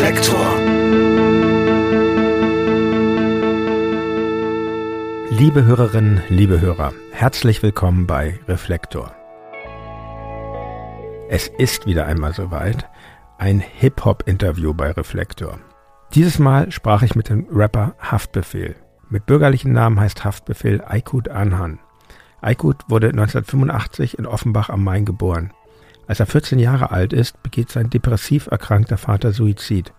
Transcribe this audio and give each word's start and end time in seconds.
Reflektor. 0.00 0.56
Liebe 5.28 5.64
Hörerinnen, 5.64 6.22
liebe 6.30 6.58
Hörer, 6.58 6.94
herzlich 7.12 7.62
willkommen 7.62 8.06
bei 8.06 8.40
Reflektor. 8.48 9.14
Es 11.28 11.48
ist 11.48 11.84
wieder 11.84 12.06
einmal 12.06 12.32
soweit, 12.32 12.88
ein 13.36 13.60
Hip-Hop-Interview 13.60 14.72
bei 14.72 14.90
Reflektor. 14.90 15.58
Dieses 16.14 16.38
Mal 16.38 16.72
sprach 16.72 17.02
ich 17.02 17.14
mit 17.14 17.28
dem 17.28 17.46
Rapper 17.52 17.94
Haftbefehl. 18.00 18.76
Mit 19.10 19.26
bürgerlichen 19.26 19.74
Namen 19.74 20.00
heißt 20.00 20.24
Haftbefehl 20.24 20.82
Aykut 20.82 21.28
Anhan. 21.28 21.78
Aykut 22.40 22.88
wurde 22.88 23.08
1985 23.08 24.18
in 24.18 24.24
Offenbach 24.24 24.70
am 24.70 24.82
Main 24.82 25.04
geboren. 25.04 25.52
Als 26.10 26.18
er 26.18 26.26
14 26.26 26.58
Jahre 26.58 26.90
alt 26.90 27.12
ist, 27.12 27.40
begeht 27.44 27.70
sein 27.70 27.88
depressiv 27.88 28.48
erkrankter 28.48 28.96
Vater 28.96 29.30
Suizid. 29.30 29.92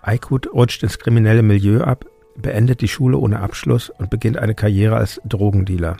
Aykut 0.00 0.50
rutscht 0.50 0.82
ins 0.82 0.98
kriminelle 0.98 1.42
Milieu 1.42 1.82
ab, 1.82 2.06
beendet 2.34 2.80
die 2.80 2.88
Schule 2.88 3.18
ohne 3.18 3.40
Abschluss 3.40 3.90
und 3.90 4.08
beginnt 4.08 4.38
eine 4.38 4.54
Karriere 4.54 4.96
als 4.96 5.20
Drogendealer. 5.26 5.98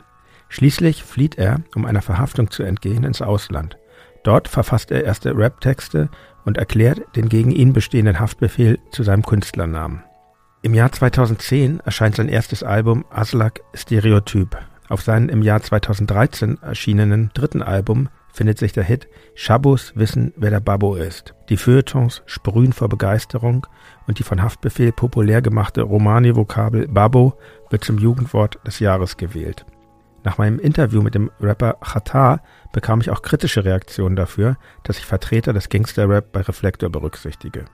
Schließlich 0.49 1.03
flieht 1.03 1.37
er, 1.37 1.59
um 1.75 1.85
einer 1.85 2.01
Verhaftung 2.01 2.49
zu 2.49 2.63
entgehen, 2.63 3.03
ins 3.03 3.21
Ausland. 3.21 3.77
Dort 4.23 4.47
verfasst 4.47 4.89
er 4.89 5.03
erste 5.03 5.37
Rap-Texte 5.37 6.09
und 6.43 6.57
erklärt 6.57 7.15
den 7.15 7.29
gegen 7.29 7.51
ihn 7.51 7.71
bestehenden 7.71 8.19
Haftbefehl 8.19 8.79
zu 8.89 9.03
seinem 9.03 9.21
Künstlernamen. 9.21 10.03
Im 10.63 10.73
Jahr 10.73 10.91
2010 10.91 11.81
erscheint 11.81 12.15
sein 12.15 12.29
erstes 12.29 12.63
Album 12.63 13.05
Aslak 13.11 13.61
Stereotyp. 13.75 14.57
Auf 14.89 15.03
seinem 15.03 15.29
im 15.29 15.43
Jahr 15.43 15.61
2013 15.61 16.63
erschienenen 16.63 17.29
dritten 17.35 17.61
Album 17.61 18.09
findet 18.35 18.57
sich 18.59 18.73
der 18.73 18.83
Hit 18.83 19.07
Schabos 19.33 19.93
wissen, 19.95 20.33
wer 20.35 20.49
der 20.49 20.59
Babbo 20.59 20.95
ist. 20.95 21.33
Die 21.47 21.55
Feuilletons 21.55 22.21
sprühen 22.25 22.73
vor 22.73 22.89
Begeisterung 22.89 23.65
und 24.07 24.19
die 24.19 24.23
von 24.23 24.41
Haftbefehl 24.41 24.91
populär 24.91 25.41
gemachte 25.41 25.83
Romani-Vokabel 25.83 26.89
Babbo 26.89 27.37
wird 27.69 27.85
zum 27.85 27.97
Jugendwort 27.97 28.59
des 28.67 28.79
Jahres 28.79 29.15
gewählt. 29.15 29.65
Nach 30.25 30.37
meinem 30.37 30.59
Interview 30.59 31.01
mit 31.01 31.15
dem 31.15 31.31
Rapper 31.39 31.77
Khatar 31.79 32.41
bekam 32.73 32.99
ich 32.99 33.09
auch 33.09 33.21
kritische 33.21 33.63
Reaktionen 33.63 34.17
dafür, 34.17 34.57
dass 34.83 34.97
ich 34.97 35.05
Vertreter 35.05 35.53
des 35.53 35.69
Gangster-Rap 35.69 36.33
bei 36.33 36.41
Reflektor 36.41 36.89
berücksichtige. 36.89 37.65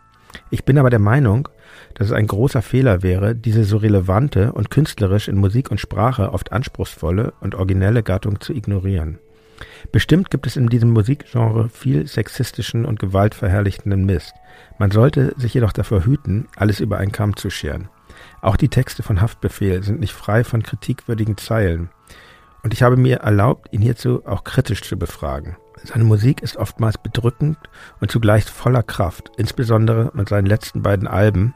Ich 0.52 0.64
bin 0.64 0.78
aber 0.78 0.92
der 0.92 1.00
Meinung, 1.00 1.50
dass 1.96 2.08
es 2.08 2.14
ein 2.14 2.28
großer 2.28 2.62
Fehler 2.62 3.02
wäre, 3.02 3.36
diese 3.36 3.64
so 3.64 3.78
relevante 3.78 4.54
und 4.54 4.70
künstlerisch 4.70 5.28
in 5.28 5.38
Musik 5.38 5.72
und 5.72 5.80
Sprache 5.80 6.32
oft 6.34 6.52
anspruchsvolle 6.52 7.34
und 7.42 7.56
originelle 7.56 8.04
Gattung 8.04 8.40
zu 8.42 8.54
ignorieren. 8.54 9.18
Bestimmt 9.92 10.30
gibt 10.30 10.48
es 10.48 10.58
in 10.58 10.68
diesem 10.68 10.92
Musikgenre 10.92 11.70
viel 11.70 12.08
sexistischen 12.08 12.86
und 12.86 13.00
gewaltverherrlichenden 13.00 14.06
Mist. 14.06 14.34
Man 14.80 14.92
sollte 14.92 15.34
sich 15.38 15.54
jedoch 15.54 15.74
davor 15.74 16.06
hüten, 16.06 16.48
alles 16.56 16.80
über 16.80 16.98
einen 16.98 17.12
Kamm 17.12 17.36
zu 17.36 17.50
scheren. 17.50 17.90
Auch 18.42 18.58
die 18.58 18.70
Texte 18.70 19.04
von 19.04 19.22
Haftbefehl 19.22 19.84
sind 19.84 20.00
nicht 20.00 20.14
frei 20.14 20.44
von 20.44 20.64
kritikwürdigen 20.64 21.38
Zeilen. 21.38 21.90
Und 22.64 22.74
ich 22.74 22.84
habe 22.84 22.98
mir 22.98 23.18
erlaubt, 23.18 23.70
ihn 23.72 23.82
hierzu 23.82 24.26
auch 24.26 24.44
kritisch 24.44 24.82
zu 24.84 24.98
befragen. 24.98 25.58
Seine 25.84 26.04
Musik 26.04 26.42
ist 26.44 26.58
oftmals 26.58 26.98
bedrückend 26.98 27.58
und 28.00 28.12
zugleich 28.12 28.46
voller 28.46 28.84
Kraft, 28.84 29.32
insbesondere 29.38 30.12
mit 30.14 30.30
seinen 30.30 30.46
letzten 30.46 30.84
beiden 30.84 31.08
Alben, 31.08 31.56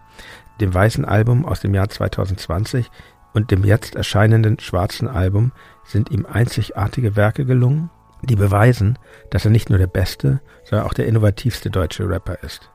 dem 0.59 0.73
weißen 0.73 1.05
Album 1.05 1.45
aus 1.45 1.59
dem 1.59 1.75
Jahr 1.75 1.89
2020 1.89 2.89
und 3.33 3.51
dem 3.51 3.63
jetzt 3.65 3.95
erscheinenden 3.95 4.59
schwarzen 4.59 5.07
Album, 5.07 5.51
sind 5.83 6.09
ihm 6.09 6.25
einzigartige 6.25 7.15
Werke 7.15 7.45
gelungen, 7.45 7.91
die 8.25 8.35
beweisen, 8.35 8.97
dass 9.29 9.45
er 9.45 9.51
nicht 9.51 9.69
nur 9.69 9.79
der 9.79 9.87
beste, 9.87 10.41
sondern 10.63 10.87
auch 10.87 10.93
der 10.93 11.07
innovativste 11.07 11.69
deutsche 11.69 12.07
Rapper 12.07 12.43
ist. 12.43 12.71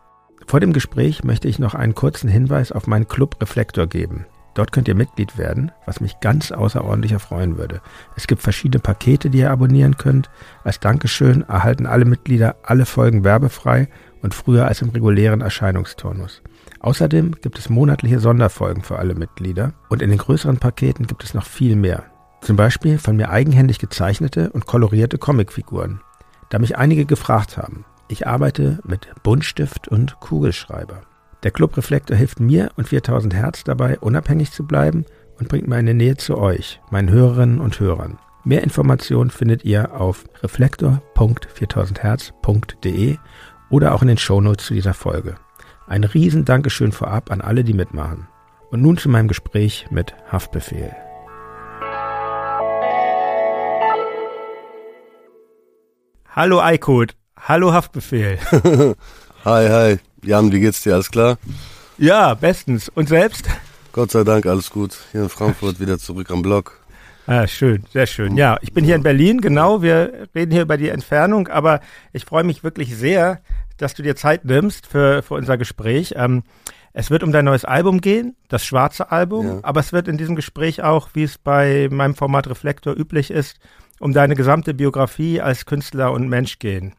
Vor 0.46 0.60
dem 0.60 0.72
Gespräch 0.72 1.22
möchte 1.22 1.48
ich 1.48 1.58
noch 1.58 1.74
einen 1.74 1.94
kurzen 1.94 2.28
Hinweis 2.28 2.72
auf 2.72 2.86
meinen 2.86 3.08
Club 3.08 3.40
Reflektor 3.40 3.86
geben. 3.86 4.26
Dort 4.54 4.72
könnt 4.72 4.88
ihr 4.88 4.96
Mitglied 4.96 5.38
werden, 5.38 5.70
was 5.86 6.00
mich 6.00 6.18
ganz 6.20 6.50
außerordentlich 6.50 7.12
erfreuen 7.12 7.56
würde. 7.56 7.80
Es 8.16 8.26
gibt 8.26 8.42
verschiedene 8.42 8.80
Pakete, 8.80 9.30
die 9.30 9.38
ihr 9.38 9.50
abonnieren 9.50 9.96
könnt. 9.96 10.28
Als 10.64 10.80
Dankeschön 10.80 11.42
erhalten 11.48 11.86
alle 11.86 12.04
Mitglieder 12.04 12.56
alle 12.64 12.84
Folgen 12.84 13.22
werbefrei 13.22 13.88
und 14.22 14.34
früher 14.34 14.66
als 14.66 14.82
im 14.82 14.90
regulären 14.90 15.40
Erscheinungsturnus. 15.40 16.42
Außerdem 16.80 17.36
gibt 17.40 17.58
es 17.58 17.68
monatliche 17.68 18.18
Sonderfolgen 18.18 18.82
für 18.82 18.98
alle 18.98 19.14
Mitglieder 19.14 19.74
und 19.88 20.02
in 20.02 20.10
den 20.10 20.18
größeren 20.18 20.58
Paketen 20.58 21.06
gibt 21.06 21.22
es 21.22 21.34
noch 21.34 21.44
viel 21.44 21.76
mehr. 21.76 22.09
Zum 22.40 22.56
Beispiel 22.56 22.98
von 22.98 23.16
mir 23.16 23.30
eigenhändig 23.30 23.78
gezeichnete 23.78 24.50
und 24.50 24.66
kolorierte 24.66 25.18
Comicfiguren. 25.18 26.00
Da 26.48 26.58
mich 26.58 26.76
einige 26.76 27.06
gefragt 27.06 27.56
haben, 27.56 27.84
ich 28.08 28.26
arbeite 28.26 28.80
mit 28.84 29.08
Buntstift 29.22 29.86
und 29.88 30.18
Kugelschreiber. 30.20 31.02
Der 31.42 31.52
Club 31.52 31.76
Reflektor 31.76 32.16
hilft 32.16 32.40
mir 32.40 32.70
und 32.76 32.88
4000 32.88 33.34
Hertz 33.34 33.62
dabei, 33.64 33.98
unabhängig 33.98 34.52
zu 34.52 34.66
bleiben 34.66 35.04
und 35.38 35.48
bringt 35.48 35.68
meine 35.68 35.94
Nähe 35.94 36.16
zu 36.16 36.36
euch, 36.36 36.80
meinen 36.90 37.10
Hörerinnen 37.10 37.60
und 37.60 37.78
Hörern. 37.80 38.18
Mehr 38.42 38.62
Informationen 38.62 39.28
findet 39.30 39.64
ihr 39.64 40.00
auf 40.00 40.24
reflektor.4000herz.de 40.42 43.18
oder 43.70 43.94
auch 43.94 44.02
in 44.02 44.08
den 44.08 44.18
Shownotes 44.18 44.66
zu 44.66 44.74
dieser 44.74 44.94
Folge. 44.94 45.36
Ein 45.86 46.02
riesen 46.04 46.44
Dankeschön 46.44 46.92
vorab 46.92 47.30
an 47.30 47.40
alle, 47.40 47.64
die 47.64 47.74
mitmachen. 47.74 48.28
Und 48.70 48.82
nun 48.82 48.96
zu 48.96 49.08
meinem 49.08 49.28
Gespräch 49.28 49.86
mit 49.90 50.14
Haftbefehl. 50.30 50.94
Hallo 56.32 56.60
Eikot, 56.60 57.08
hallo 57.36 57.72
Haftbefehl. 57.72 58.38
hi, 59.44 59.68
hi. 59.68 59.98
Jan, 60.22 60.52
wie 60.52 60.60
geht's 60.60 60.80
dir? 60.80 60.94
Alles 60.94 61.10
klar? 61.10 61.38
Ja, 61.98 62.34
bestens. 62.34 62.88
Und 62.88 63.08
selbst? 63.08 63.48
Gott 63.90 64.12
sei 64.12 64.22
Dank, 64.22 64.46
alles 64.46 64.70
gut. 64.70 64.96
Hier 65.10 65.22
in 65.22 65.28
Frankfurt 65.28 65.80
wieder 65.80 65.98
zurück 65.98 66.30
am 66.30 66.42
Block. 66.42 66.78
Ah, 67.26 67.48
schön, 67.48 67.84
sehr 67.92 68.06
schön. 68.06 68.36
Ja, 68.36 68.58
ich 68.60 68.72
bin 68.72 68.84
hier 68.84 68.94
in 68.94 69.02
Berlin, 69.02 69.40
genau. 69.40 69.82
Wir 69.82 70.28
reden 70.32 70.52
hier 70.52 70.62
über 70.62 70.76
die 70.76 70.90
Entfernung, 70.90 71.48
aber 71.48 71.80
ich 72.12 72.24
freue 72.24 72.44
mich 72.44 72.62
wirklich 72.62 72.96
sehr, 72.96 73.40
dass 73.76 73.94
du 73.94 74.04
dir 74.04 74.14
Zeit 74.14 74.44
nimmst 74.44 74.86
für, 74.86 75.24
für 75.24 75.34
unser 75.34 75.58
Gespräch. 75.58 76.14
Ähm, 76.16 76.44
es 76.92 77.10
wird 77.10 77.24
um 77.24 77.32
dein 77.32 77.44
neues 77.44 77.64
Album 77.64 78.00
gehen, 78.00 78.36
das 78.48 78.64
schwarze 78.64 79.10
Album, 79.10 79.46
ja. 79.46 79.58
aber 79.62 79.80
es 79.80 79.92
wird 79.92 80.06
in 80.06 80.16
diesem 80.16 80.36
Gespräch 80.36 80.82
auch, 80.84 81.10
wie 81.14 81.24
es 81.24 81.38
bei 81.38 81.88
meinem 81.90 82.14
Format 82.14 82.48
Reflektor 82.48 82.96
üblich 82.96 83.32
ist, 83.32 83.58
um 84.00 84.12
deine 84.12 84.34
gesamte 84.34 84.74
Biografie 84.74 85.40
als 85.40 85.66
Künstler 85.66 86.10
und 86.10 86.28
Mensch 86.28 86.58
gehen. 86.58 86.94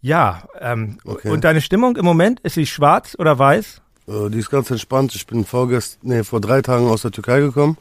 Ja, 0.00 0.44
ähm, 0.58 0.96
okay. 1.04 1.28
und 1.28 1.44
deine 1.44 1.60
Stimmung 1.60 1.96
im 1.96 2.06
Moment, 2.06 2.40
ist 2.40 2.54
sie 2.54 2.64
schwarz 2.64 3.14
oder 3.18 3.38
weiß? 3.38 3.82
Äh, 4.08 4.30
die 4.30 4.38
ist 4.38 4.48
ganz 4.48 4.70
entspannt. 4.70 5.14
Ich 5.14 5.26
bin 5.26 5.44
vorgest 5.44 5.98
nee, 6.02 6.24
vor 6.24 6.40
drei 6.40 6.62
Tagen 6.62 6.88
aus 6.88 7.02
der 7.02 7.10
Türkei 7.10 7.40
gekommen 7.40 7.76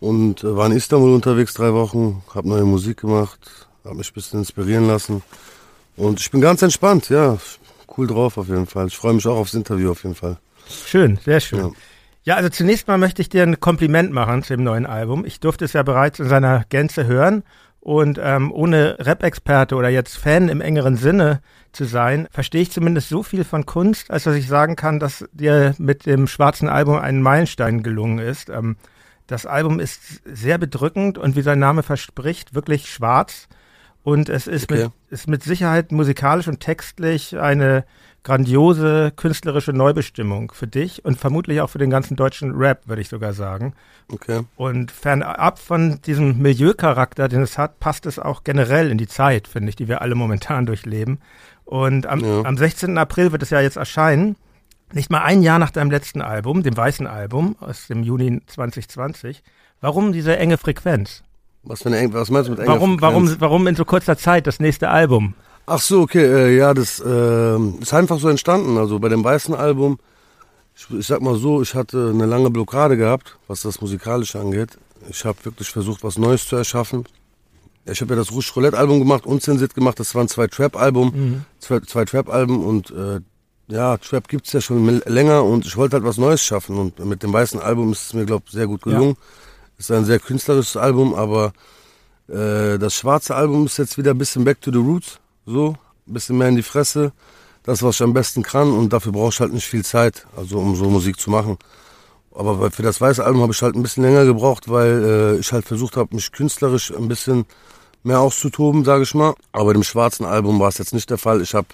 und 0.00 0.42
äh, 0.42 0.56
war 0.56 0.66
in 0.66 0.72
Istanbul 0.72 1.12
unterwegs 1.12 1.52
drei 1.52 1.74
Wochen, 1.74 2.22
habe 2.34 2.48
neue 2.48 2.64
Musik 2.64 3.00
gemacht, 3.02 3.38
habe 3.84 3.96
mich 3.96 4.10
ein 4.10 4.14
bisschen 4.14 4.38
inspirieren 4.38 4.86
lassen 4.86 5.22
und 5.96 6.20
ich 6.20 6.30
bin 6.30 6.40
ganz 6.40 6.62
entspannt, 6.62 7.10
ja, 7.10 7.36
cool 7.96 8.06
drauf 8.06 8.38
auf 8.38 8.48
jeden 8.48 8.66
Fall. 8.66 8.86
Ich 8.86 8.96
freue 8.96 9.12
mich 9.12 9.26
auch 9.26 9.36
aufs 9.36 9.54
Interview 9.54 9.90
auf 9.90 10.04
jeden 10.04 10.14
Fall. 10.14 10.38
Schön, 10.86 11.18
sehr 11.24 11.40
schön. 11.40 11.58
Ja. 11.58 11.70
Ja, 12.28 12.36
also 12.36 12.50
zunächst 12.50 12.88
mal 12.88 12.98
möchte 12.98 13.22
ich 13.22 13.30
dir 13.30 13.42
ein 13.42 13.58
Kompliment 13.58 14.12
machen 14.12 14.42
zu 14.42 14.52
dem 14.52 14.62
neuen 14.62 14.84
Album. 14.84 15.24
Ich 15.24 15.40
durfte 15.40 15.64
es 15.64 15.72
ja 15.72 15.82
bereits 15.82 16.20
in 16.20 16.28
seiner 16.28 16.66
Gänze 16.68 17.06
hören 17.06 17.42
und 17.80 18.20
ähm, 18.22 18.52
ohne 18.52 18.98
Rap-Experte 18.98 19.74
oder 19.74 19.88
jetzt 19.88 20.18
Fan 20.18 20.50
im 20.50 20.60
engeren 20.60 20.98
Sinne 20.98 21.40
zu 21.72 21.86
sein, 21.86 22.28
verstehe 22.30 22.60
ich 22.60 22.70
zumindest 22.70 23.08
so 23.08 23.22
viel 23.22 23.44
von 23.44 23.64
Kunst, 23.64 24.10
als 24.10 24.24
dass 24.24 24.36
ich 24.36 24.46
sagen 24.46 24.76
kann, 24.76 25.00
dass 25.00 25.24
dir 25.32 25.74
mit 25.78 26.04
dem 26.04 26.26
schwarzen 26.26 26.68
Album 26.68 26.98
ein 26.98 27.22
Meilenstein 27.22 27.82
gelungen 27.82 28.18
ist. 28.18 28.50
Ähm, 28.50 28.76
das 29.26 29.46
Album 29.46 29.80
ist 29.80 30.20
sehr 30.26 30.58
bedrückend 30.58 31.16
und 31.16 31.34
wie 31.34 31.40
sein 31.40 31.58
Name 31.58 31.82
verspricht, 31.82 32.54
wirklich 32.54 32.90
schwarz. 32.90 33.48
Und 34.02 34.28
es 34.28 34.46
ist, 34.46 34.70
okay. 34.70 34.84
mit, 34.84 34.92
ist 35.08 35.28
mit 35.28 35.42
Sicherheit 35.42 35.92
musikalisch 35.92 36.46
und 36.46 36.60
textlich 36.60 37.38
eine 37.38 37.86
grandiose 38.28 39.10
künstlerische 39.16 39.72
Neubestimmung 39.72 40.52
für 40.52 40.66
dich 40.66 41.02
und 41.02 41.18
vermutlich 41.18 41.62
auch 41.62 41.70
für 41.70 41.78
den 41.78 41.88
ganzen 41.88 42.14
deutschen 42.14 42.54
Rap, 42.54 42.86
würde 42.86 43.00
ich 43.00 43.08
sogar 43.08 43.32
sagen. 43.32 43.72
Okay. 44.12 44.42
Und 44.54 44.90
fernab 44.90 45.58
von 45.58 46.02
diesem 46.02 46.36
Milieucharakter, 46.36 47.28
den 47.28 47.40
es 47.40 47.56
hat, 47.56 47.80
passt 47.80 48.04
es 48.04 48.18
auch 48.18 48.44
generell 48.44 48.90
in 48.90 48.98
die 48.98 49.06
Zeit, 49.06 49.48
finde 49.48 49.70
ich, 49.70 49.76
die 49.76 49.88
wir 49.88 50.02
alle 50.02 50.14
momentan 50.14 50.66
durchleben. 50.66 51.20
Und 51.64 52.06
am, 52.06 52.20
ja. 52.20 52.42
am 52.44 52.58
16. 52.58 52.98
April 52.98 53.32
wird 53.32 53.42
es 53.42 53.48
ja 53.48 53.62
jetzt 53.62 53.78
erscheinen. 53.78 54.36
Nicht 54.92 55.10
mal 55.10 55.22
ein 55.22 55.42
Jahr 55.42 55.58
nach 55.58 55.70
deinem 55.70 55.90
letzten 55.90 56.20
Album, 56.20 56.62
dem 56.62 56.76
weißen 56.76 57.06
Album 57.06 57.56
aus 57.60 57.86
dem 57.86 58.02
Juni 58.02 58.42
2020. 58.46 59.42
Warum 59.80 60.12
diese 60.12 60.36
enge 60.36 60.58
Frequenz? 60.58 61.22
Was, 61.62 61.80
für 61.80 61.88
eine, 61.88 62.12
was 62.12 62.28
meinst 62.28 62.48
du 62.48 62.52
mit 62.52 62.60
enger 62.60 62.74
warum, 62.74 62.98
Frequenz? 62.98 63.02
Warum, 63.02 63.40
warum 63.40 63.66
in 63.68 63.74
so 63.74 63.86
kurzer 63.86 64.18
Zeit 64.18 64.46
das 64.46 64.60
nächste 64.60 64.90
Album? 64.90 65.32
Ach 65.70 65.82
so, 65.82 66.00
okay, 66.00 66.24
äh, 66.24 66.56
ja, 66.56 66.72
das 66.72 66.98
äh, 66.98 67.58
ist 67.80 67.92
einfach 67.92 68.18
so 68.18 68.30
entstanden. 68.30 68.78
Also 68.78 68.98
bei 68.98 69.10
dem 69.10 69.22
weißen 69.22 69.54
Album, 69.54 69.98
ich, 70.74 70.86
ich, 70.98 71.06
sag 71.06 71.20
mal 71.20 71.36
so, 71.38 71.60
ich 71.60 71.74
hatte 71.74 72.08
eine 72.14 72.24
lange 72.24 72.48
Blockade 72.48 72.96
gehabt, 72.96 73.36
was 73.48 73.60
das 73.60 73.82
Musikalische 73.82 74.40
angeht. 74.40 74.78
Ich 75.10 75.26
habe 75.26 75.44
wirklich 75.44 75.68
versucht, 75.68 76.02
was 76.02 76.16
Neues 76.16 76.48
zu 76.48 76.56
erschaffen. 76.56 77.04
Ich 77.84 78.00
habe 78.00 78.14
ja 78.14 78.16
das 78.18 78.32
Rouge 78.32 78.50
Roulette 78.56 78.78
Album 78.78 78.98
gemacht, 78.98 79.26
unzensiert 79.26 79.74
gemacht. 79.74 80.00
Das 80.00 80.14
waren 80.14 80.26
zwei 80.28 80.46
Trap-Album, 80.46 81.12
mhm. 81.14 81.44
zwei, 81.58 81.80
zwei 81.80 82.06
Trap-Alben 82.06 82.64
und 82.64 82.90
äh, 82.90 83.20
ja, 83.66 83.98
Trap 83.98 84.26
gibt's 84.26 84.54
ja 84.54 84.62
schon 84.62 85.02
länger 85.04 85.44
und 85.44 85.66
ich 85.66 85.76
wollte 85.76 85.96
halt 85.96 86.04
was 86.04 86.16
Neues 86.16 86.42
schaffen. 86.42 86.78
Und 86.78 86.98
mit 87.04 87.22
dem 87.22 87.32
weißen 87.34 87.60
Album 87.60 87.92
ist 87.92 88.06
es 88.06 88.14
mir, 88.14 88.24
glaube 88.24 88.44
ich, 88.46 88.52
sehr 88.52 88.66
gut 88.66 88.82
gelungen. 88.84 89.16
Ja. 89.18 89.76
Ist 89.76 89.90
ein 89.92 90.06
sehr 90.06 90.18
künstlerisches 90.18 90.78
Album, 90.78 91.14
aber 91.14 91.52
äh, 92.26 92.78
das 92.78 92.94
schwarze 92.94 93.34
Album 93.34 93.66
ist 93.66 93.76
jetzt 93.76 93.98
wieder 93.98 94.12
ein 94.12 94.18
bisschen 94.18 94.44
back 94.44 94.62
to 94.62 94.72
the 94.72 94.78
roots. 94.78 95.20
So, 95.50 95.76
ein 96.06 96.12
bisschen 96.12 96.36
mehr 96.36 96.48
in 96.48 96.56
die 96.56 96.62
Fresse. 96.62 97.12
Das, 97.62 97.82
was 97.82 97.94
ich 97.94 98.02
am 98.02 98.12
besten 98.12 98.42
kann 98.42 98.70
und 98.70 98.92
dafür 98.92 99.12
brauche 99.12 99.30
ich 99.30 99.40
halt 99.40 99.54
nicht 99.54 99.66
viel 99.66 99.82
Zeit, 99.82 100.26
also 100.36 100.58
um 100.58 100.76
so 100.76 100.90
Musik 100.90 101.18
zu 101.18 101.30
machen. 101.30 101.56
Aber 102.34 102.70
für 102.70 102.82
das 102.82 103.00
weiße 103.00 103.24
Album 103.24 103.40
habe 103.40 103.52
ich 103.54 103.62
halt 103.62 103.74
ein 103.74 103.82
bisschen 103.82 104.02
länger 104.02 104.26
gebraucht, 104.26 104.68
weil 104.68 105.02
äh, 105.02 105.38
ich 105.38 105.50
halt 105.50 105.64
versucht 105.64 105.96
habe, 105.96 106.14
mich 106.14 106.32
künstlerisch 106.32 106.92
ein 106.94 107.08
bisschen 107.08 107.46
mehr 108.02 108.20
auszutoben, 108.20 108.84
sage 108.84 109.04
ich 109.04 109.14
mal. 109.14 109.34
Aber 109.52 109.72
dem 109.72 109.84
schwarzen 109.84 110.26
Album 110.26 110.60
war 110.60 110.68
es 110.68 110.76
jetzt 110.76 110.92
nicht 110.92 111.08
der 111.08 111.16
Fall. 111.16 111.40
Ich 111.40 111.54
habe 111.54 111.68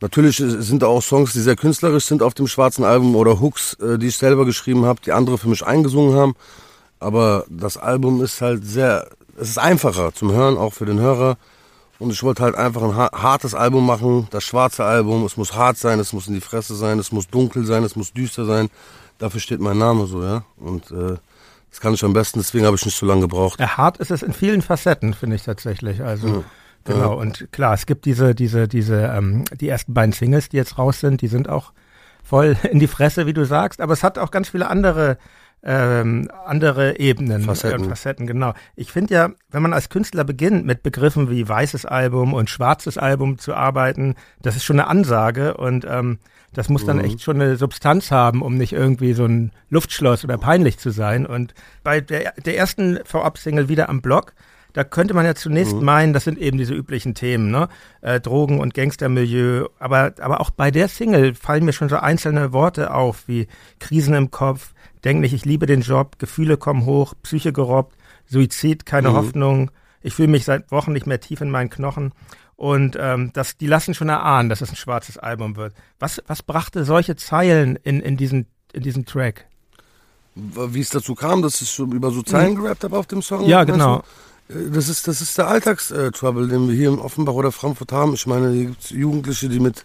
natürlich 0.00 0.36
sind 0.36 0.84
da 0.84 0.86
auch 0.86 1.02
Songs, 1.02 1.32
die 1.32 1.40
sehr 1.40 1.56
künstlerisch 1.56 2.04
sind 2.04 2.22
auf 2.22 2.34
dem 2.34 2.46
schwarzen 2.46 2.84
Album 2.84 3.16
oder 3.16 3.40
Hooks, 3.40 3.74
äh, 3.74 3.98
die 3.98 4.08
ich 4.08 4.16
selber 4.16 4.44
geschrieben 4.44 4.86
habe, 4.86 5.00
die 5.04 5.10
andere 5.10 5.38
für 5.38 5.48
mich 5.48 5.66
eingesungen 5.66 6.14
haben. 6.14 6.34
Aber 7.00 7.46
das 7.48 7.76
Album 7.78 8.22
ist 8.22 8.40
halt 8.40 8.64
sehr, 8.64 9.08
es 9.36 9.48
ist 9.48 9.58
einfacher 9.58 10.14
zum 10.14 10.30
Hören, 10.30 10.56
auch 10.56 10.72
für 10.72 10.86
den 10.86 11.00
Hörer. 11.00 11.36
Und 12.02 12.10
ich 12.10 12.22
wollte 12.24 12.42
halt 12.42 12.56
einfach 12.56 12.82
ein 12.82 12.94
hartes 12.96 13.54
Album 13.54 13.86
machen, 13.86 14.26
das 14.30 14.42
schwarze 14.42 14.84
Album. 14.84 15.24
Es 15.24 15.36
muss 15.36 15.54
hart 15.54 15.78
sein, 15.78 16.00
es 16.00 16.12
muss 16.12 16.26
in 16.26 16.34
die 16.34 16.40
Fresse 16.40 16.74
sein, 16.74 16.98
es 16.98 17.12
muss 17.12 17.28
dunkel 17.28 17.64
sein, 17.64 17.84
es 17.84 17.94
muss 17.94 18.12
düster 18.12 18.44
sein. 18.44 18.70
Dafür 19.18 19.38
steht 19.38 19.60
mein 19.60 19.78
Name 19.78 20.06
so, 20.06 20.24
ja. 20.24 20.44
Und 20.56 20.90
äh, 20.90 21.16
das 21.70 21.80
kann 21.80 21.94
ich 21.94 22.04
am 22.04 22.12
besten, 22.12 22.40
deswegen 22.40 22.66
habe 22.66 22.74
ich 22.74 22.84
nicht 22.84 22.98
so 22.98 23.06
lange 23.06 23.20
gebraucht. 23.20 23.60
Ja, 23.60 23.76
hart 23.76 23.98
ist 23.98 24.10
es 24.10 24.22
in 24.22 24.32
vielen 24.32 24.62
Facetten, 24.62 25.14
finde 25.14 25.36
ich 25.36 25.44
tatsächlich. 25.44 26.02
Also 26.02 26.26
ja. 26.26 26.44
genau. 26.84 27.12
Ja. 27.12 27.20
Und 27.20 27.46
klar, 27.52 27.74
es 27.74 27.86
gibt 27.86 28.04
diese, 28.04 28.34
diese, 28.34 28.66
diese, 28.66 29.04
ähm, 29.04 29.44
die 29.60 29.68
ersten 29.68 29.94
beiden 29.94 30.12
Singles, 30.12 30.48
die 30.48 30.56
jetzt 30.56 30.78
raus 30.78 30.98
sind, 30.98 31.22
die 31.22 31.28
sind 31.28 31.48
auch 31.48 31.72
voll 32.24 32.56
in 32.70 32.80
die 32.80 32.88
Fresse, 32.88 33.26
wie 33.26 33.32
du 33.32 33.46
sagst. 33.46 33.80
Aber 33.80 33.92
es 33.92 34.02
hat 34.02 34.18
auch 34.18 34.32
ganz 34.32 34.48
viele 34.48 34.68
andere 34.68 35.18
ähm, 35.64 36.28
andere 36.44 36.98
Ebenen 36.98 37.42
Facetten. 37.42 37.82
und 37.82 37.88
Facetten, 37.88 38.26
genau. 38.26 38.54
Ich 38.74 38.90
finde 38.90 39.14
ja, 39.14 39.30
wenn 39.50 39.62
man 39.62 39.72
als 39.72 39.88
Künstler 39.88 40.24
beginnt, 40.24 40.66
mit 40.66 40.82
Begriffen 40.82 41.30
wie 41.30 41.48
weißes 41.48 41.86
Album 41.86 42.34
und 42.34 42.50
schwarzes 42.50 42.98
Album 42.98 43.38
zu 43.38 43.54
arbeiten, 43.54 44.16
das 44.40 44.56
ist 44.56 44.64
schon 44.64 44.80
eine 44.80 44.88
Ansage 44.88 45.56
und 45.56 45.86
ähm, 45.88 46.18
das 46.52 46.68
muss 46.68 46.84
dann 46.84 46.98
mhm. 46.98 47.04
echt 47.04 47.22
schon 47.22 47.40
eine 47.40 47.56
Substanz 47.56 48.10
haben, 48.10 48.42
um 48.42 48.56
nicht 48.56 48.72
irgendwie 48.72 49.14
so 49.14 49.24
ein 49.24 49.52
Luftschloss 49.70 50.24
oder 50.24 50.36
peinlich 50.36 50.78
zu 50.78 50.90
sein. 50.90 51.24
Und 51.24 51.54
bei 51.82 52.00
der, 52.00 52.34
der 52.44 52.56
ersten 52.56 52.98
Vorab-Single 53.04 53.68
wieder 53.68 53.88
am 53.88 54.02
Block, 54.02 54.34
da 54.74 54.84
könnte 54.84 55.14
man 55.14 55.24
ja 55.24 55.34
zunächst 55.34 55.76
mhm. 55.76 55.84
meinen, 55.84 56.12
das 56.12 56.24
sind 56.24 56.38
eben 56.38 56.58
diese 56.58 56.74
üblichen 56.74 57.14
Themen, 57.14 57.50
ne? 57.50 57.68
Äh, 58.00 58.20
Drogen- 58.20 58.60
und 58.60 58.74
Gangstermilieu. 58.74 59.68
Aber, 59.78 60.12
aber 60.20 60.40
auch 60.40 60.50
bei 60.50 60.70
der 60.70 60.88
Single 60.88 61.34
fallen 61.34 61.64
mir 61.64 61.72
schon 61.72 61.88
so 61.88 61.96
einzelne 61.96 62.52
Worte 62.52 62.92
auf, 62.92 63.28
wie 63.28 63.48
Krisen 63.78 64.14
im 64.14 64.30
Kopf, 64.30 64.72
denk 65.04 65.20
nicht, 65.20 65.32
ich 65.32 65.44
liebe 65.44 65.66
den 65.66 65.82
Job, 65.82 66.18
Gefühle 66.18 66.56
kommen 66.56 66.84
hoch, 66.84 67.14
Psyche 67.22 67.52
gerobbt, 67.52 67.96
Suizid, 68.26 68.86
keine 68.86 69.10
mhm. 69.10 69.14
Hoffnung, 69.14 69.70
ich 70.02 70.14
fühle 70.14 70.28
mich 70.28 70.44
seit 70.44 70.70
Wochen 70.70 70.92
nicht 70.92 71.06
mehr 71.06 71.20
tief 71.20 71.40
in 71.40 71.50
meinen 71.50 71.70
Knochen. 71.70 72.12
Und 72.56 72.96
ähm, 73.00 73.30
das, 73.32 73.56
die 73.56 73.66
lassen 73.66 73.94
schon 73.94 74.08
erahnen, 74.08 74.48
dass 74.48 74.60
es 74.60 74.70
ein 74.70 74.76
schwarzes 74.76 75.18
Album 75.18 75.56
wird. 75.56 75.74
Was, 75.98 76.22
was 76.26 76.42
brachte 76.42 76.84
solche 76.84 77.16
Zeilen 77.16 77.76
in, 77.82 78.00
in, 78.00 78.16
diesen, 78.16 78.46
in 78.72 78.82
diesen 78.82 79.04
Track? 79.04 79.46
Wie 80.34 80.80
es 80.80 80.90
dazu 80.90 81.14
kam, 81.14 81.42
dass 81.42 81.60
ich 81.60 81.78
über 81.78 82.10
so 82.10 82.22
Zeilen 82.22 82.54
mhm. 82.54 82.62
gerappt 82.62 82.84
habe 82.84 82.96
auf 82.96 83.06
dem 83.06 83.22
Song? 83.22 83.46
Ja, 83.46 83.64
genau. 83.64 84.02
Du? 84.48 84.58
Äh, 84.58 84.70
das 84.70 84.88
ist, 84.88 85.08
das 85.08 85.20
ist 85.20 85.36
der 85.38 85.48
Alltagstrouble, 85.48 86.48
den 86.48 86.68
wir 86.68 86.74
hier 86.74 86.88
in 86.90 86.98
Offenbach 86.98 87.34
oder 87.34 87.52
Frankfurt 87.52 87.92
haben. 87.92 88.14
Ich 88.14 88.26
meine, 88.26 88.50
hier 88.52 88.66
gibt 88.66 88.84
es 88.84 88.90
Jugendliche, 88.90 89.48
die 89.48 89.60
mit 89.60 89.84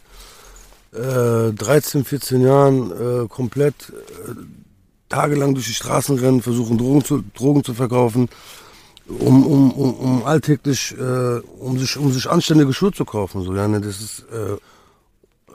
äh, 0.93 1.51
13, 1.53 2.05
14 2.05 2.41
Jahren 2.41 2.91
äh, 2.91 3.27
komplett 3.27 3.91
äh, 4.27 4.31
tagelang 5.09 5.53
durch 5.53 5.67
die 5.67 5.73
Straßen 5.73 6.17
rennen, 6.19 6.41
versuchen 6.41 6.77
Drogen 6.77 7.03
zu, 7.03 7.23
Drogen 7.33 7.63
zu 7.63 7.73
verkaufen 7.73 8.29
um, 9.07 9.45
um, 9.45 9.71
um, 9.71 9.93
um 9.93 10.25
alltäglich, 10.25 10.95
äh, 10.97 11.39
um 11.59 11.79
sich, 11.79 11.97
um 11.97 12.11
sich 12.11 12.29
anständige 12.29 12.73
Schuhe 12.73 12.91
zu 12.91 13.05
kaufen. 13.05 13.41
So, 13.43 13.55
ja, 13.55 13.67
ne, 13.67 13.79
das 13.79 14.01
ist, 14.01 14.25
äh, 14.31 14.57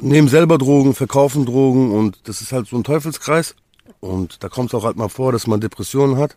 nehmen 0.01 0.29
selber 0.29 0.59
Drogen, 0.59 0.95
verkaufen 0.95 1.45
Drogen 1.45 1.93
und 1.93 2.19
das 2.25 2.41
ist 2.41 2.53
halt 2.53 2.67
so 2.67 2.77
ein 2.77 2.85
Teufelskreis. 2.85 3.55
Und 4.01 4.43
da 4.43 4.49
kommt 4.49 4.71
es 4.71 4.75
auch 4.75 4.85
halt 4.85 4.97
mal 4.97 5.09
vor, 5.09 5.33
dass 5.33 5.47
man 5.47 5.61
Depressionen 5.61 6.17
hat. 6.17 6.37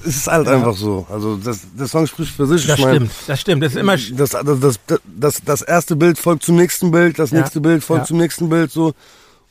Es 0.00 0.16
ist 0.16 0.26
halt 0.26 0.46
ja. 0.46 0.54
einfach 0.54 0.76
so. 0.76 1.06
Also 1.10 1.36
das, 1.36 1.60
der 1.78 1.86
Song 1.86 2.06
spricht 2.06 2.34
für 2.34 2.46
sich. 2.46 2.66
Das 2.66 2.78
ich 2.78 2.84
mein, 2.84 2.94
stimmt, 2.94 3.12
das 3.26 3.40
stimmt. 3.40 3.62
Das 3.62 3.72
ist 3.72 3.78
immer. 3.78 3.96
Das, 3.96 4.30
das, 4.30 4.60
das, 4.60 4.80
das, 5.04 5.42
das 5.44 5.62
erste 5.62 5.94
Bild 5.94 6.18
folgt 6.18 6.42
zum 6.42 6.56
nächsten 6.56 6.90
Bild, 6.90 7.18
das 7.18 7.32
nächste 7.32 7.58
ja. 7.58 7.62
Bild 7.62 7.84
folgt 7.84 8.04
ja. 8.04 8.06
zum 8.06 8.16
nächsten 8.16 8.48
Bild. 8.48 8.72
So. 8.72 8.94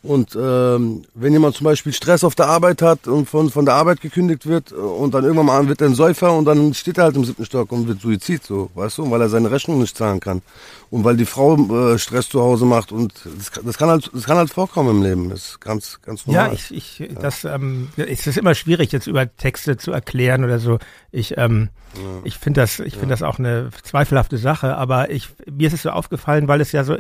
Und 0.03 0.35
ähm, 0.35 1.03
wenn 1.13 1.31
jemand 1.31 1.55
zum 1.55 1.63
Beispiel 1.63 1.93
Stress 1.93 2.25
auf 2.25 2.35
der 2.35 2.47
Arbeit 2.47 2.81
hat 2.81 3.07
und 3.07 3.29
von, 3.29 3.49
von 3.49 3.63
der 3.63 3.75
Arbeit 3.75 4.01
gekündigt 4.01 4.45
wird 4.45 4.73
und 4.73 5.13
dann 5.13 5.23
irgendwann 5.23 5.45
mal 5.45 5.67
wird 5.69 5.79
er 5.79 5.87
ein 5.87 5.95
Säufer 5.95 6.33
und 6.33 6.43
dann 6.43 6.73
steht 6.73 6.97
er 6.97 7.05
halt 7.05 7.15
im 7.15 7.23
siebten 7.23 7.45
Stock 7.45 7.71
und 7.71 7.87
wird 7.87 8.01
Suizid, 8.01 8.43
so, 8.43 8.69
weißt 8.75 8.97
du, 8.97 9.09
weil 9.09 9.21
er 9.21 9.29
seine 9.29 9.49
Rechnung 9.49 9.79
nicht 9.79 9.95
zahlen 9.95 10.19
kann. 10.19 10.41
Und 10.89 11.05
weil 11.05 11.15
die 11.15 11.25
Frau 11.25 11.55
äh, 11.55 11.97
Stress 11.97 12.27
zu 12.27 12.41
Hause 12.41 12.65
macht 12.65 12.91
und 12.91 13.13
das, 13.37 13.51
das, 13.63 13.77
kann 13.77 13.87
halt, 13.87 14.11
das 14.13 14.25
kann 14.25 14.35
halt 14.35 14.49
vorkommen 14.49 14.97
im 14.97 15.03
Leben. 15.03 15.29
Das 15.29 15.51
ist 15.51 15.61
ganz, 15.61 16.01
ganz 16.01 16.27
normal. 16.27 16.47
Ja, 16.47 16.53
ich, 16.53 16.75
ich, 16.75 16.99
ja. 16.99 17.07
das, 17.21 17.45
ähm, 17.45 17.87
es 17.95 18.27
ist 18.27 18.37
immer 18.37 18.55
schwierig, 18.55 18.91
jetzt 18.91 19.07
über 19.07 19.33
Texte 19.37 19.77
zu 19.77 19.93
erklären 19.93 20.43
oder 20.43 20.59
so. 20.59 20.79
Ich, 21.11 21.37
ähm, 21.37 21.69
ja. 21.95 22.01
ich 22.25 22.37
finde 22.37 22.59
das, 22.59 22.79
ich 22.79 22.95
finde 22.95 23.05
ja. 23.05 23.19
das 23.19 23.23
auch 23.23 23.39
eine 23.39 23.69
zweifelhafte 23.83 24.37
Sache, 24.37 24.75
aber 24.75 25.11
ich, 25.11 25.29
mir 25.49 25.67
ist 25.67 25.75
es 25.75 25.83
so 25.83 25.91
aufgefallen, 25.91 26.49
weil 26.49 26.59
es 26.59 26.73
ja 26.73 26.83
so 26.83 26.97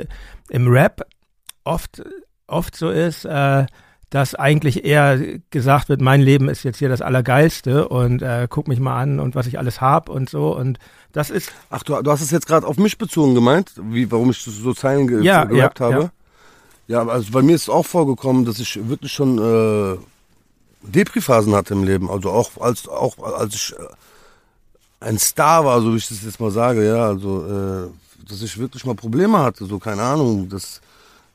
im 0.47 0.67
Rap 0.69 1.05
oft 1.65 2.01
oft 2.47 2.75
so 2.75 2.89
ist, 2.89 3.25
äh, 3.25 3.65
dass 4.13 4.35
eigentlich 4.35 4.85
eher 4.85 5.39
gesagt 5.49 5.89
wird, 5.89 5.99
mein 5.99 6.21
Leben 6.21 6.47
ist 6.47 6.63
jetzt 6.63 6.77
hier 6.77 6.89
das 6.89 7.01
Allergeilste 7.01 7.87
und 7.87 8.21
äh, 8.21 8.47
guck 8.47 8.67
mich 8.67 8.79
mal 8.79 9.01
an 9.01 9.19
und 9.19 9.33
was 9.33 9.47
ich 9.47 9.57
alles 9.57 9.81
hab 9.81 10.07
und 10.07 10.29
so. 10.29 10.55
Und 10.55 10.77
das 11.13 11.31
ist. 11.31 11.51
Ach, 11.71 11.81
du, 11.81 11.99
du 11.99 12.11
hast 12.11 12.21
es 12.21 12.29
jetzt 12.29 12.45
gerade 12.45 12.67
auf 12.67 12.77
mich 12.77 12.99
bezogen 12.99 13.33
gemeint, 13.33 13.71
wie, 13.81 14.11
warum 14.11 14.29
ich 14.29 14.37
so 14.37 14.73
Zeilen 14.75 15.07
ge 15.07 15.23
ja, 15.23 15.45
gehabt 15.45 15.79
ja, 15.79 15.85
habe? 15.85 16.11
Ja. 16.87 17.03
ja, 17.03 17.07
also 17.09 17.31
bei 17.31 17.41
mir 17.41 17.55
ist 17.55 17.63
es 17.63 17.69
auch 17.69 17.87
vorgekommen, 17.87 18.45
dass 18.45 18.59
ich 18.59 18.87
wirklich 18.87 19.11
schon 19.11 19.39
äh, 19.39 19.97
Depri-Phasen 20.83 21.55
hatte 21.55 21.73
im 21.73 21.83
Leben. 21.83 22.11
Also 22.11 22.29
auch 22.29 22.51
als, 22.59 22.87
auch 22.87 23.17
als 23.17 23.55
ich 23.55 23.73
äh, 23.73 23.83
ein 24.99 25.17
Star 25.17 25.65
war, 25.65 25.81
so 25.81 25.91
wie 25.91 25.97
ich 25.97 26.07
das 26.07 26.23
jetzt 26.23 26.39
mal 26.39 26.51
sage, 26.51 26.85
ja, 26.85 27.07
also 27.07 27.47
äh, 27.47 28.29
dass 28.29 28.43
ich 28.43 28.59
wirklich 28.59 28.85
mal 28.85 28.93
Probleme 28.93 29.39
hatte, 29.39 29.65
so 29.65 29.79
keine 29.79 30.03
Ahnung, 30.03 30.49
dass 30.49 30.81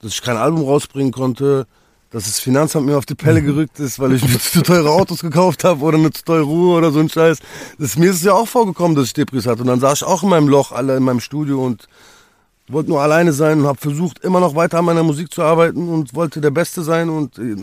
dass 0.00 0.12
ich 0.12 0.22
kein 0.22 0.36
Album 0.36 0.64
rausbringen 0.64 1.12
konnte, 1.12 1.66
dass 2.10 2.24
das 2.24 2.40
Finanzamt 2.40 2.86
mir 2.86 2.96
auf 2.96 3.06
die 3.06 3.14
Pelle 3.14 3.42
mhm. 3.42 3.46
gerückt 3.46 3.80
ist, 3.80 3.98
weil 3.98 4.14
ich 4.14 4.22
mir 4.22 4.38
zu 4.40 4.62
teure 4.62 4.90
Autos 4.90 5.20
gekauft 5.20 5.64
habe 5.64 5.82
oder 5.82 5.98
eine 5.98 6.10
zu 6.10 6.24
teure 6.24 6.44
Ruhe 6.44 6.76
oder 6.76 6.90
so 6.90 7.00
ein 7.00 7.08
Scheiß. 7.08 7.38
Das, 7.78 7.98
mir 7.98 8.10
ist 8.10 8.16
es 8.16 8.22
ja 8.22 8.32
auch 8.32 8.48
vorgekommen, 8.48 8.96
dass 8.96 9.06
ich 9.06 9.12
Depris 9.12 9.46
hatte. 9.46 9.62
Und 9.62 9.66
dann 9.66 9.80
saß 9.80 10.02
ich 10.02 10.06
auch 10.06 10.22
in 10.22 10.30
meinem 10.30 10.48
Loch, 10.48 10.72
alle 10.72 10.96
in 10.96 11.02
meinem 11.02 11.20
Studio 11.20 11.64
und 11.64 11.88
wollte 12.68 12.90
nur 12.90 13.00
alleine 13.00 13.32
sein 13.32 13.60
und 13.60 13.66
habe 13.66 13.78
versucht, 13.78 14.24
immer 14.24 14.40
noch 14.40 14.54
weiter 14.54 14.78
an 14.78 14.84
meiner 14.84 15.02
Musik 15.02 15.32
zu 15.32 15.42
arbeiten 15.42 15.88
und 15.88 16.14
wollte 16.14 16.40
der 16.40 16.50
Beste 16.50 16.82
sein. 16.82 17.10
Und 17.10 17.38
äh, 17.38 17.56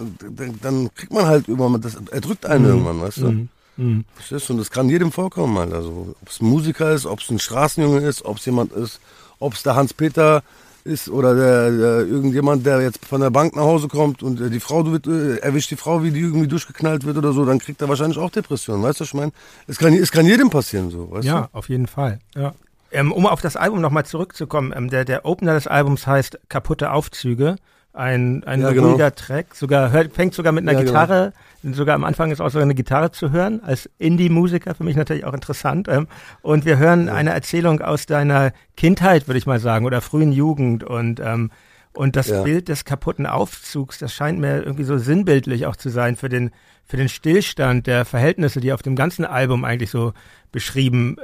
dann 0.62 0.94
kriegt 0.94 1.13
man 1.13 1.25
halt 1.25 1.48
irgendwann, 1.48 1.82
das 1.82 1.98
erdrückt 2.12 2.46
einen 2.46 2.65
mhm. 2.65 2.70
irgendwann, 2.70 3.01
weißt 3.01 3.18
du. 3.18 3.32
Mhm. 3.32 3.50
Mhm. 3.77 4.06
Und 4.50 4.58
das 4.58 4.72
kann 4.72 4.89
jedem 4.89 5.12
vorkommen, 5.12 5.58
halt. 5.58 5.74
Also, 5.74 6.15
ob 6.22 6.30
es 6.30 6.39
ein 6.39 6.48
Musiker 6.48 6.92
ist, 6.92 7.06
ob 7.06 7.20
es 7.20 7.30
ein 7.30 7.39
Straßenjunge 7.39 8.00
ist, 8.00 8.24
ob 8.24 8.38
es 8.38 8.46
jemand 8.46 8.72
ist, 8.74 9.00
ob 9.39 9.54
es 9.54 9.63
der 9.63 9.75
Hans-Peter 9.75 10.44
ist 10.86 11.10
oder 11.10 11.36
der, 11.36 11.72
der, 11.72 12.08
irgendjemand, 12.08 12.65
der 12.65 12.82
jetzt 12.82 13.06
von 13.06 13.20
der 13.20 13.32
Bank 13.32 13.56
nach 13.56 13.63
Hause 13.63 13.88
kommt 13.88 14.24
und 14.24 14.39
äh, 14.39 14.50
die 14.50 14.60
Frau 14.60 14.86
wird, 14.86 15.08
äh, 15.08 15.38
erwischt 15.38 15.72
die 15.72 15.75
Frau, 15.75 16.04
wie 16.04 16.12
die 16.12 16.22
irgendwie 16.22 16.48
durchgeknallt 16.48 17.06
wird 17.06 17.18
oder 17.18 17.34
so, 17.34 17.44
dann 17.44 17.60
kriegt 17.60 17.82
er 17.82 17.89
wahrscheinlich 17.89 18.20
auch 18.20 18.30
Depressionen. 18.30 18.84
Weißt 18.84 19.00
du, 19.00 19.04
was 19.04 19.10
ich 19.10 19.13
meine? 19.15 19.32
Es 19.68 19.77
kann, 19.80 19.94
es 19.94 20.12
kann 20.12 20.25
jedem 20.25 20.50
passieren 20.50 20.92
so. 20.92 21.12
Weißt 21.12 21.25
ja, 21.25 21.42
du? 21.42 21.58
auf 21.58 21.70
jeden 21.70 21.88
Fall. 21.88 22.20
Ja. 22.36 22.54
Ähm, 22.92 23.12
um 23.12 23.25
auf 23.25 23.42
das 23.42 23.56
Album 23.56 23.82
nochmal 23.82 24.06
zurückzukommen, 24.06 24.72
ähm, 24.75 24.89
der, 24.89 25.06
der 25.06 25.25
Opener 25.25 25.56
des 25.56 25.68
Albums 25.68 26.06
heißt 26.06 26.39
Kaputte 26.50 26.92
Aufzüge. 26.92 27.56
Ein, 27.95 28.43
ein 28.43 28.61
ja, 28.61 28.71
genau. 28.71 28.89
ruhiger 28.89 29.15
Track, 29.15 29.55
sogar 29.55 29.91
hört, 29.91 30.13
fängt 30.13 30.33
sogar 30.33 30.51
mit 30.51 30.63
einer 30.63 30.73
ja, 30.73 30.79
genau. 30.79 30.91
Gitarre, 30.91 31.33
genau. 31.61 31.75
sogar 31.75 31.95
am 31.95 32.03
Anfang 32.03 32.29
ist 32.29 32.41
auch 32.41 32.49
so 32.49 32.59
eine 32.59 32.75
Gitarre 32.75 33.11
zu 33.11 33.31
hören, 33.31 33.61
als 33.63 33.89
Indie-Musiker, 33.99 34.75
für 34.75 34.83
mich 34.83 34.97
natürlich 34.97 35.23
auch 35.23 35.33
interessant. 35.33 35.87
Ähm, 35.87 36.07
und 36.41 36.65
wir 36.65 36.77
hören 36.77 37.07
ja. 37.07 37.13
eine 37.13 37.31
Erzählung 37.31 37.81
aus 37.81 38.05
deiner 38.05 38.51
Kindheit, 38.75 39.27
würde 39.27 39.37
ich 39.37 39.45
mal 39.45 39.59
sagen, 39.59 39.85
oder 39.85 40.01
frühen 40.01 40.33
Jugend 40.33 40.83
und 40.83 41.21
ähm, 41.21 41.51
und 41.93 42.17
das 42.17 42.27
Bild 42.43 42.67
des 42.67 42.83
kaputten 42.83 43.25
Aufzugs, 43.25 43.99
das 43.99 44.13
scheint 44.13 44.37
mir 44.37 44.61
irgendwie 44.63 44.83
so 44.83 44.97
sinnbildlich 44.97 45.65
auch 45.65 45.77
zu 45.77 45.87
sein 45.87 46.17
für 46.17 46.27
den, 46.27 46.51
für 46.83 46.97
den 46.97 47.07
Stillstand 47.07 47.87
der 47.87 48.03
Verhältnisse, 48.03 48.59
die 48.59 48.73
auf 48.73 48.81
dem 48.81 48.97
ganzen 48.97 49.23
Album 49.23 49.63
eigentlich 49.63 49.91
so 49.91 50.11
beschrieben 50.51 51.15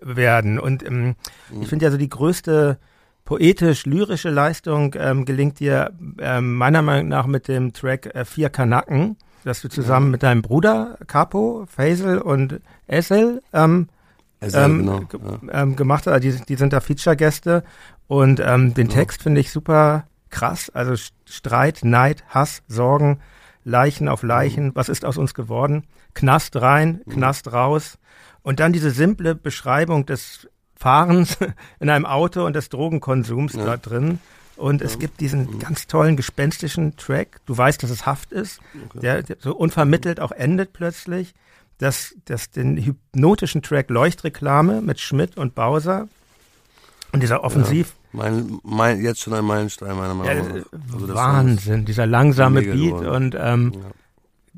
werden. 0.00 0.60
Und 0.60 0.84
ähm, 0.84 1.16
mhm. 1.50 1.62
ich 1.62 1.68
finde 1.68 1.86
ja 1.86 1.90
so 1.90 1.98
die 1.98 2.08
größte 2.08 2.78
poetisch-lyrische 3.26 4.30
Leistung 4.30 4.94
ähm, 4.96 5.26
gelingt 5.26 5.60
dir 5.60 5.92
ähm, 6.18 6.54
meiner 6.54 6.80
Meinung 6.80 7.08
nach 7.08 7.26
mit 7.26 7.48
dem 7.48 7.74
Track 7.74 8.14
äh, 8.14 8.24
Vier 8.24 8.48
Kanaken, 8.48 9.16
das 9.44 9.60
du 9.60 9.68
zusammen 9.68 10.06
ja. 10.06 10.12
mit 10.12 10.22
deinem 10.22 10.40
Bruder 10.40 10.96
Capo, 11.06 11.66
Faisal 11.68 12.18
und 12.18 12.60
Essel 12.86 13.42
ähm, 13.52 13.88
Essel, 14.40 14.64
ähm, 14.64 15.06
genau. 15.10 15.38
ja. 15.46 15.62
ähm, 15.62 15.76
gemacht 15.76 16.06
hast. 16.06 16.20
Die, 16.20 16.32
die 16.32 16.54
sind 16.54 16.72
da 16.72 16.80
Feature-Gäste 16.80 17.64
und 18.06 18.40
ähm, 18.40 18.72
den 18.74 18.88
ja. 18.88 18.94
Text 18.94 19.22
finde 19.22 19.40
ich 19.40 19.50
super 19.50 20.06
krass. 20.30 20.70
Also 20.70 20.94
Streit, 21.24 21.80
Neid, 21.82 22.24
Hass, 22.28 22.62
Sorgen, 22.68 23.20
Leichen 23.64 24.08
auf 24.08 24.22
Leichen. 24.22 24.70
Was 24.74 24.88
ist 24.88 25.04
aus 25.04 25.18
uns 25.18 25.34
geworden? 25.34 25.84
Knast 26.14 26.56
rein, 26.56 27.02
Knast 27.08 27.52
raus. 27.52 27.98
Und 28.42 28.60
dann 28.60 28.72
diese 28.72 28.92
simple 28.92 29.34
Beschreibung 29.34 30.06
des 30.06 30.48
Fahrens 30.86 31.36
in 31.80 31.90
einem 31.90 32.06
Auto 32.06 32.46
und 32.46 32.54
des 32.54 32.68
Drogenkonsums 32.68 33.54
ja. 33.54 33.64
da 33.64 33.76
drin. 33.76 34.20
Und 34.56 34.82
ja. 34.82 34.86
es 34.86 35.00
gibt 35.00 35.20
diesen 35.20 35.54
mhm. 35.54 35.58
ganz 35.58 35.88
tollen 35.88 36.16
gespenstischen 36.16 36.96
Track. 36.96 37.40
Du 37.44 37.58
weißt, 37.58 37.82
dass 37.82 37.90
es 37.90 38.06
Haft 38.06 38.30
ist, 38.30 38.60
okay. 38.90 39.00
der, 39.00 39.22
der, 39.24 39.36
so 39.40 39.56
unvermittelt 39.56 40.20
auch 40.20 40.30
endet 40.30 40.72
plötzlich. 40.72 41.34
Das, 41.78 42.14
das 42.24 42.52
den 42.52 42.76
hypnotischen 42.76 43.62
Track 43.62 43.90
Leuchtreklame 43.90 44.80
mit 44.80 45.00
Schmidt 45.00 45.36
und 45.36 45.56
Bowser. 45.56 46.06
Und 47.10 47.20
dieser 47.20 47.42
Offensiv. 47.42 47.94
Ja, 48.12 48.20
mein, 48.20 48.60
mein, 48.62 49.02
jetzt 49.02 49.20
schon 49.20 49.34
ein 49.34 49.44
Meilenstein 49.44 49.96
meiner 49.96 50.14
Meinung 50.14 50.48
nach. 50.48 50.66
Also 50.92 51.14
Wahnsinn, 51.14 51.84
dieser 51.84 52.06
langsame 52.06 52.62
Beat 52.62 52.76
geworden. 52.76 53.08
und 53.08 53.36
ähm, 53.36 53.72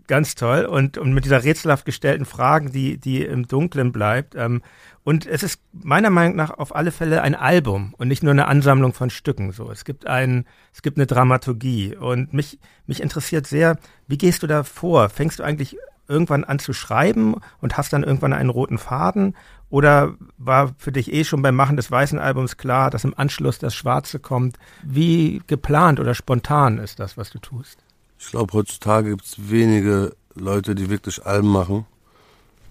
ganz 0.07 0.35
toll. 0.35 0.67
Und, 0.67 0.99
und 0.99 1.15
mit 1.15 1.25
dieser 1.25 1.43
rätselhaft 1.43 1.87
gestellten 1.87 2.27
Fragen, 2.27 2.71
die, 2.71 2.99
die 2.99 3.25
im 3.25 3.49
Dunkeln 3.49 3.93
bleibt. 3.93 4.35
Ähm, 4.35 4.61
und 5.09 5.25
es 5.25 5.43
ist 5.43 5.59
meiner 5.73 6.11
Meinung 6.11 6.37
nach 6.37 6.51
auf 6.51 6.77
alle 6.77 6.93
Fälle 6.93 7.23
ein 7.23 7.35
Album 7.35 7.95
und 7.97 8.09
nicht 8.09 8.23
nur 8.23 8.33
eine 8.33 8.47
Ansammlung 8.47 8.93
von 8.93 9.09
Stücken. 9.09 9.53
So, 9.53 9.71
es 9.71 9.87
gibt 9.87 10.07
ein, 10.07 10.45
es 10.75 10.83
gibt 10.83 10.99
eine 10.99 11.07
Dramaturgie. 11.07 11.97
Und 11.97 12.35
mich, 12.35 12.59
mich 12.87 13.01
interessiert 13.01 13.47
sehr, 13.47 13.79
wie 14.07 14.19
gehst 14.19 14.43
du 14.43 14.47
da 14.47 14.65
vor? 14.65 15.09
Fängst 15.09 15.39
du 15.39 15.45
eigentlich 15.45 15.79
irgendwann 16.09 16.45
an 16.45 16.59
zu 16.59 16.75
schreiben 16.75 17.37
und 17.63 17.79
hast 17.79 17.95
dann 17.95 18.03
irgendwann 18.03 18.35
einen 18.35 18.51
roten 18.51 18.77
Faden? 18.77 19.35
Oder 19.71 20.13
war 20.37 20.75
für 20.77 20.93
dich 20.93 21.11
eh 21.11 21.25
schon 21.25 21.41
beim 21.41 21.57
Machen 21.57 21.79
des 21.79 21.91
weißen 21.91 22.19
Albums 22.19 22.59
klar, 22.59 22.91
dass 22.91 23.05
im 23.05 23.17
Anschluss 23.17 23.59
das 23.59 23.75
Schwarze 23.75 24.19
kommt? 24.19 24.59
Wie 24.83 25.41
geplant 25.47 26.01
oder 26.01 26.15
spontan 26.15 26.77
ist 26.77 27.01
das, 27.01 27.17
was 27.17 27.31
du 27.31 27.39
tust? 27.39 27.79
Ich 28.19 28.27
glaube, 28.27 28.53
heutzutage 28.53 29.09
gibt 29.09 29.25
es 29.25 29.49
wenige 29.49 30.15
Leute, 30.35 30.75
die 30.75 30.91
wirklich 30.91 31.25
Alben 31.25 31.49
machen. 31.49 31.87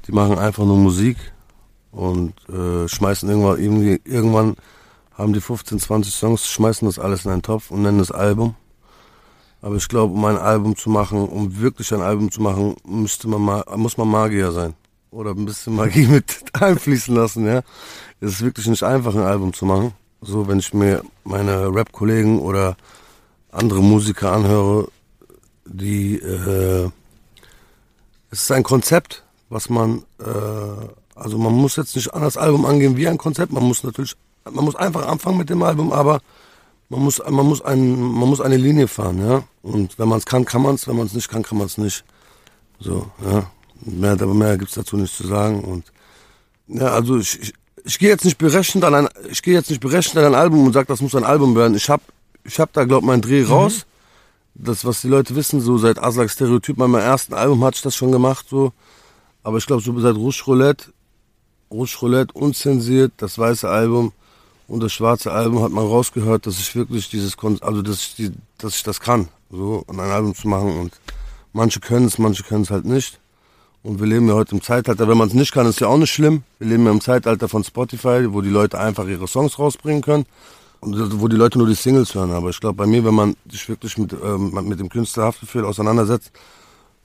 Die 0.06 0.12
machen 0.12 0.38
einfach 0.38 0.66
nur 0.66 0.78
Musik 0.78 1.18
und 1.98 2.34
äh, 2.48 2.88
schmeißen 2.88 3.28
irgendwann, 3.28 3.60
irgendwie, 3.60 4.00
irgendwann 4.04 4.56
haben 5.18 5.34
die 5.34 5.42
15, 5.42 5.80
20 5.80 6.14
Songs, 6.14 6.48
schmeißen 6.48 6.88
das 6.88 7.00
alles 7.00 7.26
in 7.26 7.32
einen 7.32 7.42
Topf 7.42 7.72
und 7.72 7.82
nennen 7.82 8.00
es 8.00 8.12
Album. 8.12 8.56
Aber 9.64 9.76
ich 9.76 9.88
glaube, 9.88 10.14
um 10.14 10.24
ein 10.26 10.38
Album 10.38 10.76
zu 10.76 10.92
machen, 10.92 11.28
um 11.28 11.60
wirklich 11.60 11.92
ein 11.92 12.02
Album 12.02 12.32
zu 12.32 12.40
machen, 12.40 12.76
müsste 12.86 13.28
man 13.28 13.42
mal, 13.42 13.64
muss 13.76 13.98
man 13.98 14.08
Magier 14.08 14.52
sein. 14.52 14.76
Oder 15.10 15.32
ein 15.32 15.46
bisschen 15.46 15.76
Magie 15.76 16.06
mit 16.08 16.44
einfließen 16.54 17.16
lassen, 17.16 17.48
ja. 17.48 17.62
Es 18.22 18.34
ist 18.34 18.42
wirklich 18.44 18.68
nicht 18.68 18.84
einfach, 18.84 19.16
ein 19.16 19.22
Album 19.22 19.54
zu 19.54 19.66
machen. 19.66 19.94
So, 20.22 20.48
wenn 20.48 20.60
ich 20.60 20.74
mir 20.76 21.02
meine 21.24 21.74
Rap-Kollegen 21.74 22.40
oder 22.40 22.78
andere 23.52 23.82
Musiker 23.82 24.34
anhöre, 24.34 24.90
die, 25.66 26.18
äh, 26.18 26.90
es 28.30 28.44
ist 28.44 28.52
ein 28.52 28.64
Konzept, 28.64 29.24
was 29.50 29.70
man, 29.70 30.04
äh, 30.20 30.86
also 31.18 31.38
man 31.38 31.54
muss 31.54 31.76
jetzt 31.76 31.96
nicht 31.96 32.14
an 32.14 32.22
das 32.22 32.38
Album 32.38 32.66
angehen 32.66 32.96
wie 32.96 33.08
ein 33.08 33.18
Konzept, 33.18 33.52
man 33.52 33.64
muss 33.64 33.84
natürlich, 33.84 34.16
man 34.50 34.66
muss 34.66 34.76
einfach 34.76 35.08
anfangen 35.08 35.38
mit 35.38 35.50
dem 35.50 35.64
Album, 35.64 35.92
aber 35.92 36.20
man 36.90 37.02
muss, 37.02 37.20
man 37.20 37.46
muss, 37.46 37.62
ein, 37.62 38.00
man 38.00 38.30
muss 38.30 38.40
eine 38.40 38.58
Linie 38.58 38.88
fahren, 38.88 39.26
ja. 39.26 39.44
Und 39.62 40.00
wenn 40.00 40.08
man 40.08 40.20
es 40.20 40.26
kann, 40.26 40.46
kann 40.46 40.62
man 40.62 40.76
es, 40.76 40.88
wenn 40.88 40.96
man 40.96 41.08
es 41.08 41.14
nicht 41.14 41.28
kann, 41.28 41.44
kann 41.44 41.58
man 41.58 41.68
es 41.68 41.78
nicht. 41.78 42.06
So, 42.80 43.08
ja. 43.26 43.50
Mehr, 43.82 44.14
aber 44.14 44.34
mehr 44.34 44.58
gibt's 44.58 44.76
dazu 44.76 44.96
nicht 44.96 45.16
zu 45.16 45.28
sagen. 45.28 45.64
Und 45.64 45.92
ja, 46.68 46.88
also 46.88 47.18
ich, 47.18 47.42
ich, 47.42 47.54
ich 47.84 48.00
gehe 48.00 48.10
jetzt 48.10 48.26
nicht 48.26 48.38
berechnet 48.38 48.84
an 48.84 48.96
ein, 48.96 49.10
ich 49.30 49.42
gehe 49.42 49.54
jetzt 49.54 49.70
nicht 49.70 49.82
berechnet 49.82 50.24
an 50.24 50.34
ein 50.34 50.40
Album 50.40 50.66
und 50.66 50.74
sage, 50.74 50.88
das 50.88 51.02
muss 51.02 51.16
ein 51.16 51.24
Album 51.24 51.56
werden. 51.56 51.76
Ich 51.76 51.90
hab, 51.90 52.02
ich 52.44 52.60
hab 52.60 52.72
da 52.74 52.86
glaub 52.86 53.04
meinen 53.04 53.22
Dreh 53.22 53.44
mhm. 53.44 53.52
raus. 53.52 53.86
Das, 54.56 54.86
was 54.86 55.02
die 55.02 55.08
Leute 55.08 55.36
wissen, 55.36 55.62
so 55.62 55.78
seit 55.78 56.00
Aslak 56.00 56.32
Stereotyp, 56.32 56.78
meinem 56.78 56.96
ersten 56.96 57.34
Album 57.34 57.64
hatte 57.64 57.76
ich 57.76 57.84
das 57.84 57.96
schon 57.96 58.12
gemacht, 58.12 58.48
so. 58.50 58.72
Aber 59.44 59.58
ich 59.58 59.66
glaube, 59.66 59.84
so 59.84 59.98
seit 60.00 60.16
Rouge 60.16 60.44
Roulette 60.48 60.86
Rouge 61.72 61.98
Roulette 62.02 62.34
unzensiert, 62.34 63.14
das 63.18 63.38
weiße 63.38 63.68
Album 63.68 64.14
und 64.68 64.82
das 64.82 64.94
schwarze 64.94 65.32
Album 65.32 65.64
hat 65.64 65.72
man 65.72 65.86
rausgehört, 65.86 66.46
dass 66.46 66.60
ich 66.60 66.76
wirklich 66.76 67.10
dieses, 67.10 67.38
also 67.62 67.82
dass 67.82 68.02
ich, 68.02 68.16
die, 68.16 68.32
dass 68.58 68.76
ich 68.76 68.84
das 68.84 69.00
kann, 69.00 69.30
so 69.52 69.84
ein 69.88 70.00
Album 70.00 70.36
zu 70.36 70.48
machen 70.48 70.78
und 70.80 70.94
manche 71.54 71.80
können 71.80 72.06
es, 72.06 72.18
manche 72.18 72.44
können 72.44 72.64
es 72.64 72.72
halt 72.72 72.86
nicht. 72.86 73.20
Und 73.84 74.00
wir 74.00 74.08
leben 74.08 74.28
ja 74.28 74.34
heute 74.34 74.56
im 74.56 74.62
Zeitalter, 74.62 75.08
wenn 75.08 75.18
man 75.18 75.30
es 75.30 75.34
nicht 75.34 75.54
kann, 75.54 75.66
ist 75.66 75.80
ja 75.80 75.88
auch 75.88 75.98
nicht 75.98 76.12
schlimm. 76.12 76.44
Wir 76.60 76.68
leben 76.68 76.86
ja 76.86 76.92
im 76.92 77.00
Zeitalter 77.00 77.48
von 77.48 77.64
Spotify, 77.64 78.26
wo 78.34 78.42
die 78.42 78.50
Leute 78.50 78.78
einfach 78.78 79.08
ihre 79.08 79.28
Songs 79.28 79.58
rausbringen 79.60 80.02
können 80.02 80.26
und 80.82 81.22
wo 81.22 81.28
die 81.30 81.38
Leute 81.38 81.58
nur 81.58 81.68
die 81.68 81.74
Singles 81.74 82.14
hören. 82.14 82.32
Aber 82.32 82.50
ich 82.50 82.60
glaube, 82.60 82.76
bei 82.76 82.86
mir, 82.86 83.06
wenn 83.06 83.14
man 83.14 83.36
sich 83.50 83.70
wirklich 83.70 83.98
mit, 83.98 84.14
ähm, 84.14 84.52
mit 84.68 84.80
dem 84.80 84.90
Künstlerhaftbefehl 84.90 85.64
auseinandersetzt, 85.64 86.32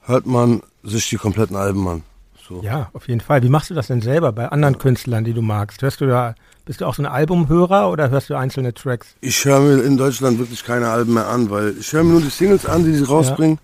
hört 0.01 0.25
man 0.25 0.61
sich 0.83 1.09
die 1.09 1.15
kompletten 1.15 1.55
Alben 1.55 1.87
an. 1.87 2.03
So. 2.47 2.61
Ja, 2.61 2.89
auf 2.93 3.07
jeden 3.07 3.21
Fall. 3.21 3.41
Wie 3.41 3.49
machst 3.49 3.69
du 3.69 3.73
das 3.73 3.87
denn 3.87 4.01
selber 4.01 4.33
bei 4.33 4.49
anderen 4.49 4.77
Künstlern, 4.77 5.23
die 5.23 5.33
du 5.33 5.41
magst? 5.41 5.81
Hörst 5.81 6.01
du 6.01 6.07
da, 6.07 6.35
bist 6.65 6.81
du 6.81 6.85
auch 6.85 6.95
so 6.95 7.03
ein 7.03 7.05
Albumhörer 7.05 7.89
oder 7.89 8.09
hörst 8.09 8.29
du 8.29 8.35
einzelne 8.35 8.73
Tracks? 8.73 9.15
Ich 9.21 9.45
höre 9.45 9.61
mir 9.61 9.81
in 9.83 9.97
Deutschland 9.97 10.39
wirklich 10.39 10.63
keine 10.63 10.89
Alben 10.89 11.13
mehr 11.13 11.27
an, 11.27 11.49
weil 11.49 11.75
ich 11.79 11.93
höre 11.93 12.03
mir 12.03 12.11
nur 12.11 12.21
die 12.21 12.29
Singles 12.29 12.65
an, 12.65 12.83
die 12.83 12.93
sie 12.93 13.05
rausbringen. 13.05 13.59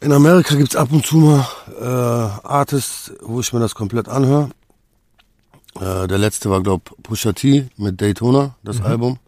Ja. 0.00 0.06
In 0.06 0.12
Amerika 0.12 0.54
gibt 0.54 0.70
es 0.70 0.76
ab 0.76 0.88
und 0.92 1.06
zu 1.06 1.16
mal 1.16 1.46
äh, 1.80 2.46
Artists, 2.46 3.12
wo 3.20 3.40
ich 3.40 3.52
mir 3.52 3.60
das 3.60 3.74
komplett 3.74 4.08
anhöre. 4.08 4.50
Äh, 5.80 6.06
der 6.08 6.18
letzte 6.18 6.50
war, 6.50 6.62
glaube 6.62 6.82
ich, 6.86 7.02
Pusha 7.02 7.32
T 7.32 7.68
mit 7.76 8.00
Daytona, 8.00 8.54
das 8.64 8.78
mhm. 8.80 8.86
Album. 8.86 9.18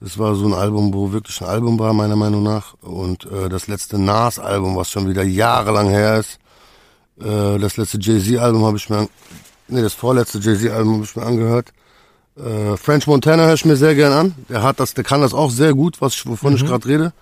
Das 0.00 0.16
war 0.18 0.36
so 0.36 0.46
ein 0.46 0.54
Album, 0.54 0.94
wo 0.94 1.12
wirklich 1.12 1.40
ein 1.40 1.48
Album 1.48 1.78
war, 1.78 1.92
meiner 1.92 2.14
Meinung 2.14 2.44
nach. 2.44 2.74
Und 2.80 3.26
äh, 3.26 3.48
das 3.48 3.66
letzte 3.66 3.98
Nas-Album, 3.98 4.76
was 4.76 4.90
schon 4.90 5.08
wieder 5.08 5.24
jahrelang 5.24 5.88
her 5.88 6.18
ist, 6.18 6.38
äh, 7.20 7.58
das 7.58 7.76
letzte 7.76 7.98
Jay-Z-Album 7.98 8.64
habe 8.64 8.76
ich 8.76 8.88
mir, 8.88 9.08
nee, 9.68 9.82
das 9.82 9.94
vorletzte 9.94 10.38
Jay-Z-Album 10.38 10.94
habe 10.94 11.04
ich 11.04 11.16
mir 11.16 11.26
angehört. 11.26 11.72
Äh, 12.36 12.76
French 12.76 13.06
Montana 13.06 13.46
höre 13.46 13.54
ich 13.54 13.64
mir 13.64 13.76
sehr 13.76 13.94
gern 13.94 14.12
an. 14.12 14.34
Der 14.48 14.62
hat 14.62 14.80
das, 14.80 14.94
der 14.94 15.04
kann 15.04 15.20
das 15.20 15.34
auch 15.34 15.50
sehr 15.50 15.74
gut, 15.74 16.00
was 16.00 16.14
ich, 16.14 16.26
wovon 16.26 16.52
mhm. 16.52 16.56
ich 16.56 16.66
gerade 16.66 16.88
rede. 16.88 17.12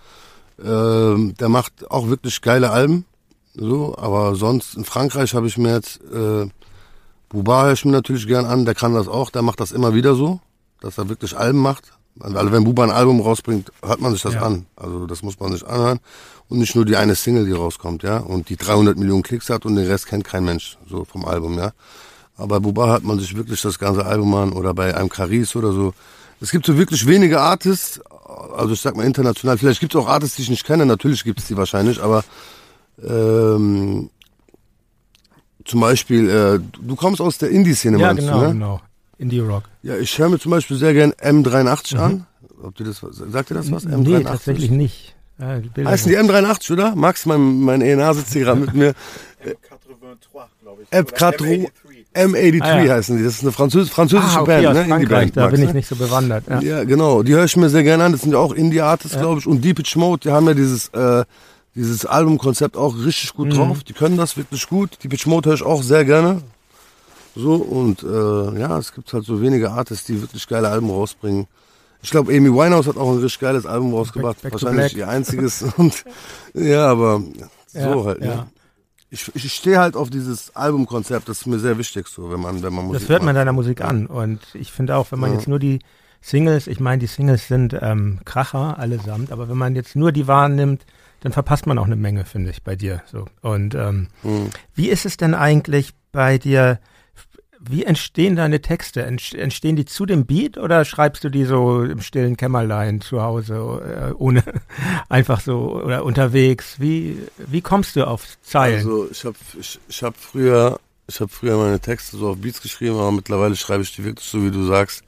Äh, 0.58 1.32
der 1.34 1.48
macht 1.48 1.90
auch 1.90 2.08
wirklich 2.08 2.40
geile 2.42 2.70
Alben. 2.70 3.04
So, 3.54 3.96
aber 3.96 4.34
sonst 4.34 4.74
in 4.74 4.84
Frankreich 4.84 5.34
habe 5.34 5.46
ich 5.46 5.56
mir 5.56 5.74
jetzt 5.74 6.00
äh, 6.12 6.46
Buba 7.28 7.64
höre 7.64 7.72
ich 7.72 7.84
mir 7.84 7.92
natürlich 7.92 8.26
gern 8.26 8.44
an, 8.44 8.64
der 8.64 8.74
kann 8.74 8.94
das 8.94 9.08
auch, 9.08 9.30
der 9.30 9.42
macht 9.42 9.60
das 9.60 9.72
immer 9.72 9.94
wieder 9.94 10.14
so, 10.14 10.40
dass 10.80 10.98
er 10.98 11.08
wirklich 11.08 11.36
Alben 11.36 11.58
macht. 11.58 11.92
Also 12.20 12.52
wenn 12.52 12.64
Buba 12.64 12.84
ein 12.84 12.90
Album 12.90 13.20
rausbringt, 13.20 13.70
hört 13.84 14.00
man 14.00 14.12
sich 14.12 14.22
das 14.22 14.34
ja. 14.34 14.42
an. 14.42 14.66
Also 14.76 15.06
das 15.06 15.22
muss 15.22 15.38
man 15.38 15.52
sich 15.52 15.66
anhören 15.66 16.00
und 16.48 16.58
nicht 16.58 16.74
nur 16.74 16.84
die 16.84 16.96
eine 16.96 17.14
Single, 17.14 17.46
die 17.46 17.52
rauskommt, 17.52 18.02
ja, 18.02 18.18
und 18.18 18.48
die 18.48 18.56
300 18.56 18.96
Millionen 18.96 19.22
Klicks 19.22 19.50
hat 19.50 19.66
und 19.66 19.76
den 19.76 19.86
Rest 19.86 20.06
kennt 20.06 20.24
kein 20.24 20.44
Mensch, 20.44 20.78
so 20.88 21.04
vom 21.04 21.24
Album, 21.24 21.58
ja. 21.58 21.72
Aber 22.36 22.56
bei 22.56 22.58
Buba 22.60 22.88
hat 22.88 23.02
man 23.02 23.18
sich 23.18 23.36
wirklich 23.36 23.60
das 23.62 23.78
ganze 23.78 24.04
Album 24.04 24.34
an 24.34 24.52
oder 24.52 24.74
bei 24.74 24.94
einem 24.94 25.08
Caris 25.08 25.56
oder 25.56 25.72
so. 25.72 25.94
Es 26.40 26.50
gibt 26.50 26.66
so 26.66 26.76
wirklich 26.76 27.06
wenige 27.06 27.40
Artists, 27.40 28.00
also 28.56 28.74
ich 28.74 28.80
sag 28.80 28.96
mal 28.96 29.04
international, 29.04 29.56
vielleicht 29.56 29.80
gibt 29.80 29.94
es 29.94 30.00
auch 30.00 30.08
Artists, 30.08 30.36
die 30.36 30.42
ich 30.42 30.50
nicht 30.50 30.66
kenne, 30.66 30.84
natürlich 30.84 31.24
gibt 31.24 31.40
es 31.40 31.46
die 31.46 31.56
wahrscheinlich, 31.56 32.02
aber 32.02 32.24
ähm, 33.02 34.10
zum 35.64 35.80
Beispiel, 35.80 36.28
äh, 36.28 36.60
du 36.80 36.94
kommst 36.94 37.20
aus 37.20 37.38
der 37.38 37.50
Indie-Szene, 37.50 37.98
ja, 37.98 38.06
meinst 38.08 38.22
genau, 38.22 38.40
du, 38.40 38.46
ne? 38.46 38.52
genau. 38.52 38.80
Indie-Rock. 39.18 39.64
Ja, 39.82 39.96
ich 39.96 40.18
höre 40.18 40.28
mir 40.28 40.38
zum 40.38 40.50
Beispiel 40.50 40.76
sehr 40.76 40.92
gern 40.92 41.12
M83 41.12 41.94
mhm. 41.94 42.00
an. 42.00 42.26
Ob 42.62 42.74
dir 42.76 42.84
das, 42.84 43.00
sagt 43.00 43.50
dir 43.50 43.54
das 43.54 43.70
was? 43.70 43.86
M83? 43.86 44.18
Nee, 44.18 44.24
tatsächlich 44.24 44.70
nicht. 44.70 45.14
Ja, 45.38 45.60
Heißen 45.84 46.10
die 46.10 46.18
M83, 46.18 46.72
oder? 46.72 46.96
Max, 46.96 47.26
mein, 47.26 47.60
mein 47.60 47.82
ENA 47.82 48.14
sitzt 48.14 48.32
hier 48.32 48.44
gerade 48.44 48.60
mit 48.60 48.74
mir. 48.74 48.94
M83, 49.44 50.46
glaube 50.62 50.82
ich. 50.82 50.88
M83. 50.88 51.68
M83 52.14 52.62
ah, 52.62 52.82
ja. 52.82 52.94
heißen 52.94 53.18
die. 53.18 53.24
Das 53.24 53.34
ist 53.34 53.42
eine 53.42 53.52
Französ 53.52 53.90
französische 53.90 54.38
ah, 54.38 54.42
okay, 54.42 54.62
Band, 54.62 54.88
ne? 54.88 54.94
Indie-Band. 54.94 55.36
Da 55.36 55.42
Max, 55.42 55.52
bin 55.52 55.62
ich 55.62 55.68
ne? 55.68 55.74
nicht 55.74 55.88
so 55.88 55.96
bewandert. 55.96 56.44
Ja, 56.48 56.60
ja 56.60 56.84
genau. 56.84 57.22
Die 57.22 57.34
höre 57.34 57.44
ich 57.44 57.56
mir 57.56 57.68
sehr 57.68 57.82
gerne 57.82 58.04
an. 58.04 58.12
Das 58.12 58.22
sind 58.22 58.32
ja 58.32 58.38
auch 58.38 58.54
Indie-Artists, 58.54 59.14
ja. 59.16 59.20
glaube 59.20 59.40
ich. 59.40 59.46
Und 59.46 59.62
Deepage 59.62 59.98
Mode, 59.98 60.20
die 60.24 60.30
haben 60.30 60.46
ja 60.46 60.54
dieses, 60.54 60.88
äh, 60.88 61.24
dieses 61.74 62.06
Albumkonzept 62.06 62.76
auch 62.76 62.96
richtig 62.96 63.34
gut 63.34 63.48
mhm. 63.48 63.52
drauf. 63.52 63.84
Die 63.84 63.92
können 63.92 64.16
das 64.16 64.38
wirklich 64.38 64.66
gut. 64.66 64.98
Deepage 65.04 65.28
Mode 65.28 65.50
höre 65.50 65.56
ich 65.56 65.62
auch 65.62 65.82
sehr 65.82 66.06
gerne. 66.06 66.40
So, 67.36 67.54
und 67.56 68.02
äh, 68.02 68.58
ja, 68.58 68.78
es 68.78 68.94
gibt 68.94 69.12
halt 69.12 69.24
so 69.24 69.42
wenige 69.42 69.70
Artists, 69.70 70.06
die 70.06 70.20
wirklich 70.22 70.48
geile 70.48 70.68
Alben 70.70 70.88
rausbringen. 70.88 71.46
Ich 72.02 72.10
glaube, 72.10 72.34
Amy 72.34 72.50
Winehouse 72.50 72.86
hat 72.86 72.96
auch 72.96 73.10
ein 73.10 73.18
richtig 73.18 73.40
geiles 73.40 73.66
Album 73.66 73.92
rausgebracht. 73.92 74.40
Back, 74.40 74.52
back 74.52 74.62
Wahrscheinlich 74.62 74.96
ihr 74.96 75.08
einziges. 75.08 75.62
und 75.76 76.04
ja, 76.54 76.86
aber 76.86 77.22
so 77.66 77.78
ja, 77.78 78.04
halt. 78.04 78.20
Ne? 78.20 78.26
Ja. 78.26 78.46
Ich, 79.10 79.30
ich 79.34 79.52
stehe 79.52 79.78
halt 79.78 79.96
auf 79.96 80.08
dieses 80.08 80.54
Albumkonzept. 80.56 81.28
Das 81.28 81.40
ist 81.40 81.46
mir 81.46 81.58
sehr 81.58 81.78
wichtig, 81.78 82.08
so 82.08 82.30
wenn 82.30 82.40
man 82.40 82.62
wenn 82.62 82.72
man 82.72 82.86
Musik 82.86 83.02
Das 83.02 83.08
hört 83.08 83.22
man 83.22 83.34
macht. 83.34 83.36
deiner 83.40 83.52
Musik 83.52 83.82
an. 83.82 84.06
Und 84.06 84.40
ich 84.54 84.72
finde 84.72 84.96
auch, 84.96 85.12
wenn 85.12 85.20
man 85.20 85.30
ja. 85.30 85.36
jetzt 85.36 85.48
nur 85.48 85.58
die 85.58 85.80
Singles, 86.20 86.66
ich 86.66 86.80
meine, 86.80 87.00
die 87.00 87.06
Singles 87.06 87.48
sind 87.48 87.76
ähm, 87.80 88.20
Kracher 88.24 88.78
allesamt, 88.78 89.30
aber 89.30 89.48
wenn 89.48 89.58
man 89.58 89.76
jetzt 89.76 89.94
nur 89.94 90.10
die 90.10 90.26
wahrnimmt, 90.26 90.86
dann 91.20 91.32
verpasst 91.32 91.66
man 91.66 91.78
auch 91.78 91.86
eine 91.86 91.96
Menge, 91.96 92.24
finde 92.24 92.50
ich, 92.50 92.62
bei 92.62 92.76
dir. 92.76 93.02
So 93.06 93.26
und 93.42 93.74
ähm, 93.74 94.08
mhm. 94.22 94.50
wie 94.74 94.88
ist 94.88 95.06
es 95.06 95.16
denn 95.16 95.34
eigentlich 95.34 95.92
bei 96.12 96.38
dir? 96.38 96.78
Wie 97.68 97.84
entstehen 97.84 98.36
deine 98.36 98.60
Texte? 98.60 99.04
Entstehen 99.04 99.76
die 99.76 99.84
zu 99.84 100.06
dem 100.06 100.26
Beat 100.26 100.58
oder 100.58 100.84
schreibst 100.84 101.24
du 101.24 101.28
die 101.28 101.44
so 101.44 101.82
im 101.82 102.00
stillen 102.00 102.36
Kämmerlein 102.36 103.00
zu 103.00 103.22
Hause, 103.22 103.54
äh, 103.54 104.12
ohne 104.14 104.42
einfach 105.08 105.40
so 105.40 105.82
oder 105.82 106.04
unterwegs? 106.04 106.78
Wie, 106.78 107.18
wie 107.36 107.60
kommst 107.60 107.96
du 107.96 108.06
auf 108.06 108.24
Zeilen? 108.42 108.78
Also 108.78 109.08
ich 109.10 109.24
habe 109.24 109.36
ich, 109.58 109.78
ich 109.88 110.02
hab 110.02 110.16
früher, 110.16 110.78
ich 111.06 111.20
hab 111.20 111.30
früher 111.30 111.56
meine 111.56 111.80
Texte 111.80 112.16
so 112.16 112.30
auf 112.30 112.38
Beats 112.38 112.60
geschrieben, 112.60 112.96
aber 112.96 113.12
mittlerweile 113.12 113.56
schreibe 113.56 113.82
ich 113.82 113.94
die 113.94 114.04
wirklich 114.04 114.28
so, 114.28 114.42
wie 114.44 114.50
du 114.50 114.64
sagst, 114.66 115.02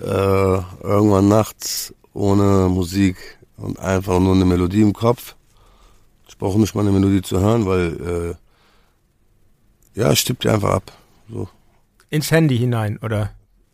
äh, 0.00 0.04
irgendwann 0.04 1.28
nachts 1.28 1.94
ohne 2.14 2.68
Musik 2.68 3.16
und 3.56 3.78
einfach 3.78 4.18
nur 4.18 4.34
eine 4.34 4.44
Melodie 4.44 4.82
im 4.82 4.92
Kopf. 4.92 5.34
Ich 6.28 6.38
brauche 6.38 6.58
nicht 6.58 6.74
mal 6.74 6.82
eine 6.82 6.92
Melodie 6.92 7.22
zu 7.22 7.40
hören, 7.40 7.66
weil 7.66 8.36
äh, 9.96 10.00
ja, 10.00 10.16
stimmt 10.16 10.44
dir 10.44 10.54
einfach 10.54 10.70
ab. 10.70 10.92
So. 11.30 11.48
Ins 12.10 12.30
Handy 12.30 12.58
hinein, 12.58 12.98
oder? 12.98 13.30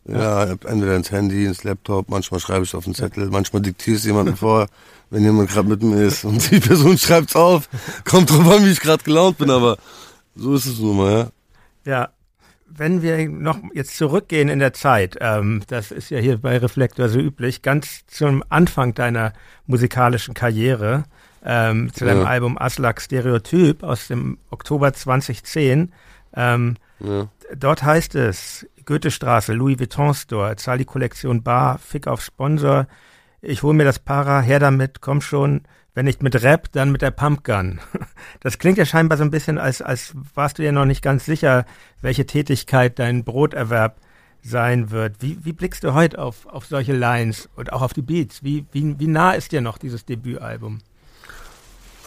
Ja, 0.09 0.45
entweder 0.45 0.97
ins 0.97 1.11
Handy, 1.11 1.45
ins 1.45 1.65
Laptop, 1.65 2.09
manchmal 2.09 2.41
schreibe 2.41 2.65
ich 2.65 2.71
es 2.71 2.75
auf 2.75 2.85
den 2.85 2.95
Zettel, 2.95 3.29
manchmal 3.31 3.61
diktiere 3.61 3.97
ich 3.97 4.03
es 4.03 4.07
jemandem 4.07 4.37
vor, 4.39 4.67
wenn 5.11 5.23
jemand 5.23 5.51
gerade 5.51 5.69
mit 5.69 5.83
mir 5.83 6.03
ist 6.03 6.25
und 6.25 6.51
die 6.51 6.61
Person 6.61 6.97
schreibt 6.97 7.31
es 7.31 7.37
auf. 7.37 7.69
Kommt 8.05 8.31
drauf 8.31 8.49
an, 8.51 8.65
wie 8.65 8.71
ich 8.71 8.81
gerade 8.81 9.05
gelaunt 9.05 9.39
bin, 9.39 9.51
aber 9.51 9.77
so 10.35 10.55
ist 10.55 10.67
es 10.67 10.79
nun 10.79 10.97
mal, 10.97 11.13
ja. 11.13 11.31
Ja, 11.85 12.09
wenn 12.67 13.03
wir 13.03 13.29
noch 13.29 13.59
jetzt 13.75 13.97
zurückgehen 13.97 14.49
in 14.49 14.59
der 14.59 14.73
Zeit, 14.73 15.17
ähm, 15.21 15.63
das 15.69 15.91
ist 15.91 16.11
ja 16.11 16.19
hier 16.19 16.39
bei 16.39 16.57
Reflektor 16.59 17.09
so 17.09 17.19
üblich, 17.19 17.63
ganz 17.63 18.07
zum 18.07 18.45
Anfang 18.49 18.95
deiner 18.95 19.33
musikalischen 19.67 20.35
Karriere, 20.35 21.05
ähm, 21.45 21.93
zu 21.93 22.05
deinem 22.05 22.23
ja. 22.23 22.29
Album 22.29 22.59
Aslak 22.59 23.01
Stereotyp 23.01 23.83
aus 23.83 24.09
dem 24.09 24.39
Oktober 24.51 24.93
2010, 24.93 25.93
ähm, 26.35 26.77
ja. 27.01 27.29
Dort 27.57 27.83
heißt 27.83 28.15
es, 28.15 28.67
Goethestraße, 28.85 29.53
Louis 29.53 29.79
Vuitton 29.79 30.15
Store, 30.15 30.57
zahl 30.57 30.79
die 30.79 30.85
Kollektion 30.85 31.43
Bar, 31.43 31.79
Fick 31.79 32.07
auf 32.07 32.21
Sponsor, 32.21 32.87
ich 33.41 33.63
hol 33.63 33.75
mir 33.75 33.85
das 33.85 33.99
Para, 33.99 34.41
her 34.41 34.59
damit, 34.59 35.01
komm 35.01 35.21
schon, 35.21 35.63
wenn 35.95 36.05
nicht 36.05 36.23
mit 36.23 36.43
Rap, 36.43 36.71
dann 36.73 36.93
mit 36.93 37.03
der 37.03 37.11
Pumpgun. 37.11 37.81
Das 38.41 38.59
klingt 38.59 38.79
ja 38.79 38.85
scheinbar 38.85 39.19
so 39.19 39.25
ein 39.25 39.31
bisschen, 39.31 39.59
als, 39.59 39.83
als 39.83 40.15
warst 40.35 40.59
du 40.59 40.65
ja 40.65 40.71
noch 40.71 40.85
nicht 40.85 41.03
ganz 41.03 41.25
sicher, 41.25 41.65
welche 42.03 42.27
Tätigkeit 42.27 42.99
dein 42.99 43.25
Broterwerb 43.25 43.97
sein 44.43 44.91
wird. 44.91 45.17
Wie, 45.21 45.45
wie 45.45 45.53
blickst 45.53 45.83
du 45.83 45.95
heute 45.95 46.19
auf, 46.19 46.47
auf 46.47 46.67
solche 46.67 46.93
Lines 46.93 47.49
und 47.57 47.73
auch 47.73 47.83
auf 47.83 47.95
die 47.95 48.03
Beats? 48.03 48.45
Wie, 48.45 48.67
wie, 48.73 48.99
wie 48.99 49.07
nah 49.07 49.33
ist 49.33 49.53
dir 49.53 49.61
noch 49.61 49.79
dieses 49.79 50.05
Debütalbum? 50.05 50.79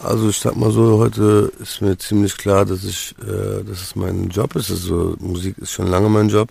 Also 0.02 0.30
ich 0.30 0.38
sag 0.38 0.56
mal 0.56 0.72
so, 0.72 0.98
heute 0.98 1.52
ist 1.60 1.80
mir 1.80 1.96
ziemlich 1.96 2.36
klar, 2.36 2.64
dass 2.64 2.82
ich, 2.82 3.14
äh, 3.22 3.62
dass 3.62 3.82
es 3.82 3.94
mein 3.94 4.30
Job 4.30 4.56
ist. 4.56 4.68
Also 4.68 5.14
Musik 5.20 5.56
ist 5.58 5.70
schon 5.70 5.86
lange 5.86 6.08
mein 6.08 6.28
Job. 6.28 6.48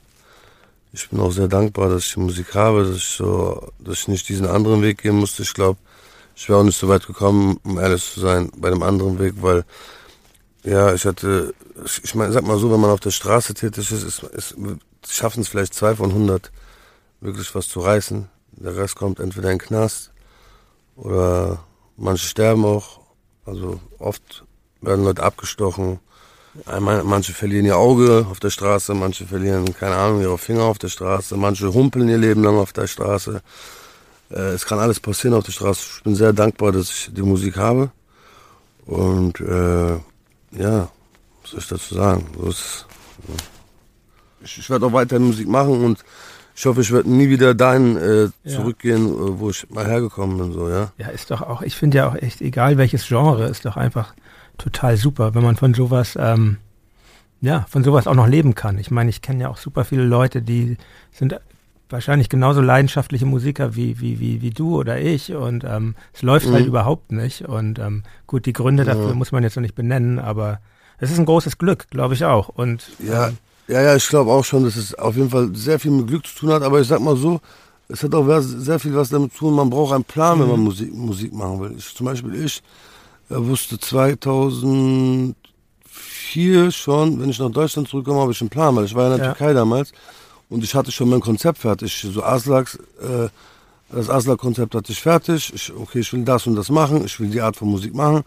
Ich 0.94 1.10
bin 1.10 1.20
auch 1.20 1.34
sehr 1.34 1.50
dankbar, 1.50 1.90
dass 1.90 2.06
ich 2.06 2.16
Musik 2.16 2.56
habe, 2.56 2.86
dass 2.86 2.96
ich 2.96 3.04
so, 3.18 3.72
dass 3.80 4.00
ich 4.00 4.08
nicht 4.08 4.30
diesen 4.30 4.48
anderen 4.48 4.82
Weg 4.82 5.02
gehen 5.02 5.18
musste. 5.18 5.44
Ich 5.44 5.54
glaube, 5.54 5.78
ich 6.34 6.48
wäre 6.48 6.60
auch 6.60 6.64
nicht 6.64 6.80
so 6.80 6.88
weit 6.88 7.06
gekommen, 7.06 7.60
um 7.64 7.78
ehrlich 7.78 8.14
zu 8.14 8.22
sein, 8.22 8.52
bei 8.56 8.70
dem 8.70 8.84
anderen 8.84 9.20
Weg, 9.20 9.34
weil 9.42 9.66
ja, 10.64 10.94
ich 10.94 11.06
hatte, 11.06 11.54
ich 12.04 12.16
meine, 12.16 12.32
sag 12.32 12.46
mal 12.46 12.58
so, 12.58 12.72
wenn 12.72 12.80
man 12.80 12.92
auf 12.92 13.02
der 13.02 13.12
Straße 13.12 13.54
tätig 13.54 13.92
ist, 13.92 14.04
ist, 14.04 14.24
ist 14.24 14.56
schaffen 15.10 15.42
es 15.42 15.50
vielleicht 15.50 15.74
zwei 15.74 15.96
von 15.96 16.14
hundert, 16.14 16.52
wirklich 17.20 17.54
was 17.54 17.68
zu 17.68 17.82
reißen. 17.82 18.30
Der 18.54 18.78
Rest 18.78 18.96
kommt 18.96 19.20
entweder 19.20 19.52
in 19.52 19.58
den 19.58 19.68
Knast 19.68 20.12
oder 20.96 21.66
manche 21.98 22.28
sterben 22.28 22.64
auch 22.64 23.01
also 23.52 23.80
oft 24.00 24.46
werden 24.82 25.04
Leute 25.04 25.24
abgestochen. 25.24 26.00
Manche 26.80 27.34
verlieren 27.34 27.66
ihr 27.66 27.78
Auge 27.78 28.26
auf 28.30 28.40
der 28.40 28.50
Straße, 28.50 28.94
manche 28.94 29.26
verlieren, 29.26 29.74
keine 29.74 29.96
Ahnung, 29.96 30.22
ihre 30.22 30.38
Finger 30.38 30.64
auf 30.64 30.80
der 30.80 30.90
Straße, 30.90 31.38
manche 31.38 31.74
humpeln 31.74 32.10
ihr 32.10 32.18
Leben 32.18 32.44
lang 32.44 32.58
auf 32.58 32.74
der 32.74 32.88
Straße. 32.88 33.42
Äh, 34.30 34.54
es 34.56 34.66
kann 34.66 34.80
alles 34.80 35.00
passieren 35.00 35.36
auf 35.36 35.46
der 35.46 35.54
Straße. 35.54 35.82
Ich 35.98 36.04
bin 36.04 36.16
sehr 36.16 36.34
dankbar, 36.34 36.72
dass 36.72 36.90
ich 36.90 37.10
die 37.14 37.22
Musik 37.22 37.58
habe. 37.58 37.92
Und 38.86 39.40
äh, 39.40 39.94
ja, 40.52 40.90
was 41.42 41.52
soll 41.52 41.60
ich 41.60 41.68
dazu 41.68 41.96
sagen? 41.96 42.26
Ist, 42.48 42.86
ich, 44.44 44.58
ich 44.58 44.70
werde 44.70 44.86
auch 44.86 44.94
weiterhin 44.94 45.28
Musik 45.28 45.48
machen 45.48 45.86
und 45.86 46.04
ich 46.62 46.68
hoffe, 46.68 46.82
ich 46.82 46.92
werde 46.92 47.10
nie 47.10 47.28
wieder 47.28 47.56
dahin 47.56 47.98
äh, 47.98 48.30
zurückgehen, 48.48 49.08
ja. 49.08 49.14
Äh, 49.14 49.40
wo 49.40 49.50
ich 49.50 49.68
mal 49.72 49.88
hergekommen 49.88 50.38
bin, 50.38 50.54
so, 50.54 50.70
ja. 50.70 50.92
Ja, 51.00 51.08
ist 51.08 51.32
doch 51.32 51.42
auch, 51.42 51.64
ich 51.64 51.76
finde 51.76 51.98
ja 51.98 52.08
auch 52.08 52.14
echt, 52.14 52.40
egal 52.40 52.78
welches 52.78 53.08
Genre, 53.08 53.46
ist 53.48 53.66
doch 53.66 53.78
einfach 53.78 54.14
total 54.60 54.96
super, 54.96 55.34
wenn 55.34 55.42
man 55.42 55.56
von 55.56 55.74
sowas, 55.74 56.16
ähm, 56.22 56.58
ja, 57.42 57.66
von 57.68 57.84
sowas 57.84 58.06
auch 58.06 58.14
noch 58.14 58.28
leben 58.28 58.54
kann. 58.54 58.78
Ich 58.78 58.92
meine, 58.92 59.10
ich 59.10 59.24
kenne 59.24 59.42
ja 59.42 59.50
auch 59.50 59.58
super 59.58 59.86
viele 59.86 60.04
Leute, 60.04 60.44
die 60.44 60.78
sind 61.12 61.36
wahrscheinlich 61.90 62.30
genauso 62.30 62.62
leidenschaftliche 62.62 63.26
Musiker 63.26 63.76
wie, 63.76 64.00
wie, 64.00 64.20
wie, 64.20 64.44
wie 64.44 64.52
du 64.52 64.78
oder 64.78 65.02
ich 65.02 65.34
und 65.34 65.64
ähm, 65.64 65.96
es 66.14 66.22
läuft 66.22 66.46
halt 66.46 66.52
mhm. 66.52 66.58
halt 66.58 66.68
überhaupt 66.68 67.12
nicht. 67.12 67.42
Und 67.42 67.80
ähm, 67.80 68.04
gut, 68.28 68.46
die 68.46 68.54
Gründe 68.54 68.84
dafür 68.84 69.10
ja. 69.10 69.16
muss 69.16 69.32
man 69.32 69.42
jetzt 69.42 69.56
noch 69.56 69.64
nicht 69.64 69.74
benennen, 69.74 70.20
aber 70.20 70.60
es 71.00 71.10
ist 71.10 71.18
ein 71.18 71.26
großes 71.26 71.58
Glück, 71.58 71.88
glaube 71.90 72.14
ich 72.14 72.24
auch. 72.24 72.50
Und 72.50 72.88
ja, 73.00 73.30
ähm, 73.30 73.38
ja, 73.72 73.82
ja, 73.82 73.96
ich 73.96 74.08
glaube 74.10 74.32
auch 74.32 74.44
schon, 74.44 74.66
dass 74.66 74.76
es 74.76 74.94
auf 74.96 75.16
jeden 75.16 75.30
Fall 75.30 75.56
sehr 75.56 75.80
viel 75.80 75.92
mit 75.92 76.08
Glück 76.08 76.28
zu 76.28 76.36
tun 76.36 76.52
hat. 76.52 76.62
Aber 76.62 76.82
ich 76.82 76.88
sag 76.88 77.00
mal 77.00 77.16
so, 77.16 77.40
es 77.88 78.04
hat 78.04 78.14
auch 78.14 78.28
sehr 78.42 78.80
viel 78.80 78.94
was 78.96 79.08
damit 79.10 79.32
zu 79.32 79.40
tun. 79.40 79.56
Man 79.56 79.70
braucht 79.70 79.94
einen 79.94 80.04
Plan, 80.04 80.38
mhm. 80.38 80.42
wenn 80.42 80.50
man 80.50 80.60
mhm. 80.60 80.66
Musik, 80.66 80.94
Musik 80.94 81.34
machen 81.34 81.62
will. 81.62 81.74
Ich, 81.78 81.96
zum 81.96 82.06
Beispiel 82.06 82.44
ich 82.44 82.62
äh, 83.30 83.36
wusste 83.38 83.80
2004 83.80 86.72
schon, 86.72 87.22
wenn 87.22 87.30
ich 87.30 87.40
nach 87.40 87.50
Deutschland 87.50 87.88
zurückkomme, 87.88 88.20
habe 88.20 88.34
ich 88.34 88.42
einen 88.42 88.50
Plan, 88.50 88.76
weil 88.76 88.84
ich 88.86 88.94
war 88.94 89.08
ja 89.08 89.14
in 89.14 89.20
der 89.20 89.28
ja. 89.28 89.34
Türkei 89.34 89.54
damals 89.54 89.94
und 90.50 90.66
ich 90.66 90.76
hatte 90.76 90.92
schon 90.92 91.10
mein 91.10 91.22
Konzept 91.22 91.60
fertig. 91.60 92.06
So 92.14 92.24
Aslaks, 92.24 92.78
äh, 93.02 93.30
das 93.90 94.10
Aslak-Konzept 94.10 94.76
hatte 94.76 94.92
ich 94.92 95.02
fertig. 95.02 95.54
Ich, 95.54 95.74
okay, 95.74 96.00
ich 96.00 96.12
will 96.12 96.26
das 96.26 96.46
und 96.46 96.56
das 96.56 96.70
machen, 96.70 97.06
ich 97.06 97.18
will 97.22 97.30
die 97.30 97.40
Art 97.40 97.56
von 97.56 97.70
Musik 97.70 97.96
machen. 97.96 98.24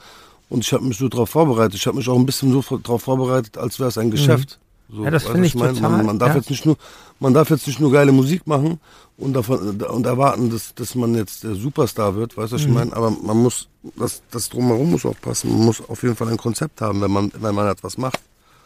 Und 0.49 0.65
ich 0.65 0.73
habe 0.73 0.85
mich 0.85 0.97
so 0.97 1.09
darauf 1.09 1.29
vorbereitet. 1.31 1.75
Ich 1.75 1.87
habe 1.87 1.99
mich 1.99 2.09
auch 2.09 2.19
ein 2.19 2.27
bisschen 2.27 2.53
so 2.53 2.63
darauf 2.79 3.03
vorbereitet, 3.03 3.59
als 3.59 3.79
wäre 3.79 3.91
es 3.91 3.99
ein 3.99 4.07
mhm. 4.07 4.13
Geschäft. 4.13 4.59
So, 4.88 5.05
ja, 5.05 5.11
das 5.11 5.25
finde 5.25 5.47
ich, 5.47 5.55
ich 5.55 5.61
mein? 5.61 5.75
total. 5.75 5.90
Man, 5.90 6.07
man 6.07 6.18
darf 6.18 6.31
ja. 6.31 6.37
jetzt 6.37 6.51
nicht 6.51 6.66
nur, 6.66 6.77
man 7.18 7.35
darf 7.35 7.51
jetzt 7.51 7.66
nicht 7.66 7.81
nur 7.81 7.90
geile 7.90 8.12
Musik 8.12 8.47
machen 8.47 8.79
und 9.16 9.33
davon 9.33 9.81
und 9.81 10.07
erwarten, 10.07 10.51
dass, 10.51 10.75
dass 10.75 10.94
man 10.94 11.14
jetzt 11.14 11.44
der 11.44 11.55
Superstar 11.55 12.14
wird, 12.16 12.37
weißt 12.37 12.53
du, 12.53 12.57
was 12.57 12.62
mhm. 12.62 12.68
ich 12.68 12.75
meine? 12.75 12.92
Aber 12.97 13.11
man 13.11 13.37
muss, 13.37 13.68
das, 13.97 14.23
das 14.31 14.49
drumherum 14.49 14.90
muss 14.90 15.07
auch 15.07 15.20
passen. 15.20 15.51
Man 15.51 15.66
muss 15.66 15.88
auf 15.88 16.03
jeden 16.03 16.16
Fall 16.16 16.29
ein 16.29 16.37
Konzept 16.37 16.81
haben, 16.81 17.01
wenn 17.01 17.11
man, 17.11 17.33
wenn 17.38 17.55
man 17.55 17.68
etwas 17.68 17.99
macht. 17.99 18.20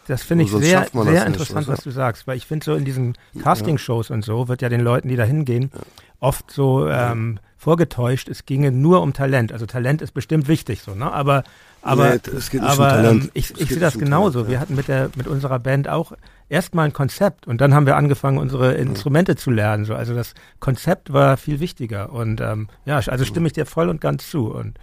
Das 0.09 0.23
finde 0.23 0.45
ich 0.45 0.51
sehr, 0.51 0.89
sehr 0.91 1.27
interessant, 1.27 1.59
nicht, 1.59 1.69
was 1.69 1.85
du 1.85 1.91
sagst, 1.91 2.27
weil 2.27 2.39
ich 2.39 2.47
finde 2.47 2.65
so 2.65 2.75
in 2.75 2.87
diesen 2.87 3.15
Casting-Shows 3.43 4.09
ja. 4.09 4.15
und 4.15 4.25
so 4.25 4.49
wird 4.49 4.63
ja 4.63 4.71
den 4.71 4.81
Leuten, 4.81 5.09
die 5.09 5.17
da 5.17 5.25
hingehen, 5.25 5.71
ja. 5.75 5.81
oft 6.21 6.51
so 6.51 6.89
ähm, 6.89 7.39
vorgetäuscht, 7.59 8.31
es 8.31 8.47
ginge 8.47 8.73
nur 8.73 9.03
um 9.03 9.13
Talent. 9.13 9.53
Also 9.53 9.67
Talent 9.67 10.01
ist 10.01 10.13
bestimmt 10.13 10.49
wichtig 10.49 10.81
so, 10.81 10.95
ne? 10.95 11.13
Aber 11.13 11.45
aber, 11.83 12.11
nee, 12.11 12.21
es 12.37 12.51
geht 12.51 12.63
nicht 12.63 12.71
aber 12.71 12.85
um 12.85 12.91
Talent. 12.91 13.25
Ähm, 13.25 13.31
ich, 13.35 13.61
ich 13.61 13.69
sehe 13.69 13.79
das 13.79 13.99
genauso. 13.99 14.41
Talent, 14.41 14.49
ja. 14.49 14.51
Wir 14.53 14.61
hatten 14.61 14.75
mit 14.75 14.89
der 14.89 15.11
mit 15.17 15.27
unserer 15.27 15.59
Band 15.59 15.89
auch 15.89 16.13
erstmal 16.49 16.87
ein 16.87 16.93
Konzept 16.93 17.47
und 17.47 17.61
dann 17.61 17.75
haben 17.75 17.87
wir 17.87 17.97
angefangen, 17.97 18.39
unsere 18.39 18.75
Instrumente 18.75 19.37
zu 19.37 19.51
lernen. 19.51 19.85
So. 19.85 19.95
Also 19.95 20.15
das 20.15 20.35
Konzept 20.61 21.13
war 21.13 21.37
viel 21.37 21.61
wichtiger. 21.61 22.13
Und 22.13 22.41
ähm, 22.41 22.69
ja, 22.85 22.97
also 22.97 23.25
stimme 23.25 23.47
ich 23.47 23.53
dir 23.53 23.67
voll 23.67 23.89
und 23.89 24.01
ganz 24.01 24.29
zu. 24.31 24.51
Und 24.51 24.79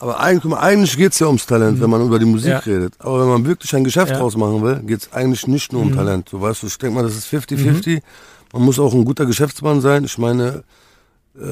aber 0.00 0.18
eigentlich, 0.18 0.54
eigentlich 0.54 0.96
geht 0.96 1.12
es 1.12 1.18
ja 1.18 1.26
ums 1.26 1.44
Talent, 1.44 1.76
mhm. 1.76 1.82
wenn 1.82 1.90
man 1.90 2.06
über 2.06 2.18
die 2.18 2.24
Musik 2.24 2.50
ja. 2.50 2.58
redet. 2.58 2.94
Aber 3.00 3.20
wenn 3.20 3.28
man 3.28 3.44
wirklich 3.44 3.74
ein 3.76 3.84
Geschäft 3.84 4.10
ja. 4.10 4.18
draus 4.18 4.34
machen 4.34 4.62
will, 4.62 4.80
geht 4.80 5.02
es 5.02 5.12
eigentlich 5.12 5.46
nicht 5.46 5.72
nur 5.74 5.82
um 5.82 5.90
mhm. 5.90 5.94
Talent. 5.94 6.32
Du 6.32 6.40
weißt, 6.40 6.64
ich 6.64 6.78
denke 6.78 6.96
mal, 6.96 7.02
das 7.02 7.16
ist 7.16 7.32
50-50. 7.32 7.96
Mhm. 7.96 8.00
Man 8.54 8.62
muss 8.62 8.78
auch 8.78 8.94
ein 8.94 9.04
guter 9.04 9.26
Geschäftsmann 9.26 9.82
sein. 9.82 10.04
Ich 10.04 10.16
meine, 10.16 10.64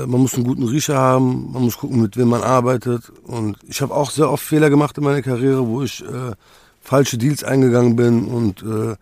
man 0.06 0.20
muss 0.20 0.34
einen 0.34 0.44
guten 0.44 0.64
Riecher 0.64 0.96
haben, 0.96 1.52
man 1.52 1.62
muss 1.62 1.78
gucken, 1.78 2.00
mit 2.02 2.16
wem 2.16 2.28
man 2.28 2.42
arbeitet. 2.42 3.10
Und 3.24 3.56
ich 3.66 3.80
habe 3.80 3.94
auch 3.94 4.10
sehr 4.10 4.30
oft 4.30 4.44
Fehler 4.44 4.70
gemacht 4.70 4.98
in 4.98 5.04
meiner 5.04 5.22
Karriere, 5.22 5.66
wo 5.66 5.82
ich 5.82 6.02
äh, 6.04 6.32
falsche 6.80 7.18
Deals 7.18 7.44
eingegangen 7.44 7.96
bin 7.96 8.24
und 8.26 8.62
äh, 8.62 8.96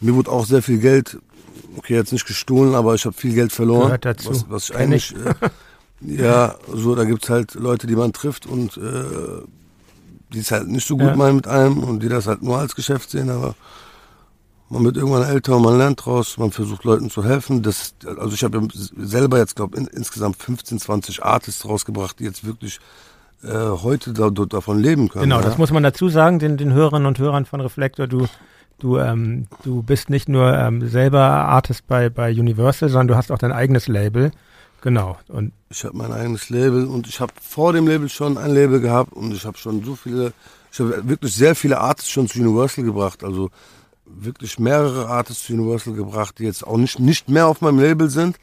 mir 0.00 0.14
wurde 0.14 0.30
auch 0.30 0.46
sehr 0.46 0.62
viel 0.62 0.78
Geld, 0.78 1.18
okay, 1.76 1.94
jetzt 1.94 2.12
nicht 2.12 2.26
gestohlen, 2.26 2.74
aber 2.74 2.94
ich 2.94 3.04
habe 3.04 3.16
viel 3.16 3.34
Geld 3.34 3.52
verloren. 3.52 3.86
Gehört 3.86 4.04
dazu. 4.04 4.30
Was, 4.30 4.46
was 4.48 4.70
ich 4.70 4.76
eigentlich, 4.76 5.14
äh, 5.14 5.34
ja, 6.00 6.54
so, 6.72 6.94
da 6.94 7.04
gibt's 7.04 7.28
halt 7.28 7.54
Leute, 7.54 7.86
die 7.86 7.96
man 7.96 8.12
trifft 8.12 8.46
und 8.46 8.76
äh, 8.76 9.42
die 10.32 10.40
es 10.40 10.50
halt 10.50 10.68
nicht 10.68 10.86
so 10.86 10.96
gut 10.96 11.08
ja. 11.08 11.16
meinen 11.16 11.36
mit 11.36 11.46
einem 11.46 11.82
und 11.82 12.02
die 12.02 12.08
das 12.08 12.26
halt 12.26 12.42
nur 12.42 12.58
als 12.58 12.74
Geschäft 12.74 13.10
sehen, 13.10 13.30
aber 13.30 13.54
man 14.68 14.84
wird 14.84 14.96
irgendwann 14.96 15.22
älter, 15.22 15.58
man 15.58 15.78
lernt 15.78 16.04
draus, 16.04 16.38
man 16.38 16.50
versucht 16.50 16.84
Leuten 16.84 17.10
zu 17.10 17.24
helfen. 17.24 17.62
Das, 17.62 17.94
also 18.04 18.34
ich 18.34 18.42
habe 18.42 18.66
selber 18.96 19.38
jetzt, 19.38 19.56
glaube 19.56 19.76
in, 19.76 19.86
insgesamt 19.86 20.36
15, 20.36 20.80
20 20.80 21.24
Artists 21.24 21.64
rausgebracht, 21.64 22.18
die 22.18 22.24
jetzt 22.24 22.44
wirklich 22.44 22.80
äh, 23.44 23.48
heute 23.48 24.12
da, 24.12 24.30
davon 24.30 24.78
leben 24.78 25.08
können. 25.08 25.24
Genau, 25.24 25.38
ja? 25.38 25.44
das 25.44 25.58
muss 25.58 25.70
man 25.70 25.82
dazu 25.82 26.08
sagen, 26.08 26.38
den, 26.38 26.56
den 26.56 26.72
Hörerinnen 26.72 27.06
und 27.06 27.18
Hörern 27.18 27.44
von 27.44 27.60
Reflektor. 27.60 28.06
Du, 28.06 28.26
du, 28.78 28.98
ähm, 28.98 29.46
du 29.62 29.82
bist 29.82 30.10
nicht 30.10 30.28
nur 30.28 30.52
ähm, 30.52 30.88
selber 30.88 31.20
Artist 31.20 31.86
bei, 31.86 32.08
bei 32.10 32.30
Universal, 32.30 32.88
sondern 32.88 33.08
du 33.08 33.16
hast 33.16 33.30
auch 33.30 33.38
dein 33.38 33.52
eigenes 33.52 33.86
Label. 33.86 34.32
Genau. 34.80 35.16
Und 35.28 35.52
ich 35.70 35.84
habe 35.84 35.96
mein 35.96 36.12
eigenes 36.12 36.50
Label 36.50 36.86
und 36.86 37.06
ich 37.06 37.20
habe 37.20 37.32
vor 37.40 37.72
dem 37.72 37.86
Label 37.86 38.08
schon 38.08 38.36
ein 38.36 38.52
Label 38.52 38.80
gehabt 38.80 39.12
und 39.12 39.32
ich 39.32 39.44
habe 39.44 39.58
schon 39.58 39.84
so 39.84 39.96
viele, 39.96 40.32
ich 40.72 40.80
habe 40.80 41.08
wirklich 41.08 41.34
sehr 41.34 41.54
viele 41.54 41.80
Artists 41.80 42.10
schon 42.10 42.28
zu 42.28 42.40
Universal 42.40 42.84
gebracht. 42.84 43.24
Also 43.24 43.50
wirklich 44.06 44.58
mehrere 44.58 45.08
Artists 45.08 45.46
zu 45.46 45.54
Universal 45.54 45.94
gebracht, 45.94 46.38
die 46.38 46.44
jetzt 46.44 46.66
auch 46.66 46.76
nicht, 46.76 46.98
nicht 46.98 47.28
mehr 47.28 47.46
auf 47.46 47.60
meinem 47.60 47.78
Label 47.78 48.08
sind. 48.08 48.38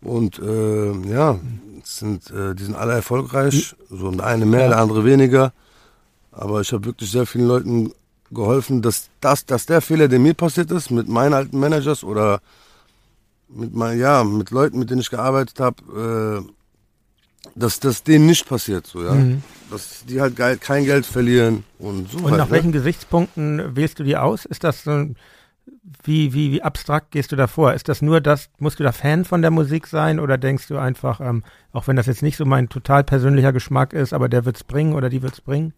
Und 0.00 0.38
äh, 0.38 0.92
ja, 1.08 1.38
sind, 1.84 2.30
äh, 2.30 2.54
die 2.54 2.64
sind 2.64 2.74
alle 2.74 2.94
erfolgreich. 2.94 3.74
So 3.88 4.10
der 4.10 4.26
eine 4.26 4.46
mehr, 4.46 4.68
der 4.68 4.78
andere 4.78 5.04
weniger. 5.04 5.52
Aber 6.32 6.60
ich 6.60 6.72
habe 6.72 6.84
wirklich 6.86 7.10
sehr 7.10 7.26
vielen 7.26 7.46
Leuten 7.46 7.92
geholfen, 8.30 8.82
dass, 8.82 9.10
das, 9.20 9.44
dass 9.44 9.66
der 9.66 9.80
Fehler, 9.80 10.08
der 10.08 10.18
mir 10.18 10.34
passiert 10.34 10.70
ist, 10.70 10.90
mit 10.90 11.08
meinen 11.08 11.34
alten 11.34 11.60
Managers 11.60 12.02
oder 12.02 12.40
mit 13.48 13.74
mein, 13.74 13.98
ja, 13.98 14.24
mit 14.24 14.50
Leuten, 14.50 14.78
mit 14.78 14.90
denen 14.90 15.02
ich 15.02 15.10
gearbeitet 15.10 15.60
habe, 15.60 16.46
äh, 16.46 16.52
dass 17.54 17.80
das 17.80 18.02
denen 18.02 18.26
nicht 18.26 18.46
passiert, 18.48 18.86
so, 18.86 19.04
ja. 19.04 19.12
Mhm. 19.14 19.42
Dass 19.70 20.04
die 20.06 20.20
halt 20.20 20.36
kein 20.60 20.84
Geld 20.84 21.06
verlieren 21.06 21.64
und 21.78 22.10
so. 22.10 22.18
Und 22.18 22.24
halt, 22.30 22.38
nach 22.38 22.46
ne? 22.46 22.52
welchen 22.52 22.72
Gesichtspunkten 22.72 23.74
wählst 23.74 23.98
du 23.98 24.04
die 24.04 24.16
aus? 24.16 24.44
Ist 24.44 24.64
das 24.64 24.84
so, 24.84 25.06
wie, 26.04 26.32
wie, 26.34 26.52
wie 26.52 26.62
abstrakt 26.62 27.10
gehst 27.10 27.32
du 27.32 27.36
da 27.36 27.46
vor? 27.46 27.72
Ist 27.74 27.88
das 27.88 28.02
nur 28.02 28.20
das, 28.20 28.48
musst 28.58 28.78
du 28.80 28.84
da 28.84 28.92
Fan 28.92 29.24
von 29.24 29.42
der 29.42 29.50
Musik 29.50 29.86
sein 29.86 30.20
oder 30.20 30.38
denkst 30.38 30.68
du 30.68 30.76
einfach, 30.78 31.20
ähm, 31.20 31.42
auch 31.72 31.86
wenn 31.86 31.96
das 31.96 32.06
jetzt 32.06 32.22
nicht 32.22 32.36
so 32.36 32.44
mein 32.44 32.68
total 32.68 33.02
persönlicher 33.04 33.52
Geschmack 33.52 33.92
ist, 33.92 34.12
aber 34.12 34.28
der 34.28 34.44
wird's 34.44 34.64
bringen 34.64 34.92
oder 34.94 35.08
die 35.08 35.22
wird's 35.22 35.40
bringen? 35.40 35.72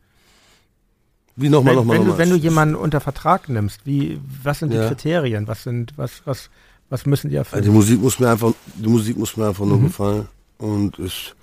Wie 1.36 1.48
nochmal, 1.48 1.74
nochmal, 1.74 1.98
wenn, 1.98 2.06
nochmal. 2.06 2.24
Du, 2.26 2.30
wenn 2.30 2.38
du 2.38 2.42
jemanden 2.44 2.74
unter 2.76 3.00
Vertrag 3.00 3.48
nimmst, 3.48 3.80
wie, 3.86 4.20
was 4.42 4.60
sind 4.60 4.72
die 4.72 4.76
Ja. 4.76 4.88
Kriterien? 4.88 5.48
Was 5.48 5.64
sind, 5.64 5.92
was, 5.96 6.22
was, 6.24 6.48
was 6.90 7.06
müssen 7.06 7.30
die 7.30 7.38
Also 7.38 7.50
erfüllen? 7.50 7.64
die 7.64 7.70
Musik 7.70 8.00
muss 8.00 8.18
mir 8.20 8.30
einfach, 8.30 8.52
die 8.76 8.88
Musik 8.88 9.16
muss 9.16 9.36
mir 9.36 9.48
einfach 9.48 9.64
nur 9.64 9.78
Mhm. 9.78 9.84
gefallen. 9.84 10.28
Und 10.58 10.98
ich, 11.00 11.34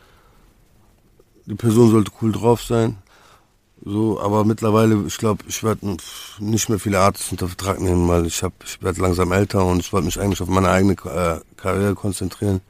die 1.45 1.55
Person 1.55 1.91
sollte 1.91 2.11
cool 2.21 2.31
drauf 2.31 2.61
sein. 2.63 2.97
So, 3.83 4.21
aber 4.21 4.45
mittlerweile, 4.45 5.03
ich 5.07 5.17
glaube, 5.17 5.43
ich 5.47 5.63
werde 5.63 5.97
nicht 6.39 6.69
mehr 6.69 6.77
viele 6.77 6.99
Artists 6.99 7.31
unter 7.31 7.47
Vertrag 7.47 7.79
nehmen, 7.81 8.07
weil 8.07 8.27
ich 8.27 8.43
habe, 8.43 8.53
ich 8.63 8.81
werde 8.83 9.01
langsam 9.01 9.31
älter 9.31 9.65
und 9.65 9.79
ich 9.79 9.91
wollte 9.91 10.05
mich 10.05 10.19
eigentlich 10.19 10.41
auf 10.41 10.49
meine 10.49 10.69
eigene 10.69 10.93
äh, 10.93 11.39
Karriere 11.57 11.95
konzentrieren. 11.95 12.61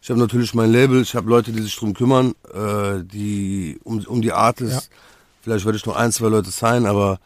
Ich 0.00 0.08
habe 0.08 0.20
natürlich 0.20 0.54
mein 0.54 0.72
Label, 0.72 1.02
ich 1.02 1.14
habe 1.14 1.28
Leute, 1.28 1.52
die 1.52 1.60
sich 1.60 1.76
drum 1.76 1.92
kümmern, 1.92 2.34
äh, 2.54 3.04
die 3.04 3.78
um, 3.84 3.98
um 4.06 4.22
die 4.22 4.32
Artists. 4.32 4.88
Vielleicht 5.42 5.66
werde 5.66 5.76
ich 5.76 5.84
noch 5.84 5.96
ein, 5.96 6.12
zwei 6.12 6.28
Leute 6.28 6.50
sein, 6.50 6.86
aber 6.86 7.20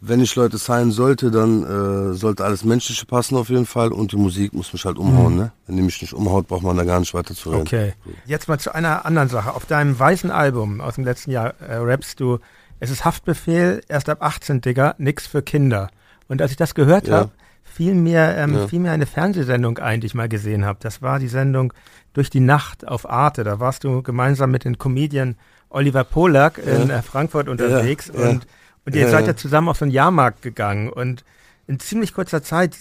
wenn 0.00 0.20
ich 0.20 0.34
Leute 0.34 0.56
sein 0.58 0.90
sollte, 0.92 1.30
dann 1.30 1.62
äh, 1.62 2.14
sollte 2.14 2.44
alles 2.44 2.64
Menschliche 2.64 3.04
passen 3.06 3.36
auf 3.36 3.48
jeden 3.50 3.66
Fall 3.66 3.92
und 3.92 4.12
die 4.12 4.16
Musik 4.16 4.52
muss 4.54 4.72
mich 4.72 4.84
halt 4.84 4.96
umhauen. 4.98 5.36
Ne? 5.36 5.52
Wenn 5.66 5.76
die 5.76 5.82
mich 5.82 6.00
nicht 6.00 6.14
umhaut, 6.14 6.48
braucht 6.48 6.62
man 6.62 6.76
da 6.76 6.84
gar 6.84 7.00
nicht 7.00 7.12
weiter 7.12 7.34
zu 7.34 7.50
reden. 7.50 7.62
Okay. 7.62 7.92
Jetzt 8.24 8.48
mal 8.48 8.58
zu 8.58 8.74
einer 8.74 9.04
anderen 9.04 9.28
Sache. 9.28 9.52
Auf 9.54 9.66
deinem 9.66 9.98
weißen 9.98 10.30
Album 10.30 10.80
aus 10.80 10.94
dem 10.94 11.04
letzten 11.04 11.30
Jahr 11.32 11.54
äh, 11.60 11.76
rappst 11.76 12.18
du, 12.20 12.38
es 12.78 12.90
ist 12.90 13.04
Haftbefehl, 13.04 13.82
erst 13.88 14.08
ab 14.08 14.22
18, 14.22 14.62
Digga, 14.62 14.94
nix 14.98 15.26
für 15.26 15.42
Kinder. 15.42 15.90
Und 16.28 16.40
als 16.40 16.50
ich 16.50 16.56
das 16.56 16.74
gehört 16.74 17.06
Ja. 17.08 17.16
habe, 17.18 17.30
fiel 17.62 17.94
mir, 17.94 18.36
ähm, 18.38 18.54
Ja. 18.54 18.66
fiel 18.68 18.80
mir 18.80 18.92
eine 18.92 19.04
Fernsehsendung 19.06 19.78
ein, 19.78 20.00
die 20.00 20.06
ich 20.06 20.14
mal 20.14 20.28
gesehen 20.30 20.64
habe. 20.64 20.78
Das 20.80 21.02
war 21.02 21.18
die 21.18 21.28
Sendung 21.28 21.72
Durch 22.12 22.28
die 22.30 22.40
Nacht 22.40 22.88
auf 22.88 23.08
Arte. 23.08 23.44
Da 23.44 23.60
warst 23.60 23.84
du 23.84 24.02
gemeinsam 24.02 24.50
mit 24.50 24.64
dem 24.64 24.78
Comedian 24.78 25.36
Oliver 25.68 26.02
Polak 26.02 26.58
in 26.58 26.88
Ja. 26.88 26.96
äh, 26.98 27.02
Frankfurt 27.02 27.48
unterwegs 27.48 28.10
und, 28.10 28.46
und 28.86 28.94
ihr 28.94 29.02
Ja, 29.02 29.08
seid 29.10 29.26
ja. 29.26 29.36
zusammen 29.36 29.68
auf 29.68 29.78
so 29.78 29.84
einen 29.84 29.92
Jahrmarkt 29.92 30.42
gegangen 30.42 30.88
und 30.90 31.24
in 31.66 31.78
ziemlich 31.80 32.14
kurzer 32.14 32.42
Zeit 32.42 32.76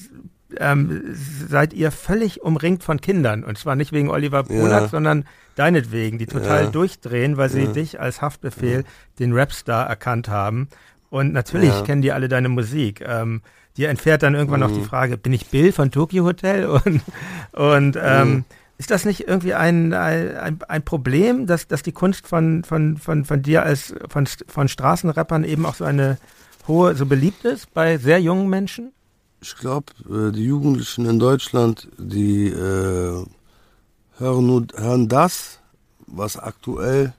ähm, 0.58 1.04
seid 1.48 1.74
ihr 1.74 1.92
völlig 1.92 2.42
umringt 2.42 2.84
von 2.84 3.00
Kindern. 3.00 3.44
Und 3.44 3.60
zwar 3.60 3.76
nicht 3.76 3.92
wegen 3.92 4.10
Oliver 4.10 4.44
Polak, 4.44 4.82
Ja. 4.82 4.88
sondern 4.88 5.26
deinetwegen, 5.56 6.18
die 6.18 6.26
total 6.26 6.64
Ja. 6.66 6.70
durchdrehen, 6.72 7.38
weil 7.38 7.50
sie 7.50 7.66
Ja. 7.66 7.72
dich 7.72 8.00
als 8.00 8.22
Haftbefehl, 8.24 8.84
den 9.20 9.32
Rapstar, 9.38 9.86
erkannt 9.88 10.28
haben. 10.28 10.68
Und 11.12 11.34
natürlich 11.34 11.84
kennen 11.84 12.02
die 12.02 12.12
alle 12.12 12.28
deine 12.30 12.50
Musik. 12.50 13.02
Ähm, 13.06 13.42
dir 13.78 13.90
entfährt 13.90 14.24
dann 14.24 14.34
irgendwann 14.34 14.62
noch 14.62 14.72
Mhm. 14.72 14.76
die 14.82 14.84
Frage, 14.86 15.18
bin 15.18 15.34
ich 15.34 15.48
Bill 15.52 15.72
von 15.72 15.92
Tokyo 15.92 16.24
Hotel? 16.26 16.66
Und, 16.84 17.02
und 17.52 18.00
ähm, 18.02 18.30
Mhm. 18.30 18.46
Ist 18.80 18.90
das 18.92 19.04
nicht 19.06 19.28
irgendwie 19.28 19.54
ein, 19.54 19.94
ein, 19.94 20.60
ein- 20.68 20.84
Problem, 20.84 21.46
dass, 21.46 21.68
dass 21.68 21.84
die 21.84 21.92
Kunst 21.92 22.26
von, 22.26 22.64
von, 22.64 22.98
von, 22.98 23.26
von 23.26 23.42
dir 23.44 23.62
als 23.64 23.94
von, 24.08 24.26
von 24.48 24.68
Straßenrappern 24.70 25.44
eben 25.44 25.66
auch 25.66 25.76
so 25.76 25.84
eine 25.84 26.18
hohe, 26.68 26.96
so 26.96 27.06
beliebt 27.06 27.44
ist 27.44 27.74
bei 27.74 27.98
sehr 27.98 28.20
jungen 28.22 28.48
Menschen? 28.50 28.94
Ich 29.42 29.56
glaube, 29.58 29.88
äh, 30.10 30.32
die 30.32 30.46
Jugendlichen 30.46 31.06
in 31.06 31.20
Deutschland, 31.20 31.90
die 31.98 32.48
äh, 32.48 33.26
hören 34.18 34.46
nur 34.48 34.66
hören 34.76 35.10
das, 35.10 35.60
was 36.08 36.38
aktuell. 36.38 37.14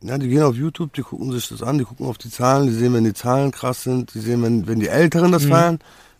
Ja, 0.00 0.18
die 0.18 0.28
gehen 0.28 0.42
auf 0.42 0.56
YouTube, 0.56 0.92
die 0.94 1.02
gucken 1.02 1.30
sich 1.32 1.48
das 1.48 1.62
an, 1.62 1.78
die 1.78 1.84
gucken 1.84 2.06
auf 2.06 2.18
die 2.18 2.30
Zahlen, 2.30 2.66
die 2.66 2.72
sehen, 2.74 2.92
wenn 2.94 3.04
die 3.04 3.14
Zahlen 3.14 3.52
krass 3.52 3.84
sind, 3.84 4.14
die 4.14 4.20
sehen, 4.20 4.42
wenn, 4.42 4.66
wenn 4.66 4.80
die 4.80 4.88
Älteren 4.88 5.30
das 5.30 5.44
Mhm. 5.44 5.48
feiern, 5.48 5.78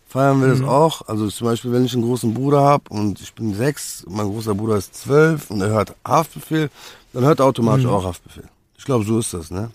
feiern 0.09 0.41
wir 0.41 0.47
das 0.49 0.59
Mhm. 0.59 0.67
auch. 0.69 1.07
Also 1.07 1.27
zum 1.29 1.47
Beispiel, 1.47 1.71
wenn 1.71 1.85
ich 1.85 1.93
einen 1.93 2.03
großen 2.03 2.33
Bruder 2.33 2.61
habe 2.61 2.83
und 2.89 3.21
ich 3.21 3.33
bin 3.33 3.53
sechs, 3.53 4.03
mein 4.09 4.27
großer 4.27 4.55
Bruder 4.55 4.75
ist 4.77 4.95
zwölf 4.95 5.49
und 5.51 5.61
er 5.61 5.69
hört 5.69 5.95
Haftbefehl, 6.05 6.69
dann 7.13 7.23
hört 7.23 7.39
er 7.39 7.45
automatisch 7.45 7.85
Mhm. 7.85 7.91
auch 7.91 8.03
Haftbefehl. 8.03 8.43
Ich 8.77 8.83
glaube, 8.85 9.05
so 9.05 9.19
ist 9.19 9.33
das, 9.33 9.51
ne? 9.51 9.71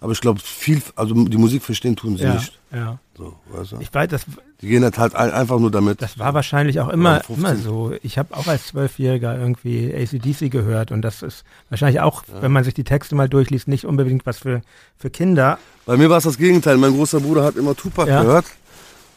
Aber 0.00 0.12
ich 0.12 0.20
glaube, 0.20 0.40
viel, 0.42 0.82
also 0.94 1.14
die 1.14 1.36
Musik 1.38 1.62
verstehen 1.62 1.96
tun 1.96 2.16
sie 2.18 2.24
ja, 2.24 2.34
nicht. 2.34 2.52
ja. 2.72 2.98
So, 3.16 3.34
weißt 3.50 3.72
du? 3.72 3.76
Ich 3.80 3.92
weiß, 3.92 4.08
das, 4.10 4.26
Die 4.60 4.68
gehen 4.68 4.84
halt, 4.84 4.98
halt 4.98 5.14
ein- 5.14 5.30
einfach 5.30 5.58
nur 5.58 5.70
damit. 5.70 6.02
das 6.02 6.18
war 6.18 6.34
wahrscheinlich 6.34 6.80
auch 6.80 6.90
immer, 6.90 7.14
Ja, 7.16 7.22
15. 7.22 7.34
immer 7.38 7.56
so. 7.56 7.92
Ich 8.02 8.18
habe 8.18 8.36
auch 8.36 8.46
als 8.46 8.66
Zwölfjähriger 8.66 9.38
irgendwie 9.38 9.92
ACDC 9.94 10.50
gehört 10.50 10.92
und 10.92 11.00
das 11.02 11.22
ist 11.22 11.44
wahrscheinlich 11.70 12.00
auch, 12.02 12.24
wenn 12.40 12.52
man 12.52 12.62
sich 12.62 12.74
die 12.74 12.84
Texte 12.84 13.14
mal 13.14 13.28
durchliest, 13.28 13.68
nicht 13.68 13.86
unbedingt 13.86 14.26
was 14.26 14.38
für, 14.38 14.60
für 14.98 15.08
Kinder. 15.08 15.58
Bei 15.86 15.96
mir 15.96 16.10
war 16.10 16.18
es 16.18 16.24
das 16.24 16.36
Gegenteil. 16.36 16.76
Mein 16.76 16.92
großer 16.94 17.20
Bruder 17.20 17.42
hat 17.44 17.56
immer 17.56 17.74
Tupac 17.74 18.08
Ja. 18.08 18.22
gehört. 18.22 18.44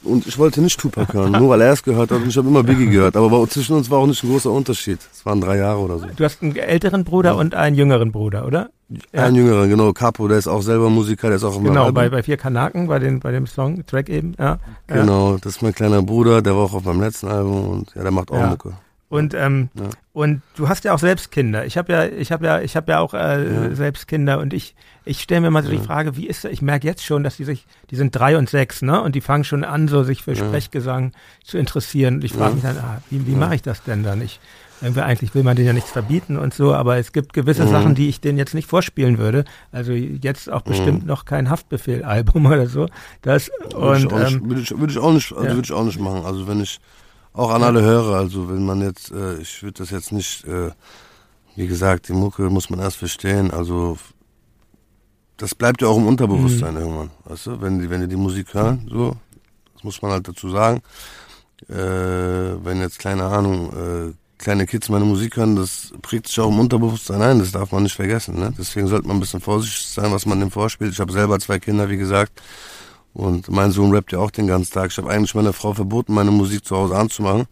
Und 0.02 0.26
ich 0.28 0.38
wollte 0.38 0.62
nicht 0.62 0.80
Tupac 0.80 1.12
hören, 1.14 1.34
nur 1.34 1.50
weil 1.50 1.62
er 1.62 1.74
es 1.74 1.84
gehört 1.84 2.12
hat 2.12 2.22
und 2.22 2.28
ich 2.30 2.38
habe 2.38 2.48
immer 2.48 2.64
Biggie 2.64 2.88
gehört. 2.90 3.18
Aber 3.18 3.48
zwischen 3.50 3.76
uns 3.76 3.90
war 3.92 4.00
auch 4.00 4.08
nicht 4.08 4.24
ein 4.24 4.30
großer 4.30 4.50
Unterschied. 4.50 5.00
Es 5.12 5.26
waren 5.26 5.42
drei 5.42 5.58
Jahre 5.58 5.80
oder 5.80 6.00
so. 6.00 6.08
Du 6.16 6.24
hast 6.24 6.42
einen 6.42 6.56
älteren 6.56 7.04
Bruder 7.04 7.36
und 7.36 7.54
einen 7.54 7.76
jüngeren 7.76 8.12
Bruder, 8.14 8.46
oder? 8.48 8.70
Ja. 9.14 9.26
Ein 9.26 9.36
jüngerer, 9.36 9.68
genau, 9.68 9.92
Capo, 9.94 10.28
der 10.28 10.38
ist 10.38 10.48
auch 10.48 10.62
selber 10.62 10.90
Musiker, 10.90 11.28
der 11.28 11.36
ist 11.36 11.44
auch 11.44 11.56
meinem 11.58 11.66
Genau, 11.74 11.92
bei, 11.92 12.10
bei 12.10 12.24
vier 12.24 12.38
Kanaken, 12.38 12.88
bei, 12.88 12.98
den, 12.98 13.20
bei 13.20 13.32
dem 13.32 13.46
Song, 13.46 13.86
Track 13.86 14.10
eben, 14.10 14.34
ja. 14.40 14.58
ja. 14.90 14.96
Genau, 15.02 15.38
das 15.38 15.58
ist 15.58 15.62
mein 15.62 15.76
kleiner 15.76 16.02
Bruder, 16.02 16.42
der 16.42 16.56
war 16.56 16.64
auch 16.64 16.74
auf 16.74 16.86
meinem 16.86 17.02
letzten 17.02 17.28
Album 17.28 17.68
und 17.68 17.94
ja, 17.94 18.02
der 18.02 18.12
macht 18.12 18.32
auch 18.32 18.38
Ja. 18.40 18.48
Mucke. 18.48 18.74
Und 19.10 19.34
ähm, 19.34 19.70
Ja. 19.74 19.86
und 20.14 20.42
du 20.56 20.70
hast 20.70 20.84
ja 20.86 20.94
auch 20.94 21.00
selbst 21.00 21.32
Kinder. 21.32 21.66
Ich 21.66 21.78
habe 21.78 21.92
ja, 21.92 22.06
ich 22.06 22.32
habe 22.32 22.46
ja, 22.46 22.62
ich 22.62 22.76
habe 22.76 22.92
ja 22.92 23.00
auch 23.00 23.14
äh, 23.16 23.54
Ja. 23.70 23.76
selbst 23.76 24.08
Kinder 24.08 24.40
und 24.40 24.54
ich 24.54 24.76
ich 25.10 25.22
stelle 25.22 25.42
mir 25.42 25.52
mal 25.52 25.64
so 25.64 25.72
die. 25.72 25.80
Frage, 25.80 26.16
wie 26.16 26.28
ist 26.28 26.44
das? 26.44 26.52
Ich 26.52 26.62
merke 26.62 26.86
jetzt 26.86 27.04
schon, 27.04 27.24
dass 27.24 27.38
die 27.38 27.44
sich, 27.44 27.66
die 27.90 27.96
sind 27.96 28.16
drei 28.16 28.38
und 28.38 28.50
sechs, 28.50 28.82
ne? 28.82 29.02
Und 29.02 29.16
die 29.16 29.22
fangen 29.22 29.44
schon 29.44 29.64
an, 29.64 29.88
so 29.88 30.04
sich 30.04 30.22
für 30.24 30.34
Ja. 30.34 30.46
Sprechgesang 30.46 31.14
zu 31.44 31.58
interessieren. 31.58 32.16
Und 32.16 32.24
ich 32.24 32.34
frage 32.34 32.54
mich 32.56 32.64
dann, 32.64 32.78
ah, 32.78 33.02
wie, 33.10 33.26
wie 33.26 33.36
mache 33.36 33.56
ich 33.56 33.62
das 33.62 33.84
denn 33.84 34.04
dann? 34.04 34.22
Ich 34.22 34.40
irgendwie 34.82 35.02
eigentlich 35.02 35.36
will 35.36 35.44
man 35.44 35.56
denen 35.56 35.68
ja 35.68 35.74
nichts 35.74 35.92
verbieten 35.92 36.38
und 36.38 36.54
so, 36.54 36.74
aber 36.74 36.98
es 36.98 37.12
gibt 37.12 37.34
gewisse. 37.34 37.68
Sachen, 37.68 37.96
die 37.96 38.08
ich 38.08 38.22
denen 38.22 38.38
jetzt 38.38 38.54
nicht 38.54 38.70
vorspielen 38.70 39.18
würde. 39.18 39.44
Also 39.72 39.92
jetzt 39.92 40.50
auch 40.50 40.62
bestimmt 40.62 41.06
noch 41.06 41.26
kein 41.26 41.50
Haftbefehl-Album 41.50 42.46
oder 42.46 42.68
so. 42.68 42.88
Das 43.22 43.50
Würde 43.74 43.98
ich, 43.98 44.06
und 44.06 44.14
auch 44.14 44.20
nicht, 44.20 44.36
ähm, 44.36 44.50
würde 44.50 44.62
ich, 44.62 44.72
würde 44.78 44.94
ich 44.94 45.00
auch 45.00 45.12
nicht, 45.12 45.34
also 45.34 45.48
würde 45.48 45.62
ich 45.64 45.72
auch 45.74 45.84
nicht 45.84 46.00
machen. 46.00 46.24
Also 46.26 46.48
wenn 46.48 46.62
ich 46.62 46.80
auch 47.34 47.52
an 47.52 47.64
alle 47.64 47.82
höre, 47.82 48.16
also 48.16 48.50
wenn 48.50 48.66
man 48.66 48.82
jetzt, 48.82 49.12
äh, 49.12 49.38
ich 49.40 49.62
würde 49.64 49.80
das 49.80 49.90
jetzt 49.90 50.12
nicht, 50.12 50.46
äh, 50.46 50.72
wie 51.56 51.68
gesagt, 51.68 52.08
die 52.08 52.14
Mucke 52.14 52.44
muss 52.50 52.70
man 52.70 52.80
erst 52.80 52.98
verstehen. 52.98 53.52
Also 53.52 53.98
das 55.40 55.56
bleibt 55.56 55.82
ja 55.82 55.88
auch 55.88 55.98
im 55.98 56.06
Unterbewusstsein 56.08 56.76
Mhm. 56.76 56.80
irgendwann, 56.82 57.12
weißt 57.26 57.48
du, 57.48 57.62
wenn 57.62 57.80
die, 57.80 57.90
wenn 57.90 58.02
die 58.02 58.08
die 58.08 58.16
Musik 58.16 58.54
hören, 58.54 58.88
so, 58.90 59.16
das 59.74 59.84
muss 59.84 60.02
man 60.02 60.12
halt 60.12 60.28
dazu 60.28 60.50
sagen. 60.50 60.82
Äh, 61.68 61.74
wenn 61.76 62.80
jetzt 62.80 63.00
keine 63.00 63.24
Ahnung, 63.26 63.70
äh, 63.74 64.14
kleine 64.38 64.66
Kids 64.66 64.88
meine 64.90 65.06
Musik 65.06 65.36
hören, 65.38 65.56
das 65.56 65.92
prägt 66.02 66.28
sich 66.28 66.40
auch 66.40 66.50
im 66.50 66.60
Unterbewusstsein 66.60 67.22
ein, 67.22 67.40
das 67.40 67.52
darf 67.52 67.72
man 67.72 67.84
nicht 67.84 67.96
vergessen. 67.96 68.40
Ne? 68.40 68.54
Deswegen 68.58 68.88
sollte 68.88 69.08
man 69.08 69.18
ein 69.18 69.20
bisschen 69.20 69.42
vorsichtig 69.42 69.88
sein, 69.88 70.12
was 70.12 70.26
man 70.26 70.40
dem 70.40 70.52
vorspielt. 70.52 70.94
Ich 70.94 71.00
habe 71.00 71.12
selber 71.12 71.40
zwei 71.40 71.60
Kinder, 71.60 71.90
wie 71.90 71.98
gesagt. 71.98 72.42
Und 73.14 73.50
mein 73.50 73.72
Sohn 73.72 73.92
rappt 73.94 74.12
ja 74.14 74.20
auch 74.20 74.32
den 74.32 74.48
ganzen 74.48 74.72
Tag. 74.74 74.92
Ich 74.92 74.98
habe 74.98 75.10
eigentlich 75.10 75.36
meiner 75.36 75.52
Frau 75.52 75.74
verboten, 75.74 76.14
meine 76.14 76.32
Musik 76.32 76.64
zu 76.64 76.78
Hause 76.78 76.96
anzumachen. 76.96 77.46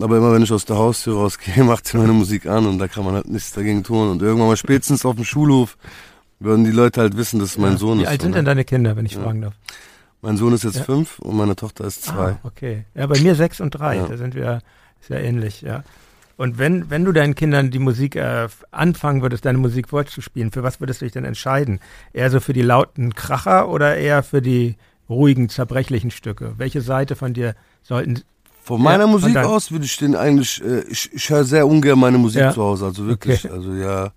Aber 0.00 0.16
immer 0.16 0.32
wenn 0.32 0.42
ich 0.42 0.52
aus 0.52 0.64
der 0.64 0.76
Haustür 0.76 1.16
rausgehe, 1.16 1.62
macht 1.64 1.86
sie 1.86 1.98
meine 1.98 2.12
Musik 2.12 2.46
an 2.46 2.66
und 2.66 2.78
da 2.78 2.88
kann 2.88 3.04
man 3.04 3.14
halt 3.14 3.28
nichts 3.28 3.52
dagegen 3.52 3.84
tun. 3.84 4.10
Und 4.10 4.22
irgendwann 4.22 4.48
mal 4.48 4.56
spätestens 4.56 5.04
auf 5.04 5.16
dem 5.16 5.24
Schulhof 5.24 5.76
würden 6.40 6.64
die 6.64 6.70
Leute 6.70 7.00
halt 7.00 7.16
wissen, 7.16 7.40
dass 7.40 7.56
mein 7.58 7.76
Sohn 7.78 7.98
wie 7.98 8.02
ist. 8.02 8.08
alt 8.08 8.22
sind 8.22 8.32
so, 8.32 8.36
denn 8.36 8.44
ne? 8.44 8.50
deine 8.50 8.64
Kinder, 8.64 8.96
wenn 8.96 9.06
ich 9.06 9.14
Ja. 9.14 9.22
fragen 9.22 9.42
darf? 9.42 9.54
Mein 10.22 10.36
Sohn 10.36 10.52
ist 10.54 10.64
jetzt 10.64 10.76
Ja. 10.78 10.82
fünf 10.84 11.18
und 11.18 11.36
meine 11.36 11.54
Tochter 11.56 11.84
ist 11.84 12.02
zwei. 12.04 12.30
Ah, 12.32 12.38
okay. 12.44 12.84
Ja, 12.94 13.06
bei 13.06 13.18
mir 13.20 13.34
sechs 13.34 13.60
und 13.60 13.70
drei. 13.72 13.96
Ja. 13.96 14.06
Da 14.08 14.16
sind 14.16 14.34
wir 14.34 14.60
sehr 15.00 15.22
ähnlich, 15.22 15.62
ja. 15.62 15.84
Und 16.36 16.58
wenn, 16.58 16.90
wenn 16.90 17.04
du 17.04 17.12
deinen 17.12 17.34
Kindern 17.36 17.70
die 17.70 17.78
Musik 17.78 18.16
äh, 18.16 18.48
anfangen 18.72 19.22
würdest, 19.22 19.44
deine 19.44 19.58
Musik 19.58 19.88
vorzuspielen, 19.90 20.50
für 20.50 20.62
was 20.64 20.80
würdest 20.80 21.00
du 21.00 21.04
dich 21.04 21.12
denn 21.12 21.24
entscheiden? 21.24 21.78
Eher 22.12 22.30
so 22.30 22.40
für 22.40 22.52
die 22.52 22.62
lauten 22.62 23.14
Kracher 23.14 23.68
oder 23.68 23.96
eher 23.96 24.22
für 24.24 24.42
die 24.42 24.74
ruhigen, 25.08 25.48
zerbrechlichen 25.48 26.10
Stücke? 26.10 26.54
Welche 26.56 26.80
Seite 26.80 27.14
von 27.14 27.34
dir 27.34 27.54
sollten. 27.82 28.22
Von 28.62 28.82
meiner 28.82 29.04
Ja, 29.04 29.10
Musik 29.10 29.34
dann- 29.34 29.44
aus 29.44 29.70
würde 29.70 29.84
ich 29.84 29.96
den 29.98 30.16
eigentlich, 30.16 30.60
äh, 30.64 30.80
ich, 30.88 31.12
ich 31.12 31.28
höre 31.30 31.44
sehr 31.44 31.68
ungern 31.68 31.98
meine 32.00 32.16
Musik 32.18 32.40
Ja. 32.40 32.50
zu 32.52 32.62
Hause, 32.62 32.86
also 32.86 33.06
wirklich, 33.06 33.44
Okay. 33.44 33.54
also 33.54 33.72
ja, 33.74 34.10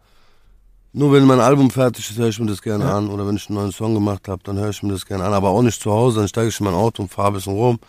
Nur 0.93 1.11
wenn 1.13 1.25
mein 1.25 1.39
Album 1.39 1.69
fertig 1.69 2.09
ist, 2.09 2.17
höre 2.17 2.29
ich 2.29 2.39
mir 2.39 2.47
das 2.47 2.61
gerne 2.61 2.85
ja. 2.85 2.97
an. 2.97 3.09
Oder 3.09 3.27
wenn 3.27 3.35
ich 3.35 3.49
einen 3.49 3.59
neuen 3.59 3.71
Song 3.71 3.93
gemacht 3.93 4.27
habe, 4.27 4.41
dann 4.43 4.57
höre 4.57 4.69
ich 4.69 4.81
mir 4.83 4.93
das 4.93 5.05
gerne 5.05 5.25
an. 5.25 5.33
Aber 5.33 5.49
auch 5.49 5.61
nicht 5.61 5.81
zu 5.81 5.91
Hause, 5.91 6.19
dann 6.19 6.27
steige 6.27 6.49
ich 6.49 6.59
in 6.59 6.65
mein 6.65 6.73
Auto 6.73 7.03
und 7.03 7.11
fahre 7.11 7.29
ein 7.29 7.33
bisschen 7.33 7.53
rum, 7.53 7.79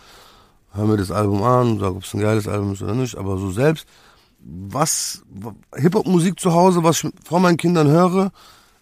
höre 0.73 0.87
mir 0.87 0.97
das 0.97 1.11
Album 1.11 1.43
an, 1.43 1.79
sage, 1.79 1.97
ob 1.97 2.05
es 2.05 2.15
ein 2.15 2.21
geiles 2.21 2.49
Album 2.49 2.73
ist 2.73 2.83
oder 2.83 2.95
nicht. 2.95 3.17
Aber 3.17 3.39
so 3.39 3.51
selbst, 3.51 3.87
was 4.41 5.23
Hip-Hop-Musik 5.75 6.39
zu 6.39 6.53
Hause, 6.53 6.83
was 6.85 7.03
ich 7.03 7.11
vor 7.25 7.41
meinen 7.41 7.57
Kindern 7.57 7.89
höre, 7.89 8.31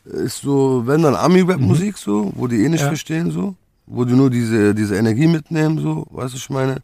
ist 0.04 0.42
so, 0.42 0.82
wenn 0.86 1.02
dann 1.02 1.14
Ami-Rap-Musik 1.14 1.94
mhm. 1.94 1.98
so, 1.98 2.32
wo 2.34 2.46
die 2.46 2.64
eh 2.64 2.68
nicht 2.68 2.82
ja. 2.82 2.88
verstehen 2.88 3.30
so, 3.30 3.54
wo 3.86 4.04
die 4.04 4.14
nur 4.14 4.30
diese, 4.30 4.74
diese 4.74 4.96
Energie 4.96 5.26
mitnehmen 5.26 5.78
so, 5.78 6.06
weißt 6.10 6.34
du, 6.34 6.38
ich 6.38 6.50
meine. 6.50 6.82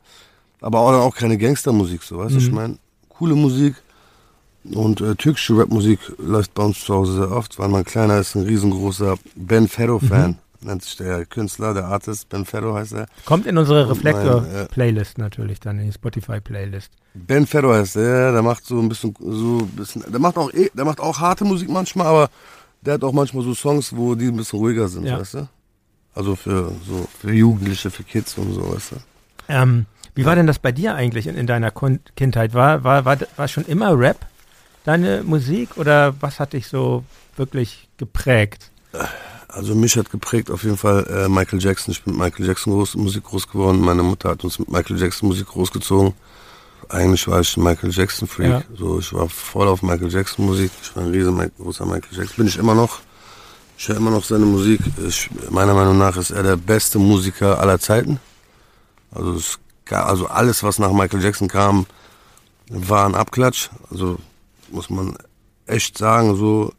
Aber 0.60 0.80
auch, 0.80 0.92
auch 0.92 1.14
keine 1.14 1.36
Gangstermusik 1.38 2.02
so, 2.02 2.18
weißt 2.18 2.34
du, 2.34 2.40
mhm. 2.40 2.46
ich 2.46 2.52
meine. 2.52 2.78
Coole 3.08 3.34
Musik, 3.34 3.76
und 4.64 5.00
äh, 5.00 5.14
türkische 5.14 5.58
Rapmusik 5.58 5.98
läuft 6.18 6.54
bei 6.54 6.62
uns 6.62 6.84
zu 6.84 6.94
Hause 6.94 7.14
sehr 7.14 7.32
oft, 7.32 7.58
weil 7.58 7.68
mein 7.68 7.84
Kleiner 7.84 8.18
ist 8.18 8.34
ein 8.34 8.44
riesengroßer 8.44 9.16
Ben 9.34 9.68
Ferro-Fan. 9.68 10.30
Mhm. 10.30 10.36
Nennt 10.64 10.82
sich 10.82 10.96
der 10.96 11.26
Künstler, 11.26 11.74
der 11.74 11.86
Artist, 11.86 12.28
Ben 12.28 12.44
Ferro 12.44 12.74
heißt 12.74 12.92
er. 12.92 13.06
Kommt 13.24 13.46
in 13.46 13.58
unsere 13.58 13.90
Reflektor-Playlist 13.90 15.18
äh, 15.18 15.20
natürlich, 15.20 15.58
dann 15.58 15.80
in 15.80 15.86
die 15.86 15.92
Spotify-Playlist. 15.92 16.92
Ben 17.14 17.48
Ferro 17.48 17.72
heißt 17.72 17.96
der, 17.96 18.30
der 18.30 18.42
macht 18.42 18.64
so 18.64 18.78
ein 18.78 18.88
bisschen, 18.88 19.12
so 19.18 19.58
ein 19.58 19.66
bisschen, 19.70 20.04
der 20.06 20.20
macht 20.20 20.36
auch, 20.36 20.52
eh, 20.52 20.70
der 20.72 20.84
macht 20.84 21.00
auch 21.00 21.18
harte 21.18 21.44
Musik 21.44 21.68
manchmal, 21.68 22.06
aber 22.06 22.30
der 22.80 22.94
hat 22.94 23.02
auch 23.02 23.12
manchmal 23.12 23.42
so 23.42 23.54
Songs, 23.54 23.94
wo 23.96 24.14
die 24.14 24.28
ein 24.28 24.36
bisschen 24.36 24.60
ruhiger 24.60 24.86
sind, 24.86 25.04
ja. 25.04 25.18
weißt 25.18 25.34
du? 25.34 25.48
Also 26.14 26.36
für 26.36 26.70
so, 26.86 27.08
für 27.18 27.32
Jugendliche, 27.32 27.90
für 27.90 28.04
Kids 28.04 28.38
und 28.38 28.52
so, 28.52 28.72
weißt 28.72 28.92
du? 28.92 28.96
Ähm, 29.48 29.86
wie 30.14 30.24
war 30.24 30.36
denn 30.36 30.46
das 30.46 30.58
bei 30.58 30.70
dir 30.70 30.94
eigentlich 30.94 31.26
in, 31.26 31.36
in 31.36 31.46
deiner 31.46 31.72
Kindheit? 32.14 32.54
War, 32.54 32.84
war, 32.84 33.04
war, 33.04 33.18
war 33.36 33.48
schon 33.48 33.64
immer 33.64 33.98
Rap? 33.98 34.18
Deine 34.84 35.22
Musik 35.22 35.76
oder 35.76 36.14
was 36.20 36.40
hat 36.40 36.52
dich 36.52 36.68
so 36.68 37.04
wirklich 37.36 37.88
geprägt? 37.96 38.70
Also 39.48 39.74
mich 39.74 39.96
hat 39.96 40.10
geprägt 40.10 40.50
auf 40.50 40.64
jeden 40.64 40.76
Fall 40.76 41.06
äh, 41.06 41.28
Michael 41.28 41.60
Jackson. 41.60 41.92
Ich 41.92 42.02
bin 42.02 42.14
mit 42.14 42.22
Michael 42.22 42.46
Jackson 42.46 42.72
groß, 42.72 42.96
Musik 42.96 43.24
groß 43.24 43.48
geworden. 43.48 43.80
Meine 43.80 44.02
Mutter 44.02 44.30
hat 44.30 44.44
uns 44.44 44.58
mit 44.58 44.70
Michael 44.70 44.98
Jackson 44.98 45.28
Musik 45.28 45.48
großgezogen. 45.48 46.14
Eigentlich 46.88 47.26
war 47.28 47.40
ich 47.40 47.56
ein 47.56 47.62
Michael 47.62 47.90
Jackson 47.90 48.28
Freak. 48.28 48.50
Ja. 48.50 48.62
So, 48.76 48.98
ich 48.98 49.12
war 49.12 49.28
voll 49.28 49.68
auf 49.68 49.82
Michael 49.82 50.10
Jackson 50.10 50.46
Musik. 50.46 50.70
Ich 50.82 50.94
war 50.96 51.02
ein 51.02 51.10
riesengroßer 51.10 51.86
Michael 51.86 52.18
Jackson. 52.18 52.36
Bin 52.36 52.46
ich 52.46 52.58
immer 52.58 52.74
noch. 52.74 53.00
Ich 53.78 53.88
höre 53.88 53.96
immer 53.96 54.10
noch 54.10 54.24
seine 54.24 54.44
Musik. 54.44 54.80
Ich, 55.06 55.30
meiner 55.50 55.74
Meinung 55.74 55.98
nach 55.98 56.16
ist 56.16 56.30
er 56.30 56.42
der 56.42 56.56
beste 56.56 56.98
Musiker 56.98 57.58
aller 57.58 57.78
Zeiten. 57.78 58.20
Also, 59.10 59.34
es, 59.34 59.58
also 59.90 60.26
alles, 60.28 60.62
was 60.62 60.78
nach 60.78 60.92
Michael 60.92 61.22
Jackson 61.22 61.48
kam, 61.48 61.86
war 62.68 63.06
ein 63.06 63.14
Abklatsch. 63.14 63.70
Also 63.90 64.18
muss 64.72 64.90
man 64.90 65.16
echt 65.66 65.98
sagen. 65.98 66.34
So, 66.36 66.72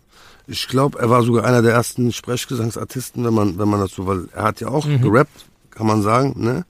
ich 0.47 0.67
glaube, 0.67 0.99
er 0.99 1.09
war 1.09 1.23
sogar 1.23 1.45
einer 1.45 1.61
der 1.61 1.73
ersten 1.73 2.11
Sprechgesangsartisten, 2.11 3.23
wenn 3.23 3.33
man, 3.33 3.57
wenn 3.57 3.69
man 3.69 3.79
das 3.79 3.91
so, 3.91 4.05
weil 4.05 4.27
er 4.33 4.43
hat 4.43 4.59
ja 4.59 4.67
auch 4.67 4.85
mhm. 4.85 5.01
gerappt, 5.01 5.45
kann 5.71 5.87
man 5.87 6.01
sagen, 6.01 6.33
ne? 6.37 6.65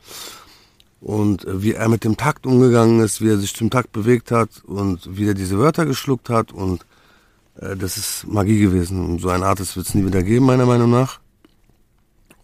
Und 1.01 1.45
äh, 1.45 1.61
wie 1.61 1.73
er 1.73 1.89
mit 1.89 2.05
dem 2.05 2.15
Takt 2.15 2.45
umgegangen 2.45 3.01
ist, 3.01 3.19
wie 3.19 3.29
er 3.29 3.37
sich 3.37 3.53
zum 3.53 3.69
Takt 3.69 3.91
bewegt 3.91 4.31
hat 4.31 4.63
und 4.65 5.17
wie 5.17 5.27
er 5.27 5.33
diese 5.33 5.59
Wörter 5.59 5.85
geschluckt 5.85 6.29
hat 6.29 6.53
und 6.53 6.85
äh, 7.59 7.75
das 7.75 7.97
ist 7.97 8.25
Magie 8.27 8.59
gewesen. 8.59 9.03
Und 9.05 9.19
so 9.19 9.29
ein 9.29 9.43
Artist 9.43 9.75
wird 9.75 9.87
es 9.87 9.95
nie 9.95 10.05
wieder 10.05 10.23
geben, 10.23 10.45
meiner 10.45 10.65
Meinung 10.65 10.89
nach. 10.89 11.19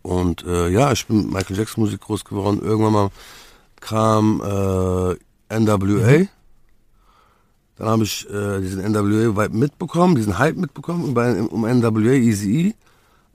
Und 0.02 0.46
äh, 0.46 0.70
ja, 0.70 0.92
ich 0.92 1.06
bin 1.08 1.18
mit 1.18 1.34
Michael 1.34 1.58
Jackson 1.58 1.84
Musik 1.84 2.02
groß 2.02 2.26
geworden. 2.26 2.62
Irgendwann 2.62 2.94
mal 2.94 3.10
kam 3.80 4.42
äh, 4.42 5.60
NWA. 5.60 6.18
Mhm. 6.20 6.28
Dann 7.80 7.88
habe 7.88 8.04
ich 8.04 8.30
äh, 8.30 8.60
diesen 8.60 8.84
NWA-Vibe 8.84 9.58
mitbekommen, 9.58 10.16
diesen 10.16 10.38
Hype 10.38 10.58
mitbekommen 10.58 11.06
um, 11.06 11.48
um 11.48 11.62
NWA 11.62 12.12
Easy 12.12 12.68
E. 12.68 12.74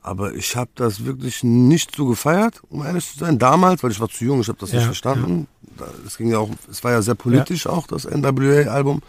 Aber 0.03 0.35
ich 0.35 0.55
habe 0.55 0.71
das 0.75 1.07
wirklich 1.07 1.43
nicht 1.43 1.97
so 1.97 2.05
gefeiert, 2.05 2.61
um 2.69 2.85
ehrlich 2.85 3.11
zu 3.11 3.19
sein. 3.19 3.39
Damals, 3.39 3.83
weil 3.83 3.91
ich 3.91 4.01
war 4.01 4.11
zu 4.11 4.23
jung, 4.23 4.43
ich 4.43 4.49
habe 4.49 4.59
das 4.61 4.71
ja, 4.71 4.77
nicht 4.77 4.85
verstanden. 4.85 5.49
Es 6.07 6.19
ging 6.19 6.29
ja 6.29 6.39
auch, 6.39 6.51
es 6.71 6.85
war 6.85 6.93
ja 6.93 7.01
sehr 7.01 7.15
politisch 7.15 7.65
ja. 7.65 7.71
auch, 7.71 7.87
das 7.87 8.05
NWA-Album. 8.05 9.01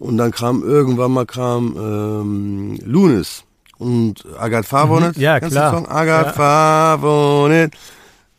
Und 0.00 0.18
dann 0.18 0.32
kam 0.32 0.64
irgendwann 0.64 1.12
mal 1.12 1.26
kam 1.26 1.76
ähm, 1.78 2.78
Lunis 2.84 3.44
und 3.78 4.26
Agat 4.36 4.66
Favonet. 4.66 5.16
Mhm. 5.16 5.22
Ja, 5.22 5.38
Kennst 5.38 5.54
klar. 5.54 5.70
Den 5.70 5.84
Song? 5.84 5.88
Agat 5.88 6.26
ja. 6.26 6.32
Favonet. 6.32 7.72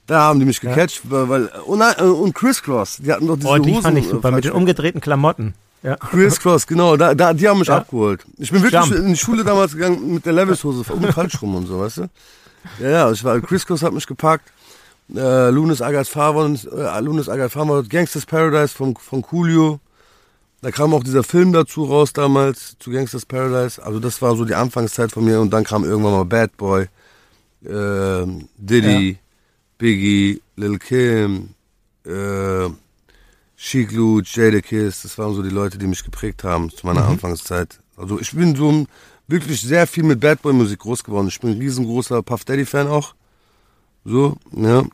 Da 0.08 0.24
haben 0.24 0.40
die 0.42 0.46
mich 0.46 0.60
gecatcht, 0.60 1.04
ja. 1.10 1.30
weil, 1.30 1.46
und, 1.66 1.82
äh, 1.82 2.04
und 2.04 2.36
Criss 2.36 2.62
Cross, 2.62 2.98
die 2.98 3.14
hatten 3.14 3.28
doch 3.28 3.38
diese 3.38 3.48
Oh, 3.48 3.58
die 3.58 3.72
Hosen, 3.72 3.82
fand 3.82 3.98
ich 3.98 4.10
super, 4.10 4.32
mit 4.32 4.44
den 4.44 4.52
umgedrehten 4.52 5.00
Klamotten. 5.00 5.54
Ja. 5.84 5.96
Chris 5.96 6.40
Cross, 6.40 6.66
genau, 6.66 6.98
da, 6.98 7.14
da, 7.14 7.34
die 7.34 7.48
haben 7.48 7.60
mich 7.60 7.68
ja. 7.68 7.78
abgeholt. 7.78 8.26
Ich 8.38 8.52
bin 8.52 8.62
wirklich 8.64 8.82
Jump. 8.82 8.96
in 8.96 9.08
die 9.10 9.18
Schule 9.18 9.44
damals 9.44 9.74
gegangen 9.74 10.14
mit 10.14 10.26
der 10.26 10.34
Levis-Hose, 10.34 10.84
falsch 10.84 11.42
rum 11.42 11.56
und 11.56 11.68
so, 11.68 11.80
weißt 11.80 11.98
du? 11.98 12.10
Ja, 12.80 12.90
ja, 12.90 13.12
ich 13.12 13.24
war, 13.24 13.40
Chris 13.42 13.66
Cross 13.66 13.84
hat 13.84 13.94
mich 13.94 14.08
gepackt, 14.08 14.52
äh, 15.16 15.50
Lunas 15.50 15.82
Agat 15.82 16.08
Favon, 16.08 16.60
äh, 16.76 17.00
Lunas 17.00 17.30
Agat 17.30 17.52
Favon, 17.52 17.88
Gangsters 17.88 18.26
Paradise 18.26 18.74
von, 18.74 18.96
von 18.96 19.22
Coolio. 19.22 19.80
Da 20.62 20.72
kam 20.72 20.94
auch 20.94 21.04
dieser 21.04 21.24
Film 21.24 21.54
dazu 21.54 21.86
raus 21.86 22.14
damals, 22.14 22.76
zu 22.80 22.92
Gangsters 22.92 23.26
Paradise. 23.26 23.82
Also 23.82 24.00
das 24.00 24.22
war 24.22 24.36
so 24.36 24.44
die 24.44 24.56
Anfangszeit 24.56 25.12
von 25.12 25.24
mir 25.24 25.40
und 25.40 25.52
dann 25.52 25.64
kam 25.64 25.84
irgendwann 25.84 26.14
mal 26.14 26.26
Bad 26.26 26.58
Boy, 26.58 26.88
äh, 27.64 28.26
Diddy, 28.58 29.12
ja. 29.12 29.18
Biggie, 29.78 30.42
Lil 30.56 30.80
Kim, 30.80 31.50
äh, 32.06 32.70
Chic 33.58 33.92
Luch, 33.92 34.22
Jadakiss, 34.24 35.02
das 35.02 35.18
waren 35.18 35.34
so 35.34 35.42
die 35.42 35.50
Leute, 35.50 35.78
die 35.78 35.88
mich 35.88 36.04
geprägt 36.04 36.44
haben 36.44 36.70
zu 36.70 36.86
meiner 36.86 37.04
mhm. 37.04 37.14
Anfangszeit. 37.14 37.80
Also 37.98 38.20
ich 38.20 38.32
bin 38.32 38.56
so 38.56 38.86
wirklich 39.28 39.62
sehr 39.62 39.88
viel 39.88 40.04
mit 40.04 40.20
Bad 40.20 40.42
Boy 40.44 40.54
Musik 40.54 40.80
groß 40.80 41.04
geworden. 41.04 41.28
Ich 41.28 41.40
bin 41.40 41.52
ein 41.52 41.58
riesengroßer 41.58 42.22
Puff 42.22 42.46
Daddy 42.46 42.66
Fan 42.66 42.88
auch. 42.88 43.16
So, 44.06 44.38
ja. 44.52 44.86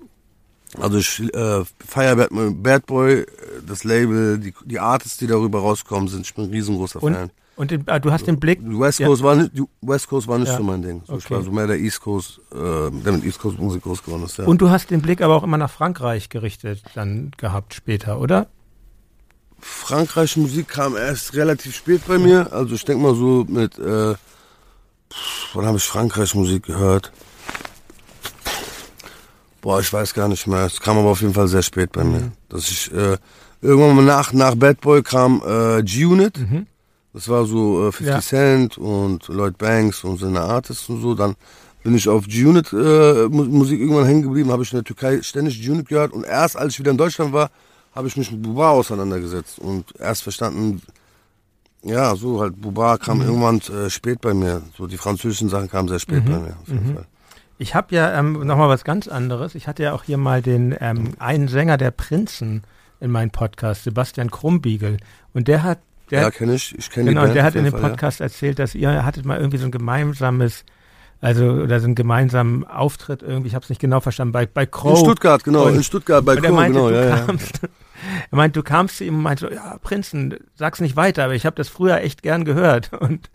Also 0.80 0.98
ich 0.98 1.20
äh, 1.36 1.64
feiere 1.86 2.16
Bad, 2.16 2.30
Bad 2.64 2.86
Boy, 2.86 3.26
das 3.68 3.84
Label, 3.84 4.40
die, 4.40 4.54
die 4.66 4.80
Artists, 4.80 5.18
die 5.18 5.28
darüber 5.28 5.60
rauskommen 5.60 6.08
sind. 6.08 6.26
Ich 6.26 6.34
bin 6.34 6.46
ein 6.46 6.52
riesengroßer 6.52 7.04
und, 7.04 7.14
Fan. 7.14 7.30
Und 7.56 7.70
den, 7.70 7.84
ah, 7.88 8.00
du 8.00 8.12
hast 8.12 8.26
den 8.26 8.40
Blick. 8.40 8.60
West 8.64 9.00
Coast 9.00 9.22
ja. 9.22 9.28
war 9.28 9.36
nicht, 9.36 9.52
West 9.82 10.08
Coast 10.08 10.28
war 10.28 10.40
nicht 10.40 10.50
ja. 10.50 10.58
so 10.58 10.64
mein 10.64 10.82
Ding. 10.82 11.04
So, 11.06 11.14
okay. 11.14 11.24
Ich 11.24 11.32
war 11.32 11.44
so 11.44 11.52
mehr 11.52 11.68
der 11.68 11.78
East 11.78 12.02
Coast, 12.02 12.42
äh, 12.52 12.56
der 12.56 13.14
mit 13.14 13.24
East 13.24 13.40
Coast 13.40 13.60
Musik 13.60 13.84
groß 13.84 14.04
geworden 14.04 14.24
ist. 14.24 14.38
Ja. 14.38 14.46
Und 14.46 14.60
du 14.60 14.72
hast 14.72 14.90
den 14.90 15.02
Blick 15.02 15.22
aber 15.22 15.36
auch 15.36 15.44
immer 15.44 15.58
nach 15.58 15.70
Frankreich 15.70 16.30
gerichtet 16.30 16.82
dann 16.96 17.32
gehabt 17.38 17.76
später, 17.76 18.20
oder? 18.20 18.48
Frankreich 19.60 20.36
Musik 20.36 20.68
kam 20.68 20.98
erst 20.98 21.36
relativ 21.36 21.76
spät 21.76 22.02
bei 22.08 22.18
mir. 22.18 22.52
Also 22.52 22.76
ich 22.76 22.86
denke 22.86 23.04
mal 23.04 23.16
so 23.16 23.46
mit, 23.48 23.78
äh, 23.78 24.16
wann 25.54 25.66
habe 25.66 25.78
ich 25.78 25.84
Frankreich 25.84 26.34
Musik 26.36 26.64
gehört? 26.64 27.12
Boah, 29.62 29.80
ich 29.80 29.94
weiß 29.94 30.14
gar 30.14 30.28
nicht 30.28 30.46
mehr. 30.48 30.66
Es 30.66 30.82
kam 30.82 30.98
aber 30.98 31.10
auf 31.10 31.22
jeden 31.22 31.34
Fall 31.34 31.48
sehr 31.48 31.62
spät 31.62 31.92
bei 31.94 32.04
mhm. 32.04 32.12
mir. 32.12 32.32
Dass 32.50 32.70
ich 32.70 32.92
äh, 32.92 33.18
irgendwann 33.62 33.96
mal 33.96 34.06
nach, 34.06 34.34
nach 34.34 34.56
Bad 34.56 34.82
Boy 34.82 35.02
kam 35.04 35.42
äh, 35.46 35.84
G-Unit. 35.84 36.40
Mhm. 36.40 36.68
Das 37.14 37.30
war 37.30 37.46
so 37.46 37.88
äh, 37.88 37.92
50 37.92 38.08
ja. 38.08 38.22
Cent 38.22 38.78
und 38.78 39.28
Lloyd 39.28 39.58
Banks 39.58 40.04
und 40.04 40.20
seine 40.20 40.42
Artists 40.42 40.90
und 40.90 41.02
so. 41.02 41.14
Dann 41.14 41.36
bin 41.84 41.96
ich 41.96 42.10
auf 42.10 42.28
G-Unit 42.28 42.74
äh, 42.74 43.28
Musik 43.30 43.80
irgendwann 43.80 44.06
hängen 44.06 44.24
geblieben, 44.24 44.52
habe 44.52 44.64
ich 44.64 44.72
in 44.72 44.78
der 44.78 44.84
Türkei 44.84 45.22
ständig 45.22 45.62
G-Unit 45.62 45.88
gehört. 45.88 46.14
Und 46.14 46.24
erst 46.24 46.58
als 46.58 46.74
ich 46.74 46.80
wieder 46.80 46.92
in 46.92 46.98
Deutschland 46.98 47.34
war, 47.34 47.52
habe 47.94 48.08
ich 48.08 48.18
mich 48.18 48.32
mit 48.32 48.42
Buba 48.42 48.72
auseinandergesetzt 48.72 49.60
und 49.60 49.94
erst 50.00 50.24
verstanden, 50.24 50.82
ja, 51.84 52.16
so 52.16 52.40
halt, 52.40 52.60
Buba 52.60 52.98
kam 52.98 53.20
mhm. 53.20 53.26
irgendwann 53.26 53.62
äh, 53.62 53.90
spät 53.90 54.22
bei 54.22 54.34
mir. 54.34 54.64
So 54.78 54.88
die 54.88 54.98
französischen 54.98 55.50
Sachen 55.50 55.70
kamen 55.70 55.90
sehr 55.90 56.00
spät 56.00 56.26
mhm. 56.26 56.32
bei 56.32 56.40
mir, 56.40 56.58
auf 56.62 56.68
jeden 56.68 56.90
mhm. 56.90 56.96
Fall. 56.96 57.06
Ich 57.60 57.76
habe 57.76 57.96
ja 57.96 58.18
ähm, 58.18 58.46
nochmal 58.46 58.70
was 58.70 58.84
ganz 58.84 59.08
anderes. 59.08 59.54
Ich 59.54 59.68
hatte 59.68 59.84
ja 59.84 59.94
auch 59.94 60.04
hier 60.04 60.18
mal 60.18 60.42
den 60.42 60.76
ähm, 60.80 61.14
einen 61.20 61.48
Sänger 61.48 61.78
der 61.78 61.92
Prinzen 61.92 62.64
in 63.00 63.12
meinem 63.12 63.30
Podcast, 63.30 63.84
Sebastian 63.84 64.32
Krumbiegel. 64.32 64.98
Und 65.34 65.48
der 65.48 65.64
hat 65.64 65.80
der, 66.10 66.22
ja, 66.22 66.32
kenne 66.32 66.56
ich. 66.56 66.78
Ich 66.78 66.90
kenne 66.90 67.10
Genau, 67.10 67.26
die 67.26 67.34
der 67.34 67.44
hat 67.44 67.56
in 67.56 67.64
dem 67.64 67.74
Podcast 67.74 68.20
ja. 68.20 68.26
erzählt, 68.26 68.60
dass 68.60 68.76
ihr 68.76 69.06
hattet 69.06 69.26
mal 69.26 69.40
irgendwie 69.40 69.58
so 69.58 69.66
ein 69.66 69.72
gemeinsames, 69.72 70.66
also 71.22 71.46
oder 71.46 71.80
so 71.80 71.86
einen 71.86 71.96
gemeinsamen 71.96 72.66
Auftritt 72.66 73.22
irgendwie, 73.22 73.48
ich 73.48 73.56
habe 73.56 73.64
es 73.64 73.70
nicht 73.70 73.82
genau 73.82 74.00
verstanden, 74.00 74.32
bei, 74.32 74.46
bei 74.46 74.66
Crow. 74.66 75.00
In 75.00 75.06
Stuttgart, 75.06 75.44
genau, 75.44 75.66
und, 75.66 75.76
in 75.76 75.84
Stuttgart 75.84 76.24
bei 76.26 76.36
Crow, 76.36 76.52
meinte, 76.52 76.80
genau. 76.80 76.90
Ja, 76.90 77.18
ja. 77.18 77.28
Er 78.32 78.38
meint, 78.38 78.56
du 78.56 78.64
kamst 78.64 78.98
zu 78.98 79.04
ihm 79.04 79.16
und 79.16 79.22
meinte, 79.22 79.52
ja, 79.54 79.78
Prinzen, 79.82 80.36
sag's 80.56 80.82
nicht 80.82 80.96
weiter, 80.96 81.26
aber 81.26 81.36
ich 81.36 81.46
habe 81.46 81.56
das 81.56 81.70
früher 81.70 82.02
echt 82.02 82.24
gern 82.24 82.46
gehört. 82.46 82.92
Und 83.00 83.30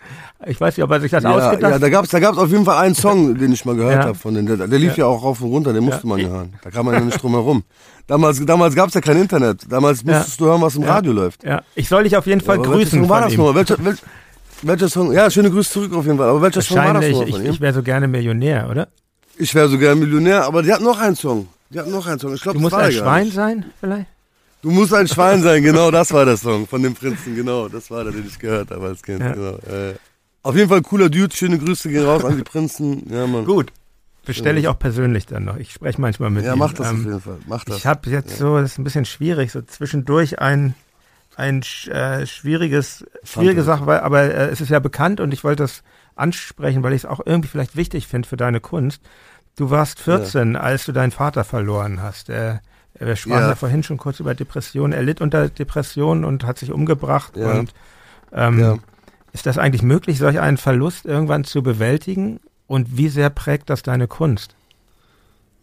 ich 0.46 0.60
weiß 0.60 0.76
nicht, 0.76 0.84
ob 0.84 0.90
er 0.90 1.00
sich 1.00 1.10
das 1.10 1.24
ja, 1.24 1.30
ausgedacht 1.30 1.64
hat. 1.64 1.70
Ja, 1.72 1.78
da 1.78 1.88
gab's 1.88 2.10
da 2.10 2.20
gab's 2.20 2.38
auf 2.38 2.50
jeden 2.50 2.64
Fall 2.64 2.78
einen 2.78 2.94
Song, 2.94 3.34
den 3.38 3.52
ich 3.52 3.64
mal 3.64 3.76
gehört 3.76 3.94
ja. 3.94 4.04
habe 4.04 4.18
von 4.18 4.34
den, 4.34 4.46
der, 4.46 4.56
der 4.56 4.78
lief 4.78 4.96
ja. 4.96 5.04
ja. 5.04 5.06
auch 5.06 5.22
rauf 5.22 5.40
und 5.40 5.50
runter, 5.50 5.72
den 5.72 5.84
musste 5.84 6.06
man 6.06 6.18
ja 6.18 6.28
hören. 6.28 6.54
Da 6.62 6.70
kam 6.70 6.86
man 6.86 6.94
ja 6.94 7.00
nicht 7.00 7.22
drum 7.22 7.32
herum. 7.32 7.64
Damals, 8.06 8.44
damals 8.44 8.74
gab's 8.74 8.94
ja 8.94 9.00
kein 9.00 9.20
Internet. 9.20 9.70
Damals 9.70 10.04
musstest 10.04 10.40
du 10.40 10.46
hören, 10.46 10.62
was 10.62 10.76
im 10.76 10.82
Radio 10.84 11.12
läuft. 11.12 11.44
Ja, 11.44 11.62
ich 11.74 11.88
soll 11.88 12.04
dich 12.04 12.16
auf 12.16 12.26
jeden 12.26 12.40
Fall 12.40 12.58
grüßen. 12.58 12.76
Welcher 12.78 12.90
Song 12.90 13.08
war 13.08 13.20
das 13.20 13.36
nochmal? 13.36 13.54
Welcher, 13.54 13.84
welcher, 13.84 14.02
welcher 14.62 14.88
Song? 14.88 15.12
Ja, 15.12 15.30
schöne 15.30 15.50
Grüße 15.50 15.70
zurück 15.70 15.94
auf 15.94 16.06
jeden 16.06 16.18
Fall. 16.18 16.28
Aber 16.28 16.42
welcher 16.42 16.62
Song 16.62 16.78
war 16.78 16.94
das 16.94 17.08
nochmal 17.10 17.44
ihm? 17.44 17.52
Ich 17.52 17.60
wäre 17.60 17.74
so 17.74 17.82
gerne 17.82 18.08
Millionär, 18.08 18.68
oder? 18.70 18.88
Ich 19.36 19.54
wäre 19.54 19.68
so 19.68 19.78
gerne 19.78 20.00
Millionär, 20.00 20.44
aber 20.44 20.62
die 20.62 20.72
hat 20.72 20.80
noch 20.80 20.98
einen 20.98 21.14
Song. 21.14 21.48
Die 21.70 21.78
hat 21.78 21.86
noch 21.86 22.06
einen 22.06 22.18
Song. 22.18 22.34
Ich 22.34 22.40
glaub, 22.40 22.54
du 22.54 22.60
musst 22.60 22.74
ein 22.74 22.90
Schwein 22.92 23.30
sein, 23.30 23.66
vielleicht? 23.78 24.06
Du 24.62 24.70
musst 24.70 24.92
ein 24.92 25.06
Schwein 25.06 25.42
sein, 25.42 25.62
genau, 25.62 25.90
das 25.90 26.12
war 26.12 26.24
der 26.24 26.36
Song 26.36 26.66
von 26.66 26.82
dem 26.82 26.94
Prinzen, 26.94 27.34
genau. 27.36 27.68
Das 27.68 27.90
war 27.90 28.02
der, 28.04 28.12
den 28.12 28.26
ich 28.26 28.38
gehört 28.38 28.70
habe 28.70 28.86
als 28.86 29.02
Kind. 29.02 29.20
Ja. 29.20 29.32
Genau. 29.32 29.54
Äh, 29.58 29.94
Auf 30.42 30.56
jeden 30.56 30.68
Fall 30.68 30.82
cooler 30.82 31.08
Dude. 31.08 31.34
Schöne 31.34 31.58
Grüße 31.58 31.88
gehen 31.88 32.04
raus 32.04 32.24
an 32.24 32.36
die 32.36 32.42
Prinzen. 32.42 33.04
Ja, 33.08 33.26
Mann. 33.26 33.44
Gut. 33.44 33.72
Bestelle 34.26 34.58
ich 34.58 34.68
auch 34.68 34.78
persönlich 34.78 35.26
dann 35.26 35.44
noch. 35.44 35.56
Ich 35.56 35.72
spreche 35.72 36.00
manchmal 36.00 36.30
mit 36.30 36.44
Ja, 36.44 36.54
ihm. 36.54 36.58
mach 36.58 36.72
das 36.74 36.90
Ähm, 36.90 36.96
auf 37.00 37.04
jeden 37.06 37.20
Fall. 37.20 37.38
Mach 37.46 37.64
das. 37.64 37.76
Ich 37.78 37.86
habe 37.86 38.10
jetzt 38.10 38.36
so, 38.36 38.58
das 38.60 38.72
ist 38.72 38.78
ein 38.78 38.84
bisschen 38.84 39.04
schwierig, 39.04 39.52
so 39.52 39.62
zwischendurch 39.62 40.38
ein 40.40 40.74
ein 41.36 41.62
äh, 41.86 42.26
schwieriges, 42.26 43.06
schwierige 43.22 43.62
Sache, 43.62 43.86
weil, 43.86 44.00
aber 44.00 44.22
äh, 44.22 44.48
es 44.48 44.60
ist 44.60 44.70
ja 44.70 44.80
bekannt 44.80 45.20
und 45.20 45.32
ich 45.32 45.44
wollte 45.44 45.62
das 45.62 45.84
ansprechen, 46.16 46.82
weil 46.82 46.92
ich 46.94 47.02
es 47.02 47.06
auch 47.06 47.20
irgendwie 47.24 47.48
vielleicht 47.48 47.76
wichtig 47.76 48.08
finde 48.08 48.26
für 48.28 48.36
deine 48.36 48.58
Kunst. 48.58 49.00
Du 49.56 49.70
warst 49.70 50.00
14, 50.00 50.56
als 50.56 50.84
du 50.86 50.90
deinen 50.92 51.12
Vater 51.12 51.44
verloren 51.44 52.02
hast. 52.02 52.28
Er, 52.28 52.60
wir 53.06 53.16
sprachen 53.16 53.40
ja. 53.42 53.48
Ja. 53.50 53.54
vorhin 53.54 53.82
schon 53.82 53.96
kurz 53.98 54.20
über 54.20 54.34
Depressionen. 54.34 54.92
Er 54.92 55.02
litt 55.02 55.20
unter 55.20 55.48
Depressionen 55.48 56.24
und 56.24 56.44
hat 56.44 56.58
sich 56.58 56.72
umgebracht. 56.72 57.36
Ja. 57.36 57.52
Und 57.52 57.72
ähm, 58.32 58.58
Ja. 58.58 58.78
ist 59.32 59.46
das 59.46 59.58
eigentlich 59.58 59.82
möglich, 59.82 60.18
solch 60.18 60.40
einen 60.40 60.56
Verlust 60.56 61.04
irgendwann 61.04 61.44
zu 61.44 61.62
bewältigen? 61.62 62.40
Und 62.66 62.96
wie 62.96 63.08
sehr 63.08 63.30
prägt 63.30 63.70
das 63.70 63.82
deine 63.82 64.06
Kunst? 64.08 64.54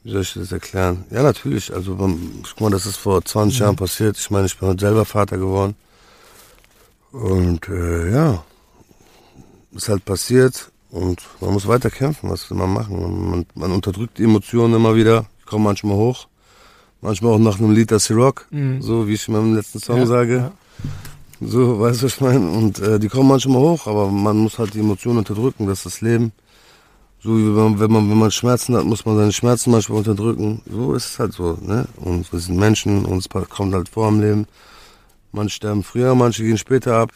Wie 0.03 0.11
soll 0.11 0.21
ich 0.21 0.33
das 0.33 0.51
erklären? 0.51 1.03
Ja, 1.09 1.23
natürlich. 1.23 1.73
Also, 1.73 1.95
guck 1.95 2.61
mal, 2.61 2.69
das 2.71 2.85
ist 2.85 2.97
vor 2.97 3.23
20 3.25 3.59
Jahren 3.59 3.75
passiert. 3.75 4.17
Ich 4.17 4.29
meine, 4.31 4.45
ich 4.45 4.57
bin 4.57 4.77
selber 4.77 5.03
Vater 5.05 5.37
geworden. 5.37 5.75
Und 7.11 7.67
äh, 7.69 8.11
ja, 8.11 8.43
ist 9.73 9.89
halt 9.89 10.05
passiert. 10.05 10.71
Und 10.91 11.21
man 11.41 11.53
muss 11.53 11.67
weiter 11.67 11.89
kämpfen. 11.89 12.29
Was 12.29 12.49
will 12.49 12.57
man 12.57 12.71
machen? 12.73 13.29
Man, 13.31 13.45
man 13.55 13.71
unterdrückt 13.71 14.17
die 14.17 14.23
Emotionen 14.23 14.75
immer 14.75 14.95
wieder. 14.95 15.25
Die 15.41 15.45
kommen 15.45 15.63
manchmal 15.63 15.95
hoch. 15.95 16.27
Manchmal 17.05 17.33
auch 17.33 17.39
nach 17.39 17.59
einem 17.59 17.71
Lied 17.71 17.91
der 17.91 17.99
Rock. 18.11 18.47
Mhm. 18.49 18.81
So 18.81 19.07
wie 19.07 19.13
ich 19.13 19.27
in 19.27 19.35
meinem 19.35 19.53
letzten 19.53 19.79
Song 19.79 19.97
Ja, 19.99 20.05
sage. 20.07 20.35
ja. 20.37 20.51
So, 21.39 21.79
weißt 21.79 22.01
du, 22.01 22.05
was 22.07 22.13
ich 22.15 22.21
meine? 22.21 22.49
Und 22.49 22.79
äh, 22.79 22.97
die 22.99 23.09
kommen 23.09 23.29
manchmal 23.29 23.57
hoch, 23.59 23.85
aber 23.85 24.09
man 24.09 24.37
muss 24.37 24.57
halt 24.57 24.73
die 24.73 24.79
Emotionen 24.79 25.19
unterdrücken, 25.19 25.67
das 25.67 25.79
ist 25.79 25.85
das 25.85 26.01
Leben. 26.01 26.31
So 27.21 27.37
wie 27.37 27.45
wenn 27.45 27.53
man, 27.63 27.79
wenn 27.79 27.91
man, 27.91 28.09
wenn 28.09 28.17
man 28.17 28.31
Schmerzen 28.31 28.75
hat, 28.75 28.85
muss 28.85 29.05
man 29.05 29.17
seine 29.17 29.31
Schmerzen 29.33 29.69
manchmal 29.69 29.99
unterdrücken. 29.99 30.61
So 30.67 30.93
ist 30.95 31.05
es 31.05 31.19
halt 31.19 31.33
so, 31.33 31.57
ne? 31.61 31.85
Und 31.97 32.31
wir 32.33 32.39
sind 32.39 32.57
Menschen 32.57 33.05
und 33.05 33.19
es 33.19 33.29
kommt 33.49 33.73
halt 33.75 33.87
vor 33.89 34.07
im 34.09 34.21
Leben. 34.21 34.47
Manche 35.31 35.55
sterben 35.57 35.83
früher, 35.83 36.15
manche 36.15 36.43
gehen 36.43 36.57
später 36.57 36.95
ab. 36.97 37.11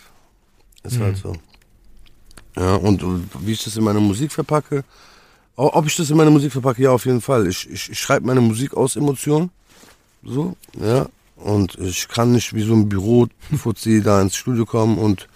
Ist 0.84 1.00
Mhm. 1.00 1.04
halt 1.04 1.18
so. 1.18 1.34
Ja, 2.58 2.76
und 2.76 3.04
wie 3.40 3.54
ich 3.54 3.64
das 3.64 3.76
in 3.78 3.84
meine 3.84 4.00
Musik 4.02 4.32
verpacke, 4.32 4.84
ob 5.56 5.86
ich 5.88 5.96
das 5.96 6.10
in 6.12 6.18
meine 6.18 6.30
Musik 6.32 6.52
verpacke, 6.52 6.84
ja, 6.84 6.92
auf 6.92 7.06
jeden 7.06 7.22
Fall. 7.22 7.48
Ich, 7.48 7.68
ich, 7.70 7.90
ich 7.90 8.00
schreibe 8.00 8.28
meine 8.28 8.42
Musik 8.42 8.76
aus 8.76 8.96
Emotionen. 8.96 9.50
So, 10.24 10.56
ja. 10.80 11.08
Und 11.36 11.78
ich 11.80 12.08
kann 12.10 12.34
nicht 12.34 12.54
wie 12.54 12.64
so 12.64 12.74
ein 12.74 12.90
Büro-Fuzzi 12.90 14.02
da 14.02 14.22
ins 14.22 14.36
Studio 14.36 14.66
kommen 14.66 14.98
und 14.98 15.28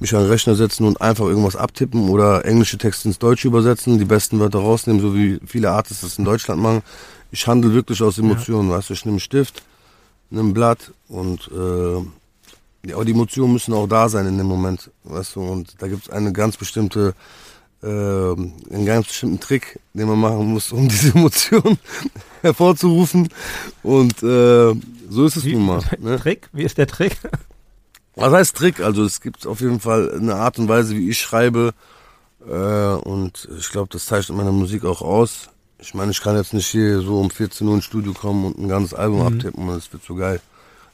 mich 0.00 0.14
an 0.14 0.22
den 0.22 0.30
Rechner 0.30 0.56
setzen 0.56 0.84
und 0.86 1.00
einfach 1.00 1.26
irgendwas 1.26 1.56
abtippen 1.56 2.08
oder 2.10 2.44
englische 2.44 2.76
Texte 2.76 3.08
ins 3.08 3.18
Deutsche 3.18 3.48
übersetzen, 3.48 3.98
die 3.98 4.04
besten 4.04 4.40
Wörter 4.40 4.58
rausnehmen, 4.58 5.00
so 5.00 5.14
wie 5.14 5.38
viele 5.46 5.70
Artists 5.70 6.02
das 6.02 6.18
in 6.18 6.24
Deutschland 6.24 6.60
machen. 6.60 6.82
Ich 7.30 7.46
handle 7.46 7.72
wirklich 7.72 8.02
aus 8.02 8.18
Emotionen, 8.18 8.70
weißt 8.70 8.90
du, 8.90 8.94
ich 8.94 9.04
nehme 9.04 9.14
einen 9.14 9.20
Stift, 9.20 9.62
nehme 10.30 10.50
ein 10.50 10.54
Blatt 10.54 10.92
und 11.08 11.48
äh, 11.52 12.88
ja, 12.88 12.96
aber 12.96 13.04
die 13.04 13.12
Emotionen 13.12 13.54
müssen 13.54 13.72
auch 13.72 13.86
da 13.86 14.08
sein 14.08 14.26
in 14.26 14.36
dem 14.36 14.46
Moment, 14.46 14.90
weißt 15.04 15.36
du, 15.36 15.40
und 15.40 15.74
da 15.78 15.88
gibt 15.88 16.02
es 16.02 16.10
eine 16.10 16.32
ganz 16.32 16.56
bestimmte, 16.56 17.14
äh, 17.84 18.74
einen 18.74 18.86
ganz 18.86 19.08
bestimmten 19.08 19.40
Trick, 19.40 19.78
den 19.92 20.08
man 20.08 20.18
machen 20.18 20.46
muss, 20.52 20.72
um 20.72 20.88
diese 20.88 21.10
Emotionen 21.10 21.78
hervorzurufen 22.42 23.28
und 23.82 24.22
äh, 24.22 24.74
so 25.10 25.26
ist 25.26 25.36
es 25.36 25.44
Wie, 25.44 25.54
nun 25.54 25.66
mal. 25.66 25.82
Ne? 25.98 26.18
Trick? 26.18 26.48
Wie 26.52 26.64
ist 26.64 26.78
der 26.78 26.86
Trick? 26.86 27.18
Was 28.16 28.32
heißt 28.32 28.56
Trick? 28.56 28.80
Also 28.80 29.04
es 29.04 29.20
gibt 29.20 29.46
auf 29.46 29.60
jeden 29.60 29.80
Fall 29.80 30.12
eine 30.14 30.36
Art 30.36 30.58
und 30.58 30.68
Weise, 30.68 30.96
wie 30.96 31.10
ich 31.10 31.18
schreibe. 31.18 31.74
Äh, 32.48 32.52
und 32.52 33.48
ich 33.58 33.70
glaube, 33.70 33.88
das 33.90 34.06
zeichnet 34.06 34.36
meine 34.36 34.52
Musik 34.52 34.84
auch 34.84 35.02
aus. 35.02 35.50
Ich 35.78 35.94
meine, 35.94 36.12
ich 36.12 36.20
kann 36.20 36.36
jetzt 36.36 36.54
nicht 36.54 36.66
hier 36.66 37.00
so 37.00 37.20
um 37.20 37.30
14 37.30 37.66
Uhr 37.66 37.74
ins 37.74 37.84
Studio 37.84 38.14
kommen 38.14 38.46
und 38.46 38.58
ein 38.58 38.68
ganzes 38.68 38.94
Album 38.94 39.22
abtippen 39.22 39.68
und 39.68 39.76
das 39.76 39.92
wird 39.92 40.04
so 40.04 40.14
geil. 40.14 40.40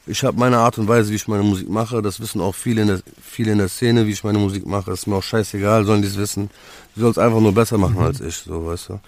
Ich 0.07 0.23
habe 0.23 0.37
meine 0.39 0.57
Art 0.57 0.77
und 0.77 0.87
Weise, 0.87 1.11
wie 1.11 1.15
ich 1.15 1.27
meine 1.27 1.43
Musik 1.43 1.69
mache. 1.69 2.01
Das 2.01 2.19
wissen 2.19 2.41
auch 2.41 2.55
viele 2.55 2.81
in 2.81 2.87
der, 2.87 2.99
viele 3.21 3.51
in 3.51 3.59
der 3.59 3.67
Szene, 3.69 4.07
wie 4.07 4.11
ich 4.11 4.23
meine 4.23 4.39
Musik 4.39 4.65
mache. 4.65 4.91
Ist 4.91 5.05
mir 5.07 5.15
auch 5.15 5.23
scheißegal, 5.23 5.85
sollen 5.85 6.01
die 6.01 6.07
es 6.07 6.17
wissen. 6.17 6.49
Die 6.95 6.99
sollen 7.01 7.11
es 7.11 7.17
einfach 7.19 7.39
nur 7.39 7.53
besser 7.53 7.77
machen 7.77 7.99
als 7.99 8.19
ich, 8.19 8.37
so, 8.37 8.65
weißt 8.65 8.89
du. 8.89 8.99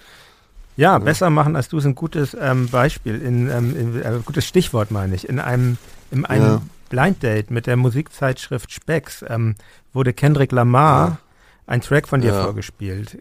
Ja, 0.76 0.98
besser 0.98 1.30
machen 1.30 1.54
als 1.56 1.68
du 1.68 1.78
ist 1.78 1.84
ein 1.84 1.94
gutes 1.94 2.36
ähm, 2.40 2.68
Beispiel, 2.68 3.20
in, 3.20 3.48
ähm, 3.50 3.76
in, 3.76 4.02
äh, 4.02 4.20
gutes 4.24 4.44
Stichwort 4.46 4.90
meine 4.90 5.14
ich. 5.14 5.28
In 5.28 5.38
einem, 5.40 5.78
in 6.10 6.24
einem 6.24 6.44
Ja. 6.46 6.62
Blind 6.90 7.22
Date 7.22 7.50
mit 7.50 7.66
der 7.66 7.76
Musikzeitschrift 7.76 8.72
Specs 8.72 9.24
ähm, 9.28 9.54
wurde 9.92 10.12
Kendrick 10.12 10.52
Lamar 10.52 11.08
Ja. 11.08 11.18
ein 11.66 11.80
Track 11.80 12.08
von 12.08 12.20
dir 12.20 12.32
Ja. 12.32 12.42
vorgespielt, 12.44 13.18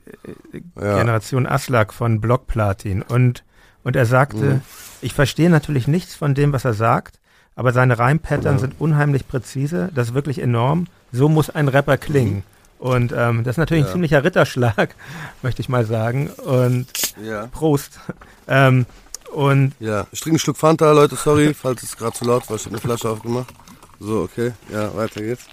äh, 0.54 0.62
Ja. 0.80 0.98
Generation 1.00 1.46
Aslak 1.48 1.94
von 1.94 2.22
Block 2.22 2.46
Platin 2.48 3.02
und 3.02 3.44
und 3.86 3.98
er 3.98 4.06
sagte, 4.06 4.38
Mhm. 4.56 4.62
ich 5.02 5.14
verstehe 5.14 5.50
natürlich 5.50 5.88
nichts 5.90 6.16
von 6.16 6.34
dem, 6.36 6.54
was 6.54 6.64
er 6.64 6.74
sagt, 6.74 7.20
aber 7.56 7.74
seine 7.74 8.00
Reimpattern 8.00 8.56
Ja. 8.56 8.60
sind 8.60 8.76
unheimlich 8.80 9.28
präzise, 9.28 9.90
das 9.94 10.10
ist 10.10 10.14
wirklich 10.14 10.40
enorm. 10.40 10.88
So 11.12 11.30
muss 11.30 11.50
ein 11.50 11.68
Rapper 11.68 11.98
klingen. 11.98 12.44
Und 12.80 13.14
ähm, 13.16 13.44
das 13.44 13.54
ist 13.54 13.58
natürlich 13.60 13.84
ein 13.84 13.88
Ja. 13.88 13.92
ziemlicher 13.94 14.24
Ritterschlag, 14.24 14.96
möchte 15.42 15.62
ich 15.62 15.70
mal 15.70 15.86
sagen. 15.86 16.28
Und 16.30 16.88
Ja. 17.24 17.48
Prost. 17.48 18.00
Ähm, 18.48 18.86
und 19.32 19.74
Ja, 19.80 20.06
ich 20.12 20.20
trinke 20.20 20.34
einen 20.34 20.40
Schluck 20.40 20.58
Fanta, 20.58 20.92
Leute, 20.92 21.16
sorry, 21.16 21.54
falls 21.54 21.82
es 21.84 21.96
gerade 21.98 22.14
zu 22.18 22.26
laut 22.26 22.50
war, 22.50 22.58
ich 22.58 22.64
habe 22.66 22.72
eine 22.76 22.82
Flasche 22.82 23.10
aufgemacht. 23.10 23.54
So, 24.00 24.22
okay, 24.22 24.52
ja, 24.72 24.94
weiter 24.96 25.22
geht's. 25.22 25.46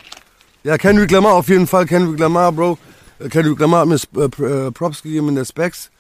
Ja, 0.65 0.77
Kendrick 0.77 1.11
Lamar 1.11 1.35
auf 1.35 1.49
jeden 1.49 1.67
Fall, 1.67 1.87
Kendrick 1.87 2.19
Lamar, 2.19 2.51
Bro. 2.53 2.79
Äh, 3.21 3.29
Kendrick 3.29 3.59
Lamar 3.61 3.81
hat 3.81 3.89
mir 3.89 3.97
äh, 4.41 4.67
äh, 4.67 4.71
Props 4.73 5.03
gegeben 5.03 5.29
in 5.29 5.37
der 5.37 5.45
Specs. 5.45 5.91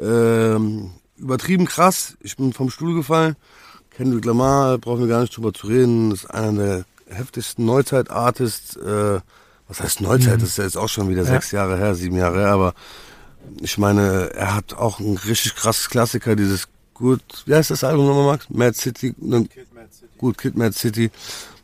Ähm, 0.00 0.90
übertrieben 1.16 1.64
krass, 1.64 2.16
ich 2.20 2.36
bin 2.36 2.52
vom 2.52 2.70
Stuhl 2.70 2.94
gefallen. 2.94 3.36
Kendrick 3.96 4.24
Lamar, 4.24 4.78
brauchen 4.78 5.00
wir 5.00 5.08
gar 5.08 5.20
nicht 5.22 5.36
drüber 5.36 5.52
zu 5.52 5.66
reden, 5.68 6.12
ist 6.12 6.26
einer 6.26 6.52
der 6.52 6.84
heftigsten 7.08 7.64
Neuzeit-Artists. 7.64 8.76
Äh, 8.76 9.20
was 9.68 9.80
heißt 9.80 10.00
Neuzeit? 10.00 10.40
Das 10.42 10.50
ist 10.50 10.58
ja 10.58 10.64
jetzt 10.64 10.76
auch 10.76 10.88
schon 10.88 11.08
wieder 11.08 11.22
Ja. 11.22 11.28
sechs 11.28 11.50
Jahre 11.50 11.76
her, 11.76 11.94
sieben 11.94 12.16
Jahre 12.16 12.38
her, 12.40 12.50
aber 12.50 12.74
ich 13.60 13.78
meine, 13.78 14.30
er 14.34 14.54
hat 14.54 14.74
auch 14.74 15.00
ein 15.00 15.16
richtig 15.16 15.54
krasses 15.54 15.88
Klassiker, 15.88 16.36
dieses 16.36 16.68
gut, 16.94 17.20
wie 17.46 17.54
heißt 17.54 17.70
das 17.70 17.84
Album 17.84 18.06
nochmal, 18.06 18.26
Max? 18.26 18.50
Mad 18.50 18.76
City, 18.76 19.14
ne, 19.18 19.46
gut, 20.18 20.38
Kid 20.38 20.56
Mad 20.56 20.72
City, 20.76 21.10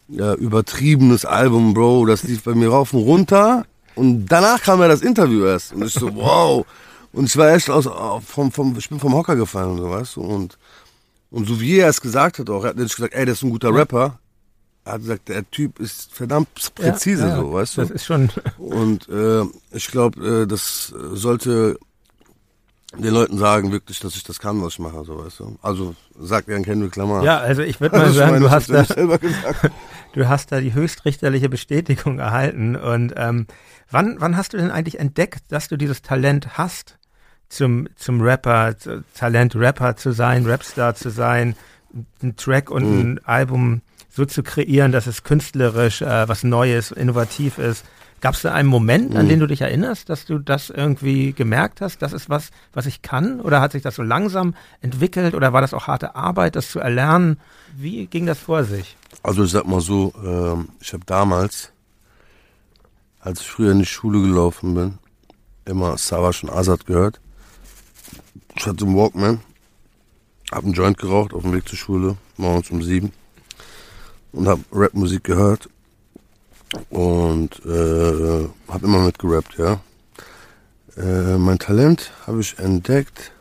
ja, 0.08 0.34
übertriebenes 0.34 1.24
Album, 1.24 1.74
Bro, 1.74 2.06
das 2.06 2.22
lief 2.24 2.44
bei 2.44 2.54
mir 2.54 2.70
rauf 2.70 2.92
und 2.92 3.02
runter 3.02 3.64
und 3.94 4.26
danach 4.26 4.62
kam 4.62 4.80
ja 4.80 4.88
das 4.88 5.02
Interview 5.02 5.44
erst 5.44 5.72
und 5.72 5.84
ich 5.84 5.92
so, 5.92 6.14
wow, 6.14 6.64
und 7.12 7.26
ich 7.26 7.36
war 7.36 7.50
echt 7.52 7.68
aus, 7.70 7.88
vom, 8.26 8.52
vom, 8.52 8.76
ich 8.78 8.88
bin 8.88 9.00
vom 9.00 9.14
Hocker 9.14 9.36
gefallen 9.36 9.70
und 9.72 9.78
so, 9.78 9.90
weißt 9.90 10.16
du, 10.16 10.20
und, 10.22 10.58
und 11.32 11.48
so 11.48 11.60
wie 11.60 11.78
er 11.78 11.88
es 11.88 12.00
gesagt 12.00 12.38
hat 12.38 12.48
auch, 12.50 12.62
er 12.62 12.70
hat 12.70 12.76
nicht 12.76 12.94
gesagt, 12.94 13.14
ey, 13.14 13.24
das 13.24 13.38
ist 13.38 13.42
ein 13.42 13.50
guter 13.50 13.74
Rapper, 13.74 14.18
er 14.84 14.92
hat 14.92 15.00
gesagt, 15.00 15.28
der 15.28 15.50
Typ 15.50 15.80
ist 15.80 16.12
verdammt 16.14 16.48
präzise, 16.74 17.22
ja, 17.22 17.28
ja, 17.28 17.36
so, 17.36 17.52
weißt 17.52 17.76
du. 17.76 17.80
Das 17.80 17.90
ist 17.90 18.04
schon. 18.04 18.30
Und 18.58 19.08
äh, 19.08 19.44
ich 19.72 19.88
glaube, 19.88 20.42
äh, 20.42 20.46
das 20.46 20.92
sollte 21.12 21.78
den 22.98 23.14
Leuten 23.14 23.38
sagen 23.38 23.72
wirklich, 23.72 24.00
dass 24.00 24.16
ich 24.16 24.22
das 24.22 24.38
kann, 24.38 24.62
was 24.62 24.74
ich 24.74 24.78
mache, 24.78 25.04
so 25.04 25.24
weißt 25.24 25.40
du. 25.40 25.56
Also 25.62 25.94
sagt 26.18 26.48
gern 26.48 26.62
Kendrick 26.62 26.94
Lamar. 26.96 27.24
Ja, 27.24 27.38
also 27.38 27.62
ich 27.62 27.80
würde 27.80 27.96
mal 27.96 28.04
Also 28.04 28.18
sagen, 28.18 28.32
meine, 28.32 28.44
du 28.44 28.50
hast 28.50 28.68
da, 28.68 28.84
du 30.12 30.28
hast 30.28 30.52
da 30.52 30.60
die 30.60 30.74
höchstrichterliche 30.74 31.48
Bestätigung 31.48 32.18
erhalten. 32.18 32.76
Und 32.76 33.14
ähm, 33.16 33.46
wann, 33.90 34.16
wann 34.18 34.36
hast 34.36 34.52
du 34.52 34.58
denn 34.58 34.70
eigentlich 34.70 34.98
entdeckt, 34.98 35.44
dass 35.48 35.68
du 35.68 35.76
dieses 35.76 36.02
Talent 36.02 36.58
hast, 36.58 36.98
zum, 37.52 37.86
zum 37.96 38.20
Rapper, 38.22 38.78
zu, 38.78 39.04
Talent 39.14 39.54
Rapper 39.54 39.96
zu 39.96 40.12
sein, 40.12 40.46
Rapstar 40.46 40.94
zu 40.94 41.10
sein, 41.10 41.54
einen 42.22 42.36
Track 42.36 42.70
und 42.70 42.84
Mhm. 42.90 43.00
ein 43.00 43.20
Album 43.24 43.80
so 44.08 44.24
zu 44.24 44.42
kreieren, 44.42 44.92
dass 44.92 45.06
es 45.06 45.22
künstlerisch 45.22 46.02
äh, 46.02 46.28
was 46.28 46.44
Neues, 46.44 46.90
innovativ 46.90 47.58
ist. 47.58 47.84
Gab 48.22 48.34
es 48.34 48.42
da 48.42 48.52
einen 48.54 48.68
Moment, 48.68 49.16
an 49.16 49.24
Mhm. 49.26 49.28
den 49.30 49.40
du 49.40 49.46
dich 49.48 49.60
erinnerst, 49.62 50.08
dass 50.08 50.24
du 50.24 50.38
das 50.38 50.70
irgendwie 50.70 51.32
gemerkt 51.32 51.80
hast, 51.80 52.00
das 52.02 52.12
ist 52.12 52.30
was, 52.30 52.50
was 52.72 52.86
ich 52.86 53.02
kann? 53.02 53.40
Oder 53.40 53.60
hat 53.60 53.72
sich 53.72 53.82
das 53.82 53.96
so 53.96 54.02
langsam 54.02 54.54
entwickelt? 54.80 55.34
Oder 55.34 55.52
war 55.52 55.60
das 55.60 55.74
auch 55.74 55.88
harte 55.88 56.14
Arbeit, 56.14 56.56
das 56.56 56.70
zu 56.70 56.78
erlernen? 56.78 57.38
Wie 57.76 58.06
ging 58.06 58.24
das 58.26 58.38
vor 58.38 58.64
sich? 58.64 58.96
Also 59.22 59.44
ich 59.44 59.50
sag 59.50 59.66
mal 59.66 59.80
so, 59.80 60.12
ähm, 60.24 60.68
ich 60.80 60.92
habe 60.92 61.04
damals, 61.04 61.72
als 63.20 63.40
ich 63.40 63.46
früher 63.48 63.72
in 63.72 63.80
die 63.80 63.86
Schule 63.86 64.20
gelaufen 64.22 64.74
bin, 64.74 64.98
immer 65.64 65.96
Savage 65.98 66.40
und 66.46 66.50
Azad 66.50 66.86
gehört. 66.86 67.20
Ich 68.54 68.66
hatte 68.66 68.84
einen 68.84 68.96
Walkman, 68.96 69.40
hab 70.50 70.64
einen 70.64 70.74
Joint 70.74 70.98
geraucht 70.98 71.32
auf 71.32 71.42
dem 71.42 71.52
Weg 71.52 71.66
zur 71.66 71.78
Schule, 71.78 72.16
morgens 72.36 72.70
um 72.70 72.82
sieben 72.82 73.12
und 74.32 74.46
hab 74.46 74.60
Rapmusik 74.70 75.24
gehört 75.24 75.68
und 76.90 77.64
äh, 77.64 78.48
hab 78.68 78.82
immer 78.82 79.00
mitgerappt, 79.00 79.58
ja. 79.58 79.80
Äh, 80.96 81.38
mein 81.38 81.58
Talent 81.58 82.12
habe 82.26 82.40
ich 82.40 82.58
entdeckt, 82.58 83.32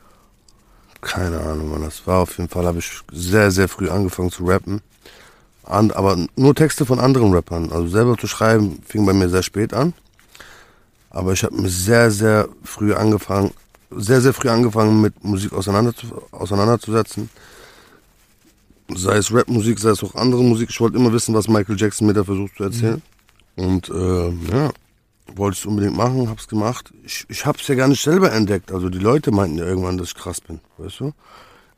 keine 1.01 1.41
Ahnung, 1.41 1.71
wann 1.73 1.81
das 1.81 2.07
war. 2.07 2.19
Auf 2.19 2.37
jeden 2.37 2.49
Fall 2.49 2.65
habe 2.65 2.79
ich 2.79 3.01
sehr, 3.11 3.51
sehr 3.51 3.67
früh 3.67 3.89
angefangen 3.89 4.31
zu 4.31 4.45
rappen. 4.45 4.81
An, 5.63 5.91
aber 5.91 6.17
nur 6.35 6.55
Texte 6.55 6.85
von 6.85 6.99
anderen 6.99 7.33
Rappern. 7.33 7.71
Also 7.71 7.87
selber 7.87 8.17
zu 8.17 8.27
schreiben 8.27 8.81
fing 8.85 9.05
bei 9.05 9.13
mir 9.13 9.29
sehr 9.29 9.43
spät 9.43 9.73
an. 9.73 9.93
Aber 11.09 11.33
ich 11.33 11.43
habe 11.43 11.55
mir 11.55 11.69
sehr, 11.69 12.11
sehr 12.11 12.47
früh 12.63 12.93
angefangen, 12.93 13.51
sehr, 13.91 14.21
sehr 14.21 14.33
früh 14.33 14.49
angefangen 14.49 15.01
mit 15.01 15.23
Musik 15.23 15.53
auseinander 15.53 15.93
auseinanderzusetzen. 16.31 17.29
Sei 18.93 19.17
es 19.17 19.33
Rapmusik, 19.33 19.79
sei 19.79 19.91
es 19.91 20.03
auch 20.03 20.15
andere 20.15 20.43
Musik. 20.43 20.69
Ich 20.69 20.79
wollte 20.81 20.97
immer 20.97 21.13
wissen, 21.13 21.33
was 21.33 21.47
Michael 21.47 21.79
Jackson 21.79 22.07
mir 22.07 22.13
da 22.13 22.23
versucht 22.23 22.55
zu 22.57 22.63
erzählen. 22.63 23.01
Mhm. 23.55 23.63
Und 23.63 23.89
äh, 23.89 24.29
ja, 24.51 24.71
wollte 25.35 25.57
es 25.57 25.65
unbedingt 25.65 25.95
machen, 25.95 26.29
hab's 26.29 26.47
gemacht. 26.47 26.91
Ich, 27.03 27.25
ich 27.29 27.45
hab's 27.45 27.67
ja 27.67 27.75
gar 27.75 27.87
nicht 27.87 28.01
selber 28.01 28.31
entdeckt. 28.31 28.71
Also 28.71 28.89
die 28.89 28.99
Leute 28.99 29.31
meinten 29.31 29.57
ja 29.57 29.65
irgendwann, 29.65 29.97
dass 29.97 30.09
ich 30.09 30.15
krass 30.15 30.41
bin, 30.41 30.59
weißt 30.77 30.99
du? 31.01 31.13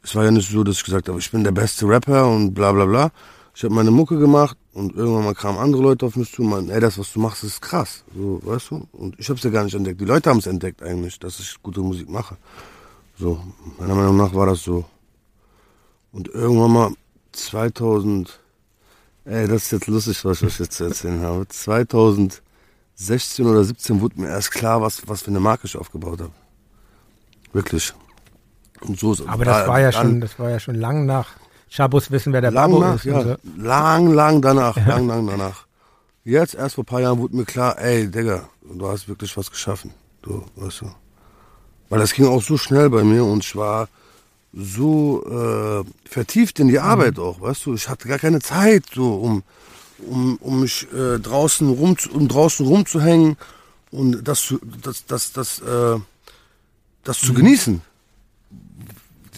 Es 0.02 0.16
war 0.16 0.26
ja 0.26 0.32
nicht 0.32 0.50
so, 0.50 0.64
dass 0.64 0.78
ich 0.78 0.84
gesagt 0.84 1.08
habe, 1.08 1.20
ich 1.20 1.32
bin 1.32 1.44
der 1.44 1.52
beste 1.52 1.88
Rapper 1.88 2.28
und 2.28 2.54
bla 2.54 2.72
bla 2.72 2.86
bla. 2.86 3.12
Ich 3.56 3.64
habe 3.64 3.74
meine 3.74 3.92
Mucke 3.92 4.18
gemacht 4.18 4.58
und 4.74 4.96
irgendwann 4.96 5.26
mal 5.26 5.36
kamen 5.36 5.58
andere 5.58 5.82
Leute 5.82 6.06
auf 6.06 6.16
mich 6.16 6.32
zu 6.32 6.42
und 6.42 6.50
meinten, 6.50 6.72
ey, 6.72 6.80
das, 6.80 6.98
was 6.98 7.14
du 7.14 7.20
machst, 7.20 7.44
ist 7.44 7.62
krass. 7.62 8.04
So, 8.16 8.40
weißt 8.44 8.72
du? 8.72 8.88
Und 8.92 9.20
ich 9.20 9.30
hab's 9.30 9.44
ja 9.44 9.50
gar 9.50 9.64
nicht 9.64 9.76
entdeckt. 9.76 10.02
Die 10.02 10.06
Leute 10.06 10.30
haben 10.30 10.40
es 10.40 10.48
entdeckt 10.48 10.82
eigentlich, 10.82 11.20
dass 11.20 11.40
ich 11.40 11.62
gute 11.62 11.82
Musik 11.82 12.10
mache. 12.10 12.38
So, 13.18 13.42
meiner 13.80 13.96
Meinung 13.96 14.18
nach 14.18 14.34
war 14.34 14.48
das 14.48 14.64
so. 14.64 14.86
Und 16.12 16.28
irgendwann 16.30 16.72
mal 16.72 16.92
2000, 17.32 18.40
ey, 19.26 19.48
das 19.48 19.64
ist 19.64 19.72
jetzt 19.72 19.88
lustig, 19.88 20.26
was 20.26 20.42
ich 20.42 20.48
euch 20.48 20.60
jetzt 20.60 20.74
zu 20.74 20.86
erzählen 20.86 21.22
habe. 21.22 21.48
2000 21.48 22.42
16 22.96 23.46
oder 23.46 23.64
17 23.64 24.02
wurde 24.02 24.22
mir 24.22 24.30
erst 24.30 24.52
klar, 24.52 24.82
was, 24.82 25.08
was 25.08 25.24
für 25.24 25.32
eine 25.32 25.40
Marke 25.40 25.66
ich 25.66 25.78
aufgebaut 25.78 26.22
habe. 26.22 26.32
Wirklich. 27.52 27.94
Und 28.82 29.00
so 29.00 29.14
ist 29.14 29.28
Aber 29.28 29.46
das 29.46 29.68
war 29.68 29.80
ja 29.80 29.92
schon, 29.92 30.22
das 30.22 30.38
war 30.40 30.50
ja 30.50 30.60
schon 30.60 30.76
lang 30.76 31.06
nach 31.06 31.30
Schabus 31.74 32.12
wissen, 32.12 32.34
wer 32.34 32.42
der 32.42 32.52
lang 32.52 32.72
Babo 32.72 32.84
nach, 32.84 32.96
ist. 32.98 33.06
Ja, 33.06 33.24
so. 33.24 33.36
Lang, 33.58 34.14
lang 34.14 34.44
danach, 34.44 34.78
ja. 34.78 34.90
lang, 34.90 35.08
lang 35.08 35.26
danach. 35.26 35.66
Jetzt, 36.24 36.54
erst 36.54 36.76
vor 36.76 36.84
ein 36.84 36.86
paar 36.86 37.02
Jahren, 37.02 37.18
wurde 37.18 37.36
mir 37.36 37.46
klar, 37.46 37.80
ey, 37.80 38.08
Digga, 38.08 38.48
du 38.62 38.88
hast 38.88 39.08
wirklich 39.08 39.36
was 39.36 39.50
geschaffen. 39.50 39.92
Du, 40.22 40.44
weißt 40.56 40.82
du. 40.82 40.92
Weil 41.90 42.00
das 42.00 42.14
ging 42.14 42.28
auch 42.28 42.44
so 42.44 42.58
schnell 42.58 42.92
bei 42.92 43.04
mir 43.04 43.26
und 43.26 43.44
ich 43.44 43.56
war 43.56 43.88
so 44.54 45.24
äh, 45.26 46.08
vertieft 46.08 46.60
in 46.60 46.68
die 46.68 46.78
mhm. 46.78 46.84
Arbeit 46.92 47.18
auch, 47.18 47.42
weißt 47.42 47.66
du. 47.66 47.74
Ich 47.74 47.90
hatte 47.90 48.08
gar 48.08 48.20
keine 48.20 48.40
Zeit, 48.40 48.84
so 48.94 49.16
um 49.16 49.42
um, 50.08 50.38
um 50.42 50.60
mich 50.60 50.88
äh, 50.94 51.18
draußen 51.18 51.68
rum 51.70 51.96
um 52.14 52.28
draußen 52.28 52.68
rumzuhängen 52.68 53.38
und 53.90 54.28
das 54.28 54.42
zu 54.42 54.60
das 54.82 55.06
das 55.08 55.32
das 55.32 55.60
äh, 55.60 55.98
das 57.04 57.20
zu 57.20 57.32
mhm. 57.32 57.38
genießen. 57.38 57.82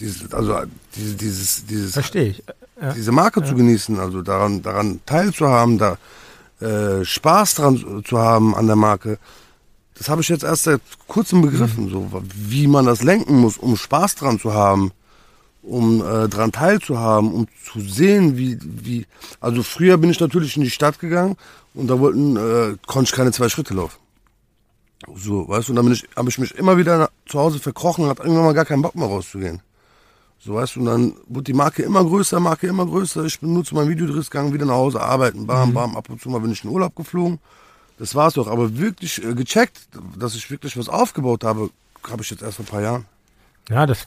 Dieses, 0.00 0.32
also 0.32 0.62
diese, 0.94 1.14
dieses 1.14 1.66
dieses 1.66 1.92
verstehe 1.92 2.28
ich 2.28 2.42
ja. 2.80 2.92
diese 2.92 3.12
Marke 3.12 3.40
ja. 3.40 3.46
zu 3.46 3.54
genießen, 3.54 3.98
also 3.98 4.22
daran 4.22 4.62
daran 4.62 5.00
teilzuhaben, 5.06 5.78
da 5.78 5.98
äh, 6.60 7.04
Spaß 7.04 7.54
dran 7.54 8.02
zu 8.04 8.18
haben 8.18 8.54
an 8.54 8.66
der 8.66 8.76
Marke. 8.76 9.18
Das 9.96 10.10
habe 10.10 10.20
ich 10.20 10.28
jetzt 10.28 10.44
erst 10.44 10.64
seit 10.64 10.82
kurzem 11.06 11.40
begriffen, 11.40 11.84
mhm. 11.86 11.90
so 11.90 12.22
wie 12.34 12.66
man 12.66 12.84
das 12.84 13.02
lenken 13.02 13.36
muss, 13.38 13.56
um 13.56 13.76
Spaß 13.76 14.16
dran 14.16 14.38
zu 14.38 14.52
haben 14.52 14.92
um 15.66 16.00
äh, 16.00 16.28
daran 16.28 16.52
teilzuhaben, 16.52 17.32
um 17.32 17.46
zu 17.72 17.80
sehen, 17.80 18.38
wie, 18.38 18.58
wie. 18.62 19.06
Also 19.40 19.62
früher 19.62 19.98
bin 19.98 20.10
ich 20.10 20.20
natürlich 20.20 20.56
in 20.56 20.62
die 20.62 20.70
Stadt 20.70 21.00
gegangen 21.00 21.36
und 21.74 21.88
da 21.88 21.98
wollten, 21.98 22.36
äh, 22.36 22.76
konnte 22.86 23.10
ich 23.10 23.16
keine 23.16 23.32
zwei 23.32 23.48
Schritte 23.48 23.74
laufen. 23.74 23.98
So, 25.16 25.48
weißt 25.48 25.68
du, 25.68 25.72
und 25.72 25.76
dann 25.76 25.92
ich, 25.92 26.04
habe 26.16 26.28
ich 26.30 26.38
mich 26.38 26.54
immer 26.54 26.78
wieder 26.78 27.10
zu 27.26 27.38
Hause 27.38 27.58
verkrochen 27.58 28.04
und 28.04 28.10
hatte 28.10 28.22
irgendwann 28.22 28.44
mal 28.44 28.54
gar 28.54 28.64
keinen 28.64 28.82
Bock 28.82 28.94
mehr 28.94 29.08
rauszugehen. 29.08 29.60
So, 30.38 30.54
weißt 30.54 30.76
du, 30.76 30.80
und 30.80 30.86
dann 30.86 31.14
wurde 31.26 31.44
die 31.44 31.52
Marke 31.54 31.82
immer 31.82 32.04
größer, 32.04 32.38
Marke 32.40 32.66
immer 32.66 32.86
größer. 32.86 33.24
Ich 33.24 33.40
bin 33.40 33.52
nur 33.52 33.64
zu 33.64 33.74
meinem 33.74 33.88
Videodress 33.88 34.30
gegangen, 34.30 34.52
wieder 34.52 34.66
nach 34.66 34.74
Hause 34.74 35.00
arbeiten, 35.00 35.46
bam, 35.46 35.70
mhm. 35.70 35.74
bam, 35.74 35.96
ab 35.96 36.08
und 36.08 36.20
zu 36.20 36.30
mal 36.30 36.40
bin 36.40 36.52
ich 36.52 36.62
in 36.62 36.70
Urlaub 36.70 36.94
geflogen. 36.94 37.40
Das 37.98 38.14
war's 38.14 38.34
doch. 38.34 38.46
Aber 38.46 38.76
wirklich 38.76 39.24
äh, 39.24 39.34
gecheckt, 39.34 39.88
dass 40.18 40.34
ich 40.34 40.50
wirklich 40.50 40.76
was 40.76 40.88
aufgebaut 40.88 41.44
habe, 41.44 41.70
habe 42.08 42.22
ich 42.22 42.30
jetzt 42.30 42.42
erst 42.42 42.56
vor 42.56 42.64
ein 42.64 42.68
paar 42.68 42.82
Jahren. 42.82 43.06
Ja, 43.68 43.86
das 43.86 44.06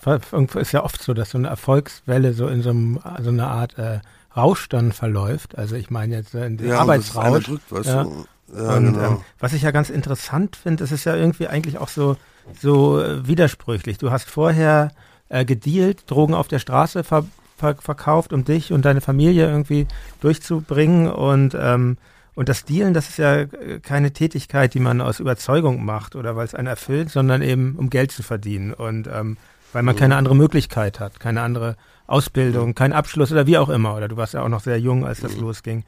ist 0.56 0.72
ja 0.72 0.84
oft 0.84 1.04
so, 1.04 1.14
dass 1.14 1.32
so 1.32 1.38
eine 1.38 1.50
Erfolgswelle 1.50 2.34
so 2.34 2.48
in 2.48 2.62
so, 2.62 2.70
einem, 2.70 3.00
so 3.22 3.30
eine 3.30 3.48
Art 3.48 3.78
äh, 3.78 4.00
Rausch 4.36 4.70
dann 4.70 4.94
verläuft. 4.94 5.58
Also 5.58 5.76
ich 5.76 5.90
meine 5.90 6.16
jetzt 6.16 6.34
äh, 6.34 6.46
in 6.46 6.58
den 6.58 6.70
ja, 6.70 6.80
Arbeitsrausch. 6.80 7.46
Drückt, 7.46 7.72
weißt 7.72 7.88
ja. 7.88 8.04
du? 8.04 8.26
Ja, 8.56 8.76
und 8.78 8.94
genau. 8.94 9.06
ähm, 9.06 9.22
was 9.40 9.54
ich 9.54 9.62
ja 9.62 9.72
ganz 9.72 9.90
interessant 9.90 10.56
finde, 10.56 10.84
das 10.84 10.92
ist 10.92 11.04
ja 11.04 11.16
irgendwie 11.16 11.48
eigentlich 11.48 11.78
auch 11.78 11.90
so, 11.90 12.16
so 12.60 13.02
äh, 13.02 13.28
widersprüchlich. 13.28 13.98
Du 13.98 14.12
hast 14.12 14.30
vorher 14.30 14.92
äh, 15.30 15.46
gedealt, 15.46 16.04
Drogen 16.08 16.34
auf 16.34 16.48
der 16.48 16.60
Straße 16.60 17.04
ver 17.04 17.26
ver 17.58 17.76
verkauft, 17.76 18.32
um 18.34 18.46
dich 18.46 18.72
und 18.72 18.86
deine 18.86 19.02
Familie 19.02 19.48
irgendwie 19.48 19.88
durchzubringen 20.22 21.08
und 21.08 21.56
ähm, 21.60 21.98
und 22.36 22.48
das 22.48 22.64
Dealen, 22.64 22.94
das 22.94 23.10
ist 23.10 23.18
ja 23.18 23.42
äh, 23.42 23.80
keine 23.82 24.14
Tätigkeit, 24.14 24.74
die 24.74 24.80
man 24.80 25.02
aus 25.02 25.20
Überzeugung 25.20 25.84
macht 25.84 26.16
oder 26.16 26.38
weil 26.38 26.46
es 26.46 26.56
einen 26.56 26.68
erfüllt, 26.68 27.10
sondern 27.10 27.42
eben 27.42 27.76
um 27.78 27.90
Geld 27.90 28.12
zu 28.12 28.24
verdienen 28.24 28.74
und 28.74 29.08
ähm, 29.08 29.36
weil 29.74 29.84
man 29.84 29.96
keine 29.96 30.16
andere 30.16 30.36
Möglichkeit 30.36 31.00
hat, 31.00 31.20
keine 31.20 31.42
andere 31.42 31.76
Ausbildung, 32.08 32.74
keinen 32.74 32.94
Abschluss 32.94 33.32
oder 33.32 33.46
wie 33.46 33.58
auch 33.58 33.70
immer. 33.70 33.96
Oder 33.96 34.08
du 34.08 34.18
warst 34.18 34.34
ja 34.34 34.42
auch 34.42 34.50
noch 34.50 34.62
sehr 34.62 34.80
jung, 34.80 35.06
als 35.06 35.20
das 35.20 35.38
losging. 35.38 35.84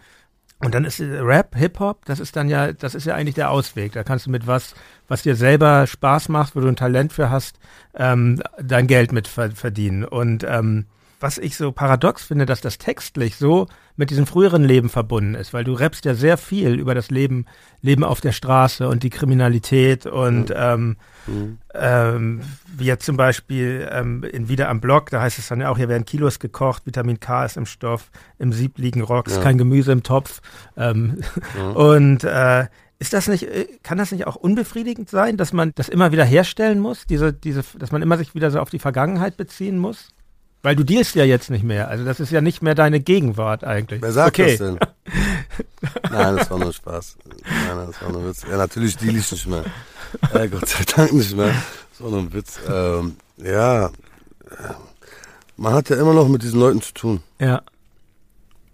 Und 0.64 0.76
dann 0.76 0.86
ist 0.86 1.00
äh, 1.00 1.20
Rap, 1.20 1.56
Hip-Hop, 1.56 2.06
das 2.06 2.20
ist 2.20 2.36
dann 2.36 2.48
ja, 2.48 2.72
das 2.72 2.96
ist 2.96 3.06
ja 3.06 3.16
eigentlich 3.16 3.36
der 3.36 3.50
Ausweg. 3.50 3.94
Da 3.94 4.04
kannst 4.04 4.28
du 4.28 4.30
mit 4.30 4.48
was, 4.48 4.76
was 5.08 5.24
dir 5.24 5.36
selber 5.36 5.88
Spaß 5.88 6.30
macht, 6.30 6.56
wo 6.56 6.60
du 6.60 6.68
ein 6.68 6.76
Talent 6.76 7.14
für 7.14 7.30
hast, 7.30 7.60
ähm, 7.96 8.42
dein 8.62 8.88
Geld 8.88 9.12
mit 9.12 9.28
verdienen. 9.28 10.04
Und 10.04 10.44
ähm, 10.48 10.86
was 11.22 11.38
ich 11.38 11.56
so 11.56 11.72
paradox 11.72 12.24
finde, 12.24 12.46
dass 12.46 12.62
das 12.62 12.78
textlich 12.78 13.36
so 13.36 13.68
mit 13.96 14.10
diesem 14.10 14.26
früheren 14.26 14.64
Leben 14.64 14.90
verbunden 14.90 15.36
ist, 15.36 15.54
weil 15.54 15.64
du 15.64 15.74
rappst 15.74 16.06
ja 16.06 16.14
sehr 16.14 16.38
viel 16.38 16.74
über 16.74 16.96
das 16.96 17.12
Leben, 17.12 17.46
Leben 17.82 18.04
auf 18.04 18.22
der 18.22 18.32
Straße 18.32 18.88
und 18.88 19.04
die 19.04 19.10
Kriminalität 19.10 20.06
und 20.06 20.50
mhm. 20.50 20.56
Ähm, 20.56 20.98
mhm. 21.28 21.58
Ähm, 21.74 22.42
wie 22.76 22.86
jetzt 22.86 23.06
zum 23.06 23.18
Beispiel 23.18 23.88
ähm, 23.92 24.24
in 24.24 24.50
Wieder 24.50 24.70
am 24.70 24.82
Block, 24.82 25.10
da 25.12 25.22
heißt 25.22 25.38
es 25.38 25.48
dann 25.48 25.62
ja 25.62 25.70
auch, 25.70 25.78
hier 25.78 25.90
werden 25.90 26.06
Kilos 26.06 26.40
gekocht, 26.40 26.86
Vitamin 26.86 27.20
K 27.20 27.46
ist 27.46 27.58
im 27.58 27.66
Stoff, 27.66 28.10
im 28.40 28.52
Sieb 28.52 28.78
liegen 28.78 29.02
Rocks, 29.02 29.36
ja. 29.36 29.42
kein 29.42 29.58
Gemüse 29.58 29.92
im 29.92 30.04
Topf. 30.04 30.42
Ähm, 30.76 31.22
ja. 31.58 31.70
Und 31.72 32.24
äh, 32.24 32.68
ist 33.00 33.14
das 33.14 33.28
nicht, 33.28 33.44
äh, 33.44 33.68
kann 33.84 33.98
das 33.98 34.12
nicht 34.12 34.28
auch 34.28 34.36
unbefriedigend 34.36 35.10
sein, 35.10 35.38
dass 35.38 35.54
man 35.54 35.72
das 35.76 35.90
immer 35.90 36.12
wieder 36.12 36.26
herstellen 36.26 36.80
muss, 36.80 37.06
diese, 37.06 37.34
diese, 37.34 37.64
dass 37.78 37.92
man 37.92 38.02
immer 38.02 38.18
sich 38.18 38.36
wieder 38.36 38.52
so 38.52 38.60
auf 38.60 38.70
die 38.70 38.80
Vergangenheit 38.80 39.38
beziehen 39.38 39.78
muss? 39.78 40.10
Weil 40.64 40.76
du 40.76 40.84
dealst 40.84 41.16
ja 41.16 41.24
jetzt 41.24 41.50
nicht 41.50 41.64
mehr. 41.64 41.88
Also 41.88 42.06
das 42.06 42.20
ist 42.20 42.32
ja 42.32 42.42
nicht 42.42 42.62
mehr 42.62 42.76
deine 42.76 43.00
Gegenwart 43.00 43.64
eigentlich. 43.64 44.02
Wer 44.02 44.12
sagt 44.12 44.40
okay. 44.40 44.58
das 44.58 44.60
denn? 44.60 44.80
Nein, 46.12 46.38
das 46.38 46.52
war 46.52 46.60
nur 46.60 46.72
Spaß. 46.72 47.18
Nein, 47.26 47.88
das 47.88 48.02
war 48.02 48.12
nur 48.12 48.28
Witz. 48.28 48.44
Ja, 48.50 48.58
natürlich 48.58 48.96
deal 48.98 49.16
ich 49.16 49.32
nicht 49.32 49.48
mehr. 49.48 49.66
Äh, 50.34 50.48
Gott 50.50 50.68
sei 50.68 50.84
Dank 50.96 51.14
nicht 51.14 51.36
mehr. 51.36 51.54
Das 51.92 52.02
war 52.02 52.12
nur 52.12 52.20
ein 52.20 52.34
Witz. 52.34 52.60
Ähm, 52.70 53.16
ja, 53.38 53.90
man 55.58 55.74
hat 55.74 55.90
ja 55.90 55.96
immer 55.98 56.14
noch 56.14 56.28
mit 56.28 56.44
diesen 56.44 56.60
Leuten 56.60 56.82
zu 56.82 56.94
tun. 56.94 57.24
Ja. 57.40 57.62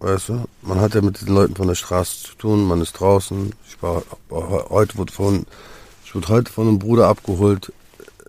Weißt 0.00 0.28
du, 0.28 0.44
man 0.62 0.80
hat 0.80 0.94
ja 0.94 1.00
mit 1.00 1.20
diesen 1.20 1.34
Leuten 1.34 1.56
von 1.56 1.68
der 1.68 1.74
Straße 1.74 2.28
zu 2.28 2.34
tun, 2.36 2.66
man 2.66 2.80
ist 2.80 2.92
draußen. 2.92 3.52
Ich 3.68 3.82
war, 3.82 4.02
heute 4.30 4.96
wurde 4.96 5.12
von, 5.12 5.46
ich 6.04 6.14
wurde 6.14 6.28
heute 6.28 6.52
von 6.52 6.68
einem 6.68 6.78
Bruder 6.78 7.08
abgeholt, 7.08 7.72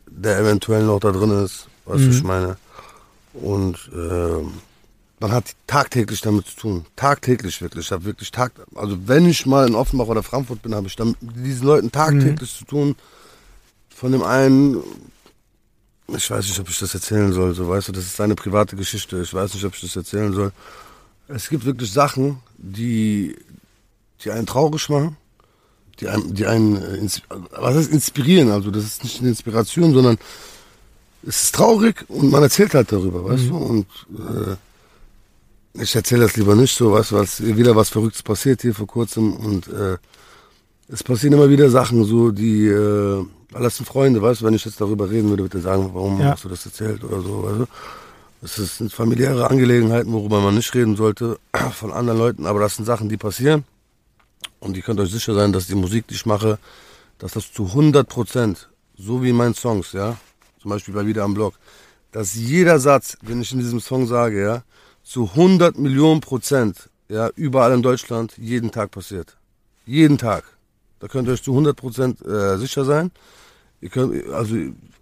der 0.08 0.40
eventuell 0.40 0.84
noch 0.84 1.00
da 1.00 1.12
drin 1.12 1.32
ist. 1.44 1.68
Weißt 1.86 2.02
du, 2.02 2.06
mhm. 2.06 2.12
ich 2.12 2.24
meine? 2.24 2.58
Und 3.34 3.90
äh, 3.94 4.44
man 5.20 5.32
hat 5.32 5.56
tagtäglich 5.68 6.22
damit 6.22 6.48
zu 6.48 6.56
tun. 6.56 6.86
Tagtäglich 6.96 7.62
wirklich. 7.62 7.86
Ich 7.86 7.92
habe 7.92 8.06
wirklich 8.06 8.32
Tag, 8.32 8.54
also 8.76 8.98
wenn 9.06 9.28
ich 9.28 9.46
mal 9.46 9.68
in 9.68 9.76
Offenbach 9.76 10.08
oder 10.08 10.24
Frankfurt 10.24 10.62
bin, 10.62 10.74
habe 10.74 10.88
ich 10.88 10.96
dann 10.96 11.16
mit 11.20 11.46
diesen 11.46 11.68
Leuten 11.68 11.92
tagtäglich 11.92 12.54
mhm. 12.54 12.58
zu 12.58 12.66
tun. 12.66 12.96
Von 13.94 14.14
dem 14.14 14.24
einen, 14.24 14.78
ich 16.08 16.32
weiß 16.32 16.48
nicht, 16.48 16.60
ob 16.60 16.70
ich 16.70 16.80
das 16.80 16.94
erzählen 16.94 17.34
soll, 17.34 17.54
so 17.54 17.68
weißt 17.68 17.90
du, 17.90 17.92
das 17.92 18.06
ist 18.06 18.16
seine 18.16 18.36
private 18.36 18.76
Geschichte. 18.76 19.22
Ich 19.22 19.34
weiß 19.34 19.54
nicht, 19.54 19.66
ob 19.66 19.76
ich 19.76 19.82
das 19.82 19.96
erzählen 19.96 20.34
soll. 20.34 20.54
Es 21.28 21.50
gibt 21.50 21.66
wirklich 21.66 21.92
Sachen, 21.92 22.40
die, 22.58 23.36
die 24.24 24.32
einen 24.32 24.48
traurig 24.48 24.88
machen, 24.90 25.18
die 26.00 26.08
einen, 26.08 26.34
die 26.34 26.46
einen, 26.46 26.78
äh, 26.78 27.10
was 27.52 27.76
heißt 27.76 27.92
inspirieren? 27.92 28.52
Also 28.52 28.72
das 28.72 28.86
ist 28.86 29.04
nicht 29.04 29.20
eine 29.20 29.30
Inspiration, 29.30 29.94
sondern 29.94 30.18
es 31.28 31.44
ist 31.44 31.56
traurig 31.56 32.06
und 32.08 32.32
man 32.32 32.44
erzählt 32.44 32.74
halt 32.74 32.92
darüber, 32.92 33.24
weißt 33.26 33.46
mhm. 33.46 33.50
du? 33.50 33.58
Und 33.58 33.86
äh, 34.18 35.82
ich 35.82 35.96
erzähle 35.96 36.24
das 36.24 36.36
lieber 36.38 36.56
nicht 36.56 36.76
so, 36.76 36.92
weißt 36.92 37.12
du, 37.12 37.16
weil 37.16 37.58
wieder 37.58 37.76
was 37.76 37.90
Verrücktes 37.90 38.24
passiert 38.24 38.62
hier 38.62 38.74
vor 38.74 38.88
kurzem 38.88 39.34
und 39.34 39.68
äh, 39.68 39.98
es 40.88 41.04
passieren 41.04 41.34
immer 41.34 41.50
wieder 41.50 41.70
Sachen, 41.70 42.04
so 42.04 42.32
die, 42.32 42.68
äh, 42.68 43.26
alles 43.54 43.78
sind 43.78 43.86
Freunde, 43.86 44.22
weißt 44.22 44.42
du, 44.42 44.46
wenn 44.46 44.54
ich 44.54 44.66
jetzt 44.66 44.82
darüber 44.82 45.10
reden 45.10 45.30
würde, 45.30 45.44
würde 45.44 45.58
ich 45.58 45.64
sagen, 45.64 45.92
warum 45.94 46.20
ja. 46.20 46.32
hast 46.32 46.46
du 46.46 46.50
das 46.50 46.66
erzählt 46.66 47.04
oder 47.04 47.22
so, 47.22 47.44
weißt 47.44 47.60
du? 47.60 47.66
Das 48.42 48.78
sind 48.78 48.94
familiäre 48.94 49.50
Angelegenheiten, 49.50 50.14
worüber 50.14 50.40
man 50.40 50.56
nicht 50.56 50.74
reden 50.74 50.96
sollte 50.96 51.38
von 51.74 51.92
anderen 51.92 52.20
Leuten, 52.20 52.46
aber 52.46 52.62
das 52.62 52.78
sind 52.78 52.86
Sachen, 52.86 53.10
die 53.10 53.18
passieren. 53.18 53.66
Und 54.60 54.78
ihr 54.78 54.84
könnt 54.84 55.00
euch 55.00 55.12
sicher 55.12 55.34
sein, 55.34 55.52
dass 55.52 55.68
die 55.68 55.76
Musik, 55.76 56.08
die 56.08 56.16
ich 56.16 56.26
mache, 56.26 56.58
dass 57.18 57.34
das 57.34 57.52
zu 57.52 57.66
100 57.66 58.08
Prozent, 58.08 58.70
so 58.98 59.22
wie 59.24 59.34
meine 59.34 59.54
Songs, 59.54 59.92
ja, 59.92 60.18
zum 60.62 60.70
Beispiel 60.70 60.94
bei 60.94 61.06
Wieder 61.06 61.24
am 61.24 61.34
Block, 61.34 61.56
dass 62.12 62.36
jeder 62.36 62.80
Satz, 62.80 63.18
den 63.22 63.42
ich 63.42 63.52
in 63.52 63.60
diesem 63.60 63.80
Song 63.80 64.08
sage, 64.08 64.42
ja, 64.42 64.64
zu 65.04 65.30
100 65.34 65.78
Millionen 65.78 66.22
Prozent, 66.22 66.90
ja, 67.08 67.30
überall 67.36 67.74
in 67.74 67.82
Deutschland 67.82 68.38
jeden 68.38 68.72
Tag 68.72 68.92
passiert. 68.92 69.38
Jeden 69.86 70.18
Tag. 70.18 70.44
Da 71.00 71.08
könnt 71.08 71.28
ihr 71.28 71.34
euch 71.34 71.44
zu 71.44 71.58
100% 71.58 72.26
äh, 72.26 72.58
sicher 72.58 72.86
sein. 72.86 73.12
Ihr 73.82 73.90
könnt, 73.90 74.30
also 74.32 74.56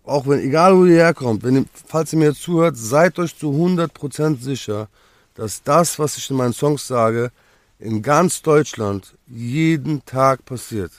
auch 0.04 0.28
wenn, 0.28 0.40
egal 0.40 0.78
wo 0.78 0.86
ihr 0.86 0.96
herkommt, 0.96 1.44
wenn 1.44 1.56
ihr, 1.58 1.66
falls 1.88 2.14
ihr 2.14 2.20
mir 2.20 2.30
jetzt 2.30 2.42
zuhört, 2.42 2.78
seid 2.78 3.20
euch 3.20 3.36
zu 3.38 3.52
100% 3.52 4.40
sicher, 4.40 4.88
dass 5.36 5.62
das, 5.64 6.00
was 6.00 6.18
ich 6.18 6.30
in 6.30 6.38
meinen 6.38 6.54
Songs 6.54 6.88
sage, 6.88 7.32
in 7.80 8.02
ganz 8.02 8.42
Deutschland 8.42 9.16
jeden 9.28 10.04
Tag 10.06 10.46
passiert. 10.46 10.92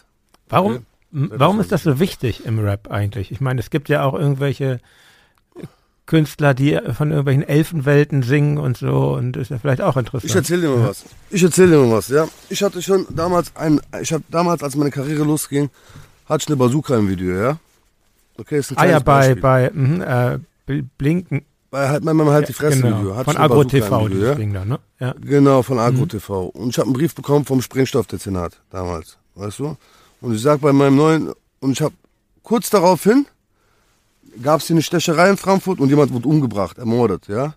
Warum, 0.48 0.74
okay? 0.74 0.82
Warum 1.10 1.60
ist 1.60 1.72
das 1.72 1.82
so 1.82 2.00
wichtig 2.00 2.44
im 2.44 2.58
Rap 2.58 2.90
eigentlich? 2.90 3.30
Ich 3.32 3.40
meine, 3.40 3.60
es 3.60 3.70
gibt 3.70 3.88
ja 3.88 4.04
auch 4.04 4.14
irgendwelche 4.14 4.80
Künstler, 6.08 6.54
die 6.54 6.78
von 6.94 7.10
irgendwelchen 7.10 7.42
Elfenwelten 7.42 8.22
singen 8.22 8.58
und 8.58 8.78
so 8.78 9.14
und 9.14 9.36
ist 9.36 9.50
ja 9.50 9.58
vielleicht 9.58 9.82
auch 9.82 9.96
interessant. 9.96 10.30
Ich 10.30 10.34
erzähle 10.34 10.62
dir 10.62 10.68
mal 10.70 10.80
ja. 10.80 10.88
was. 10.88 11.04
Ich 11.30 11.42
erzähle 11.42 11.72
dir 11.72 11.78
mal 11.78 11.96
was, 11.96 12.08
ja. 12.08 12.26
Ich 12.48 12.62
hatte 12.62 12.80
schon 12.80 13.06
damals 13.10 13.54
ein, 13.54 13.80
ich 14.00 14.12
habe 14.12 14.24
damals, 14.30 14.62
als 14.62 14.74
meine 14.74 14.90
Karriere 14.90 15.24
losging, 15.24 15.68
hatte 16.26 16.42
ich 16.42 16.48
eine 16.48 16.56
Bazooka 16.56 16.96
im 16.96 17.08
Video, 17.08 17.36
ja. 17.36 17.58
Okay, 18.38 18.58
ist 18.58 18.70
ein 18.72 18.78
Ah 18.78 18.86
ja, 18.86 18.98
bei, 19.00 19.34
Beispiel. 19.34 19.42
bei 19.42 19.70
mh, 19.72 20.38
äh, 20.66 20.82
Blinken. 20.96 21.44
Bei 21.70 21.88
halt, 21.90 22.04
meinem 22.04 22.26
halt 22.30 22.48
die 22.48 22.54
Fresse-Video. 22.54 23.10
Genau. 23.10 23.24
Von 23.24 23.36
Agro 23.36 23.64
TV, 23.64 24.06
Video, 24.06 24.24
ja? 24.24 24.34
Ding 24.34 24.54
da, 24.54 24.64
ne? 24.64 24.78
Ja. 25.00 25.14
Genau, 25.20 25.62
von 25.62 25.78
Agro 25.78 26.02
mhm. 26.02 26.08
TV. 26.08 26.46
Und 26.46 26.70
ich 26.70 26.78
habe 26.78 26.86
einen 26.86 26.94
Brief 26.94 27.14
bekommen 27.14 27.44
vom 27.44 27.60
Sprengstoffdezernat 27.60 28.58
damals, 28.70 29.18
weißt 29.34 29.58
du? 29.58 29.76
Und 30.20 30.34
ich 30.34 30.42
sag 30.42 30.60
bei 30.60 30.72
meinem 30.72 30.96
neuen, 30.96 31.32
und 31.60 31.72
ich 31.72 31.80
habe 31.80 31.94
kurz 32.42 32.70
darauf 32.70 33.04
hin, 33.04 33.26
gab 34.42 34.60
es 34.60 34.66
hier 34.66 34.74
eine 34.74 34.82
Stecherei 34.82 35.30
in 35.30 35.36
Frankfurt 35.36 35.80
und 35.80 35.88
jemand 35.88 36.12
wurde 36.12 36.28
umgebracht, 36.28 36.78
ermordet, 36.78 37.28
ja. 37.28 37.54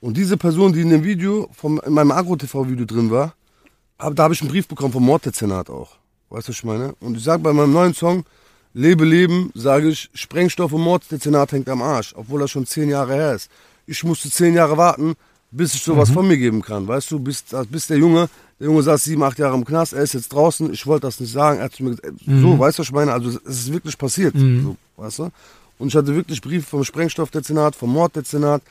Und 0.00 0.16
diese 0.16 0.36
Person, 0.36 0.72
die 0.72 0.80
in 0.80 0.90
dem 0.90 1.04
Video, 1.04 1.48
vom, 1.52 1.80
in 1.86 1.92
meinem 1.92 2.10
Agro-TV-Video 2.10 2.86
drin 2.86 3.10
war, 3.10 3.34
hab, 3.98 4.16
da 4.16 4.24
habe 4.24 4.34
ich 4.34 4.40
einen 4.40 4.50
Brief 4.50 4.66
bekommen 4.66 4.92
vom 4.92 5.04
Morddezernat 5.04 5.70
auch. 5.70 5.96
Weißt 6.28 6.48
du, 6.48 6.50
was 6.50 6.56
ich 6.56 6.64
meine? 6.64 6.94
Und 7.00 7.16
ich 7.16 7.22
sage 7.22 7.42
bei 7.42 7.52
meinem 7.52 7.72
neuen 7.72 7.94
Song, 7.94 8.24
Lebe 8.74 9.04
Leben, 9.04 9.52
sage 9.54 9.90
ich, 9.90 10.08
Sprengstoff 10.14 10.72
und 10.72 10.80
Morddezernat 10.80 11.52
hängt 11.52 11.68
am 11.68 11.82
Arsch, 11.82 12.14
obwohl 12.16 12.40
das 12.40 12.50
schon 12.50 12.64
zehn 12.64 12.88
Jahre 12.88 13.14
her 13.14 13.34
ist. 13.34 13.50
Ich 13.86 14.02
musste 14.02 14.30
zehn 14.30 14.54
Jahre 14.54 14.78
warten, 14.78 15.14
bis 15.50 15.74
ich 15.74 15.82
sowas 15.82 16.08
mhm. 16.08 16.14
von 16.14 16.28
mir 16.28 16.38
geben 16.38 16.62
kann, 16.62 16.88
weißt 16.88 17.10
du, 17.10 17.20
bis, 17.20 17.44
bis 17.68 17.86
der 17.86 17.98
Junge, 17.98 18.30
der 18.62 18.68
Junge 18.68 18.82
saß 18.84 19.02
sieben, 19.02 19.24
acht 19.24 19.40
Jahre 19.40 19.56
im 19.56 19.64
Knast, 19.64 19.92
er 19.92 20.04
ist 20.04 20.14
jetzt 20.14 20.32
draußen, 20.32 20.72
ich 20.72 20.86
wollte 20.86 21.08
das 21.08 21.18
nicht 21.18 21.32
sagen, 21.32 21.58
er 21.58 21.64
hat 21.64 21.72
zu 21.72 21.82
mir 21.82 21.96
gesagt, 21.96 22.14
mhm. 22.24 22.42
so, 22.42 22.58
weißt 22.60 22.78
du, 22.78 22.82
was 22.82 22.86
ich 22.86 22.92
meine, 22.92 23.12
also 23.12 23.30
es 23.30 23.58
ist 23.58 23.72
wirklich 23.72 23.98
passiert, 23.98 24.36
mhm. 24.36 24.62
so, 24.96 25.02
weißt 25.02 25.18
du. 25.18 25.30
Und 25.78 25.88
ich 25.88 25.96
hatte 25.96 26.14
wirklich 26.14 26.40
Briefe 26.40 26.64
vom 26.68 26.84
Sprengstoffdezernat, 26.84 27.74
vom 27.74 27.92
Morddezernat. 27.92 28.62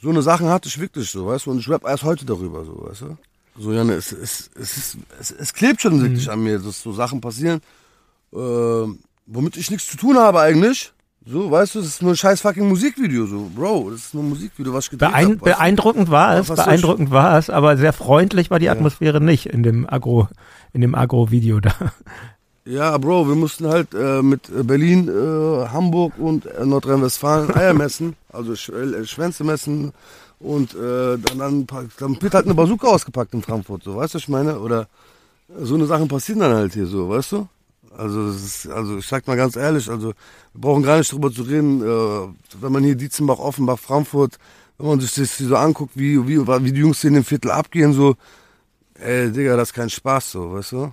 So 0.00 0.08
eine 0.08 0.22
Sachen 0.22 0.48
hatte 0.48 0.68
ich 0.68 0.80
wirklich 0.80 1.10
so, 1.10 1.26
weißt 1.26 1.44
du? 1.44 1.50
Und 1.50 1.58
ich 1.58 1.68
rap 1.68 1.84
erst 1.84 2.04
heute 2.04 2.24
darüber, 2.24 2.64
so, 2.64 2.86
weißt 2.88 3.02
du? 3.02 3.18
So, 3.58 3.72
Janne, 3.74 3.92
es, 3.92 4.12
es, 4.12 4.50
es, 4.58 4.96
es, 5.20 5.30
es 5.30 5.52
klebt 5.52 5.82
schon 5.82 6.00
wirklich 6.00 6.24
mhm. 6.24 6.32
an 6.32 6.42
mir, 6.42 6.58
dass 6.58 6.80
so 6.80 6.92
Sachen 6.92 7.20
passieren, 7.20 7.60
äh, 8.32 8.36
womit 9.26 9.58
ich 9.58 9.70
nichts 9.70 9.90
zu 9.90 9.98
tun 9.98 10.16
habe 10.16 10.40
eigentlich. 10.40 10.94
So, 11.26 11.50
weißt 11.50 11.74
du, 11.74 11.78
das 11.80 11.88
ist 11.88 12.02
nur 12.02 12.12
ein 12.12 12.16
scheiß 12.16 12.42
fucking 12.42 12.68
Musikvideo, 12.68 13.24
so, 13.24 13.50
Bro, 13.54 13.90
das 13.90 14.00
ist 14.00 14.14
nur 14.14 14.22
ein 14.22 14.28
Musikvideo, 14.28 14.74
was 14.74 14.84
ich 14.84 14.90
gedreht 14.90 15.10
Beein 15.10 15.30
hab, 15.30 15.40
Beeindruckend 15.40 16.10
war 16.10 16.36
es, 16.36 16.48
beeindruckend 16.48 17.10
war 17.10 17.38
es, 17.38 17.48
aber 17.48 17.78
sehr 17.78 17.94
freundlich 17.94 18.50
war 18.50 18.58
die 18.58 18.68
Atmosphäre 18.68 19.18
ja. 19.18 19.24
nicht 19.24 19.46
in 19.46 19.62
dem 19.62 19.88
Agro, 19.88 20.28
in 20.74 20.82
dem 20.82 20.94
Agro-Video 20.94 21.60
da. 21.60 21.72
Ja, 22.66 22.96
Bro, 22.98 23.28
wir 23.28 23.36
mussten 23.36 23.66
halt 23.66 23.94
äh, 23.94 24.22
mit 24.22 24.50
Berlin, 24.66 25.08
äh, 25.08 25.68
Hamburg 25.68 26.14
und 26.18 26.44
äh, 26.44 26.64
Nordrhein-Westfalen 26.64 27.54
Eier 27.54 27.74
messen, 27.74 28.16
also 28.30 28.54
Sch 28.54 28.68
äh, 28.68 29.06
Schwänze 29.06 29.44
messen 29.44 29.92
und 30.40 30.74
äh, 30.74 31.16
dann, 31.16 31.38
dann, 31.38 31.66
dann 31.98 32.22
wird 32.22 32.34
halt 32.34 32.44
eine 32.44 32.54
Bazooka 32.54 32.88
ausgepackt 32.88 33.32
in 33.32 33.42
Frankfurt, 33.42 33.82
so, 33.82 33.96
weißt 33.96 34.12
du, 34.12 34.18
ich 34.18 34.28
meine? 34.28 34.58
Oder 34.60 34.88
so 35.58 35.74
eine 35.74 35.86
Sachen 35.86 36.08
passieren 36.08 36.40
dann 36.40 36.54
halt 36.54 36.74
hier 36.74 36.86
so, 36.86 37.08
weißt 37.08 37.32
du? 37.32 37.48
Also, 37.96 38.28
ist, 38.28 38.66
also 38.66 38.98
ich 38.98 39.06
sag 39.06 39.26
mal 39.26 39.36
ganz 39.36 39.56
ehrlich, 39.56 39.88
also 39.88 40.08
wir 40.08 40.60
brauchen 40.60 40.82
gar 40.82 40.98
nicht 40.98 41.12
drüber 41.12 41.32
zu 41.32 41.42
reden, 41.42 41.80
äh, 41.82 42.28
wenn 42.60 42.72
man 42.72 42.82
hier 42.82 42.96
Dietzenbach, 42.96 43.38
Offenbach, 43.38 43.78
Frankfurt, 43.78 44.38
wenn 44.78 44.88
man 44.88 45.00
sich 45.00 45.14
das 45.14 45.38
so 45.38 45.56
anguckt, 45.56 45.92
wie, 45.94 46.26
wie, 46.26 46.38
wie 46.46 46.72
die 46.72 46.80
Jungs 46.80 47.00
hier 47.00 47.08
in 47.08 47.14
dem 47.14 47.24
Viertel 47.24 47.52
abgehen, 47.52 47.92
so, 47.92 48.16
ey, 48.94 49.30
Digga, 49.30 49.56
das 49.56 49.68
ist 49.68 49.74
kein 49.74 49.90
Spaß, 49.90 50.32
so, 50.32 50.52
weißt 50.54 50.72
du? 50.72 50.92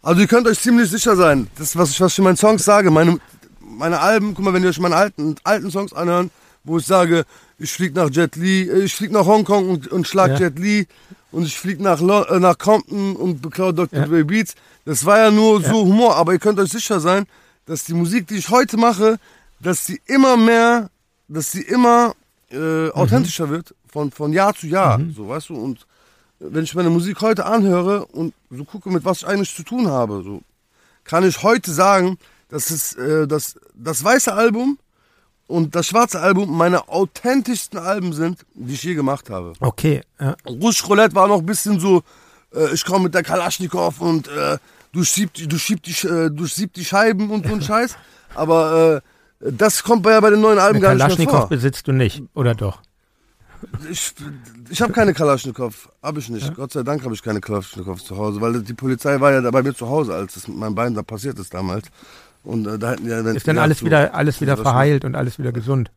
Also 0.00 0.20
ihr 0.20 0.26
könnt 0.28 0.46
euch 0.46 0.60
ziemlich 0.60 0.90
sicher 0.90 1.16
sein, 1.16 1.48
das 1.56 1.76
was 1.76 1.90
ich, 1.90 2.00
was 2.00 2.12
ich 2.12 2.18
in 2.18 2.24
meinen 2.24 2.36
Songs 2.36 2.64
sage, 2.64 2.90
meine, 2.90 3.18
meine 3.60 4.00
Alben, 4.00 4.34
guck 4.34 4.44
mal, 4.44 4.52
wenn 4.52 4.62
ihr 4.62 4.68
euch 4.68 4.80
meine 4.80 4.96
alten, 4.96 5.36
alten 5.42 5.70
Songs 5.70 5.92
anhören, 5.92 6.30
wo 6.64 6.78
ich 6.78 6.86
sage, 6.86 7.24
ich 7.58 7.72
flieg 7.72 7.94
nach 7.94 8.10
Jet 8.10 8.36
Li, 8.36 8.68
äh, 8.68 8.84
ich 8.84 8.94
flieg 8.94 9.10
nach 9.10 9.26
Hongkong 9.26 9.68
und, 9.68 9.88
und 9.88 10.06
schlag 10.06 10.32
ja. 10.32 10.38
Jet 10.46 10.58
Li 10.58 10.86
und 11.32 11.44
ich 11.44 11.58
flieg 11.58 11.80
nach, 11.80 12.00
äh, 12.00 12.38
nach 12.38 12.58
Compton 12.58 13.16
und 13.16 13.42
beklaue 13.42 13.74
Dr. 13.74 14.00
Ja. 14.00 14.06
Dre 14.06 14.24
Beats. 14.24 14.54
Das 14.84 15.04
war 15.04 15.18
ja 15.18 15.30
nur 15.30 15.60
ja. 15.60 15.68
so 15.70 15.84
Humor, 15.84 16.16
aber 16.16 16.32
ihr 16.32 16.38
könnt 16.38 16.58
euch 16.58 16.70
sicher 16.70 17.00
sein, 17.00 17.26
dass 17.66 17.84
die 17.84 17.94
Musik, 17.94 18.26
die 18.26 18.36
ich 18.36 18.50
heute 18.50 18.76
mache, 18.76 19.18
dass 19.60 19.86
sie 19.86 20.00
immer 20.06 20.36
mehr, 20.36 20.90
dass 21.28 21.52
sie 21.52 21.62
immer 21.62 22.14
äh, 22.50 22.56
mhm. 22.56 22.90
authentischer 22.92 23.48
wird 23.48 23.74
von, 23.88 24.10
von 24.10 24.32
Jahr 24.32 24.54
zu 24.54 24.66
Jahr, 24.66 24.98
mhm. 24.98 25.14
so 25.14 25.28
weißt 25.28 25.48
du, 25.48 25.54
und 25.54 25.86
wenn 26.38 26.64
ich 26.64 26.74
meine 26.74 26.90
Musik 26.90 27.20
heute 27.20 27.46
anhöre 27.46 28.06
und 28.06 28.34
so 28.50 28.64
gucke, 28.64 28.90
mit 28.90 29.04
was 29.04 29.18
ich 29.18 29.26
eigentlich 29.26 29.54
zu 29.54 29.62
tun 29.62 29.88
habe, 29.88 30.22
so 30.24 30.42
kann 31.04 31.24
ich 31.24 31.42
heute 31.42 31.70
sagen, 31.70 32.18
dass 32.48 32.70
es 32.70 32.94
äh, 32.94 33.26
das, 33.26 33.58
das 33.74 34.02
weiße 34.02 34.32
Album 34.32 34.78
und 35.52 35.74
das 35.74 35.86
schwarze 35.86 36.18
Album 36.20 36.56
meine 36.56 36.88
authentischsten 36.88 37.78
Alben 37.78 38.14
sind, 38.14 38.38
die 38.54 38.72
ich 38.72 38.82
je 38.82 38.94
gemacht 38.94 39.28
habe. 39.28 39.52
Okay. 39.60 40.00
Ja. 40.18 40.34
Rouge 40.46 40.82
Roulette 40.88 41.14
war 41.14 41.28
noch 41.28 41.40
ein 41.40 41.46
bisschen 41.46 41.78
so, 41.78 42.02
äh, 42.54 42.72
ich 42.72 42.84
komme 42.86 43.04
mit 43.04 43.14
der 43.14 43.22
Kalaschnikow 43.22 44.00
und 44.00 44.28
äh, 44.28 44.56
du 44.92 45.04
schiebst 45.04 45.52
du 45.52 45.58
schieb 45.58 45.82
die, 45.82 45.92
äh, 46.06 46.30
du 46.30 46.46
schieb 46.46 46.72
die 46.72 46.84
Scheiben 46.84 47.30
und 47.30 47.46
so 47.46 47.52
ein 47.52 47.60
Scheiß. 47.70 47.96
Aber 48.34 49.02
äh, 49.40 49.52
das 49.52 49.82
kommt 49.82 50.04
bei, 50.04 50.18
bei 50.22 50.30
den 50.30 50.40
neuen 50.40 50.58
Alben 50.58 50.78
eine 50.78 50.80
gar 50.80 50.94
nicht 50.94 51.18
mehr 51.18 51.26
vor. 51.26 51.26
Kalaschnikow 51.26 51.48
besitzt 51.50 51.86
du 51.86 51.92
nicht, 51.92 52.22
oder 52.34 52.54
doch? 52.54 52.80
Ich, 53.90 54.14
ich 54.70 54.80
habe 54.80 54.94
keine 54.94 55.12
Kalaschnikow, 55.12 55.90
habe 56.02 56.18
ich 56.18 56.30
nicht. 56.30 56.46
Ja? 56.46 56.54
Gott 56.54 56.72
sei 56.72 56.82
Dank 56.82 57.04
habe 57.04 57.14
ich 57.14 57.22
keine 57.22 57.42
Kalaschnikow 57.42 58.02
zu 58.02 58.16
Hause, 58.16 58.40
weil 58.40 58.62
die 58.62 58.74
Polizei 58.74 59.20
war 59.20 59.32
ja 59.32 59.50
bei 59.50 59.62
mir 59.62 59.74
zu 59.74 59.88
Hause, 59.88 60.14
als 60.14 60.34
es 60.36 60.48
mit 60.48 60.56
meinem 60.56 60.74
Bein 60.74 60.94
da 60.94 61.02
passiert 61.02 61.38
ist 61.38 61.52
damals. 61.52 61.88
Und 62.44 62.66
äh, 62.66 62.78
da 62.78 62.92
hätten 62.92 63.08
ja 63.08 63.22
dann 63.22 63.36
ist 63.36 63.46
dann 63.46 63.58
alles 63.58 63.84
wieder 63.84 64.14
alles 64.14 64.40
wieder 64.40 64.56
verheilt 64.56 65.04
und 65.04 65.14
alles 65.14 65.38
wieder 65.38 65.52
gesund. 65.52 65.90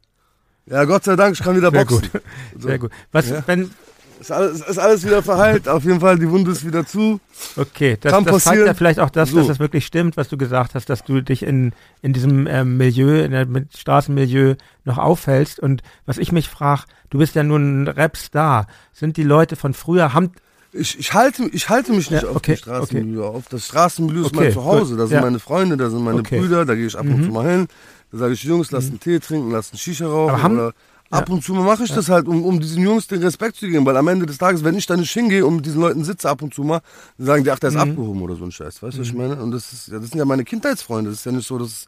Ja, 0.68 0.84
Gott 0.86 1.04
sei 1.04 1.16
Dank, 1.16 1.36
ich 1.36 1.44
kann 1.44 1.56
wieder 1.56 1.72
Sehr 1.72 1.86
boxen. 1.86 2.10
Gut. 2.12 2.22
Sehr 2.60 2.80
gut. 2.80 2.92
Was 3.12 3.30
ja. 3.30 3.44
wenn 3.46 3.72
ist 4.20 4.32
alles, 4.32 4.62
ist 4.62 4.78
alles 4.78 5.06
wieder 5.06 5.22
verheilt, 5.22 5.68
auf 5.68 5.84
jeden 5.84 6.00
Fall, 6.00 6.18
die 6.18 6.30
Wunde 6.30 6.52
ist 6.52 6.66
wieder 6.66 6.86
zu. 6.86 7.20
Okay, 7.56 7.98
das, 8.00 8.24
das 8.24 8.44
zeigt 8.44 8.66
ja 8.66 8.74
vielleicht 8.74 9.00
auch 9.00 9.10
das, 9.10 9.30
so. 9.30 9.38
dass 9.38 9.48
das 9.48 9.60
wirklich 9.60 9.86
stimmt, 9.86 10.18
was 10.18 10.30
du 10.30 10.38
gesagt 10.38 10.76
hast, 10.76 10.90
dass 10.90 11.04
du 11.04 11.22
dich 11.22 11.44
in, 11.44 11.74
in 12.02 12.14
diesem 12.14 12.48
ähm, 12.48 12.78
Milieu, 12.78 13.24
in 13.24 13.32
dem 13.32 13.68
Straßenmilieu 13.76 14.56
noch 14.84 14.98
aufhältst. 14.98 15.60
Und 15.60 15.84
was 16.06 16.18
ich 16.18 16.32
mich 16.32 16.50
frage, 16.50 16.84
du 17.10 17.18
bist 17.18 17.36
ja 17.36 17.44
nun 17.44 17.84
ein 17.84 17.88
Rapstar. 17.88 18.68
Sind 18.94 19.18
die 19.18 19.24
Leute 19.24 19.56
von 19.56 19.74
früher, 19.74 20.14
haben, 20.14 20.32
ich, 20.76 21.00
ich, 21.00 21.14
halte, 21.14 21.44
ich 21.52 21.70
halte 21.70 21.94
mich 21.94 22.12
nicht 22.12 22.24
ja, 22.24 22.30
okay, 22.30 22.36
auf 22.36 22.42
die 22.42 22.58
Straßenmilieu 22.58 23.26
okay. 23.26 23.38
auf. 23.38 23.44
Das 23.50 23.66
Straßenmilieu 23.66 24.22
ist 24.22 24.28
okay, 24.28 24.46
mein 24.46 24.54
Zuhause. 24.54 24.98
Da 24.98 25.08
sind 25.08 25.16
ja. 25.16 25.22
meine 25.22 25.40
Freunde, 25.40 25.78
da 25.78 25.90
sind 25.90 26.04
meine 26.04 26.22
Brüder, 26.22 26.66
da 26.66 26.76
gehe 26.76 26.88
ich 26.88 26.98
ab 26.98 27.06
und 27.06 27.20
mhm. 27.20 27.26
zu 27.26 27.32
mal 27.32 27.50
hin. 27.50 27.68
Da 28.12 28.18
sage 28.20 28.34
ich, 28.34 28.44
Jungs, 28.44 28.72
lass 28.72 28.86
mhm. 28.86 28.92
einen 28.92 29.00
Tee 29.00 29.20
trinken, 29.20 29.52
lass 29.52 29.72
einen 29.72 29.80
Shisha 29.80 30.08
rauchen. 30.08 30.42
Haben, 30.42 30.56
oder 30.56 30.74
Ab 31.12 31.30
und 31.30 31.44
zu 31.44 31.54
mache 31.54 31.84
ich 31.84 31.94
das 31.94 32.10
halt, 32.10 32.28
um, 32.28 32.44
um 32.44 32.60
diesen 32.60 32.84
Jungs 32.84 33.08
den 33.08 33.22
Respekt 33.22 33.58
zu 33.58 33.68
geben, 33.68 33.86
weil 33.86 33.96
am 33.96 34.08
Ende 34.08 34.26
des 34.26 34.40
Tages, 34.40 34.64
wenn 34.64 34.76
ich 34.76 34.88
da 34.88 34.98
nicht 34.98 35.12
hingehe 35.12 35.46
und 35.46 35.58
mit 35.58 35.66
diesen 35.66 35.80
Leuten 35.80 36.04
sitze 36.04 36.30
ab 36.30 36.42
und 36.42 36.54
zu 36.54 36.64
mal, 36.64 36.82
dann 37.18 37.28
sagen 37.28 37.44
die, 37.44 37.52
ach, 37.52 37.60
der 37.60 37.70
ist 37.70 37.76
mhm. 37.76 37.82
abgehoben 37.82 38.22
oder 38.24 38.36
so 38.36 38.44
ein 38.44 38.52
Scheiß. 38.52 38.82
Weißt 38.82 38.96
du, 38.96 38.98
mhm. 38.98 39.02
was 39.02 39.08
ich 39.08 39.14
mhm. 39.14 39.20
meine? 39.20 39.42
Und 39.42 39.52
das, 39.52 39.72
ist, 39.72 39.92
das 39.92 40.10
sind 40.10 40.16
ja 40.16 40.26
meine 40.26 40.44
Kindheitsfreunde. 40.44 41.12
Das 41.12 41.20
ist 41.20 41.26
ja 41.26 41.32
nicht 41.32 41.48
so, 41.48 41.60
dass 41.60 41.86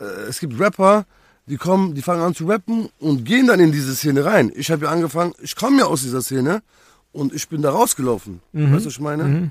äh, 0.00 0.04
es 0.28 0.40
gibt 0.40 0.58
Rapper, 0.58 1.04
die 1.46 1.58
kommen, 1.58 1.94
die 1.94 2.02
fangen 2.02 2.22
an 2.22 2.34
zu 2.34 2.46
rappen 2.46 2.88
und 2.98 3.24
gehen 3.24 3.46
dann 3.46 3.60
in 3.60 3.72
diese 3.72 3.94
Szene 3.94 4.24
rein. 4.24 4.50
Ich 4.54 4.70
habe 4.70 4.86
ja 4.86 4.90
angefangen, 4.90 5.32
ich 5.40 5.54
komme 5.54 5.78
ja 5.78 5.84
aus 5.84 6.02
dieser 6.02 6.22
Szene 6.22 6.62
und 7.16 7.32
ich 7.32 7.48
bin 7.48 7.62
da 7.62 7.70
rausgelaufen. 7.70 8.40
Mhm. 8.52 8.72
Weißt 8.72 8.84
du, 8.84 8.86
was 8.86 8.94
ich 8.94 9.00
meine? 9.00 9.24
Mhm. 9.24 9.50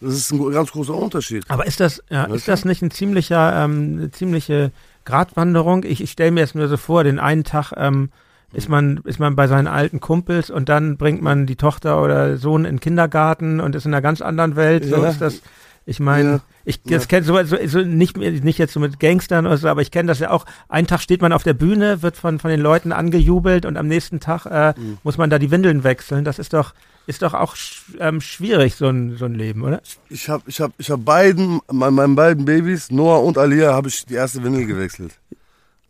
Das 0.00 0.14
ist 0.14 0.32
ein 0.32 0.50
ganz 0.50 0.72
großer 0.72 0.94
Unterschied. 0.94 1.44
Aber 1.48 1.66
ist 1.66 1.78
das, 1.78 2.02
ja, 2.10 2.24
ist 2.24 2.48
das 2.48 2.64
nicht 2.64 2.82
ein 2.82 2.90
ziemlicher, 2.90 3.64
ähm, 3.64 3.98
eine 3.98 4.10
ziemliche 4.10 4.72
Gratwanderung. 5.04 5.84
Ich, 5.84 6.00
ich 6.00 6.10
stelle 6.10 6.32
mir 6.32 6.42
es 6.42 6.56
nur 6.56 6.66
so 6.68 6.76
vor, 6.76 7.04
den 7.04 7.20
einen 7.20 7.44
Tag 7.44 7.72
ähm, 7.76 8.10
ist 8.52 8.68
man 8.68 8.98
ist 9.04 9.18
man 9.18 9.34
bei 9.34 9.46
seinen 9.46 9.66
alten 9.66 10.00
Kumpels 10.00 10.50
und 10.50 10.68
dann 10.68 10.96
bringt 10.98 11.22
man 11.22 11.46
die 11.46 11.56
Tochter 11.56 12.02
oder 12.02 12.36
Sohn 12.36 12.64
in 12.64 12.74
den 12.74 12.80
Kindergarten 12.80 13.60
und 13.60 13.74
ist 13.74 13.86
in 13.86 13.94
einer 13.94 14.02
ganz 14.02 14.20
anderen 14.20 14.56
Welt. 14.56 14.84
Ja. 14.84 14.98
So 14.98 15.04
ist 15.04 15.20
das. 15.20 15.42
Ich 15.86 16.00
meine, 16.00 16.30
ja. 16.30 16.40
Ich 16.64 16.82
das 16.82 17.04
ja. 17.04 17.08
kenne 17.08 17.24
so, 17.24 17.42
so, 17.44 17.56
so 17.66 17.78
nicht 17.80 18.16
nicht 18.16 18.58
jetzt 18.58 18.72
so 18.72 18.80
mit 18.80 19.00
Gangstern 19.00 19.46
oder 19.46 19.56
so, 19.56 19.68
aber 19.68 19.82
ich 19.82 19.90
kenne 19.90 20.08
das 20.08 20.18
ja 20.18 20.30
auch. 20.30 20.46
Einen 20.68 20.86
Tag 20.86 21.00
steht 21.00 21.22
man 21.22 21.32
auf 21.32 21.42
der 21.42 21.54
Bühne, 21.54 22.02
wird 22.02 22.16
von 22.16 22.38
von 22.38 22.50
den 22.50 22.60
Leuten 22.60 22.92
angejubelt 22.92 23.66
und 23.66 23.76
am 23.76 23.88
nächsten 23.88 24.20
Tag 24.20 24.46
äh, 24.46 24.74
mhm. 24.78 24.98
muss 25.02 25.18
man 25.18 25.30
da 25.30 25.38
die 25.38 25.50
Windeln 25.50 25.84
wechseln. 25.84 26.24
Das 26.24 26.38
ist 26.38 26.52
doch 26.52 26.74
ist 27.06 27.22
doch 27.22 27.34
auch 27.34 27.56
ähm, 27.98 28.20
schwierig, 28.20 28.76
so 28.76 28.86
ein, 28.86 29.16
so 29.16 29.24
ein 29.24 29.34
Leben, 29.34 29.62
oder? 29.62 29.82
Ich 30.08 30.28
habe 30.28 30.44
ich 30.46 30.60
hab, 30.60 30.72
ich 30.78 30.90
hab 30.90 31.04
beiden, 31.04 31.60
meinen 31.70 32.14
beiden 32.14 32.44
Babys, 32.44 32.90
Noah 32.90 33.24
und 33.24 33.38
Alia, 33.38 33.72
habe 33.72 33.88
ich 33.88 34.06
die 34.06 34.14
erste 34.14 34.42
Windel 34.44 34.66
gewechselt. 34.66 35.18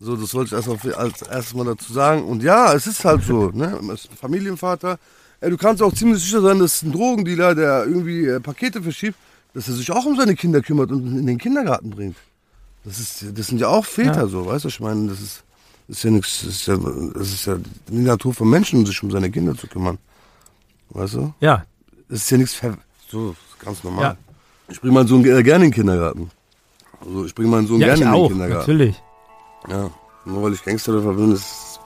So, 0.00 0.16
das 0.16 0.34
wollte 0.34 0.56
ich 0.56 0.66
erst 0.66 0.96
als 0.96 1.22
erstes 1.22 1.54
mal 1.54 1.64
dazu 1.64 1.92
sagen. 1.92 2.24
Und 2.24 2.42
ja, 2.42 2.72
es 2.74 2.86
ist 2.86 3.04
halt 3.04 3.22
so, 3.22 3.50
ne? 3.50 3.78
Familienvater. 4.20 4.98
Ey, 5.40 5.50
du 5.50 5.56
kannst 5.56 5.82
auch 5.82 5.92
ziemlich 5.92 6.22
sicher 6.22 6.40
sein, 6.40 6.58
dass 6.58 6.82
ein 6.82 6.92
Drogendealer, 6.92 7.54
der 7.54 7.84
irgendwie 7.86 8.26
äh, 8.26 8.40
Pakete 8.40 8.82
verschiebt, 8.82 9.16
dass 9.54 9.68
er 9.68 9.74
sich 9.74 9.90
auch 9.90 10.04
um 10.04 10.16
seine 10.16 10.34
Kinder 10.34 10.60
kümmert 10.62 10.90
und 10.92 11.06
in 11.18 11.26
den 11.26 11.38
Kindergarten 11.38 11.90
bringt. 11.90 12.16
Das, 12.84 12.98
ist, 12.98 13.24
das 13.38 13.46
sind 13.46 13.60
ja 13.60 13.68
auch 13.68 13.84
Väter 13.84 14.22
Ja. 14.22 14.26
so, 14.26 14.46
weißt 14.46 14.64
du, 14.64 14.68
ich 14.68 14.80
meine, 14.80 15.08
das 15.08 15.20
ist, 15.20 15.44
das 15.88 15.98
ist 15.98 16.02
ja 16.04 16.10
nichts, 16.10 16.40
das 16.44 16.48
ist 16.54 16.66
ja, 16.66 16.76
das 17.14 17.28
ist 17.32 17.46
ja 17.46 17.56
die 17.88 17.96
Natur 17.98 18.34
von 18.34 18.48
Menschen, 18.50 18.84
sich 18.86 19.00
um 19.02 19.10
seine 19.10 19.30
Kinder 19.30 19.56
zu 19.56 19.66
kümmern. 19.68 19.98
Weißt 20.90 21.14
du? 21.14 21.32
Ja, 21.40 21.64
Das 22.08 22.20
ist 22.20 22.30
ja 22.30 22.38
nichts, 22.38 22.60
so, 23.08 23.34
ganz 23.64 23.82
normal. 23.84 24.02
Ja. 24.04 24.16
Ich 24.68 24.80
bringe 24.80 24.94
meinen 24.94 25.06
Sohn 25.06 25.24
äh, 25.24 25.42
gerne 25.42 25.64
in 25.66 25.70
den 25.70 25.74
Kindergarten. 25.74 26.30
Also 27.00 27.24
ich 27.26 27.34
bringe 27.34 27.48
meinen 27.50 27.66
Sohn 27.66 27.80
ja 27.80 27.88
gerne 27.94 28.02
in 28.04 28.08
den 28.10 28.14
auch, 28.14 28.28
Kindergarten. 28.28 28.58
natürlich. 28.72 29.02
Ja, 29.68 29.90
nur 30.24 30.42
weil 30.42 30.52
ich 30.54 30.64
Gangsterläufer 30.64 31.12
bin, 31.14 31.32
ist, 31.32 31.78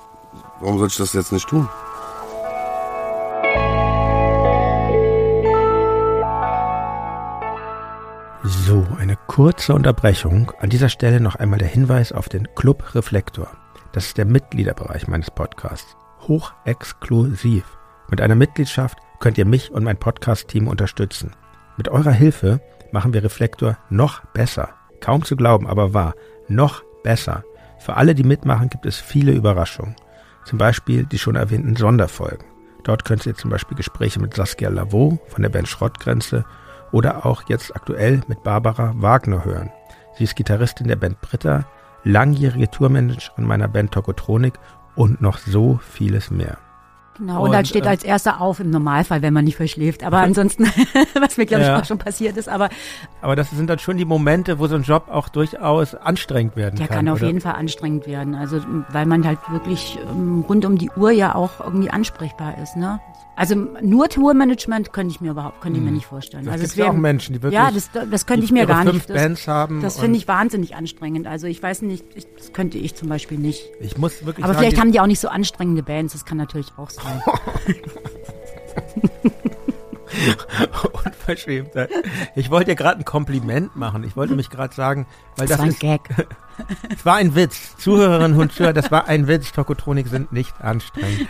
warum 0.61 0.79
soll 0.79 0.89
ich 0.89 0.97
das 0.97 1.13
jetzt 1.13 1.33
nicht 1.33 1.49
tun? 1.49 1.69
Kurze 9.37 9.75
Unterbrechung. 9.75 10.51
An 10.61 10.71
dieser 10.71 10.89
Stelle 10.89 11.21
noch 11.21 11.35
einmal 11.35 11.59
der 11.59 11.69
Hinweis 11.69 12.11
auf 12.11 12.31
den 12.31 12.49
Club 12.55 12.95
Reflektor. 12.95 13.49
Das 13.93 14.07
ist 14.07 14.17
der 14.17 14.25
Mitgliederbereich 14.25 15.09
meines 15.09 15.31
Podcasts. 15.31 15.95
Hochexklusiv. 16.27 17.65
Mit 18.09 18.23
einer 18.23 18.35
Mitgliedschaft 18.35 18.97
könnt 19.21 19.37
ihr 19.37 19.45
mich 19.45 19.71
und 19.71 19.85
mein 19.85 19.99
Podcast-Team 19.99 20.69
unterstützen. 20.69 21.33
Mit 21.77 21.91
eurer 21.91 22.13
Hilfe 22.13 22.63
machen 22.93 23.13
wir 23.13 23.23
Reflektor 23.23 23.77
noch 23.91 24.25
besser. 24.33 24.71
Kaum 25.03 25.23
zu 25.23 25.37
glauben, 25.37 25.67
aber 25.67 25.93
wahr. 25.93 26.15
Noch 26.49 26.83
besser. 27.03 27.45
Für 27.79 27.99
alle, 27.99 28.15
die 28.15 28.25
mitmachen, 28.25 28.71
gibt 28.71 28.87
es 28.87 28.97
viele 28.97 29.33
Überraschungen. 29.33 29.97
Zum 30.47 30.57
Beispiel 30.57 31.05
die 31.05 31.19
schon 31.19 31.37
erwähnten 31.37 31.77
Sonderfolgen. 31.77 32.47
Dort 32.85 33.05
könnt 33.05 33.27
ihr 33.27 33.35
zum 33.35 33.51
Beispiel 33.51 33.77
Gespräche 33.77 34.19
mit 34.19 34.33
Saskia 34.33 34.71
Lavaux 34.71 35.19
von 35.29 35.43
der 35.43 35.51
Band 35.51 35.69
Schrottgrenze 35.69 36.47
oder 36.97 37.27
auch 37.27 37.43
jetzt 37.47 37.77
aktuell 37.77 38.23
mit 38.27 38.43
Barbara 38.43 38.95
Wagner 38.97 39.45
hören. 39.45 39.71
Sie 40.17 40.25
ist 40.25 40.35
Gitarristin 40.35 40.89
der 40.89 40.97
Band 40.97 41.21
Britta, 41.21 41.67
langjährige 42.05 42.71
Tourmanagerin 42.71 43.45
meiner 43.45 43.69
Band 43.69 43.93
Tokotronik 43.93 44.55
und 44.95 45.21
noch 45.21 45.37
so 45.37 45.79
vieles 45.87 46.31
mehr. 46.31 46.57
Genau, 47.19 47.43
und, 47.45 47.51
dann 47.53 47.61
Und, 47.61 47.69
steht 47.69 47.87
äh, 47.87 47.89
als 47.89 48.05
erster 48.05 48.41
auf 48.41 48.61
im 48.61 48.71
Normalfall, 48.71 49.23
wenn 49.23 49.33
man 49.33 49.45
nicht 49.45 49.57
verschläft. 49.57 50.03
Aber 50.05 50.19
ansonsten, 50.21 50.65
was 51.21 51.37
mir 51.37 51.47
glaube 51.47 51.63
ich 51.63 51.69
Ja. 51.69 51.81
auch 51.81 51.85
schon 51.85 51.99
passiert 51.99 52.37
ist, 52.37 52.49
aber 52.49 52.69
Aber 53.23 53.37
das 53.37 53.51
sind 53.51 53.69
dann 53.69 53.79
schon 53.79 53.97
die 53.97 54.05
Momente, 54.05 54.59
wo 54.59 54.67
so 54.67 54.75
ein 54.77 54.83
Job 54.83 55.07
auch 55.11 55.29
durchaus 55.29 55.95
anstrengend 55.95 56.57
werden 56.57 56.77
der 56.77 56.89
kann. 56.89 56.97
kann 56.99 57.09
auf 57.09 57.19
oder? 57.19 57.27
jeden 57.29 57.41
Fall 57.41 57.55
anstrengend 57.55 58.07
werden. 58.07 58.35
Also 58.35 58.61
weil 58.91 59.07
man 59.07 59.27
halt 59.27 59.39
wirklich 59.51 59.99
ähm, 60.11 60.45
rund 60.49 60.65
um 60.65 60.79
die 60.79 60.91
Uhr 60.97 61.11
ja 61.11 61.35
auch 61.35 61.61
irgendwie 61.61 61.91
ansprechbar 61.91 62.59
ist. 62.63 62.77
Ne? 62.77 63.01
Also 63.39 63.55
nur 63.83 64.09
Tourmanagement 64.09 64.95
könnte 64.95 65.13
ich 65.15 65.21
mir 65.21 65.33
überhaupt, 65.33 65.61
könnte 65.61 65.79
ich 65.79 65.85
mir 65.85 65.91
nicht 65.93 66.07
vorstellen. 66.07 66.47
Das 66.47 66.53
also 66.55 66.65
es 66.65 66.77
wäre 66.79 66.87
ja 66.89 66.93
auch 66.95 66.97
Menschen, 66.97 67.35
die 67.35 67.43
wirklich 67.43 67.59
ja, 67.61 67.71
das, 67.71 67.91
das 68.11 68.25
könnte 68.25 68.47
ich 68.47 68.51
mir 68.51 68.65
gar 68.65 68.83
fünf 68.83 68.95
nicht. 68.95 69.11
Das, 69.11 69.17
Bands 69.17 69.47
haben. 69.47 69.83
das 69.83 69.99
finde 70.01 70.17
ich 70.17 70.27
wahnsinnig 70.27 70.75
anstrengend. 70.75 71.27
Also 71.27 71.47
ich 71.47 71.63
weiß 71.63 71.83
nicht, 71.83 72.03
ich, 72.15 72.27
das 72.39 72.55
könnte 72.55 72.79
ich 72.79 72.95
zum 72.95 73.11
Beispiel 73.11 73.37
nicht. 73.37 73.63
Ich 73.81 73.99
muss 73.99 74.25
wirklich 74.25 74.43
Aber 74.43 74.55
sagen, 74.55 74.65
vielleicht 74.65 74.81
haben 74.81 74.91
die 74.91 75.01
auch 75.01 75.07
nicht 75.07 75.21
so 75.21 75.29
anstrengende 75.29 75.83
Bands. 75.83 76.15
Das 76.15 76.25
kann 76.25 76.39
natürlich 76.39 76.73
auch 76.79 76.89
sein. 76.89 77.05
Unverschämtheit. 81.05 81.91
Ich 82.35 82.51
wollte 82.51 82.71
dir 82.71 82.77
gerade 82.77 83.01
ein 83.01 83.05
Kompliment 83.05 83.77
machen. 83.77 84.03
Ich 84.05 84.17
wollte 84.17 84.35
mich 84.35 84.49
gerade 84.51 84.75
sagen, 84.75 85.07
weil 85.37 85.47
Das 85.47 85.57
das, 85.57 85.59
war 85.59 85.67
ein 85.67 85.73
ist, 85.73 85.81
Gag. 85.81 86.01
es 86.97 87.05
war 87.05 87.17
ein 87.17 87.35
Witz. 87.35 87.77
Zuhörerinnen 87.77 88.39
und 88.39 88.53
Zuhörer, 88.53 88.73
das 88.73 88.91
war 88.91 89.09
ein 89.09 89.29
Witz. 89.29 89.53
Tokotronik 89.53 90.09
sind 90.09 90.33
nicht 90.33 90.59
anstrengend. 90.61 91.29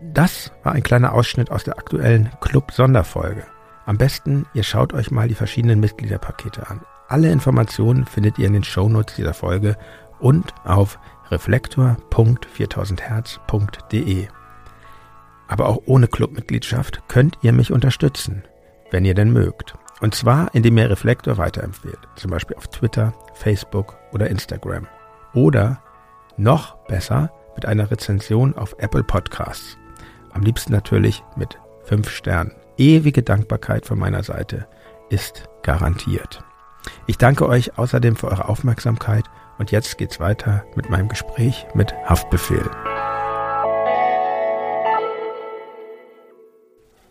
Das 0.00 0.52
war 0.62 0.72
ein 0.72 0.82
kleiner 0.82 1.12
Ausschnitt 1.14 1.50
aus 1.50 1.64
der 1.64 1.78
aktuellen 1.78 2.30
Club-Sonderfolge. 2.40 3.44
Am 3.86 3.96
besten, 3.98 4.46
ihr 4.52 4.62
schaut 4.62 4.92
euch 4.92 5.10
mal 5.10 5.26
die 5.28 5.34
verschiedenen 5.34 5.80
Mitgliederpakete 5.80 6.68
an. 6.68 6.82
Alle 7.08 7.30
Informationen 7.30 8.04
findet 8.04 8.38
ihr 8.38 8.46
in 8.48 8.52
den 8.52 8.64
Shownotes 8.64 9.16
dieser 9.16 9.32
Folge 9.32 9.78
und 10.18 10.52
auf 10.64 10.98
reflektor.4000herz.de. 11.30 14.28
Aber 15.48 15.68
auch 15.68 15.82
ohne 15.86 16.08
Clubmitgliedschaft 16.08 17.02
könnt 17.08 17.38
ihr 17.42 17.52
mich 17.52 17.72
unterstützen, 17.72 18.44
wenn 18.90 19.04
ihr 19.04 19.14
denn 19.14 19.32
mögt. 19.32 19.74
Und 20.00 20.14
zwar, 20.14 20.54
indem 20.54 20.76
ihr 20.78 20.90
Reflektor 20.90 21.38
weiterempfehlt, 21.38 21.98
zum 22.16 22.30
Beispiel 22.30 22.56
auf 22.56 22.68
Twitter, 22.68 23.14
Facebook 23.34 23.96
oder 24.12 24.28
Instagram. 24.28 24.86
Oder 25.34 25.82
noch 26.36 26.76
besser 26.86 27.32
mit 27.54 27.66
einer 27.66 27.90
Rezension 27.90 28.54
auf 28.56 28.76
Apple 28.78 29.04
Podcasts. 29.04 29.78
Am 30.32 30.42
liebsten 30.42 30.72
natürlich 30.72 31.22
mit 31.36 31.58
5 31.84 32.10
Sternen. 32.10 32.52
Ewige 32.76 33.22
Dankbarkeit 33.22 33.86
von 33.86 33.98
meiner 33.98 34.22
Seite 34.22 34.66
ist 35.08 35.48
garantiert. 35.62 36.44
Ich 37.06 37.16
danke 37.16 37.48
euch 37.48 37.78
außerdem 37.78 38.16
für 38.16 38.28
eure 38.28 38.48
Aufmerksamkeit 38.48 39.24
und 39.58 39.70
jetzt 39.70 39.96
geht's 39.96 40.20
weiter 40.20 40.64
mit 40.74 40.90
meinem 40.90 41.08
Gespräch 41.08 41.66
mit 41.74 41.94
Haftbefehl. 42.04 42.70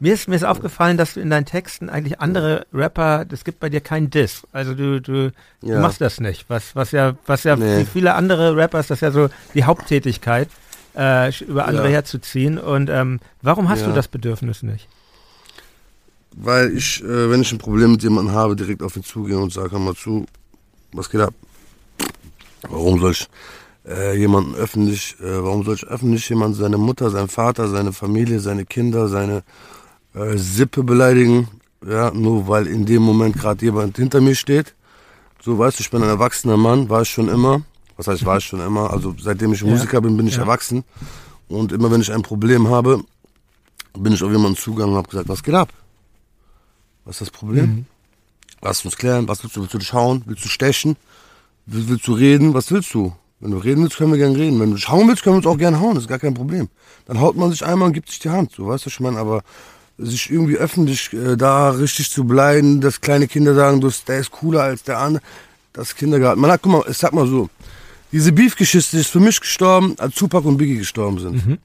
Mir 0.06 0.14
ist, 0.14 0.28
mir 0.28 0.36
ist 0.36 0.46
aufgefallen, 0.46 0.98
dass 0.98 1.16
du 1.16 1.20
in 1.20 1.32
deinen 1.32 1.48
Texten 1.48 1.90
eigentlich 1.90 2.20
andere 2.22 2.68
Rapper, 2.72 3.26
es 3.32 3.44
gibt 3.44 3.60
bei 3.60 3.70
dir 3.70 3.82
keinen 3.82 4.12
Diss. 4.12 4.44
Also 4.52 4.76
du, 4.76 5.02
du, 5.02 5.32
du 5.62 5.68
Ja. 5.68 5.80
machst 5.80 6.00
das 6.00 6.20
nicht. 6.20 6.46
Was, 6.48 6.76
was 6.76 6.92
ja, 6.92 7.16
was 7.26 7.44
ja 7.44 7.56
Nee. 7.56 7.80
wie 7.80 7.86
viele 7.86 8.14
andere 8.14 8.56
Rapper 8.56 8.80
ist 8.82 8.92
das 8.92 9.00
ja 9.02 9.10
so 9.10 9.30
die 9.56 9.64
Haupttätigkeit, 9.64 10.48
äh, 10.96 11.36
über 11.46 11.66
andere 11.66 11.88
Ja. 11.88 11.94
herzuziehen. 11.94 12.60
Und 12.60 12.92
ähm, 12.92 13.20
warum 13.42 13.68
hast 13.68 13.80
Ja. 13.82 13.88
du 13.88 13.94
das 13.94 14.08
Bedürfnis 14.08 14.62
nicht? 14.62 14.88
Weil 16.36 16.78
ich, 16.78 17.04
äh, 17.04 17.32
wenn 17.32 17.42
ich 17.42 17.52
ein 17.52 17.58
Problem 17.58 17.94
mit 17.94 18.04
jemandem 18.04 18.36
habe, 18.36 18.56
direkt 18.56 18.84
auf 18.84 18.96
ihn 18.96 19.04
zugehe 19.04 19.40
und 19.40 19.52
sage, 19.52 19.72
hör 19.72 19.80
mal 19.80 19.96
zu, 19.96 20.28
was 20.94 21.10
geht 21.10 21.22
ab? 21.22 21.34
Warum 22.70 23.00
soll 23.00 23.14
ich 23.14 23.28
äh, 23.88 24.16
jemanden 24.16 24.54
öffentlich, 24.54 25.16
äh, 25.20 25.44
warum 25.44 25.64
soll 25.64 25.74
ich 25.76 25.84
öffentlich 25.88 26.30
jemanden, 26.30 26.56
seine 26.58 26.78
Mutter, 26.78 27.10
seinen 27.10 27.28
Vater, 27.28 27.70
seine 27.70 27.92
Familie, 27.92 28.40
seine 28.40 28.66
Kinder, 28.66 29.08
seine 29.08 29.42
äh, 30.16 30.38
Sippe 30.38 30.84
beleidigen? 30.84 31.48
Ja, 31.88 32.12
nur 32.12 32.48
weil 32.48 32.68
in 32.68 32.86
dem 32.86 33.04
Moment 33.04 33.36
gerade 33.38 33.64
jemand 33.64 33.98
hinter 33.98 34.22
mir 34.22 34.36
steht. 34.36 34.74
So, 35.44 35.58
weißt 35.60 35.78
du, 35.80 35.84
ich 35.84 35.92
bin 35.92 36.02
ein 36.02 36.10
erwachsener 36.10 36.58
Mann, 36.58 36.90
war 36.90 37.04
ich 37.04 37.10
schon 37.10 37.30
immer. 37.30 37.62
Was 37.98 38.08
heißt, 38.08 38.26
war 38.26 38.38
ich 38.40 38.46
schon 38.46 38.60
immer? 38.60 38.92
Also 38.92 39.16
seitdem 39.22 39.54
ich 39.54 39.62
Ja. 39.62 39.68
Musiker 39.68 40.02
bin, 40.02 40.18
bin 40.18 40.28
ich 40.28 40.36
Ja. 40.36 40.42
erwachsen. 40.42 40.84
Und 41.48 41.72
immer 41.72 41.92
wenn 41.92 42.02
ich 42.02 42.12
ein 42.12 42.24
Problem 42.24 42.68
habe, 42.70 43.04
bin 43.98 44.14
ich 44.14 44.24
auf 44.24 44.32
jemanden 44.32 44.58
zugegangen 44.58 44.94
und 44.94 44.98
habe 44.98 45.10
gesagt, 45.10 45.30
was 45.30 45.44
geht 45.44 45.54
ab? 45.54 45.70
Was 47.06 47.16
ist 47.16 47.22
das 47.22 47.32
Problem? 47.32 47.66
Mhm. 47.66 47.86
Lass 48.62 48.84
uns 48.84 48.98
klären, 48.98 49.28
was 49.28 49.44
willst 49.44 49.56
du? 49.56 49.62
Willst 49.62 49.74
du 49.76 49.78
dich 49.78 49.94
hauen? 49.94 50.24
Willst 50.26 50.44
du 50.44 50.50
stechen? 50.50 50.98
Will- 51.68 51.88
Willst 51.88 52.08
du 52.08 52.14
reden? 52.14 52.54
Was 52.56 52.72
willst 52.72 52.94
du? 52.94 53.14
Wenn 53.40 53.52
du 53.52 53.58
reden 53.58 53.84
willst, 53.84 53.98
können 53.98 54.12
wir 54.12 54.18
gerne 54.18 54.36
reden. 54.36 54.60
Wenn 54.60 54.72
du 54.72 54.76
dich 54.78 54.90
hauen 54.90 55.08
willst, 55.08 55.22
können 55.24 55.36
wir 55.36 55.38
uns 55.38 55.46
auch 55.48 55.58
gerne 55.60 55.80
hauen. 55.80 55.94
Das 55.94 56.06
ist 56.06 56.08
gar 56.10 56.20
kein 56.20 56.34
Problem. 56.34 56.68
Dann 57.06 57.20
haut 57.20 57.36
man 57.36 57.52
sich 57.52 57.64
einmal 57.64 57.88
und 57.90 57.94
gibt 57.94 58.10
sich 58.10 58.20
die 58.20 58.30
Hand. 58.30 58.54
So, 58.54 58.68
weißt 58.68 58.86
du, 58.86 58.90
ich 58.90 59.00
meine? 59.00 59.20
Aber 59.20 59.44
sich 59.98 60.30
irgendwie 60.30 60.58
öffentlich 60.58 61.14
äh, 61.14 61.36
da 61.38 61.70
richtig 61.72 62.12
zu 62.12 62.26
bleiben, 62.26 62.82
dass 62.82 63.02
kleine 63.02 63.28
Kinder 63.28 63.56
sagen, 63.56 63.80
du, 63.82 63.90
der 64.08 64.20
ist 64.20 64.32
cooler 64.32 64.64
als 64.64 64.84
der 64.84 65.00
andere, 65.00 65.24
das 65.74 65.90
ist 65.90 65.98
Kindergarten. 65.98 66.42
Man 66.42 66.52
hat, 66.52 66.62
guck 66.62 66.72
mal, 66.72 66.84
ich 66.90 66.98
sag 66.98 67.14
mal 67.14 67.28
so, 67.28 67.50
diese 68.12 68.32
Beef-Geschichte 68.32 68.98
ist 68.98 69.08
für 69.08 69.20
mich 69.20 69.40
gestorben, 69.40 69.96
als 69.98 70.16
Tupac 70.16 70.46
und 70.48 70.58
Biggie 70.58 70.78
gestorben 70.78 71.20
sind. 71.20 71.60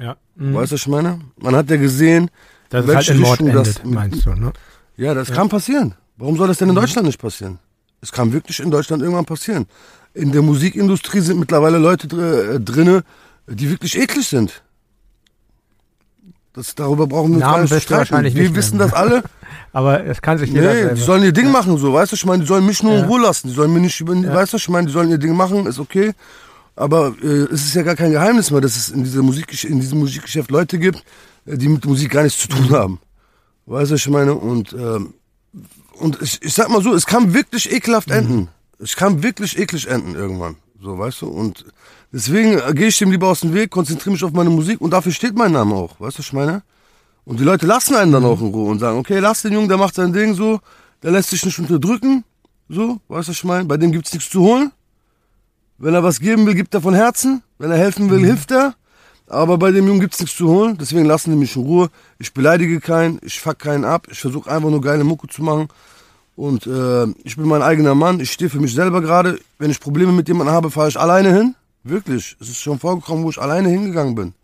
Ja. 0.00 0.16
Weißt 0.36 0.72
du, 0.72 0.74
was 0.74 0.80
ich 0.82 0.86
meine? 0.88 1.20
Man 1.36 1.54
hat 1.54 1.68
ja 1.70 1.76
gesehen, 1.76 2.30
Das 2.70 2.86
halt 2.86 2.96
welche 2.96 3.14
Mord 3.14 3.40
Richtung 3.40 3.52
das- 3.52 3.76
endet, 3.78 3.84
meinst 3.86 4.26
du, 4.26 4.30
ne? 4.34 4.52
ja, 4.96 5.14
das 5.14 5.30
kann 5.32 5.48
passieren. 5.48 5.94
Warum 6.16 6.36
soll 6.36 6.48
das 6.48 6.58
denn 6.58 6.68
in 6.68 6.74
Deutschland 6.74 7.06
nicht 7.06 7.20
passieren? 7.20 7.58
Es 8.02 8.12
kann 8.12 8.32
wirklich 8.32 8.60
in 8.60 8.70
Deutschland 8.70 9.02
irgendwann 9.02 9.24
passieren. 9.26 9.66
In 10.14 10.32
der 10.32 10.42
Musikindustrie 10.42 11.20
sind 11.20 11.38
mittlerweile 11.38 11.78
Leute 11.78 12.08
dr 12.08 12.54
äh, 12.54 12.60
drinne, 12.60 13.04
die 13.46 13.68
wirklich 13.70 13.96
eklig 13.98 14.26
sind. 14.28 14.62
Das, 16.52 16.74
darüber 16.74 17.06
brauchen 17.06 17.30
wir 17.30 17.34
uns 17.36 17.40
Namen 17.44 17.66
gar 17.68 17.74
nicht 17.76 17.90
wahrscheinlich 17.90 18.34
Wir 18.34 18.54
wissen 18.56 18.78
das 18.78 18.92
alle. 18.92 19.22
Aber 19.72 20.04
es 20.04 20.20
kann 20.20 20.36
sich 20.38 20.50
jeder 20.50 20.72
Nee, 20.74 20.80
selber. 20.80 20.94
die 20.94 21.00
sollen 21.02 21.22
ihr 21.22 21.32
Ding 21.32 21.52
machen, 21.52 21.78
so, 21.78 21.92
weißt 21.92 22.10
du, 22.10 22.16
ich 22.16 22.26
meine, 22.26 22.42
die 22.42 22.48
sollen 22.48 22.66
mich 22.66 22.82
nur 22.82 22.92
Ja. 22.94 22.98
in 23.00 23.04
Ruhe 23.04 23.20
lassen. 23.20 23.48
Die 23.48 23.54
sollen 23.54 23.72
mir 23.72 23.78
nicht 23.80 24.00
über, 24.00 24.14
weißt 24.14 24.52
du, 24.52 24.56
ich 24.56 24.68
meine, 24.68 24.88
die 24.88 24.92
sollen 24.92 25.10
ihr 25.10 25.18
Ding 25.18 25.34
machen, 25.36 25.66
ist 25.66 25.78
okay. 25.78 26.12
Aber 26.74 27.14
äh, 27.22 27.26
es 27.26 27.64
ist 27.66 27.74
ja 27.74 27.82
gar 27.82 27.94
kein 27.94 28.10
Geheimnis 28.10 28.50
mehr, 28.50 28.60
dass 28.60 28.74
es 28.76 28.88
in, 28.88 29.04
dieser 29.04 29.22
Musik, 29.22 29.62
in 29.64 29.80
diesem 29.80 29.98
Musikgeschäft 30.00 30.50
Leute 30.50 30.78
gibt, 30.78 31.04
äh, 31.46 31.56
die 31.56 31.68
mit 31.68 31.84
Musik 31.84 32.10
gar 32.10 32.24
nichts 32.24 32.40
zu 32.40 32.48
tun 32.48 32.70
haben. 32.70 32.98
Weißt 33.66 33.92
du, 33.92 33.94
ich 33.94 34.08
meine? 34.08 34.34
Und, 34.34 34.72
ähm, 34.72 35.14
und 36.00 36.20
ich, 36.20 36.42
ich 36.42 36.52
sag 36.54 36.68
mal 36.68 36.82
so, 36.82 36.92
es 36.94 37.06
kann 37.06 37.32
wirklich 37.32 37.70
ekelhaft 37.72 38.10
enden. 38.10 38.48
Es 38.80 38.96
kann 38.96 39.22
wirklich 39.22 39.56
eklig 39.58 39.86
enden 39.88 40.14
irgendwann. 40.16 40.56
So, 40.82 40.98
weißt 40.98 41.20
du? 41.22 41.28
Und 41.28 41.64
deswegen 42.12 42.58
äh, 42.58 42.72
gehe 42.74 42.88
ich 42.88 42.98
dem 42.98 43.10
lieber 43.10 43.28
aus 43.28 43.40
dem 43.40 43.54
Weg, 43.54 43.70
konzentriere 43.70 44.12
mich 44.12 44.24
auf 44.24 44.32
meine 44.32 44.50
Musik 44.50 44.80
und 44.80 44.90
dafür 44.90 45.12
steht 45.12 45.36
mein 45.36 45.52
Name 45.52 45.74
auch. 45.74 46.00
Weißt 46.00 46.16
du, 46.16 46.20
was 46.20 46.26
ich 46.26 46.32
meine? 46.32 46.62
Und 47.24 47.38
die 47.38 47.44
Leute 47.44 47.66
lassen 47.66 47.94
einen 47.94 48.12
dann 48.12 48.24
auch 48.24 48.40
in 48.40 48.48
Ruhe 48.48 48.70
und 48.70 48.78
sagen, 48.78 48.98
okay, 48.98 49.18
lass 49.18 49.42
den 49.42 49.52
Jungen, 49.52 49.68
der 49.68 49.78
macht 49.78 49.94
sein 49.94 50.12
Ding 50.12 50.34
so, 50.34 50.60
der 51.02 51.12
lässt 51.12 51.30
sich 51.30 51.44
nicht 51.44 51.58
unterdrücken, 51.58 52.24
so, 52.68 53.00
weißt 53.08 53.28
du, 53.28 53.30
was 53.30 53.36
ich 53.36 53.44
meine? 53.44 53.64
Bei 53.64 53.76
dem 53.76 53.92
gibt's 53.92 54.12
nichts 54.12 54.30
zu 54.30 54.40
holen. 54.40 54.72
Wenn 55.78 55.94
er 55.94 56.02
was 56.02 56.20
geben 56.20 56.46
will, 56.46 56.54
gibt 56.54 56.74
er 56.74 56.80
von 56.80 56.94
Herzen. 56.94 57.42
Wenn 57.58 57.70
er 57.70 57.78
helfen 57.78 58.10
will, 58.10 58.20
hilft 58.20 58.50
er. 58.50 58.74
Aber 59.26 59.58
bei 59.58 59.70
dem 59.70 59.86
Jungen 59.86 60.00
gibt's 60.00 60.20
nichts 60.20 60.36
zu 60.36 60.48
holen, 60.48 60.76
deswegen 60.78 61.04
lassen 61.04 61.30
die 61.30 61.36
mich 61.36 61.54
in 61.54 61.62
Ruhe. 61.62 61.88
Ich 62.18 62.34
beleidige 62.34 62.80
keinen, 62.80 63.20
ich 63.22 63.40
fuck 63.40 63.60
keinen 63.60 63.84
ab, 63.84 64.08
ich 64.10 64.20
versuche 64.20 64.50
einfach 64.50 64.70
nur 64.70 64.80
geile 64.80 65.04
Mucke 65.04 65.28
zu 65.28 65.42
machen. 65.42 65.68
Und 66.34 66.66
äh, 66.66 67.06
ich 67.22 67.36
bin 67.36 67.46
mein 67.46 67.62
eigener 67.62 67.94
Mann, 67.94 68.18
ich 68.18 68.32
stehe 68.32 68.50
für 68.50 68.60
mich 68.60 68.74
selber 68.74 69.00
gerade. 69.00 69.38
Wenn 69.58 69.70
ich 69.70 69.78
Probleme 69.78 70.10
mit 70.10 70.26
jemandem 70.26 70.54
habe, 70.54 70.70
fahre 70.70 70.88
ich 70.88 70.98
alleine 70.98 71.32
hin. 71.32 71.54
Wirklich. 71.82 72.36
Es 72.40 72.48
ist 72.48 72.58
schon 72.58 72.78
vorgekommen, 72.78 73.24
wo 73.24 73.30
ich 73.30 73.40
alleine 73.40 73.68
hingegangen 73.68 74.14
bin. 74.14 74.34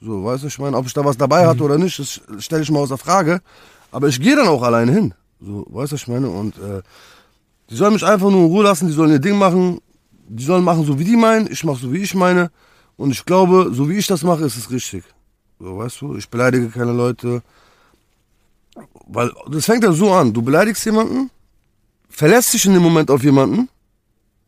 So, 0.00 0.24
weißt 0.24 0.44
du, 0.44 0.48
ich 0.48 0.58
meine, 0.58 0.76
ob 0.76 0.86
ich 0.86 0.92
da 0.92 1.04
was 1.04 1.16
dabei 1.16 1.44
mhm. 1.44 1.48
hatte 1.48 1.62
oder 1.62 1.78
nicht, 1.78 1.98
das 1.98 2.20
stelle 2.38 2.62
ich 2.62 2.70
mal 2.70 2.80
außer 2.80 2.98
Frage. 2.98 3.40
Aber 3.90 4.08
ich 4.08 4.20
gehe 4.20 4.36
dann 4.36 4.48
auch 4.48 4.62
alleine 4.62 4.92
hin. 4.92 5.14
So, 5.40 5.66
weißt 5.68 5.92
du, 5.92 5.96
ich 5.96 6.08
meine, 6.08 6.28
und 6.28 6.56
äh, 6.58 6.82
die 7.70 7.76
sollen 7.76 7.94
mich 7.94 8.04
einfach 8.04 8.30
nur 8.30 8.40
in 8.40 8.46
Ruhe 8.46 8.64
lassen, 8.64 8.86
die 8.88 8.92
sollen 8.92 9.10
ihr 9.10 9.18
Ding 9.18 9.38
machen, 9.38 9.80
die 10.28 10.44
sollen 10.44 10.64
machen 10.64 10.84
so 10.84 10.98
wie 10.98 11.04
die 11.04 11.16
meinen, 11.16 11.50
ich 11.50 11.64
mache 11.64 11.80
so 11.80 11.92
wie 11.92 12.02
ich 12.02 12.14
meine. 12.14 12.50
Und 12.96 13.10
ich 13.10 13.24
glaube, 13.24 13.70
so 13.72 13.88
wie 13.88 13.96
ich 13.96 14.06
das 14.06 14.22
mache, 14.22 14.44
ist 14.44 14.56
es 14.56 14.70
richtig. 14.70 15.04
So, 15.58 15.78
weißt 15.78 16.00
du, 16.00 16.16
ich 16.16 16.28
beleidige 16.28 16.68
keine 16.68 16.92
Leute. 16.92 17.42
Weil 19.06 19.32
das 19.50 19.64
fängt 19.64 19.84
ja 19.84 19.92
so 19.92 20.12
an, 20.12 20.32
du 20.32 20.42
beleidigst 20.42 20.84
jemanden, 20.84 21.30
verlässt 22.08 22.52
dich 22.52 22.66
in 22.66 22.74
dem 22.74 22.82
Moment 22.82 23.10
auf 23.10 23.22
jemanden, 23.22 23.68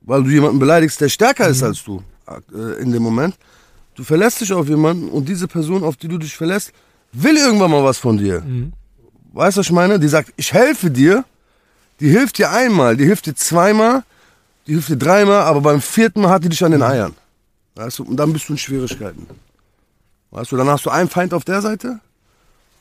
weil 0.03 0.23
du 0.23 0.31
jemanden 0.31 0.59
beleidigst, 0.59 1.01
der 1.01 1.09
stärker 1.09 1.47
mhm. 1.47 1.51
ist 1.53 1.63
als 1.63 1.83
du 1.83 2.03
in 2.81 2.93
dem 2.93 3.03
Moment. 3.03 3.37
Du 3.95 4.05
verlässt 4.05 4.41
dich 4.41 4.53
auf 4.53 4.69
jemanden 4.69 5.09
und 5.09 5.29
diese 5.29 5.49
Person, 5.49 5.83
auf 5.83 5.97
die 5.97 6.09
du 6.09 6.19
dich 6.19 6.37
verlässt, 6.37 6.73
will 7.13 7.37
irgendwann 7.37 7.71
mal 7.71 7.83
was 7.83 7.99
von 7.99 8.17
dir. 8.17 8.41
Mhm. 8.41 8.73
Weißt 9.33 9.57
du, 9.57 9.61
was 9.61 9.67
ich 9.67 9.73
meine? 9.73 9.99
Die 9.99 10.09
sagt, 10.09 10.33
ich 10.37 10.53
helfe 10.53 10.91
dir. 10.91 11.25
Die 12.01 12.09
hilft 12.09 12.39
dir 12.39 12.51
einmal, 12.51 12.97
die 12.97 13.05
hilft 13.05 13.27
dir 13.27 13.35
zweimal, 13.35 14.05
die 14.67 14.73
hilft 14.73 14.89
dir 14.89 14.97
dreimal, 14.97 15.43
aber 15.43 15.61
beim 15.61 15.81
vierten 15.81 16.21
Mal 16.23 16.31
hat 16.31 16.45
die 16.45 16.49
dich 16.49 16.65
an 16.65 16.71
den 16.71 16.83
Eiern. 16.83 17.15
Weißt 17.75 17.99
du, 17.99 18.05
und 18.05 18.17
dann 18.17 18.33
bist 18.33 18.49
du 18.49 18.53
in 18.53 18.59
Schwierigkeiten. 18.59 19.27
Weißt 20.31 20.53
du, 20.53 20.57
dann 20.57 20.69
hast 20.69 20.87
du 20.87 20.91
einen 20.91 21.09
Feind 21.09 21.35
auf 21.35 21.45
der 21.45 21.61
Seite 21.63 22.01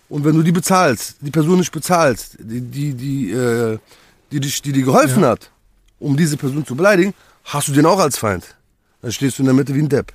und 0.10 0.24
wenn 0.24 0.36
du 0.36 0.44
die 0.44 0.52
bezahlst, 0.52 1.18
die 1.22 1.32
Person 1.32 1.60
nicht 1.60 1.72
bezahlst, 1.72 2.38
die, 2.40 2.62
die, 2.62 2.94
die, 2.94 3.32
äh, 3.32 3.78
die, 4.32 4.40
die, 4.40 4.62
die 4.62 4.72
dir 4.72 4.84
geholfen 4.84 5.24
ja. 5.24 5.30
hat, 5.30 5.52
um 6.00 6.16
diese 6.16 6.38
Person 6.38 6.66
zu 6.66 6.76
beleidigen, 6.76 7.14
hast 7.44 7.70
du 7.70 7.72
den 7.74 7.86
auch 7.86 8.00
als 8.00 8.18
Feind. 8.18 8.56
Dann 9.08 9.14
stehst 9.14 9.38
du 9.38 9.44
in 9.44 9.46
der 9.46 9.54
Mitte 9.54 9.74
wie 9.74 9.80
ein 9.80 9.88
Depp. 9.88 10.12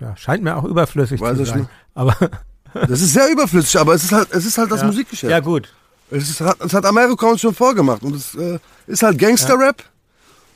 Ja, 0.00 0.16
scheint 0.16 0.42
mir 0.42 0.56
auch 0.56 0.64
überflüssig 0.64 1.20
weißt 1.20 1.38
zu 1.38 1.44
sein. 1.44 1.68
Aber 1.94 2.16
das 2.74 3.00
ist 3.00 3.12
sehr 3.12 3.30
überflüssig, 3.30 3.78
aber 3.78 3.94
es 3.94 4.02
ist 4.02 4.10
halt, 4.10 4.26
es 4.32 4.44
ist 4.44 4.58
halt 4.58 4.72
das 4.72 4.80
ja. 4.80 4.88
Musikgeschäft. 4.88 5.30
Ja, 5.30 5.38
gut. 5.38 5.72
Es, 6.10 6.28
ist, 6.28 6.40
es 6.40 6.74
hat 6.74 6.84
Amerika 6.84 7.28
uns 7.28 7.42
schon 7.42 7.54
vorgemacht. 7.54 8.02
Und 8.02 8.16
es 8.16 8.34
äh, 8.34 8.58
ist 8.88 9.04
halt 9.04 9.20
Gangster-Rap 9.20 9.84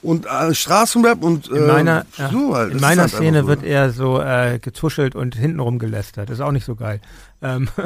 und 0.02 0.26
äh, 0.26 0.52
Straßenrap 0.52 1.22
und 1.22 1.52
äh, 1.52 1.56
in 1.56 1.66
meiner, 1.68 2.04
so 2.32 2.56
halt. 2.56 2.72
In 2.72 2.80
meiner 2.80 3.02
halt 3.02 3.12
Szene 3.12 3.42
so. 3.42 3.46
wird 3.46 3.62
eher 3.62 3.92
so 3.92 4.20
äh, 4.20 4.58
getuschelt 4.58 5.14
und 5.14 5.36
hintenrum 5.36 5.78
gelästert. 5.78 6.30
Das 6.30 6.38
ist 6.38 6.44
auch 6.44 6.50
nicht 6.50 6.66
so 6.66 6.74
geil. 6.74 7.00
Ähm. 7.42 7.68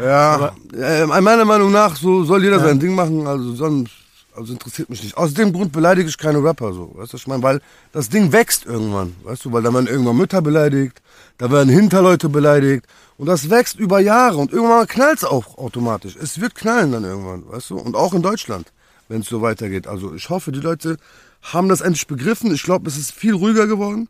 Ja, 0.00 0.30
aber, 0.30 0.54
äh, 0.80 1.06
meiner 1.06 1.44
Meinung 1.44 1.72
nach 1.72 1.96
so 1.96 2.22
soll 2.22 2.44
jeder 2.44 2.58
ja. 2.58 2.66
sein 2.66 2.78
Ding 2.78 2.94
machen. 2.94 3.26
Also 3.26 3.52
sonst 3.56 3.90
also 4.38 4.52
interessiert 4.52 4.88
mich 4.88 5.02
nicht. 5.02 5.16
Aus 5.16 5.34
dem 5.34 5.52
Grund 5.52 5.72
beleidige 5.72 6.08
ich 6.08 6.16
keine 6.16 6.42
Rapper 6.42 6.72
so, 6.72 6.92
weißt 6.94 7.12
du, 7.12 7.16
ich 7.16 7.26
meine, 7.26 7.42
weil 7.42 7.60
das 7.92 8.08
Ding 8.08 8.32
wächst 8.32 8.64
irgendwann, 8.64 9.14
weißt 9.24 9.44
du, 9.44 9.52
weil 9.52 9.62
da 9.62 9.72
werden 9.74 9.86
irgendwann 9.86 10.16
Mütter 10.16 10.40
beleidigt, 10.40 11.02
da 11.38 11.50
werden 11.50 11.68
Hinterleute 11.68 12.28
beleidigt 12.28 12.86
und 13.16 13.26
das 13.26 13.50
wächst 13.50 13.78
über 13.78 14.00
Jahre 14.00 14.38
und 14.38 14.52
irgendwann 14.52 14.86
knallt 14.86 15.18
es 15.18 15.24
auch 15.24 15.58
automatisch. 15.58 16.16
Es 16.16 16.40
wird 16.40 16.54
knallen 16.54 16.92
dann 16.92 17.04
irgendwann, 17.04 17.48
weißt 17.48 17.70
du, 17.70 17.78
und 17.78 17.96
auch 17.96 18.14
in 18.14 18.22
Deutschland, 18.22 18.72
wenn 19.08 19.20
es 19.20 19.28
so 19.28 19.42
weitergeht. 19.42 19.86
Also 19.86 20.14
ich 20.14 20.30
hoffe, 20.30 20.52
die 20.52 20.60
Leute 20.60 20.96
haben 21.42 21.68
das 21.68 21.80
endlich 21.80 22.06
begriffen. 22.06 22.52
Ich 22.52 22.62
glaube, 22.62 22.88
es 22.88 22.96
ist 22.96 23.12
viel 23.12 23.34
ruhiger 23.34 23.66
geworden. 23.66 24.08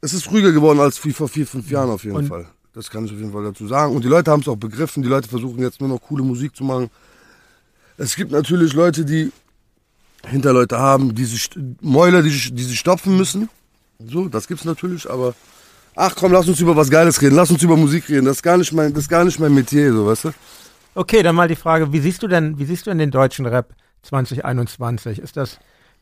Es 0.00 0.12
ist 0.12 0.30
ruhiger 0.30 0.52
geworden 0.52 0.80
als 0.80 0.98
vor 0.98 1.28
vier, 1.28 1.46
fünf 1.46 1.70
Jahren 1.70 1.90
auf 1.90 2.04
jeden 2.04 2.16
und 2.16 2.28
Fall. 2.28 2.46
Das 2.74 2.90
kann 2.90 3.04
ich 3.06 3.12
auf 3.12 3.18
jeden 3.18 3.32
Fall 3.32 3.44
dazu 3.44 3.66
sagen. 3.66 3.94
Und 3.94 4.04
die 4.04 4.08
Leute 4.08 4.30
haben 4.30 4.40
es 4.40 4.48
auch 4.48 4.56
begriffen. 4.56 5.02
Die 5.02 5.08
Leute 5.08 5.28
versuchen 5.28 5.60
jetzt 5.60 5.80
nur 5.80 5.88
noch 5.88 6.00
coole 6.00 6.24
Musik 6.24 6.56
zu 6.56 6.64
machen. 6.64 6.90
Es 7.96 8.16
gibt 8.16 8.32
natürlich 8.32 8.72
Leute, 8.72 9.04
die 9.04 9.32
Hinterleute 10.26 10.78
haben, 10.78 11.14
diese 11.14 11.38
Mäuler, 11.80 12.22
die, 12.22 12.30
die 12.30 12.62
sie 12.62 12.76
stopfen 12.76 13.16
müssen. 13.16 13.48
So, 14.04 14.28
das 14.28 14.48
gibt's 14.48 14.64
natürlich, 14.64 15.08
aber 15.08 15.34
ach 15.94 16.14
komm, 16.16 16.32
lass 16.32 16.48
uns 16.48 16.60
über 16.60 16.76
was 16.76 16.90
Geiles 16.90 17.20
reden, 17.22 17.36
lass 17.36 17.50
uns 17.50 17.62
über 17.62 17.76
Musik 17.76 18.08
reden. 18.08 18.24
Das 18.24 18.36
ist 18.36 18.42
gar 18.42 18.56
nicht 18.56 18.72
mein, 18.72 18.92
das 18.92 19.04
ist 19.04 19.08
gar 19.08 19.24
nicht 19.24 19.38
mein 19.38 19.54
Metier, 19.54 19.92
so 19.92 20.06
weißt 20.06 20.24
du. 20.24 20.30
Okay, 20.94 21.22
dann 21.22 21.34
mal 21.34 21.48
die 21.48 21.56
Frage, 21.56 21.92
wie 21.92 22.00
siehst 22.00 22.22
du 22.22 22.28
denn, 22.28 22.58
wie 22.58 22.64
siehst 22.64 22.86
du 22.86 22.90
denn 22.90 22.98
den 22.98 23.10
deutschen 23.10 23.46
Rap 23.46 23.74
2021? 24.02 25.18
Ist 25.18 25.36
das, 25.36 25.58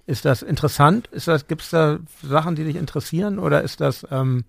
ist 0.06 0.24
das 0.24 0.42
interessant? 0.42 1.08
Ist 1.08 1.28
das, 1.28 1.46
gibt's 1.46 1.70
da 1.70 1.98
Sachen, 2.22 2.56
die 2.56 2.64
dich 2.64 2.76
interessieren 2.76 3.38
oder 3.38 3.62
ist 3.62 3.80
das, 3.80 4.06
ähm, 4.10 4.44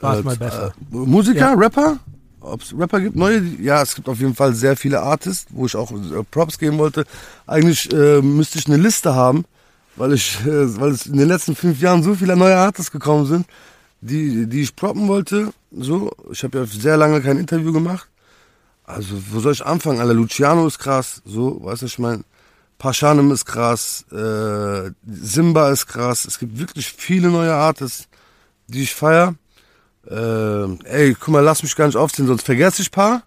war 0.00 0.14
es 0.14 0.20
äh, 0.20 0.22
mal 0.22 0.36
besser? 0.36 0.74
Äh, 0.92 0.96
Musiker, 0.96 1.38
ja. 1.38 1.54
Rapper? 1.54 1.98
Ob 2.44 2.62
es 2.62 2.76
Rapper 2.76 3.00
gibt, 3.00 3.16
neue, 3.16 3.42
ja, 3.60 3.82
es 3.82 3.94
gibt 3.94 4.08
auf 4.08 4.18
jeden 4.18 4.34
Fall 4.34 4.54
sehr 4.54 4.76
viele 4.76 5.00
Artists, 5.00 5.46
wo 5.50 5.66
ich 5.66 5.76
auch 5.76 5.90
äh, 5.90 6.22
Props 6.30 6.58
geben 6.58 6.78
wollte. 6.78 7.04
Eigentlich 7.46 7.92
äh, 7.92 8.20
müsste 8.20 8.58
ich 8.58 8.66
eine 8.66 8.76
Liste 8.76 9.14
haben, 9.14 9.44
weil 9.96 10.12
ich, 10.12 10.38
äh, 10.46 10.80
weil 10.80 10.90
es 10.90 11.06
in 11.06 11.16
den 11.16 11.28
letzten 11.28 11.56
fünf 11.56 11.80
Jahren 11.80 12.02
so 12.02 12.14
viele 12.14 12.36
neue 12.36 12.56
Artists 12.56 12.90
gekommen 12.90 13.26
sind, 13.26 13.46
die, 14.00 14.46
die 14.46 14.62
ich 14.62 14.76
proppen 14.76 15.08
wollte. 15.08 15.52
So, 15.72 16.10
ich 16.30 16.44
habe 16.44 16.58
ja 16.58 16.66
sehr 16.66 16.96
lange 16.96 17.20
kein 17.22 17.38
Interview 17.38 17.72
gemacht. 17.72 18.08
Also, 18.84 19.14
wo 19.30 19.40
soll 19.40 19.52
ich 19.52 19.64
anfangen? 19.64 20.00
Alter, 20.00 20.14
Luciano 20.14 20.66
ist 20.66 20.78
krass, 20.78 21.22
so, 21.24 21.64
weißt 21.64 21.82
du, 21.82 21.86
ich 21.86 21.98
meine, 21.98 22.22
Paschanem 22.76 23.30
ist 23.30 23.46
krass, 23.46 24.04
äh, 24.12 24.90
Simba 25.06 25.70
ist 25.70 25.86
krass. 25.86 26.26
Es 26.26 26.38
gibt 26.38 26.58
wirklich 26.58 26.88
viele 26.88 27.30
neue 27.30 27.54
Artists, 27.54 28.08
die 28.66 28.82
ich 28.82 28.94
feier 28.94 29.34
äh, 30.10 30.86
ey, 30.86 31.14
guck 31.14 31.28
mal, 31.28 31.40
lass 31.40 31.62
mich 31.62 31.74
gar 31.76 31.86
nicht 31.86 31.96
aufziehen, 31.96 32.26
sonst 32.26 32.44
vergesse 32.44 32.82
ich 32.82 32.88
ein 32.88 32.92
paar. 32.92 33.22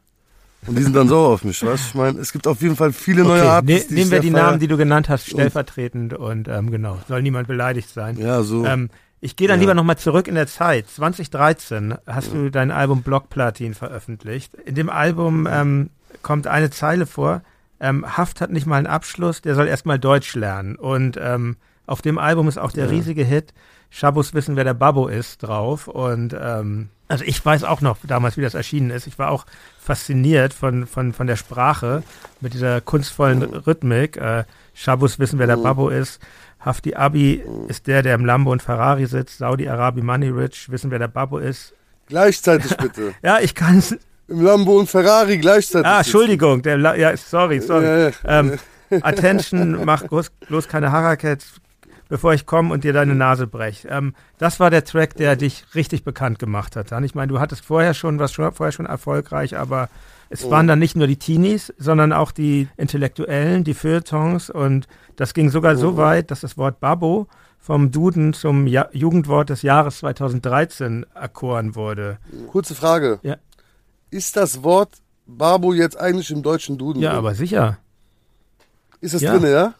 Und 0.65 0.77
die 0.77 0.83
sind 0.83 0.95
dann 0.95 1.07
sauer 1.07 1.29
auf 1.29 1.43
mich, 1.43 1.63
weißt 1.63 1.83
du? 1.85 1.87
Ich 1.89 1.95
meine, 1.95 2.19
es 2.19 2.31
gibt 2.31 2.47
auf 2.47 2.61
jeden 2.61 2.75
Fall 2.75 2.91
viele 2.91 3.23
neue 3.23 3.41
okay, 3.41 3.49
Arten. 3.49 3.67
Ne, 3.67 3.85
nehmen 3.89 4.11
wir 4.11 4.19
die 4.19 4.31
feier. 4.31 4.43
Namen, 4.43 4.59
die 4.59 4.67
du 4.67 4.75
genannt 4.75 5.07
hast, 5.07 5.27
stellvertretend 5.27 6.13
und 6.13 6.47
ähm, 6.47 6.71
genau, 6.71 6.97
soll 7.07 7.21
niemand 7.21 7.47
beleidigt 7.47 7.89
sein. 7.89 8.17
Ja, 8.17 8.41
so. 8.43 8.65
Ähm, 8.65 8.89
ich 9.19 9.35
gehe 9.35 9.47
dann 9.47 9.59
ja. 9.59 9.61
lieber 9.61 9.73
nochmal 9.73 9.97
zurück 9.97 10.27
in 10.27 10.35
der 10.35 10.47
Zeit. 10.47 10.89
2013 10.89 11.95
hast 12.05 12.33
ja. 12.33 12.33
du 12.33 12.51
dein 12.51 12.71
Album 12.71 13.01
Blockplatin 13.01 13.73
veröffentlicht. 13.73 14.53
In 14.53 14.75
dem 14.75 14.89
Album 14.89 15.47
ähm, 15.49 15.89
kommt 16.21 16.47
eine 16.47 16.69
Zeile 16.69 17.05
vor. 17.05 17.41
Ähm, 17.79 18.17
Haft 18.17 18.41
hat 18.41 18.51
nicht 18.51 18.65
mal 18.65 18.77
einen 18.77 18.87
Abschluss, 18.87 19.41
der 19.41 19.55
soll 19.55 19.67
erstmal 19.67 19.99
Deutsch 19.99 20.35
lernen. 20.35 20.75
Und 20.75 21.17
ähm, 21.21 21.57
auf 21.85 22.01
dem 22.01 22.17
Album 22.17 22.47
ist 22.47 22.57
auch 22.57 22.71
der 22.71 22.85
ja. 22.85 22.91
riesige 22.91 23.23
Hit 23.23 23.53
Schabus 23.89 24.33
wissen, 24.33 24.55
wer 24.55 24.63
der 24.63 24.73
Babbo 24.73 25.07
ist, 25.07 25.43
drauf. 25.43 25.87
Und 25.87 26.35
ähm, 26.39 26.89
also 27.07 27.23
ich 27.25 27.43
weiß 27.43 27.63
auch 27.63 27.81
noch 27.81 27.97
damals, 28.03 28.37
wie 28.37 28.41
das 28.41 28.53
erschienen 28.53 28.89
ist. 28.89 29.07
Ich 29.07 29.17
war 29.17 29.31
auch 29.31 29.45
fasziniert 29.79 30.53
von, 30.53 30.85
von, 30.87 31.13
von 31.13 31.27
der 31.27 31.37
Sprache 31.37 32.03
mit 32.41 32.53
dieser 32.53 32.81
kunstvollen 32.81 33.43
Rhythmik. 33.43 34.17
Äh, 34.17 34.43
Schabus 34.73 35.19
wissen, 35.19 35.39
wer 35.39 35.47
der 35.47 35.57
Babbo 35.57 35.89
ist. 35.89 36.19
Hafti 36.59 36.95
Abi 36.95 37.43
ist 37.67 37.87
der, 37.87 38.01
der 38.01 38.15
im 38.15 38.25
Lambo 38.25 38.51
und 38.51 38.61
Ferrari 38.61 39.05
sitzt. 39.05 39.37
Saudi-Arabi 39.37 40.01
Money 40.01 40.29
Rich 40.29 40.69
wissen, 40.69 40.91
wer 40.91 40.99
der 40.99 41.07
Babbo 41.07 41.37
ist. 41.37 41.73
Gleichzeitig 42.07 42.75
bitte. 42.77 43.13
ja, 43.21 43.39
ich 43.39 43.55
kann 43.55 43.77
es. 43.77 43.97
Im 44.27 44.41
Lambo 44.41 44.77
und 44.77 44.89
Ferrari 44.89 45.37
gleichzeitig. 45.37 45.87
Ah, 45.87 45.99
Entschuldigung. 45.99 46.61
Der 46.61 46.77
La 46.77 46.95
ja, 46.95 47.15
sorry, 47.15 47.61
sorry. 47.61 47.85
Ja, 47.85 47.97
ja. 47.97 48.11
Ähm, 48.25 48.59
Attention, 49.01 49.85
mach 49.85 50.03
bloß, 50.03 50.31
bloß 50.47 50.67
keine 50.67 50.91
Harakets, 50.91 51.61
bevor 52.09 52.33
ich 52.33 52.45
komme 52.45 52.73
und 52.73 52.83
dir 52.83 52.93
deine 52.93 53.15
Nase 53.15 53.47
breche. 53.47 53.87
Ähm, 53.87 54.13
das 54.37 54.59
war 54.59 54.69
der 54.69 54.83
Track, 54.83 55.15
der 55.15 55.35
dich 55.35 55.65
richtig 55.75 56.03
bekannt 56.03 56.39
gemacht 56.39 56.75
hat. 56.75 56.91
Dann. 56.91 57.03
Ich 57.03 57.15
meine, 57.15 57.31
du 57.31 57.39
hattest 57.39 57.65
vorher 57.65 57.93
schon, 57.93 58.19
was 58.19 58.31
schon, 58.31 58.51
vorher 58.51 58.71
schon 58.71 58.85
erfolgreich, 58.85 59.57
aber 59.57 59.89
es 60.29 60.45
oh. 60.45 60.51
waren 60.51 60.67
dann 60.67 60.79
nicht 60.79 60.95
nur 60.95 61.07
die 61.07 61.17
Teenies, 61.17 61.73
sondern 61.77 62.13
auch 62.13 62.31
die 62.31 62.67
Intellektuellen, 62.77 63.63
die 63.63 63.73
Feuilletons 63.73 64.49
und 64.49 64.87
das 65.15 65.33
ging 65.33 65.49
sogar 65.49 65.73
oh. 65.73 65.77
so 65.77 65.97
weit, 65.97 66.31
dass 66.31 66.41
das 66.41 66.57
Wort 66.57 66.79
Babbo 66.79 67.27
vom 67.59 67.91
Duden 67.91 68.33
zum 68.33 68.67
ja 68.67 68.87
Jugendwort 68.93 69.49
des 69.49 69.61
Jahres 69.61 69.99
2013 69.99 71.05
erkoren 71.13 71.75
wurde. 71.75 72.17
Kurze 72.51 72.75
Frage. 72.75 73.19
Ja. 73.23 73.37
Ist 74.09 74.37
das 74.37 74.63
Wort 74.63 74.93
Babo 75.25 75.73
jetzt 75.73 75.99
eigentlich 75.99 76.31
im 76.31 76.41
deutschen 76.41 76.77
Duden? 76.77 77.01
Ja, 77.01 77.09
drin? 77.09 77.19
aber 77.19 77.35
sicher. 77.35 77.77
Ist 79.01 79.13
das 79.13 79.21
ja. 79.21 79.37
drin, 79.37 79.51
ja? 79.51 79.73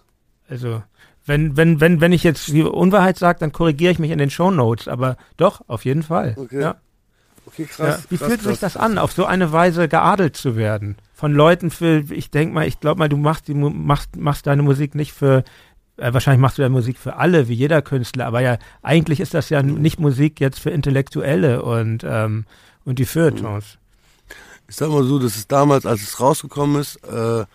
Also, 0.50 0.84
wenn, 1.28 1.58
wenn, 1.58 1.82
wenn, 1.82 2.02
wenn 2.02 2.14
ich 2.14 2.24
jetzt 2.24 2.48
die 2.48 2.64
Unwahrheit 2.64 3.18
sage, 3.18 3.40
dann 3.40 3.52
korrigiere 3.52 3.92
ich 3.92 4.00
mich 4.00 4.12
in 4.12 4.18
den 4.18 4.30
Show 4.30 4.50
Notes. 4.50 4.88
Aber 4.88 5.18
doch, 5.36 5.62
auf 5.68 5.86
jeden 5.86 6.04
Fall. 6.04 6.36
Okay. 6.38 6.62
Ja. 6.62 6.76
Okay, 7.46 7.66
krass. 7.66 8.04
Ja. 8.04 8.10
Wie 8.10 8.18
krass, 8.18 8.28
fühlt 8.28 8.42
krass. 8.42 8.50
sich 8.52 8.60
das 8.60 8.78
an, 8.78 8.98
auf 8.98 9.12
so 9.12 9.26
eine 9.26 9.52
Weise 9.52 9.88
geadelt 9.90 10.38
zu 10.38 10.56
werden? 10.56 10.96
Von 11.14 11.34
Leuten 11.34 11.70
für, 11.70 12.04
ich 12.12 12.32
denke 12.32 12.54
mal, 12.54 12.68
ich 12.68 12.80
glaube 12.80 13.00
mal, 13.00 13.10
du 13.10 13.18
machst, 13.18 13.48
die, 13.50 13.54
machst, 13.54 14.16
machst 14.16 14.48
deine 14.48 14.64
Musik 14.64 14.96
nicht 14.96 15.12
für, 15.12 15.44
äh, 15.98 16.14
wahrscheinlich 16.14 16.42
machst 16.42 16.58
du 16.58 16.62
deine 16.62 16.74
Musik 16.74 16.98
für 16.98 17.18
alle, 17.18 17.48
wie 17.50 17.54
jeder 17.54 17.82
Künstler, 17.82 18.28
aber 18.28 18.42
ja, 18.42 18.58
eigentlich 18.84 19.20
ist 19.20 19.34
das 19.34 19.50
ja 19.50 19.64
nicht 19.64 20.00
Musik 20.00 20.40
jetzt 20.40 20.60
für 20.60 20.70
Intellektuelle 20.70 21.64
und, 21.64 22.06
ähm, 22.08 22.46
und 22.86 23.00
die 23.00 23.06
Feuilletons. 23.06 23.78
Ich 24.68 24.76
sag 24.76 24.90
mal 24.90 25.04
so, 25.04 25.18
das 25.18 25.38
ist 25.38 25.52
damals, 25.52 25.86
als 25.86 26.04
es 26.04 26.20
rausgekommen 26.20 26.82
ist, 26.82 26.98
äh, 27.06 27.42
äh, 27.42 27.46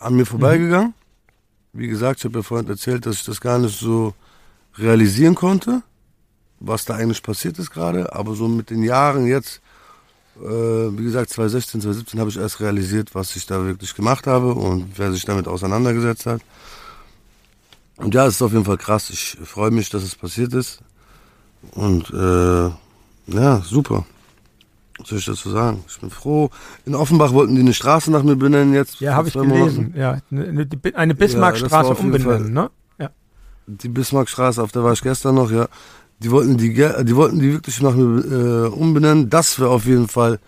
an 0.00 0.14
mir 0.14 0.26
vorbeigegangen. 0.26 0.88
Mhm 0.88 0.97
wie 1.78 1.88
gesagt, 1.88 2.20
ich 2.20 2.24
habe 2.24 2.38
ja 2.38 2.42
vorhin 2.42 2.68
erzählt, 2.68 3.06
dass 3.06 3.16
ich 3.16 3.24
das 3.24 3.40
gar 3.40 3.58
nicht 3.58 3.78
so 3.78 4.14
realisieren 4.76 5.34
konnte, 5.34 5.82
was 6.60 6.84
da 6.84 6.94
eigentlich 6.94 7.22
passiert 7.22 7.58
ist 7.58 7.70
gerade. 7.70 8.14
Aber 8.14 8.34
so 8.34 8.48
mit 8.48 8.70
den 8.70 8.82
Jahren 8.82 9.26
jetzt 9.26 9.60
äh, 10.40 10.98
wie 10.98 11.04
gesagt, 11.04 11.30
2016, 11.30 11.80
2017 11.80 12.20
habe 12.20 12.30
ich 12.30 12.36
erst 12.36 12.60
realisiert, 12.60 13.14
was 13.14 13.34
ich 13.34 13.46
da 13.46 13.64
wirklich 13.64 13.94
gemacht 13.94 14.26
habe 14.26 14.54
und 14.54 14.86
wer 14.96 15.12
sich 15.12 15.24
damit 15.24 15.48
auseinandergesetzt 15.48 16.26
hat. 16.26 16.40
Und 17.96 18.14
ja, 18.14 18.26
es 18.26 18.36
ist 18.36 18.42
auf 18.42 18.52
jeden 18.52 18.64
Fall 18.64 18.78
krass. 18.78 19.10
Ich 19.10 19.36
freue 19.44 19.72
mich, 19.72 19.90
dass 19.90 20.04
es 20.04 20.14
passiert 20.14 20.52
ist. 20.52 20.80
Und 21.72 22.10
äh, 22.10 22.70
ja, 23.34 23.60
super. 23.62 24.06
Was 24.98 25.08
soll 25.08 25.18
ich 25.18 25.26
dazu 25.26 25.50
sagen? 25.50 25.84
Ich 25.88 26.00
bin 26.00 26.10
froh. 26.10 26.50
In 26.84 26.94
Offenbach 26.94 27.32
wollten 27.32 27.54
die 27.54 27.60
eine 27.60 27.74
Straße 27.74 28.10
nach 28.10 28.22
mir 28.22 28.36
benennen 28.36 28.74
jetzt. 28.74 29.00
Ja, 29.00 29.14
habe 29.14 29.28
ich 29.28 29.34
gelesen. 29.34 29.94
Ja, 29.96 30.18
eine, 30.30 30.68
eine 30.94 31.14
Bismarckstraße 31.14 31.90
ja, 31.92 31.96
umbenennen, 31.96 32.52
ne? 32.52 32.70
Ja. 32.98 33.10
Die 33.66 33.88
Bismarckstraße, 33.88 34.62
auf 34.62 34.72
der 34.72 34.82
war 34.82 34.92
ich 34.92 35.02
gestern 35.02 35.36
noch, 35.36 35.50
ja. 35.50 35.68
Die 36.20 36.30
wollten 36.32 36.56
die, 36.56 36.74
die 36.74 37.16
wollten 37.16 37.38
die 37.38 37.52
wirklich 37.52 37.80
nach 37.80 37.94
mir 37.94 38.24
äh, 38.24 38.68
umbenennen. 38.68 39.30
Das 39.30 39.60
wäre 39.60 39.70
auf 39.70 39.84
jeden 39.84 40.08
Fall 40.08 40.40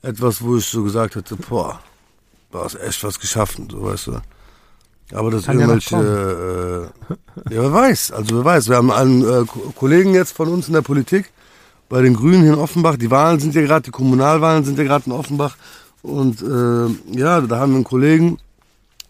etwas, 0.00 0.40
wo 0.40 0.56
ich 0.56 0.64
so 0.64 0.82
gesagt 0.82 1.16
hätte, 1.16 1.36
boah, 1.36 1.80
da 2.50 2.64
ist 2.64 2.80
echt 2.80 3.04
was 3.04 3.20
geschaffen, 3.20 3.68
so 3.70 3.82
weißt 3.82 4.06
du. 4.06 4.20
Aber 5.12 5.30
das 5.30 5.44
Kann 5.44 5.58
irgendwelche, 5.58 5.96
ja, 5.96 6.02
äh, 6.02 7.54
ja, 7.54 7.62
wer 7.62 7.72
weiß, 7.72 8.12
also 8.12 8.36
wer 8.36 8.44
weiß. 8.44 8.68
Wir 8.68 8.76
haben 8.76 8.90
einen 8.90 9.22
äh, 9.22 9.44
Kollegen 9.74 10.14
jetzt 10.14 10.36
von 10.36 10.48
uns 10.48 10.68
in 10.68 10.74
der 10.74 10.82
Politik, 10.82 11.30
bei 11.88 12.02
den 12.02 12.14
Grünen 12.14 12.42
hier 12.42 12.54
in 12.54 12.58
Offenbach. 12.58 12.96
Die 12.96 13.10
Wahlen 13.10 13.40
sind 13.40 13.54
ja 13.54 13.62
gerade, 13.62 13.82
die 13.82 13.90
Kommunalwahlen 13.90 14.64
sind 14.64 14.78
ja 14.78 14.84
gerade 14.84 15.06
in 15.06 15.12
Offenbach. 15.12 15.56
Und 16.02 16.42
äh, 16.42 17.18
ja, 17.18 17.40
da 17.40 17.58
haben 17.58 17.72
wir 17.72 17.76
einen 17.76 17.84
Kollegen, 17.84 18.38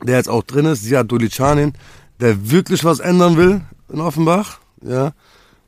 der 0.02 0.16
jetzt 0.16 0.28
auch 0.28 0.42
drin 0.42 0.66
ist, 0.66 0.82
Siad 0.82 1.10
Dolicanin, 1.10 1.72
der 2.20 2.50
wirklich 2.50 2.84
was 2.84 3.00
ändern 3.00 3.36
will 3.36 3.60
in 3.92 4.00
Offenbach. 4.00 4.58
Ja. 4.82 5.12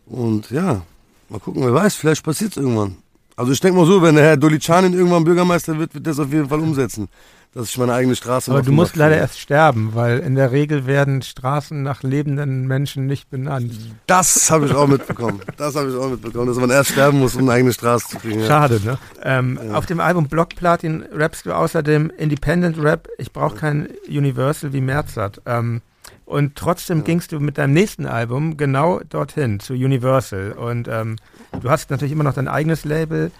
Und 0.06 0.50
ja, 0.50 0.82
mal 1.28 1.40
gucken, 1.40 1.62
wer 1.62 1.74
weiß, 1.74 1.94
vielleicht 1.94 2.24
passiert 2.24 2.52
es 2.52 2.56
irgendwann. 2.56 2.96
Also 3.36 3.52
ich 3.52 3.60
denke 3.60 3.78
mal 3.78 3.86
so, 3.86 4.02
wenn 4.02 4.16
der 4.16 4.24
Herr 4.24 4.36
Dolicanin 4.36 4.92
irgendwann 4.92 5.24
Bürgermeister 5.24 5.78
wird, 5.78 5.94
wird 5.94 6.06
das 6.06 6.18
auf 6.18 6.32
jeden 6.32 6.48
Fall 6.48 6.60
umsetzen 6.60 7.08
dass 7.52 7.68
ich 7.68 7.78
meine 7.78 7.92
eigene 7.92 8.14
Straße 8.14 8.50
Aber 8.50 8.62
du 8.62 8.70
musst 8.70 8.94
leider 8.94 9.16
erst 9.16 9.40
sterben, 9.40 9.90
weil 9.94 10.20
in 10.20 10.36
der 10.36 10.52
Regel 10.52 10.86
werden 10.86 11.20
Straßen 11.20 11.82
nach 11.82 12.02
lebenden 12.02 12.68
Menschen 12.68 13.06
nicht 13.06 13.28
benannt. 13.28 13.72
Das 14.06 14.50
habe 14.50 14.66
ich 14.66 14.74
auch 14.74 14.86
mitbekommen. 14.86 15.40
Das 15.56 15.74
habe 15.74 15.90
ich 15.90 15.96
auch 15.96 16.10
mitbekommen, 16.10 16.46
dass 16.46 16.58
man 16.58 16.70
erst 16.70 16.92
sterben 16.92 17.18
muss, 17.18 17.34
um 17.34 17.42
eine 17.42 17.52
eigene 17.52 17.72
Straße 17.72 18.08
zu 18.08 18.18
kriegen. 18.18 18.46
Schade, 18.46 18.80
ne? 18.84 18.98
Ähm, 19.22 19.58
ja. 19.62 19.74
Auf 19.74 19.86
dem 19.86 19.98
Album 19.98 20.28
Block 20.28 20.50
Platin 20.50 21.04
rappst 21.12 21.44
du 21.44 21.52
außerdem 21.52 22.12
Independent 22.16 22.78
Rap. 22.80 23.08
Ich 23.18 23.32
brauche 23.32 23.56
kein 23.56 23.88
Universal 24.08 24.72
wie 24.72 24.80
Merzat. 24.80 25.42
Ähm, 25.44 25.82
und 26.26 26.54
trotzdem 26.54 26.98
ja. 26.98 27.04
gingst 27.04 27.32
du 27.32 27.40
mit 27.40 27.58
deinem 27.58 27.72
nächsten 27.72 28.06
Album 28.06 28.56
genau 28.56 29.00
dorthin, 29.08 29.58
zu 29.58 29.72
Universal. 29.72 30.52
Und 30.52 30.86
ähm, 30.86 31.16
du 31.60 31.68
hast 31.68 31.90
natürlich 31.90 32.12
immer 32.12 32.22
noch 32.22 32.34
dein 32.34 32.46
eigenes 32.46 32.84
Label. 32.84 33.32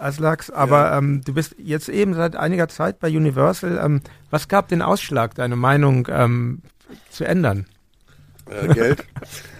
Aslax, 0.00 0.50
aber 0.50 0.90
ja. 0.90 0.98
ähm, 0.98 1.22
du 1.24 1.34
bist 1.34 1.54
jetzt 1.58 1.88
eben 1.88 2.14
seit 2.14 2.36
einiger 2.36 2.68
Zeit 2.68 2.98
bei 3.00 3.08
Universal. 3.08 3.80
Ähm, 3.82 4.00
was 4.30 4.48
gab 4.48 4.68
den 4.68 4.82
Ausschlag, 4.82 5.34
deine 5.34 5.56
Meinung 5.56 6.08
ähm, 6.10 6.62
zu 7.10 7.24
ändern? 7.24 7.66
Äh, 8.50 8.74
Geld. 8.74 9.04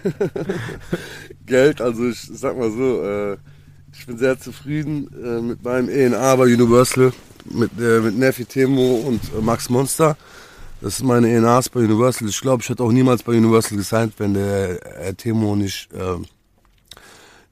Geld, 1.45 1.81
also 1.81 2.09
ich 2.09 2.19
sag 2.21 2.57
mal 2.57 2.71
so, 2.71 3.03
äh, 3.03 3.37
ich 3.93 4.05
bin 4.05 4.17
sehr 4.17 4.39
zufrieden 4.39 5.09
äh, 5.23 5.41
mit 5.41 5.63
meinem 5.63 5.89
ENA 5.89 6.35
bei 6.35 6.43
Universal, 6.43 7.13
mit, 7.45 7.71
äh, 7.79 7.99
mit 7.99 8.17
Nefi 8.17 8.45
Temo 8.45 8.95
und 9.07 9.21
äh, 9.37 9.41
Max 9.41 9.69
Monster. 9.69 10.17
Das 10.81 10.97
sind 10.97 11.07
meine 11.07 11.29
ENAs 11.29 11.69
bei 11.69 11.81
Universal. 11.81 12.27
Ich 12.27 12.41
glaube, 12.41 12.63
ich 12.63 12.69
hätte 12.69 12.83
auch 12.83 12.91
niemals 12.91 13.21
bei 13.21 13.33
Universal 13.33 13.77
gesigned, 13.77 14.13
wenn 14.17 14.33
der 14.33 15.07
äh, 15.07 15.13
Temo 15.13 15.55
nicht 15.55 15.89
ähm, 15.93 16.25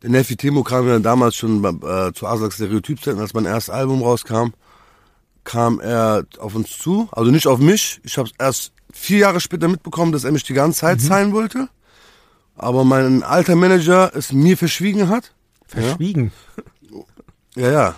der 0.01 0.09
Nefi 0.09 0.37
Timo 0.37 0.63
kam 0.63 0.87
ja 0.87 0.99
damals 0.99 1.35
schon 1.35 1.63
äh, 1.63 2.13
zu 2.13 2.25
Aslak 2.25 2.53
Stereotypzeiten, 2.53 3.19
als 3.19 3.33
mein 3.33 3.45
erstes 3.45 3.73
Album 3.73 4.01
rauskam, 4.01 4.49
kam 5.43 5.79
er 5.79 6.25
auf 6.37 6.55
uns 6.55 6.77
zu, 6.77 7.09
also 7.11 7.31
nicht 7.31 7.47
auf 7.47 7.59
mich. 7.59 7.99
Ich 8.03 8.17
habe 8.17 8.29
erst 8.37 8.71
vier 8.91 9.19
Jahre 9.19 9.39
später 9.39 9.67
mitbekommen, 9.67 10.11
dass 10.11 10.23
er 10.23 10.31
mich 10.31 10.43
die 10.43 10.53
ganze 10.53 10.79
Zeit 10.79 10.97
mhm. 10.97 11.03
sein 11.03 11.33
wollte. 11.33 11.69
Aber 12.55 12.83
mein 12.83 13.23
alter 13.23 13.55
Manager 13.55 14.11
es 14.13 14.31
mir 14.31 14.57
verschwiegen 14.57 15.09
hat. 15.09 15.33
Verschwiegen? 15.65 16.31
Ja, 17.55 17.63
ja. 17.63 17.71
ja. 17.71 17.95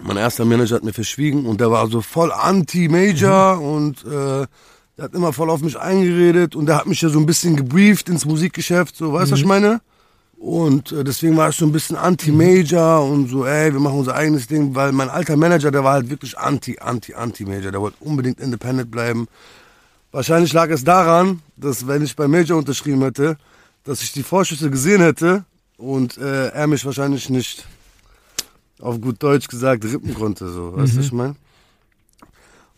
Mein 0.00 0.16
erster 0.16 0.44
Manager 0.44 0.76
hat 0.76 0.84
mir 0.84 0.92
verschwiegen 0.92 1.46
und 1.46 1.60
der 1.60 1.70
war 1.70 1.86
so 1.88 2.00
voll 2.00 2.32
anti-Major 2.32 3.56
mhm. 3.56 3.62
und 3.62 4.04
äh, 4.04 4.46
der 4.96 5.04
hat 5.04 5.14
immer 5.14 5.32
voll 5.32 5.50
auf 5.50 5.60
mich 5.60 5.78
eingeredet 5.78 6.56
und 6.56 6.66
der 6.66 6.76
hat 6.76 6.86
mich 6.86 7.00
ja 7.00 7.08
so 7.08 7.18
ein 7.18 7.26
bisschen 7.26 7.56
gebrieft 7.56 8.08
ins 8.08 8.24
Musikgeschäft, 8.24 8.96
so, 8.96 9.12
weißt 9.12 9.26
du, 9.26 9.28
mhm. 9.28 9.32
was 9.32 9.40
ich 9.40 9.46
meine? 9.46 9.80
Und 10.44 10.92
äh, 10.92 11.04
deswegen 11.04 11.38
war 11.38 11.48
ich 11.48 11.56
so 11.56 11.64
ein 11.64 11.72
bisschen 11.72 11.96
anti-Major 11.96 13.02
und 13.02 13.28
so, 13.28 13.46
ey, 13.46 13.72
wir 13.72 13.80
machen 13.80 14.00
unser 14.00 14.14
eigenes 14.14 14.46
Ding, 14.46 14.74
weil 14.74 14.92
mein 14.92 15.08
alter 15.08 15.38
Manager, 15.38 15.70
der 15.70 15.84
war 15.84 15.94
halt 15.94 16.10
wirklich 16.10 16.36
anti, 16.36 16.78
anti, 16.78 17.14
anti-Major. 17.14 17.72
Der 17.72 17.80
wollte 17.80 17.96
unbedingt 18.00 18.40
independent 18.40 18.90
bleiben. 18.90 19.26
Wahrscheinlich 20.12 20.52
lag 20.52 20.68
es 20.68 20.84
daran, 20.84 21.40
dass 21.56 21.86
wenn 21.86 22.02
ich 22.02 22.14
bei 22.14 22.28
Major 22.28 22.58
unterschrieben 22.58 23.00
hätte, 23.00 23.38
dass 23.84 24.02
ich 24.02 24.12
die 24.12 24.22
Vorschüsse 24.22 24.68
gesehen 24.68 25.00
hätte 25.00 25.46
und 25.78 26.18
äh, 26.18 26.48
er 26.48 26.66
mich 26.66 26.84
wahrscheinlich 26.84 27.30
nicht 27.30 27.66
auf 28.80 29.00
gut 29.00 29.22
Deutsch 29.22 29.48
gesagt 29.48 29.82
rippen 29.82 30.12
konnte, 30.12 30.50
so, 30.50 30.76
weißt 30.76 30.92
du, 30.92 30.98
mhm. 30.98 31.04
ich 31.04 31.12
meine? 31.12 31.36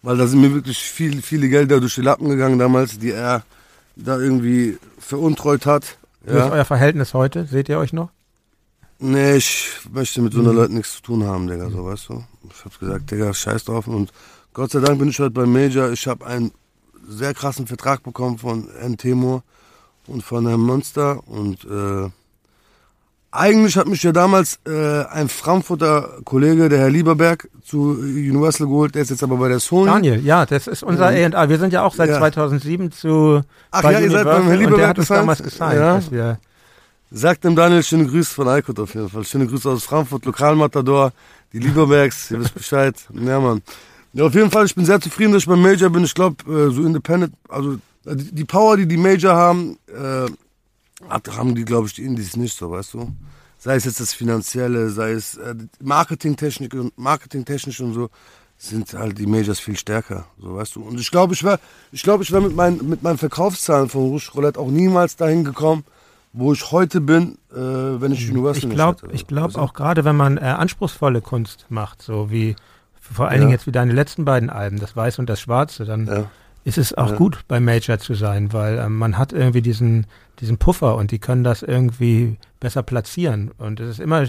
Weil 0.03 0.17
da 0.17 0.29
sind 0.29 0.41
mir 0.41 0.55
wirklich 0.55 0.79
viel, 0.79 1.21
viele 1.21 1.49
Gelder 1.49 1.81
durch 1.81 1.97
die 1.97 2.03
Lappen 2.03 2.29
gegangen 2.29 2.61
damals, 2.61 3.01
die 3.01 3.11
er 3.11 3.43
da 3.97 4.21
irgendwie 4.21 4.79
veruntreut 5.01 5.67
hat 5.67 5.99
wie 6.27 6.37
ja. 6.37 6.47
ist 6.47 6.53
euer 6.53 6.65
Verhältnis 6.65 7.15
heute? 7.15 7.47
Seht 7.47 7.69
ihr 7.69 7.79
euch 7.79 7.93
noch? 7.93 8.11
Nee, 8.99 9.37
ich 9.37 9.69
möchte 9.93 10.23
mit 10.23 10.33
so 10.33 10.41
einer 10.41 10.53
mhm. 10.53 10.57
Leuten 10.57 10.75
nichts 10.75 10.97
zu 10.97 11.03
tun 11.03 11.25
haben, 11.25 11.47
Digga, 11.47 11.71
so, 11.71 11.85
weißt 11.85 12.09
du? 12.09 12.25
Ich 12.51 12.65
hab's 12.65 12.79
gesagt, 12.79 13.11
Digga, 13.11 13.33
scheiß 13.33 13.65
drauf. 13.65 13.87
Und 13.87 14.13
Gott 14.55 14.71
sei 14.71 14.81
Dank 14.81 14.99
bin 14.99 15.09
ich 15.09 15.19
heute 15.19 15.31
beim 15.31 15.53
Major. 15.53 15.91
Ich 15.91 16.07
habe 16.07 16.27
einen 16.27 16.53
sehr 17.07 17.35
krassen 17.35 17.67
Vertrag 17.67 18.03
bekommen 18.03 18.39
von 18.39 18.71
N-Temo 18.71 19.43
und 20.07 20.23
von 20.23 20.47
Herrn 20.47 20.61
Monster. 20.61 21.27
Und 21.29 21.65
äh, 21.65 22.11
eigentlich 23.37 23.77
hat 23.77 23.87
mich 23.87 24.03
ja 24.03 24.13
damals 24.13 24.59
äh, 24.67 25.05
ein 25.05 25.29
Frankfurter 25.29 26.19
Kollege, 26.25 26.69
der 26.69 26.81
Herr 26.81 26.91
Lieberberg, 26.91 27.49
zu 27.65 27.97
Universal 27.99 28.67
geholt. 28.67 28.95
Der 28.95 29.03
ist 29.03 29.11
jetzt 29.11 29.23
aber 29.23 29.37
bei 29.37 29.49
der 29.49 29.61
Sony. 29.61 29.87
Daniel, 29.87 30.25
ja, 30.25 30.47
das 30.47 30.67
ist 30.67 30.83
unser 30.83 31.13
ähm, 31.13 31.35
A&A. 31.35 31.49
Wir 31.49 31.59
sind 31.59 31.73
ja 31.73 31.83
auch 31.83 31.95
seit 31.95 32.09
ja. 32.11 32.19
2007 32.19 32.93
zu 32.93 33.43
Ach 33.71 33.83
ja, 33.85 34.01
ihr 34.01 34.11
seid 34.11 34.25
beim 34.25 34.47
Herr 34.47 34.57
Lieberberg 34.57 34.89
hat 34.89 34.99
uns 34.99 35.09
damals 35.09 35.43
gesigned. 35.43 36.11
Ja. 36.11 36.39
Sagt 37.11 37.45
dem 37.45 37.55
Daniel 37.55 37.83
schöne 37.83 38.07
Grüße 38.07 38.35
von 38.35 38.49
Eikut 38.49 38.79
auf 38.81 38.95
jeden 38.95 39.09
Fall. 39.09 39.25
Schöne 39.25 39.47
Grüße 39.47 39.71
aus 39.71 39.85
Frankfurt, 39.85 40.25
Lokalmatador, 40.25 41.13
die 41.53 41.59
Lieberbergs, 41.59 42.31
ihr 42.31 42.41
wisst 42.41 42.55
Bescheid. 42.55 42.97
Ja, 43.13 43.39
Mann. 43.39 43.63
Ja, 44.13 44.25
auf 44.25 44.35
jeden 44.35 44.51
Fall, 44.51 44.67
ich 44.67 44.75
bin 44.75 44.85
sehr 44.85 45.01
zufrieden, 45.01 45.33
dass 45.33 45.43
ich 45.43 45.49
beim 45.49 45.63
Major 45.63 45.91
bin. 45.91 46.05
Ich 46.05 46.15
glaube, 46.15 46.37
äh, 46.51 46.71
so 46.73 46.83
independent, 46.83 47.35
also 47.49 47.77
die 48.05 48.45
Power, 48.45 48.77
die 48.77 48.87
die 48.87 48.97
Major 48.97 49.35
haben, 49.35 49.79
äh, 49.89 50.31
haben 51.11 51.55
die, 51.55 51.65
glaube 51.65 51.87
ich, 51.87 51.95
die 51.95 52.05
Indies 52.05 52.37
nicht 52.37 52.57
so, 52.57 52.71
weißt 52.71 52.95
du? 52.95 53.13
Sei 53.59 53.75
es 53.77 53.85
jetzt 53.85 54.01
das 54.01 54.15
Finanzielle, 54.15 54.91
sei 54.91 55.13
es 55.13 55.37
äh, 55.37 55.55
Marketingtechnik 55.81 56.75
und 56.75 56.97
Marketingtechnisch 56.99 57.81
und 57.81 57.95
so, 57.95 58.11
sind 58.59 58.95
halt 58.95 59.19
die 59.19 59.27
Majors 59.27 59.61
viel 59.61 59.77
stärker, 59.77 60.27
so 60.39 60.55
weißt 60.57 60.77
du. 60.77 60.83
Und 60.83 60.99
ich 60.99 61.11
glaube, 61.11 61.35
ich 61.35 61.45
wäre, 61.45 61.59
ich 61.93 62.03
glaube, 62.03 62.23
ich 62.23 62.33
wäre 62.33 62.43
mit 62.43 62.57
meinen, 62.57 62.89
mit 62.89 63.03
meinen 63.03 63.19
Verkaufszahlen 63.19 63.89
von 63.89 64.03
Rouge 64.03 64.31
Roulette 64.35 64.59
auch 64.59 64.71
niemals 64.71 65.17
dahin 65.17 65.45
gekommen, 65.45 65.85
wo 66.33 66.53
ich 66.53 66.71
heute 66.71 67.01
bin, 67.01 67.39
äh, 67.51 67.57
wenn 67.57 68.13
ich 68.13 68.31
Universal 68.31 68.65
ich 68.65 68.75
glaub, 68.75 69.03
hätte. 69.03 69.15
Ich 69.15 69.27
glaube 69.27 69.59
auch 69.59 69.75
gerade, 69.75 70.05
wenn 70.05 70.17
man 70.17 70.39
äh, 70.39 70.41
anspruchsvolle 70.41 71.21
Kunst 71.21 71.67
macht, 71.69 72.03
so 72.03 72.31
wie 72.31 72.57
vor 73.01 73.29
allen 73.29 73.35
ja. 73.35 73.41
Dingen 73.41 73.53
jetzt 73.53 73.67
wie 73.67 73.73
deine 73.73 73.93
letzten 73.93 74.25
beiden 74.25 74.51
Alben, 74.51 74.79
das 74.79 74.97
Weiße 74.97 75.21
und 75.21 75.29
das 75.29 75.41
Schwarze, 75.41 75.85
dann 75.85 76.07
ja 76.07 76.31
ist 76.67 76.79
es 76.79 76.93
auch 76.99 77.11
ja. 77.11 77.17
gut, 77.17 77.39
bei 77.47 77.61
Major 77.61 77.99
zu 78.01 78.15
sein, 78.15 78.53
weil 78.53 78.79
ähm, 78.79 78.97
man 78.97 79.17
hat 79.17 79.33
irgendwie 79.33 79.63
diesen, 79.63 80.07
diesen 80.41 80.59
Puffer 80.59 80.97
und 80.97 81.13
die 81.13 81.21
können 81.21 81.45
das 81.45 81.63
irgendwie 81.63 82.39
besser 82.59 82.83
platzieren. 82.83 83.53
Und 83.57 83.79
es 83.79 83.89
ist 83.89 84.01
immer, 84.01 84.27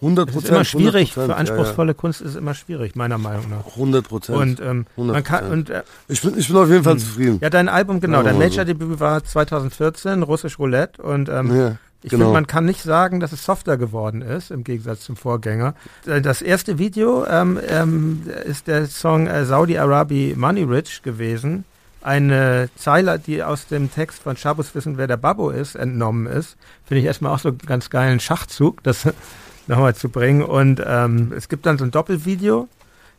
100 0.00 0.30
Es 0.30 0.36
ist 0.36 0.48
immer 0.48 0.64
schwierig, 0.64 1.12
für 1.12 1.36
anspruchsvolle 1.36 1.88
ja, 1.88 1.94
ja. 1.96 2.00
Kunst 2.00 2.22
ist 2.22 2.30
es 2.30 2.36
immer 2.36 2.54
schwierig, 2.54 2.96
meiner 2.96 3.18
Meinung 3.18 3.50
nach. 3.50 3.66
100 3.74 4.08
Prozent. 4.08 4.38
Und, 4.38 4.60
ähm, 4.60 4.86
man 4.96 5.22
kann, 5.22 5.52
und 5.52 5.68
äh, 5.68 5.82
ich, 6.08 6.22
bin, 6.22 6.38
ich 6.38 6.48
bin 6.48 6.56
auf 6.56 6.70
jeden 6.70 6.82
Fall 6.82 6.94
hm. 6.94 6.98
zufrieden. 6.98 7.38
Ja, 7.42 7.50
dein 7.50 7.68
Album, 7.68 8.00
genau, 8.00 8.22
dein 8.22 8.38
Major-Debüt 8.38 8.98
war 8.98 9.22
2014, 9.22 10.22
Russisch 10.22 10.58
Roulette 10.58 11.02
und 11.02 11.28
ähm, 11.28 11.54
ja. 11.54 11.76
Ich 12.04 12.10
genau. 12.10 12.24
finde, 12.26 12.34
man 12.34 12.46
kann 12.46 12.66
nicht 12.66 12.82
sagen, 12.82 13.18
dass 13.18 13.32
es 13.32 13.46
softer 13.46 13.78
geworden 13.78 14.20
ist, 14.20 14.50
im 14.50 14.62
Gegensatz 14.62 15.00
zum 15.00 15.16
Vorgänger. 15.16 15.74
Äh, 16.06 16.20
das 16.20 16.42
erste 16.42 16.78
Video 16.78 17.24
ähm, 17.24 17.58
ähm, 17.66 18.24
ist 18.44 18.66
der 18.66 18.84
Song 18.88 19.26
äh, 19.26 19.46
Saudi 19.46 19.78
Arabi 19.78 20.34
Money 20.36 20.64
Rich 20.64 21.02
gewesen. 21.02 21.64
Eine 22.02 22.68
Zeile, 22.76 23.18
die 23.18 23.42
aus 23.42 23.68
dem 23.68 23.90
Text 23.90 24.22
von 24.22 24.36
Schabus 24.36 24.74
wissen, 24.74 24.98
wer 24.98 25.06
der 25.06 25.16
Babbo 25.16 25.48
ist, 25.48 25.76
entnommen 25.76 26.26
ist. 26.26 26.58
Finde 26.84 27.00
ich 27.00 27.06
erstmal 27.06 27.32
auch 27.32 27.38
so 27.38 27.48
einen 27.48 27.58
ganz 27.64 27.88
geilen 27.88 28.20
Schachzug, 28.20 28.82
das 28.82 29.08
nochmal 29.66 29.94
zu 29.94 30.10
bringen. 30.10 30.42
Und 30.42 30.82
ähm, 30.86 31.32
es 31.34 31.48
gibt 31.48 31.64
dann 31.64 31.78
so 31.78 31.84
ein 31.86 31.90
Doppelvideo 31.90 32.68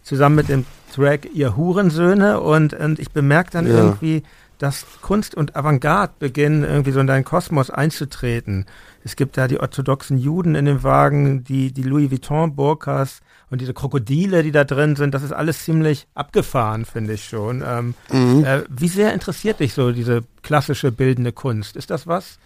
zusammen 0.04 0.36
mit 0.36 0.48
dem 0.48 0.64
Track 0.94 1.28
Ihr 1.34 1.58
Hurensöhne 1.58 2.40
und, 2.40 2.76
und 2.76 3.00
ich 3.00 3.10
bemerke 3.10 3.50
dann 3.50 3.66
ja. 3.66 3.78
irgendwie, 3.78 4.22
dass 4.58 4.86
Kunst 5.02 5.36
und 5.36 5.56
Avantgarde 5.56 6.14
beginnen, 6.20 6.64
irgendwie 6.64 6.92
so 6.92 7.00
in 7.00 7.08
deinen 7.08 7.26
Kosmos 7.26 7.70
einzutreten. 7.70 8.66
Es 9.04 9.16
gibt 9.16 9.38
da 9.38 9.48
die 9.48 9.60
orthodoxen 9.60 10.18
Juden 10.18 10.56
in 10.56 10.66
dem 10.66 10.84
Wagen, 10.84 11.44
die, 11.44 11.72
die 11.72 11.84
Louis 11.84 12.10
Vuitton 12.10 12.56
Burkas 12.56 13.20
und 13.52 13.62
diese 13.62 13.74
Krokodile, 13.74 14.42
die 14.44 14.52
da 14.52 14.64
drin 14.64 14.96
sind. 14.96 15.14
Das 15.14 15.24
ist 15.24 15.32
alles 15.32 15.64
ziemlich 15.64 16.08
abgefahren, 16.16 16.86
finde 16.86 17.14
ich 17.14 17.26
schon. 17.26 17.64
Ähm, 17.66 17.94
mhm. 18.12 18.44
äh, 18.44 18.64
wie 18.70 18.88
sehr 18.88 19.14
interessiert 19.14 19.60
dich 19.60 19.74
so 19.74 19.92
diese 19.92 20.24
klassische 20.42 20.92
bildende 20.92 21.32
Kunst? 21.32 21.76
Ist 21.76 21.92
das 21.92 22.08
was? 22.08 22.40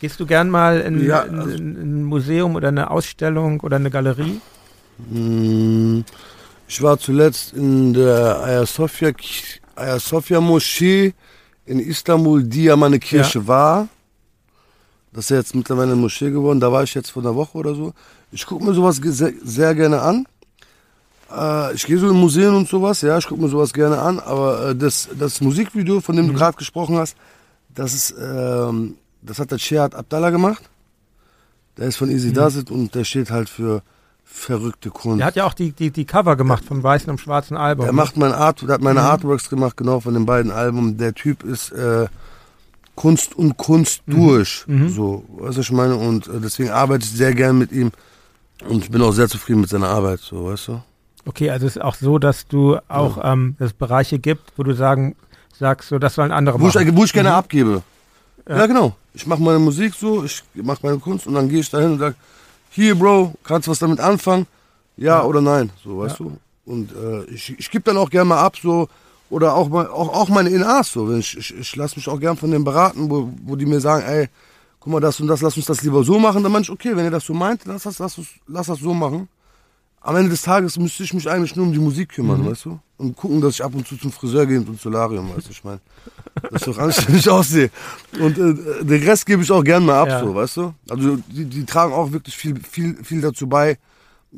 Gehst 0.00 0.18
du 0.18 0.26
gern 0.26 0.48
mal 0.48 0.80
in, 0.80 1.04
ja, 1.04 1.20
also 1.20 1.50
in, 1.50 1.76
in 1.76 2.00
ein 2.00 2.04
Museum 2.04 2.56
oder 2.56 2.68
eine 2.68 2.90
Ausstellung 2.90 3.60
oder 3.60 3.76
eine 3.76 3.90
Galerie? 3.90 4.40
Mm, 5.10 6.00
ich 6.66 6.82
war 6.82 6.98
zuletzt 6.98 7.52
in 7.52 7.92
der 7.92 8.66
Hagia 8.66 9.98
Sophia 9.98 10.40
Moschee 10.40 11.14
in 11.70 11.78
Istanbul, 11.78 12.42
die 12.42 12.64
ja 12.64 12.76
meine 12.76 12.98
Kirche 12.98 13.38
ja. 13.38 13.46
war. 13.46 13.88
Das 15.12 15.26
ist 15.26 15.30
ja 15.30 15.36
jetzt 15.36 15.54
mittlerweile 15.54 15.92
eine 15.92 16.00
Moschee 16.00 16.30
geworden. 16.30 16.58
Da 16.58 16.72
war 16.72 16.82
ich 16.82 16.94
jetzt 16.94 17.10
vor 17.10 17.22
einer 17.22 17.36
Woche 17.36 17.56
oder 17.56 17.74
so. 17.74 17.92
Ich 18.32 18.44
gucke 18.44 18.64
mir 18.64 18.74
sowas 18.74 18.96
sehr, 18.96 19.32
sehr 19.44 19.74
gerne 19.76 20.02
an. 20.02 20.26
Äh, 21.32 21.74
ich 21.74 21.86
gehe 21.86 21.98
so 21.98 22.10
in 22.10 22.16
Museen 22.16 22.54
und 22.54 22.68
sowas, 22.68 23.02
ja, 23.02 23.16
ich 23.18 23.26
gucke 23.26 23.40
mir 23.40 23.48
sowas 23.48 23.72
gerne 23.72 24.00
an. 24.00 24.18
Aber 24.18 24.70
äh, 24.70 24.76
das, 24.76 25.08
das 25.16 25.40
Musikvideo, 25.40 26.00
von 26.00 26.16
dem 26.16 26.26
mhm. 26.26 26.32
du 26.32 26.38
gerade 26.38 26.56
gesprochen 26.56 26.96
hast, 26.96 27.16
das 27.72 27.94
ist, 27.94 28.14
ähm, 28.20 28.96
das 29.22 29.38
hat 29.38 29.52
der 29.52 29.58
Shehat 29.58 29.94
Abdallah 29.94 30.30
gemacht. 30.30 30.68
Der 31.76 31.86
ist 31.86 31.96
von 31.96 32.10
Easy 32.10 32.30
mhm. 32.30 32.34
Dazit 32.34 32.70
und 32.72 32.96
der 32.96 33.04
steht 33.04 33.30
halt 33.30 33.48
für 33.48 33.82
verrückte 34.32 34.90
Kunst. 34.90 35.18
Der 35.18 35.26
hat 35.26 35.36
ja 35.36 35.44
auch 35.46 35.54
die, 35.54 35.72
die, 35.72 35.90
die 35.90 36.04
Cover 36.04 36.36
gemacht 36.36 36.64
vom 36.64 36.82
weißen 36.82 37.10
und 37.10 37.18
schwarzen 37.18 37.56
Album. 37.56 37.86
Er 37.86 37.92
macht 37.92 38.16
mein 38.16 38.32
Art, 38.32 38.62
hat 38.62 38.80
meine 38.80 39.00
mhm. 39.00 39.06
Artworks 39.06 39.50
gemacht, 39.50 39.76
genau 39.76 40.00
von 40.00 40.14
den 40.14 40.24
beiden 40.24 40.50
Alben. 40.52 40.96
Der 40.96 41.14
Typ 41.14 41.42
ist 41.42 41.72
äh, 41.72 42.06
Kunst 42.94 43.34
und 43.34 43.56
Kunst 43.56 44.02
mhm. 44.06 44.12
durch. 44.12 44.64
Mhm. 44.66 44.88
So, 44.88 45.24
weißt 45.38 45.56
du, 45.56 45.60
ich 45.60 45.72
meine? 45.72 45.96
Und 45.96 46.28
äh, 46.28 46.40
deswegen 46.42 46.70
arbeite 46.70 47.04
ich 47.04 47.10
sehr 47.10 47.34
gern 47.34 47.58
mit 47.58 47.72
ihm. 47.72 47.90
Und 48.68 48.84
ich 48.84 48.90
bin 48.90 49.02
auch 49.02 49.12
sehr 49.12 49.28
zufrieden 49.28 49.62
mit 49.62 49.70
seiner 49.70 49.88
Arbeit, 49.88 50.20
so, 50.20 50.46
weißt 50.46 50.68
du? 50.68 50.82
Okay, 51.26 51.50
also 51.50 51.66
es 51.66 51.76
ist 51.76 51.82
auch 51.82 51.94
so, 51.94 52.18
dass 52.18 52.46
du 52.46 52.78
auch 52.88 53.16
ja. 53.16 53.32
ähm, 53.32 53.56
es 53.58 53.72
Bereiche 53.72 54.18
gibt, 54.18 54.52
wo 54.56 54.62
du 54.62 54.74
sagen, 54.74 55.16
sagst, 55.58 55.88
so, 55.88 55.98
das 55.98 56.14
sollen 56.14 56.32
andere 56.32 56.60
wo 56.60 56.66
machen. 56.66 56.88
Ich, 56.88 56.96
wo 56.96 57.04
ich 57.04 57.12
gerne 57.12 57.30
mhm. 57.30 57.34
abgebe. 57.34 57.82
Ja. 58.48 58.58
ja, 58.58 58.66
genau. 58.66 58.96
Ich 59.12 59.26
mache 59.26 59.42
meine 59.42 59.58
Musik 59.58 59.94
so, 59.94 60.24
ich 60.24 60.42
mache 60.54 60.78
meine 60.82 60.98
Kunst 60.98 61.26
und 61.26 61.34
dann 61.34 61.48
gehe 61.48 61.60
ich 61.60 61.70
dahin 61.70 61.92
und 61.92 61.98
sage, 61.98 62.14
hier, 62.70 62.94
Bro, 62.94 63.34
kannst 63.44 63.66
du 63.66 63.72
was 63.72 63.78
damit 63.78 64.00
anfangen? 64.00 64.46
Ja, 64.96 65.18
ja. 65.18 65.24
oder 65.24 65.40
nein, 65.40 65.70
so, 65.82 65.98
weißt 65.98 66.20
ja. 66.20 66.26
du? 66.26 66.38
Und 66.64 66.92
äh, 66.92 67.24
ich, 67.24 67.58
ich 67.58 67.70
gebe 67.70 67.84
dann 67.84 67.96
auch 67.96 68.10
gerne 68.10 68.28
mal 68.28 68.40
ab, 68.40 68.56
so, 68.60 68.88
oder 69.28 69.54
auch, 69.54 69.68
mal, 69.68 69.88
auch, 69.88 70.08
auch 70.08 70.28
meine 70.28 70.50
INAs, 70.50 70.92
so. 70.92 71.12
Ich, 71.14 71.36
ich, 71.36 71.54
ich 71.56 71.76
lasse 71.76 71.96
mich 71.96 72.08
auch 72.08 72.20
gern 72.20 72.36
von 72.36 72.50
denen 72.50 72.64
beraten, 72.64 73.10
wo, 73.10 73.32
wo 73.44 73.56
die 73.56 73.66
mir 73.66 73.80
sagen, 73.80 74.04
ey, 74.06 74.28
guck 74.78 74.92
mal, 74.92 75.00
das 75.00 75.20
und 75.20 75.26
das, 75.28 75.40
lass 75.40 75.56
uns 75.56 75.66
das 75.66 75.82
lieber 75.82 76.04
so 76.04 76.18
machen. 76.18 76.42
Dann 76.42 76.52
meine 76.52 76.62
ich, 76.62 76.70
okay, 76.70 76.96
wenn 76.96 77.04
ihr 77.04 77.10
das 77.10 77.24
so 77.24 77.34
meint, 77.34 77.64
lass 77.64 77.84
das, 77.84 77.98
lass, 77.98 78.20
lass 78.46 78.66
das 78.66 78.78
so 78.78 78.94
machen 78.94 79.28
am 80.00 80.16
Ende 80.16 80.30
des 80.30 80.42
Tages 80.42 80.78
müsste 80.78 81.02
ich 81.02 81.12
mich 81.12 81.28
eigentlich 81.28 81.56
nur 81.56 81.66
um 81.66 81.72
die 81.72 81.78
Musik 81.78 82.10
kümmern, 82.10 82.42
mhm. 82.42 82.50
weißt 82.50 82.64
du? 82.64 82.78
Und 82.96 83.16
gucken, 83.16 83.40
dass 83.40 83.54
ich 83.54 83.64
ab 83.64 83.74
und 83.74 83.86
zu 83.86 83.96
zum 83.96 84.12
Friseur 84.12 84.46
gehe 84.46 84.58
und 84.58 84.80
Solarium, 84.80 85.34
weißt 85.34 85.48
du, 85.48 85.50
ich 85.52 85.64
meine. 85.64 85.80
Dass 86.50 86.62
ich 86.62 86.74
doch 86.74 86.78
anständig 86.78 87.28
aussehe. 87.28 87.70
Und 88.18 88.38
äh, 88.38 88.84
den 88.84 89.02
Rest 89.02 89.26
gebe 89.26 89.42
ich 89.42 89.50
auch 89.50 89.62
gern 89.62 89.84
mal 89.84 90.00
ab, 90.00 90.08
ja. 90.08 90.20
so, 90.20 90.34
weißt 90.34 90.56
du? 90.58 90.74
Also 90.88 91.16
die, 91.28 91.44
die 91.44 91.64
tragen 91.64 91.92
auch 91.92 92.12
wirklich 92.12 92.36
viel, 92.36 92.60
viel, 92.62 92.96
viel 93.02 93.20
dazu 93.20 93.46
bei, 93.46 93.78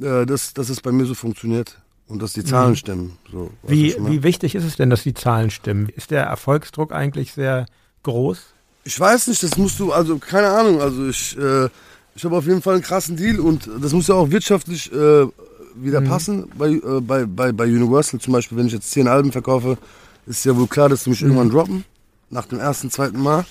äh, 0.00 0.26
dass, 0.26 0.52
dass 0.54 0.68
es 0.68 0.80
bei 0.80 0.92
mir 0.92 1.06
so 1.06 1.14
funktioniert. 1.14 1.78
Und 2.08 2.20
dass 2.20 2.34
die 2.34 2.44
Zahlen 2.44 2.70
mhm. 2.70 2.76
stimmen. 2.76 3.18
So, 3.30 3.50
wie, 3.62 3.96
wie 4.00 4.22
wichtig 4.22 4.54
ist 4.54 4.64
es 4.64 4.76
denn, 4.76 4.90
dass 4.90 5.02
die 5.02 5.14
Zahlen 5.14 5.50
stimmen? 5.50 5.88
Ist 5.88 6.10
der 6.10 6.24
Erfolgsdruck 6.24 6.92
eigentlich 6.92 7.32
sehr 7.32 7.66
groß? 8.02 8.38
Ich 8.84 8.98
weiß 8.98 9.28
nicht, 9.28 9.42
das 9.42 9.56
musst 9.56 9.78
du, 9.78 9.92
also 9.92 10.18
keine 10.18 10.48
Ahnung, 10.48 10.80
also 10.80 11.08
ich, 11.08 11.38
äh, 11.38 11.68
ich 12.14 12.24
habe 12.24 12.36
auf 12.36 12.46
jeden 12.46 12.60
Fall 12.60 12.74
einen 12.74 12.82
krassen 12.82 13.16
Deal 13.16 13.40
und 13.40 13.70
das 13.80 13.92
muss 13.92 14.08
ja 14.08 14.16
auch 14.16 14.30
wirtschaftlich 14.30 14.92
äh, 14.92 15.26
wieder 15.74 16.00
mhm. 16.00 16.08
passen. 16.08 16.48
Bei, 16.56 16.70
äh, 16.70 17.00
bei, 17.00 17.26
bei, 17.26 17.52
bei 17.52 17.64
Universal 17.64 18.20
zum 18.20 18.32
Beispiel, 18.32 18.58
wenn 18.58 18.66
ich 18.66 18.72
jetzt 18.72 18.90
zehn 18.90 19.08
Alben 19.08 19.32
verkaufe, 19.32 19.78
ist 20.26 20.44
ja 20.44 20.56
wohl 20.56 20.66
klar, 20.66 20.88
dass 20.88 21.04
sie 21.04 21.10
mich 21.10 21.22
mhm. 21.22 21.28
irgendwann 21.28 21.50
droppen. 21.50 21.84
Nach 22.30 22.46
dem 22.46 22.60
ersten, 22.60 22.90
zweiten 22.90 23.20
Mal. 23.20 23.44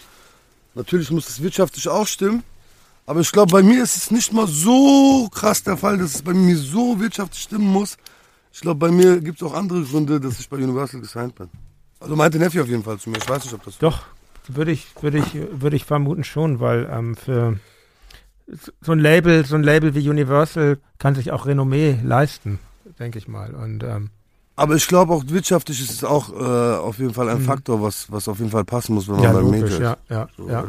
Natürlich 0.73 1.11
muss 1.11 1.29
es 1.29 1.41
wirtschaftlich 1.41 1.87
auch 1.87 2.07
stimmen. 2.07 2.43
Aber 3.05 3.19
ich 3.19 3.31
glaube, 3.31 3.51
bei 3.51 3.63
mir 3.63 3.83
ist 3.83 3.97
es 3.97 4.11
nicht 4.11 4.31
mal 4.31 4.47
so 4.47 5.27
krass 5.33 5.63
der 5.63 5.77
Fall, 5.77 5.97
dass 5.97 6.15
es 6.15 6.21
bei 6.21 6.33
mir 6.33 6.55
so 6.55 6.99
wirtschaftlich 6.99 7.43
stimmen 7.43 7.67
muss. 7.67 7.97
Ich 8.53 8.61
glaube, 8.61 8.79
bei 8.79 8.91
mir 8.91 9.19
gibt 9.19 9.41
es 9.41 9.47
auch 9.47 9.53
andere 9.53 9.81
Gründe, 9.81 10.19
dass 10.19 10.39
ich 10.39 10.49
bei 10.49 10.57
Universal 10.57 11.01
gesigned 11.01 11.35
bin. 11.35 11.49
Also 11.99 12.15
meinte 12.15 12.39
Neffi 12.39 12.59
auf 12.61 12.67
jeden 12.67 12.83
Fall 12.83 12.97
zu 12.99 13.09
mir. 13.09 13.17
Ich 13.17 13.29
weiß 13.29 13.43
nicht, 13.43 13.53
ob 13.53 13.63
das. 13.63 13.77
Doch, 13.77 14.05
würde 14.47 14.71
ich, 14.71 14.87
würde 15.01 15.19
ich, 15.19 15.37
würde 15.51 15.75
ich 15.75 15.85
vermuten 15.85 16.23
schon, 16.23 16.59
weil 16.59 16.89
ähm, 16.91 17.15
für 17.15 17.59
so 18.81 18.91
ein 18.91 18.99
Label, 18.99 19.45
so 19.45 19.55
ein 19.55 19.63
Label 19.63 19.95
wie 19.95 20.09
Universal 20.09 20.77
kann 20.99 21.15
sich 21.15 21.31
auch 21.31 21.45
Renommee 21.45 21.97
leisten, 22.03 22.59
denke 22.99 23.17
ich 23.17 23.27
mal. 23.27 23.53
Und 23.53 23.83
ähm, 23.83 24.09
aber 24.61 24.75
ich 24.75 24.87
glaube 24.87 25.13
auch 25.13 25.23
wirtschaftlich 25.27 25.81
ist 25.81 25.91
es 25.91 26.03
auch 26.03 26.29
äh, 26.29 26.77
auf 26.77 26.99
jeden 26.99 27.13
Fall 27.13 27.29
ein 27.29 27.39
mhm. 27.39 27.45
Faktor, 27.45 27.81
was, 27.81 28.11
was 28.11 28.27
auf 28.27 28.37
jeden 28.39 28.51
Fall 28.51 28.65
passen 28.65 28.93
muss, 28.93 29.07
wenn 29.07 29.15
man 29.15 29.23
ja, 29.23 29.31
beim 29.31 29.45
logisch, 29.45 29.61
Major 29.61 29.93
ist. 29.93 30.09
Ja, 30.09 30.15
ja, 30.15 30.27
so, 30.37 30.49
ja. 30.49 30.65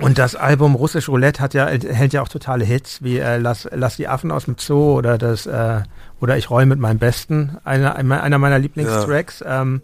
Und 0.00 0.18
das 0.18 0.34
Album 0.34 0.74
Russisch 0.76 1.08
Roulette 1.08 1.42
hat 1.42 1.52
ja, 1.52 1.66
hält 1.66 2.12
ja 2.12 2.22
auch 2.22 2.28
totale 2.28 2.64
Hits, 2.64 3.02
wie 3.02 3.18
äh, 3.18 3.38
Lass, 3.38 3.68
Lass 3.72 3.96
die 3.96 4.08
Affen 4.08 4.30
aus 4.30 4.46
dem 4.46 4.56
Zoo 4.58 4.94
oder 4.94 5.18
das 5.18 5.46
äh, 5.46 5.82
oder 6.20 6.38
Ich 6.38 6.48
roll 6.48 6.64
mit 6.64 6.78
meinem 6.78 6.98
Besten, 6.98 7.58
einer, 7.64 7.96
einer 7.96 8.38
meiner 8.38 8.58
Lieblingstracks. 8.58 9.40
Ja. 9.40 9.60
Ähm, 9.60 9.82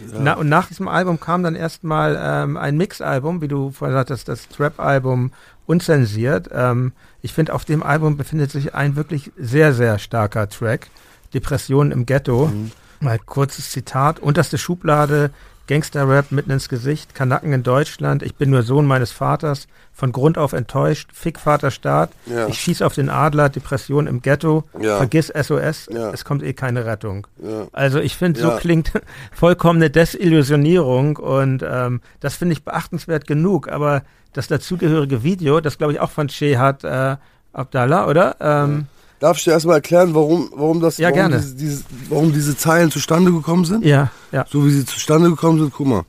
ja. 0.00 0.18
Na, 0.18 0.32
und 0.34 0.48
nach 0.48 0.66
diesem 0.66 0.88
Album 0.88 1.20
kam 1.20 1.42
dann 1.42 1.54
erstmal 1.54 2.18
ähm, 2.20 2.56
ein 2.56 2.76
Mix-Album, 2.76 3.40
wie 3.40 3.48
du 3.48 3.70
vorhin 3.70 3.96
sagtest, 3.96 4.28
das 4.28 4.48
Trap-Album 4.48 5.32
unzensiert. 5.68 6.48
Ähm, 6.52 6.92
ich 7.20 7.32
finde, 7.32 7.54
auf 7.54 7.64
dem 7.64 7.82
Album 7.82 8.16
befindet 8.16 8.50
sich 8.50 8.74
ein 8.74 8.96
wirklich 8.96 9.32
sehr, 9.36 9.74
sehr 9.74 9.98
starker 9.98 10.48
Track. 10.48 10.88
Depressionen 11.34 11.92
im 11.92 12.06
Ghetto. 12.06 12.46
Mhm. 12.46 12.72
Mal 13.00 13.18
kurzes 13.18 13.70
Zitat. 13.70 14.18
Unterste 14.18 14.58
Schublade, 14.58 15.30
Gangster-Rap 15.68 16.32
mitten 16.32 16.50
ins 16.50 16.68
Gesicht, 16.68 17.14
Kanacken 17.14 17.52
in 17.52 17.62
Deutschland, 17.62 18.22
ich 18.22 18.34
bin 18.34 18.50
nur 18.50 18.62
Sohn 18.62 18.86
meines 18.86 19.12
Vaters, 19.12 19.68
von 19.92 20.12
Grund 20.12 20.38
auf 20.38 20.52
enttäuscht, 20.52 21.10
Fick 21.12 21.38
Vater 21.38 21.70
Staat, 21.70 22.10
ja. 22.26 22.48
ich 22.48 22.58
schieß 22.58 22.82
auf 22.82 22.94
den 22.94 23.08
Adler, 23.08 23.48
Depression 23.48 24.06
im 24.06 24.22
Ghetto, 24.22 24.64
ja. 24.80 24.96
vergiss 24.96 25.28
SOS, 25.28 25.88
ja. 25.92 26.10
es 26.10 26.24
kommt 26.24 26.42
eh 26.42 26.54
keine 26.54 26.86
Rettung. 26.86 27.26
Also 27.72 28.00
ich 28.00 28.16
finde, 28.16 28.40
so 28.40 28.50
klingt 28.56 28.92
vollkommene 29.32 29.90
Desillusionierung 29.90 31.16
und 31.16 31.64
ähm, 31.68 32.00
das 32.20 32.34
finde 32.34 32.54
ich 32.54 32.64
beachtenswert 32.64 33.26
genug, 33.26 33.68
aber 33.68 34.02
das 34.32 34.48
dazugehörige 34.48 35.22
Video, 35.22 35.60
das 35.60 35.78
glaube 35.78 35.92
ich 35.92 36.00
auch 36.00 36.10
von 36.10 36.28
Shehat 36.28 36.84
äh, 36.84 37.16
Abdallah, 37.52 38.06
oder? 38.06 38.36
Ähm, 38.40 38.86
Darf 39.20 39.38
ich 39.38 39.44
dir 39.44 39.52
erstmal 39.52 39.76
erklären, 39.76 40.14
warum, 40.14 40.50
warum 40.54 40.80
das, 40.80 40.98
ja, 40.98 41.10
warum. 41.14 41.32
Diese, 41.32 41.54
diese, 41.56 41.84
warum 42.08 42.32
diese 42.32 42.56
Zeilen 42.56 42.90
zustande 42.90 43.32
gekommen 43.32 43.64
sind? 43.64 43.84
Ja, 43.84 44.10
ja. 44.30 44.46
So 44.48 44.64
wie 44.64 44.70
sie 44.70 44.84
zustande 44.84 45.28
gekommen 45.28 45.58
sind, 45.58 45.72
guck 45.72 45.86
mal. 45.86 46.04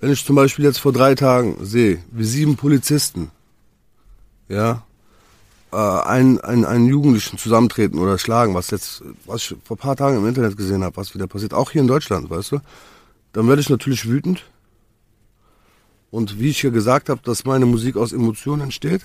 Wenn 0.00 0.10
ich 0.10 0.24
zum 0.24 0.36
Beispiel 0.36 0.64
jetzt 0.64 0.78
vor 0.78 0.92
drei 0.92 1.14
Tagen 1.14 1.56
sehe, 1.64 2.00
wie 2.10 2.24
sieben 2.24 2.56
Polizisten, 2.56 3.30
ja, 4.48 4.82
äh, 5.72 5.76
einen, 5.76 6.40
einen, 6.40 6.64
einen 6.64 6.86
Jugendlichen 6.86 7.38
zusammentreten 7.38 7.98
oder 7.98 8.18
schlagen, 8.18 8.54
was 8.54 8.70
jetzt, 8.70 9.02
was 9.24 9.42
ich 9.42 9.56
vor 9.64 9.76
paar 9.76 9.96
Tagen 9.96 10.18
im 10.18 10.26
Internet 10.26 10.56
gesehen 10.56 10.84
habe, 10.84 10.96
was 10.96 11.14
wieder 11.14 11.26
passiert, 11.26 11.54
auch 11.54 11.70
hier 11.70 11.80
in 11.80 11.88
Deutschland, 11.88 12.28
weißt 12.28 12.52
du, 12.52 12.58
dann 13.32 13.48
werde 13.48 13.62
ich 13.62 13.70
natürlich 13.70 14.06
wütend. 14.06 14.44
Und 16.10 16.38
wie 16.38 16.50
ich 16.50 16.60
hier 16.60 16.72
gesagt 16.72 17.08
habe, 17.08 17.22
dass 17.24 17.46
meine 17.46 17.64
Musik 17.64 17.96
aus 17.96 18.12
Emotionen 18.12 18.62
entsteht, 18.62 19.02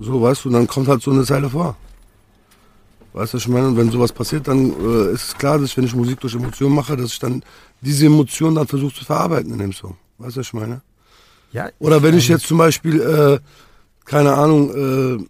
so, 0.00 0.20
weißt 0.20 0.44
du, 0.44 0.50
dann 0.50 0.66
kommt 0.66 0.88
halt 0.88 1.02
so 1.02 1.12
eine 1.12 1.24
Zeile 1.24 1.50
vor. 1.50 1.76
Weißt 3.12 3.32
du, 3.32 3.36
was 3.36 3.44
ich 3.44 3.48
meine? 3.48 3.68
Und 3.68 3.76
wenn 3.76 3.90
sowas 3.90 4.12
passiert, 4.12 4.48
dann 4.48 4.70
äh, 4.70 5.12
ist 5.12 5.28
es 5.28 5.34
klar, 5.36 5.58
dass 5.58 5.76
wenn 5.76 5.84
ich 5.84 5.94
Musik 5.94 6.20
durch 6.20 6.34
Emotionen 6.34 6.74
mache, 6.74 6.96
dass 6.96 7.12
ich 7.12 7.18
dann 7.18 7.42
diese 7.80 8.06
Emotionen 8.06 8.56
dann 8.56 8.66
versuche 8.66 8.94
zu 8.94 9.04
verarbeiten 9.04 9.52
in 9.52 9.58
dem 9.58 9.72
Song. 9.72 9.96
Weißt 10.18 10.36
du, 10.36 10.40
was 10.40 10.46
ich 10.46 10.52
meine? 10.52 10.82
Ja. 11.52 11.70
Oder 11.78 12.02
wenn 12.02 12.16
ich 12.16 12.28
jetzt 12.28 12.46
zum 12.46 12.58
Beispiel, 12.58 13.00
äh, 13.00 13.38
keine 14.04 14.34
Ahnung, 14.34 15.26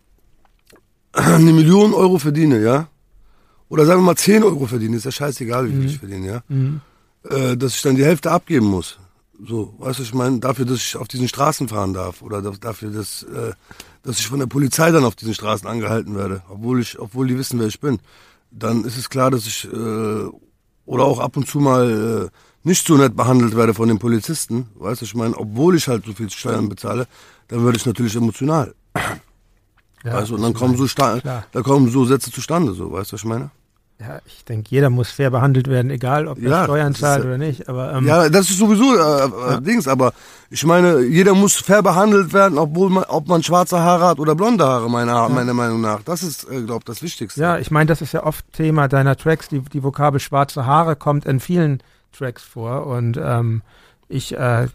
äh, 1.14 1.18
eine 1.20 1.52
Million 1.52 1.94
Euro 1.94 2.18
verdiene, 2.18 2.60
ja? 2.60 2.88
Oder 3.68 3.84
sagen 3.84 4.00
wir 4.00 4.06
mal 4.06 4.16
10 4.16 4.42
Euro 4.44 4.66
verdiene, 4.66 4.96
ist 4.96 5.04
ja 5.04 5.12
scheißegal, 5.12 5.66
wie 5.66 5.70
viel 5.70 5.80
mhm. 5.80 5.86
ich 5.86 5.98
verdiene, 5.98 6.26
ja? 6.26 6.42
Mhm. 6.48 6.80
Äh, 7.28 7.56
dass 7.56 7.74
ich 7.74 7.82
dann 7.82 7.96
die 7.96 8.04
Hälfte 8.04 8.30
abgeben 8.30 8.66
muss. 8.66 8.98
So, 9.46 9.74
weißt 9.78 10.00
du, 10.00 10.02
ich 10.02 10.14
meine, 10.14 10.40
dafür, 10.40 10.64
dass 10.64 10.78
ich 10.78 10.96
auf 10.96 11.06
diesen 11.06 11.28
Straßen 11.28 11.68
fahren 11.68 11.94
darf 11.94 12.22
oder 12.22 12.42
dafür, 12.42 12.90
dass, 12.90 13.22
äh, 13.22 13.52
dass 14.02 14.18
ich 14.18 14.26
von 14.26 14.40
der 14.40 14.46
Polizei 14.46 14.90
dann 14.90 15.04
auf 15.04 15.14
diesen 15.14 15.34
Straßen 15.34 15.68
angehalten 15.68 16.16
werde, 16.16 16.42
obwohl 16.48 16.80
ich, 16.80 16.98
obwohl 16.98 17.28
die 17.28 17.38
wissen, 17.38 17.60
wer 17.60 17.68
ich 17.68 17.80
bin, 17.80 18.00
dann 18.50 18.84
ist 18.84 18.96
es 18.96 19.08
klar, 19.08 19.30
dass 19.30 19.46
ich 19.46 19.64
äh, 19.72 20.28
oder 20.86 21.04
auch 21.04 21.20
ab 21.20 21.36
und 21.36 21.46
zu 21.46 21.60
mal 21.60 22.30
äh, 22.32 22.66
nicht 22.66 22.84
so 22.86 22.96
nett 22.96 23.14
behandelt 23.14 23.54
werde 23.54 23.74
von 23.74 23.88
den 23.88 23.98
Polizisten, 23.98 24.68
weißt 24.74 25.02
du, 25.02 25.04
ich 25.04 25.14
meine, 25.14 25.36
obwohl 25.36 25.76
ich 25.76 25.86
halt 25.86 26.04
so 26.04 26.12
viel 26.14 26.30
Steuern 26.30 26.68
bezahle, 26.68 27.06
dann 27.46 27.64
werde 27.64 27.78
ich 27.78 27.86
natürlich 27.86 28.16
emotional. 28.16 28.74
Ja, 30.04 30.14
weißt 30.14 30.30
du, 30.30 30.34
und 30.34 30.42
dann 30.42 30.54
kommen 30.54 30.76
so 30.76 30.86
da 31.52 31.62
kommen 31.62 31.90
so 31.90 32.04
Sätze 32.04 32.32
zustande, 32.32 32.72
so, 32.72 32.90
weißt 32.90 33.12
du, 33.12 33.14
was 33.14 33.20
ich 33.20 33.28
meine? 33.28 33.50
Ja, 34.00 34.20
ich 34.26 34.44
denke, 34.44 34.70
jeder 34.70 34.90
muss 34.90 35.10
fair 35.10 35.30
behandelt 35.30 35.66
werden, 35.66 35.90
egal 35.90 36.28
ob 36.28 36.38
er 36.38 36.50
ja, 36.50 36.64
Steuern 36.64 36.94
zahlt 36.94 37.24
oder 37.24 37.36
nicht. 37.36 37.68
Aber, 37.68 37.94
ähm, 37.94 38.06
ja, 38.06 38.28
das 38.28 38.48
ist 38.48 38.58
sowieso 38.58 38.94
äh, 38.94 38.98
äh, 38.98 39.50
ja. 39.50 39.60
Dings, 39.60 39.88
aber 39.88 40.12
ich 40.50 40.64
meine, 40.64 41.00
jeder 41.00 41.34
muss 41.34 41.56
fair 41.56 41.82
behandelt 41.82 42.32
werden, 42.32 42.58
obwohl 42.58 42.90
man, 42.90 43.04
ob 43.04 43.26
man 43.26 43.42
schwarze 43.42 43.80
Haare 43.80 44.06
hat 44.06 44.20
oder 44.20 44.36
blonde 44.36 44.64
Haare, 44.64 44.88
meiner, 44.88 45.14
ja. 45.14 45.28
meiner 45.28 45.52
Meinung 45.52 45.80
nach. 45.80 46.02
Das 46.04 46.22
ist, 46.22 46.44
äh, 46.44 46.62
glaube 46.62 46.80
ich, 46.80 46.84
das 46.84 47.02
Wichtigste. 47.02 47.40
Ja, 47.40 47.58
ich 47.58 47.72
meine, 47.72 47.86
das 47.86 48.00
ist 48.00 48.12
ja 48.12 48.22
oft 48.24 48.44
Thema 48.52 48.86
deiner 48.86 49.16
Tracks. 49.16 49.48
Die, 49.48 49.60
die 49.60 49.82
Vokabel 49.82 50.20
schwarze 50.20 50.64
Haare 50.64 50.94
kommt 50.94 51.26
in 51.26 51.40
vielen 51.40 51.82
Tracks 52.16 52.44
vor. 52.44 52.86
Und 52.86 53.18
ähm, 53.20 53.62
ich, 54.08 54.36
äh, 54.38 54.68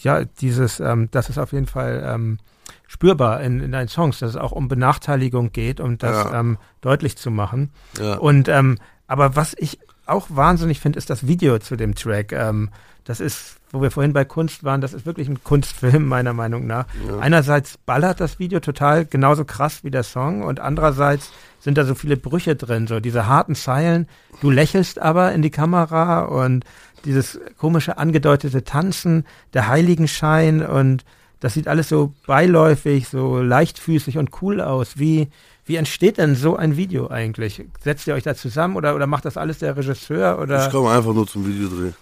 ja, 0.00 0.24
dieses, 0.42 0.80
ähm, 0.80 1.08
das 1.12 1.30
ist 1.30 1.38
auf 1.38 1.52
jeden 1.52 1.66
Fall 1.66 2.04
ähm, 2.06 2.38
spürbar 2.86 3.42
in, 3.42 3.60
in 3.60 3.72
deinen 3.72 3.88
Songs, 3.88 4.18
dass 4.18 4.30
es 4.30 4.36
auch 4.36 4.52
um 4.52 4.68
Benachteiligung 4.68 5.52
geht, 5.52 5.80
um 5.80 5.98
das 5.98 6.30
ja. 6.30 6.40
ähm, 6.40 6.58
deutlich 6.80 7.16
zu 7.16 7.30
machen. 7.30 7.70
Ja. 7.98 8.14
Und 8.14 8.48
ähm, 8.48 8.78
aber 9.06 9.36
was 9.36 9.54
ich 9.58 9.78
auch 10.06 10.26
wahnsinnig 10.30 10.80
finde, 10.80 10.98
ist 10.98 11.10
das 11.10 11.26
Video 11.26 11.58
zu 11.58 11.76
dem 11.76 11.94
Track. 11.94 12.32
Ähm, 12.32 12.70
das 13.04 13.20
ist, 13.20 13.56
wo 13.70 13.82
wir 13.82 13.90
vorhin 13.90 14.12
bei 14.12 14.24
Kunst 14.24 14.64
waren, 14.64 14.80
das 14.80 14.92
ist 14.92 15.06
wirklich 15.06 15.28
ein 15.28 15.42
Kunstfilm, 15.44 16.06
meiner 16.06 16.32
Meinung 16.32 16.66
nach. 16.66 16.86
Ja. 17.06 17.18
Einerseits 17.18 17.78
ballert 17.78 18.20
das 18.20 18.38
Video 18.38 18.60
total 18.60 19.04
genauso 19.04 19.44
krass 19.44 19.84
wie 19.84 19.90
der 19.90 20.02
Song 20.02 20.42
und 20.42 20.60
andererseits 20.60 21.32
sind 21.60 21.78
da 21.78 21.84
so 21.84 21.94
viele 21.94 22.16
Brüche 22.16 22.56
drin, 22.56 22.86
so 22.86 23.00
diese 23.00 23.26
harten 23.26 23.54
Zeilen. 23.54 24.08
Du 24.40 24.50
lächelst 24.50 25.00
aber 25.00 25.32
in 25.32 25.42
die 25.42 25.50
Kamera 25.50 26.22
und 26.22 26.64
dieses 27.04 27.40
komische 27.58 27.98
angedeutete 27.98 28.64
Tanzen, 28.64 29.24
der 29.54 29.68
Heiligenschein 29.68 30.64
und 30.64 31.04
das 31.40 31.54
sieht 31.54 31.68
alles 31.68 31.88
so 31.88 32.12
beiläufig, 32.26 33.08
so 33.08 33.40
leichtfüßig 33.40 34.18
und 34.18 34.30
cool 34.42 34.60
aus. 34.60 34.98
Wie, 34.98 35.28
wie 35.64 35.76
entsteht 35.76 36.18
denn 36.18 36.34
so 36.34 36.56
ein 36.56 36.76
Video 36.76 37.08
eigentlich? 37.08 37.64
Setzt 37.82 38.06
ihr 38.06 38.14
euch 38.14 38.22
da 38.22 38.34
zusammen 38.34 38.76
oder, 38.76 38.94
oder 38.94 39.06
macht 39.06 39.24
das 39.24 39.36
alles 39.36 39.58
der 39.58 39.76
Regisseur? 39.76 40.38
Oder? 40.38 40.66
Ich 40.66 40.72
komme 40.72 40.90
einfach 40.90 41.12
nur 41.12 41.26
zum 41.26 41.46
Videodreh. 41.46 41.92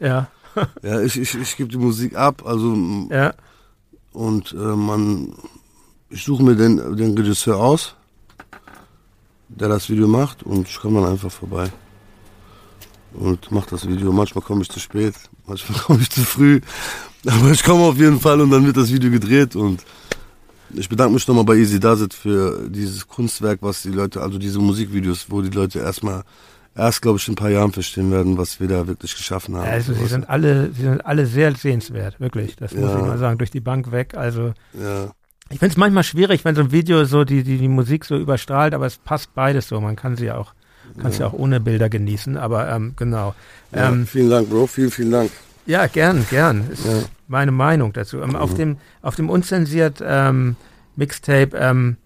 Ja. 0.00 0.28
ja, 0.82 1.00
ich, 1.00 1.18
ich, 1.18 1.34
ich 1.34 1.56
gebe 1.56 1.70
die 1.70 1.76
Musik 1.76 2.16
ab, 2.16 2.42
also 2.44 2.76
ja. 3.10 3.34
und 4.12 4.52
äh, 4.52 4.56
man, 4.56 5.34
ich 6.08 6.24
suche 6.24 6.42
mir 6.42 6.56
den, 6.56 6.96
den 6.96 7.16
Regisseur 7.16 7.58
aus, 7.58 7.94
der 9.48 9.68
das 9.68 9.88
Video 9.90 10.08
macht 10.08 10.42
und 10.42 10.66
ich 10.66 10.78
komme 10.78 11.00
dann 11.00 11.12
einfach 11.12 11.30
vorbei 11.30 11.70
und 13.14 13.50
mache 13.50 13.70
das 13.70 13.88
Video. 13.88 14.12
Manchmal 14.12 14.44
komme 14.44 14.62
ich 14.62 14.70
zu 14.70 14.80
spät, 14.80 15.14
manchmal 15.46 15.78
komme 15.86 16.00
ich 16.00 16.10
zu 16.10 16.22
früh, 16.22 16.60
aber 17.26 17.50
ich 17.50 17.62
komme 17.62 17.84
auf 17.84 17.96
jeden 17.96 18.20
Fall 18.20 18.40
und 18.40 18.50
dann 18.50 18.64
wird 18.66 18.76
das 18.76 18.92
Video 18.92 19.10
gedreht 19.10 19.56
und 19.56 19.84
ich 20.74 20.88
bedanke 20.88 21.14
mich 21.14 21.26
nochmal 21.26 21.44
bei 21.44 21.56
Easy 21.56 21.80
Dazit 21.80 22.12
für 22.12 22.68
dieses 22.68 23.06
Kunstwerk, 23.06 23.58
was 23.62 23.82
die 23.82 23.90
Leute, 23.90 24.20
also 24.20 24.38
diese 24.38 24.58
Musikvideos, 24.58 25.26
wo 25.30 25.40
die 25.40 25.50
Leute 25.50 25.78
erstmal 25.78 26.24
erst, 26.78 27.02
glaube 27.02 27.18
ich, 27.18 27.26
in 27.26 27.32
ein 27.32 27.36
paar 27.36 27.50
Jahren 27.50 27.72
verstehen 27.72 28.10
werden, 28.10 28.38
was 28.38 28.60
wir 28.60 28.68
da 28.68 28.86
wirklich 28.86 29.16
geschaffen 29.16 29.56
haben. 29.56 29.68
Also 29.68 29.92
sie 29.94 30.06
sind 30.06 30.28
alle, 30.28 30.70
sie 30.72 30.82
sind 30.82 31.04
alle 31.04 31.26
sehr 31.26 31.54
sehenswert, 31.54 32.20
wirklich. 32.20 32.56
Das 32.56 32.72
muss 32.72 32.90
ja. 32.90 32.98
ich 32.98 33.02
mal 33.04 33.18
sagen, 33.18 33.38
durch 33.38 33.50
die 33.50 33.60
Bank 33.60 33.90
weg. 33.90 34.14
Also 34.16 34.52
ja. 34.74 35.10
ich 35.50 35.58
finde 35.58 35.72
es 35.72 35.76
manchmal 35.76 36.04
schwierig, 36.04 36.44
wenn 36.44 36.54
so 36.54 36.62
ein 36.62 36.72
Video 36.72 37.04
so 37.04 37.24
die, 37.24 37.42
die, 37.42 37.58
die 37.58 37.68
Musik 37.68 38.04
so 38.04 38.16
überstrahlt, 38.16 38.74
aber 38.74 38.86
es 38.86 38.98
passt 38.98 39.34
beides 39.34 39.68
so. 39.68 39.80
Man 39.80 39.96
kann 39.96 40.16
sie 40.16 40.26
ja 40.26 40.36
auch, 40.36 40.54
kann 40.98 41.12
ja. 41.12 41.18
sie 41.18 41.24
auch 41.24 41.32
ohne 41.32 41.60
Bilder 41.60 41.88
genießen, 41.88 42.36
aber 42.36 42.68
ähm, 42.68 42.94
genau. 42.96 43.34
Ja, 43.72 43.88
ähm, 43.88 44.06
vielen 44.06 44.30
Dank, 44.30 44.50
Bro, 44.50 44.66
vielen, 44.66 44.90
vielen 44.90 45.10
Dank. 45.10 45.30
Ja, 45.66 45.86
gern, 45.86 46.26
gern. 46.30 46.70
Ist 46.70 46.86
ja. 46.86 47.02
meine 47.26 47.52
Meinung 47.52 47.92
dazu. 47.92 48.22
Ähm, 48.22 48.36
auf, 48.36 48.54
dem, 48.54 48.78
auf 49.02 49.16
dem 49.16 49.28
unzensiert 49.28 50.02
ähm, 50.02 50.56
Mixtape 50.96 51.56
ähm, 51.56 51.96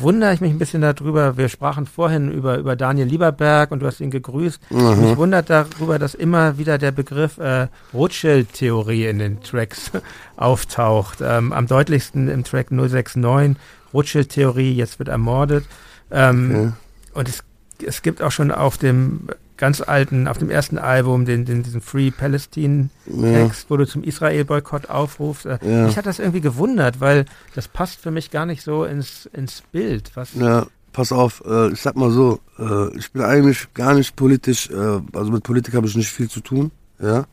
wundere 0.00 0.32
ich 0.32 0.40
mich 0.40 0.50
ein 0.50 0.58
bisschen 0.58 0.82
darüber. 0.82 1.36
Wir 1.36 1.48
sprachen 1.48 1.86
vorhin 1.86 2.30
über, 2.30 2.58
über 2.58 2.76
Daniel 2.76 3.06
Lieberberg 3.06 3.70
und 3.70 3.80
du 3.80 3.86
hast 3.86 4.00
ihn 4.00 4.10
gegrüßt. 4.10 4.60
Mhm. 4.70 5.00
Mich 5.00 5.16
wundert 5.16 5.50
darüber, 5.50 5.98
dass 5.98 6.14
immer 6.14 6.58
wieder 6.58 6.78
der 6.78 6.92
Begriff 6.92 7.38
äh, 7.38 7.68
Rothschild-Theorie 7.92 9.06
in 9.06 9.18
den 9.18 9.40
Tracks 9.40 9.90
auftaucht. 10.36 11.18
Ähm, 11.20 11.52
am 11.52 11.66
deutlichsten 11.66 12.28
im 12.28 12.44
Track 12.44 12.70
069, 12.70 13.56
Rothschild-Theorie, 13.92 14.72
jetzt 14.72 14.98
wird 14.98 15.08
ermordet. 15.08 15.64
Ähm, 16.10 16.50
okay. 16.54 16.72
Und 17.14 17.28
es, 17.28 17.44
es 17.82 18.02
gibt 18.02 18.22
auch 18.22 18.30
schon 18.30 18.50
auf 18.50 18.78
dem 18.78 19.28
ganz 19.56 19.80
alten, 19.80 20.26
auf 20.26 20.38
dem 20.38 20.50
ersten 20.50 20.78
Album, 20.78 21.24
den, 21.24 21.44
den 21.44 21.62
diesen 21.62 21.80
Free 21.80 22.10
Palestine 22.10 22.88
Text, 23.06 23.62
ja. 23.64 23.70
wo 23.70 23.76
du 23.76 23.86
zum 23.86 24.02
Israel-Boykott 24.02 24.90
aufrufst. 24.90 25.46
Äh, 25.46 25.58
ja. 25.62 25.86
Mich 25.86 25.96
hat 25.96 26.06
das 26.06 26.18
irgendwie 26.18 26.40
gewundert, 26.40 27.00
weil 27.00 27.24
das 27.54 27.68
passt 27.68 28.00
für 28.00 28.10
mich 28.10 28.30
gar 28.30 28.46
nicht 28.46 28.62
so 28.62 28.84
ins, 28.84 29.26
ins 29.32 29.62
Bild. 29.72 30.10
Was 30.14 30.34
ja, 30.34 30.66
pass 30.92 31.12
auf, 31.12 31.42
äh, 31.46 31.72
ich 31.72 31.80
sag 31.80 31.96
mal 31.96 32.10
so, 32.10 32.40
äh, 32.58 32.96
ich 32.96 33.12
bin 33.12 33.22
eigentlich 33.22 33.72
gar 33.74 33.94
nicht 33.94 34.16
politisch, 34.16 34.70
äh, 34.70 35.00
also 35.12 35.30
mit 35.30 35.44
Politik 35.44 35.74
habe 35.74 35.86
ich 35.86 35.96
nicht 35.96 36.10
viel 36.10 36.28
zu 36.28 36.40
tun, 36.40 36.70
ja. 37.00 37.26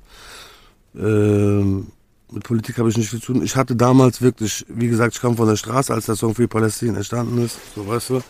Ähm, 0.96 1.88
mit 2.32 2.44
Politik 2.44 2.78
habe 2.78 2.90
ich 2.90 2.98
nicht 2.98 3.10
viel 3.10 3.20
zu 3.20 3.34
tun. 3.34 3.44
Ich 3.44 3.56
hatte 3.56 3.76
damals 3.76 4.22
wirklich, 4.22 4.66
wie 4.70 4.88
gesagt, 4.88 5.16
ich 5.16 5.22
kam 5.22 5.36
von 5.36 5.48
der 5.48 5.58
Straße, 5.58 5.94
als 5.94 6.06
der 6.06 6.16
Song 6.16 6.34
Free 6.34 6.48
Palestine 6.48 6.98
entstanden 6.98 7.44
ist, 7.44 7.58
so 7.76 7.88
weißt 7.88 8.10
du. 8.12 8.22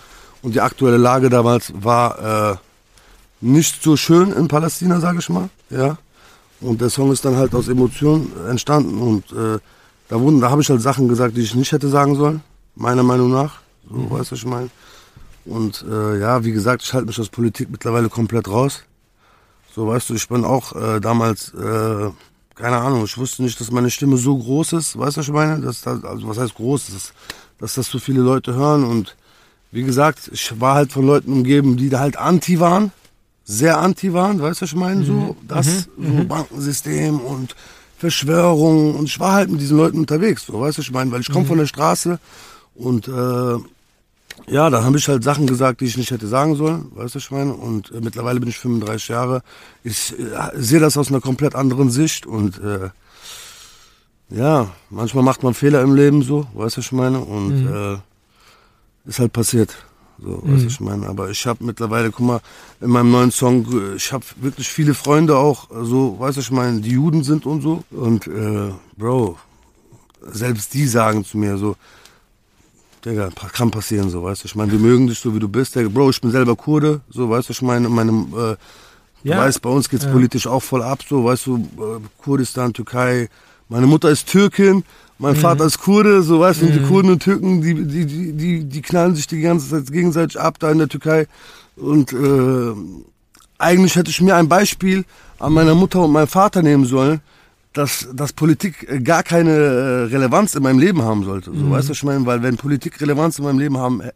Und 0.41 0.55
die 0.55 0.61
aktuelle 0.61 0.97
Lage 0.97 1.29
damals 1.29 1.71
war, 1.75 2.51
äh, 2.51 2.57
nicht 3.41 3.81
so 3.81 3.97
schön 3.97 4.31
in 4.31 4.47
Palästina, 4.47 4.99
sage 4.99 5.19
ich 5.19 5.29
mal. 5.29 5.49
Ja. 5.69 5.97
Und 6.61 6.79
der 6.81 6.89
Song 6.89 7.11
ist 7.11 7.25
dann 7.25 7.35
halt 7.35 7.55
aus 7.55 7.67
Emotionen 7.67 8.31
entstanden 8.47 8.99
und 8.99 9.31
äh, 9.31 9.59
da 10.09 10.19
wurden, 10.19 10.41
da 10.41 10.49
habe 10.51 10.61
ich 10.61 10.69
halt 10.69 10.81
Sachen 10.81 11.07
gesagt, 11.07 11.35
die 11.37 11.41
ich 11.41 11.55
nicht 11.55 11.71
hätte 11.71 11.87
sagen 11.87 12.15
sollen, 12.15 12.41
meiner 12.75 13.01
Meinung 13.01 13.31
nach. 13.31 13.59
So, 13.89 13.95
mhm. 13.95 14.11
weißt 14.11 14.31
du, 14.31 14.33
was 14.33 14.39
ich 14.39 14.45
meine. 14.45 14.69
Und 15.45 15.83
äh, 15.89 16.19
ja, 16.19 16.43
wie 16.43 16.51
gesagt, 16.51 16.83
ich 16.83 16.93
halte 16.93 17.07
mich 17.07 17.19
aus 17.19 17.29
Politik 17.29 17.69
mittlerweile 17.71 18.09
komplett 18.09 18.47
raus. 18.47 18.83
So, 19.73 19.87
weißt 19.87 20.09
du, 20.09 20.13
ich 20.15 20.27
bin 20.27 20.43
auch 20.43 20.75
äh, 20.75 20.99
damals, 20.99 21.53
äh, 21.53 22.09
keine 22.55 22.77
Ahnung, 22.77 23.05
ich 23.05 23.17
wusste 23.17 23.41
nicht, 23.41 23.59
dass 23.59 23.71
meine 23.71 23.89
Stimme 23.89 24.17
so 24.17 24.37
groß 24.37 24.73
ist, 24.73 24.99
weißt 24.99 25.17
du, 25.17 25.21
was 25.21 25.27
ich 25.27 25.33
meine? 25.33 25.61
Dass 25.61 25.81
das, 25.81 26.03
also 26.03 26.27
was 26.27 26.37
heißt 26.37 26.55
groß, 26.55 26.87
dass, 26.87 27.13
dass 27.57 27.75
das 27.75 27.87
so 27.87 27.97
viele 27.97 28.21
Leute 28.21 28.53
hören 28.53 28.83
und 28.83 29.15
wie 29.71 29.83
gesagt, 29.83 30.29
ich 30.33 30.59
war 30.59 30.75
halt 30.75 30.91
von 30.91 31.05
Leuten 31.05 31.31
umgeben, 31.31 31.77
die 31.77 31.89
da 31.89 31.99
halt 31.99 32.17
anti 32.17 32.59
waren 32.59 32.91
sehr 33.51 33.79
anti 33.79 34.13
waren, 34.13 34.41
weißt 34.41 34.61
du, 34.61 34.63
was 34.63 34.71
ich 34.71 34.77
meine? 34.77 35.03
So, 35.03 35.13
mhm. 35.13 35.35
das, 35.47 35.87
mhm. 35.97 36.05
so 36.05 36.23
mhm. 36.23 36.27
Bankensystem 36.27 37.19
und 37.19 37.55
Verschwörung 37.97 38.95
und 38.95 39.05
ich 39.05 39.19
war 39.19 39.33
halt 39.33 39.49
mit 39.49 39.61
diesen 39.61 39.77
Leuten 39.77 39.99
unterwegs, 39.99 40.45
so, 40.45 40.59
weißt 40.59 40.77
du, 40.77 40.81
was 40.81 40.87
ich 40.87 40.91
meine? 40.91 41.11
Weil 41.11 41.21
ich 41.21 41.29
komme 41.29 41.43
mhm. 41.43 41.49
von 41.49 41.57
der 41.57 41.67
Straße 41.67 42.19
und 42.75 43.07
äh, 43.07 43.57
ja, 44.47 44.69
da 44.69 44.83
habe 44.83 44.97
ich 44.97 45.07
halt 45.07 45.23
Sachen 45.23 45.45
gesagt, 45.45 45.81
die 45.81 45.85
ich 45.85 45.97
nicht 45.97 46.09
hätte 46.09 46.27
sagen 46.27 46.55
sollen, 46.55 46.85
weißt 46.95 47.13
du, 47.13 47.17
was 47.17 47.23
ich 47.25 47.31
meine? 47.31 47.53
Und 47.53 47.91
äh, 47.91 48.01
mittlerweile 48.01 48.39
bin 48.39 48.49
ich 48.49 48.57
35 48.57 49.09
Jahre. 49.09 49.43
Ich 49.83 50.17
äh, 50.17 50.23
sehe 50.55 50.79
das 50.79 50.97
aus 50.97 51.09
einer 51.09 51.21
komplett 51.21 51.53
anderen 51.53 51.91
Sicht 51.91 52.25
und 52.25 52.59
äh, 52.59 52.89
ja, 54.29 54.69
manchmal 54.89 55.25
macht 55.25 55.43
man 55.43 55.53
Fehler 55.53 55.81
im 55.81 55.93
Leben 55.93 56.23
so, 56.23 56.47
weißt 56.53 56.77
du, 56.77 56.79
was 56.79 56.85
ich 56.85 56.91
meine? 56.93 57.19
Und 57.19 57.65
mhm. 57.65 57.67
äh, 57.67 57.97
ist 59.05 59.19
halt 59.19 59.33
passiert. 59.33 59.75
So, 60.23 60.41
mhm. 60.43 60.55
was 60.55 60.63
ich 60.63 60.79
meine. 60.79 61.07
Aber 61.07 61.29
ich 61.29 61.45
habe 61.45 61.63
mittlerweile, 61.63 62.11
guck 62.11 62.25
mal, 62.25 62.41
in 62.79 62.89
meinem 62.89 63.11
neuen 63.11 63.31
Song, 63.31 63.65
ich 63.95 64.11
habe 64.13 64.23
wirklich 64.37 64.69
viele 64.69 64.93
Freunde 64.93 65.37
auch, 65.37 65.67
so, 65.71 66.19
weißt 66.19 66.37
du, 66.37 66.41
ich 66.41 66.51
meine, 66.51 66.81
die 66.81 66.91
Juden 66.91 67.23
sind 67.23 67.45
und 67.45 67.61
so. 67.61 67.83
Und, 67.89 68.27
äh, 68.27 68.71
Bro, 68.97 69.37
selbst 70.31 70.73
die 70.73 70.85
sagen 70.85 71.25
zu 71.25 71.37
mir 71.37 71.57
so, 71.57 71.75
Digga, 73.03 73.29
kann 73.51 73.71
passieren, 73.71 74.11
so, 74.11 74.21
weißt 74.21 74.43
du, 74.43 74.45
ich 74.45 74.55
meine, 74.55 74.71
wir 74.71 74.79
mögen 74.79 75.07
dich 75.07 75.17
so, 75.17 75.33
wie 75.33 75.39
du 75.39 75.47
bist. 75.47 75.75
Digga, 75.75 75.89
Bro, 75.89 76.11
ich 76.11 76.21
bin 76.21 76.29
selber 76.29 76.55
Kurde, 76.55 77.01
so, 77.09 77.27
weißt 77.27 77.49
du, 77.49 77.53
ich 77.53 77.61
meine, 77.63 77.89
meinem, 77.89 78.31
äh, 78.37 78.55
ja. 79.23 79.35
du 79.37 79.41
weißt, 79.41 79.61
bei 79.61 79.71
uns 79.71 79.89
geht's 79.89 80.05
ja. 80.05 80.11
politisch 80.11 80.45
auch 80.45 80.61
voll 80.61 80.83
ab, 80.83 80.99
so, 81.07 81.25
weißt 81.25 81.47
du, 81.47 81.57
äh, 81.57 82.21
Kurdistan, 82.23 82.73
Türkei. 82.73 83.27
Meine 83.69 83.87
Mutter 83.87 84.09
ist 84.09 84.27
Türkin, 84.27 84.83
mein 85.21 85.35
mhm. 85.35 85.39
Vater 85.39 85.65
ist 85.65 85.77
Kurde, 85.77 86.23
so 86.23 86.39
weißt 86.39 86.63
du, 86.63 86.65
mhm. 86.65 86.73
die 86.73 86.81
Kurden 86.81 87.11
und 87.11 87.21
Türken, 87.21 87.61
die, 87.61 87.75
die, 87.75 88.05
die, 88.05 88.33
die, 88.33 88.63
die 88.65 88.81
knallen 88.81 89.15
sich 89.15 89.27
die 89.27 89.41
ganze 89.41 89.69
Zeit 89.69 89.91
gegenseitig 89.91 90.39
ab 90.39 90.57
da 90.57 90.71
in 90.71 90.79
der 90.79 90.89
Türkei. 90.89 91.27
Und 91.75 92.11
äh, 92.11 92.73
eigentlich 93.59 93.95
hätte 93.95 94.09
ich 94.09 94.19
mir 94.19 94.35
ein 94.35 94.49
Beispiel 94.49 95.05
an 95.37 95.53
meiner 95.53 95.75
Mutter 95.75 96.03
und 96.03 96.11
meinem 96.11 96.27
Vater 96.27 96.63
nehmen 96.63 96.85
sollen, 96.85 97.21
dass, 97.73 98.09
dass 98.11 98.33
Politik 98.33 99.05
gar 99.05 99.21
keine 99.21 99.51
äh, 99.51 100.03
Relevanz 100.05 100.55
in 100.55 100.63
meinem 100.63 100.79
Leben 100.79 101.03
haben 101.03 101.23
sollte. 101.23 101.51
So 101.51 101.65
mhm. 101.65 101.71
weißt 101.71 101.89
du, 101.89 101.93
ich 101.93 102.03
meine, 102.03 102.25
weil 102.25 102.41
wenn 102.41 102.57
Politik 102.57 102.99
Relevanz 102.99 103.37
in 103.37 103.45
meinem 103.45 103.59
Leben 103.59 103.77
haben 103.77 104.01
äh, 104.01 104.11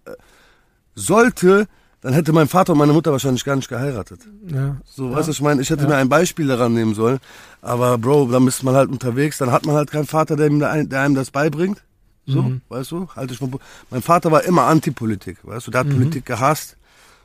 sollte, 0.95 1.67
dann 2.05 2.13
hätte 2.13 2.33
mein 2.33 2.47
Vater 2.47 2.73
und 2.73 2.77
meine 2.77 2.93
Mutter 2.93 3.11
wahrscheinlich 3.11 3.43
gar 3.43 3.55
nicht 3.55 3.67
geheiratet. 3.67 4.19
Ja. 4.45 4.77
So, 4.85 5.09
ja. 5.09 5.15
weißt 5.15 5.27
du, 5.27 5.31
ich 5.31 5.41
meine, 5.41 5.59
ich 5.63 5.71
hätte 5.71 5.85
ja. 5.85 5.89
mir 5.89 5.95
ein 5.95 6.07
Beispiel 6.07 6.45
daran 6.45 6.75
nehmen 6.75 6.93
sollen. 6.93 7.17
Aber 7.63 7.97
Bro, 7.97 8.27
dann 8.27 8.47
ist 8.47 8.61
man 8.61 8.75
halt 8.75 8.91
unterwegs, 8.91 9.39
dann 9.39 9.51
hat 9.51 9.65
man 9.65 9.75
halt 9.75 9.89
keinen 9.89 10.05
Vater, 10.05 10.35
der, 10.35 10.45
ihm, 10.45 10.59
der 10.59 11.01
einem 11.01 11.15
das 11.15 11.31
beibringt. 11.31 11.81
So, 12.27 12.43
mhm. 12.43 12.61
weißt 12.69 12.91
du? 12.91 13.07
Halt 13.15 13.31
ich 13.31 13.39
von, 13.39 13.59
mein 13.89 14.03
Vater 14.03 14.31
war 14.31 14.43
immer 14.43 14.65
Antipolitik, 14.65 15.39
weißt 15.41 15.65
du, 15.65 15.71
der 15.71 15.79
hat 15.79 15.87
mhm. 15.87 15.93
Politik 15.93 16.27
gehasst. 16.27 16.77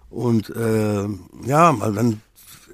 Und 0.08 0.48
äh, 0.48 1.06
ja, 1.44 1.72
dann 1.74 2.22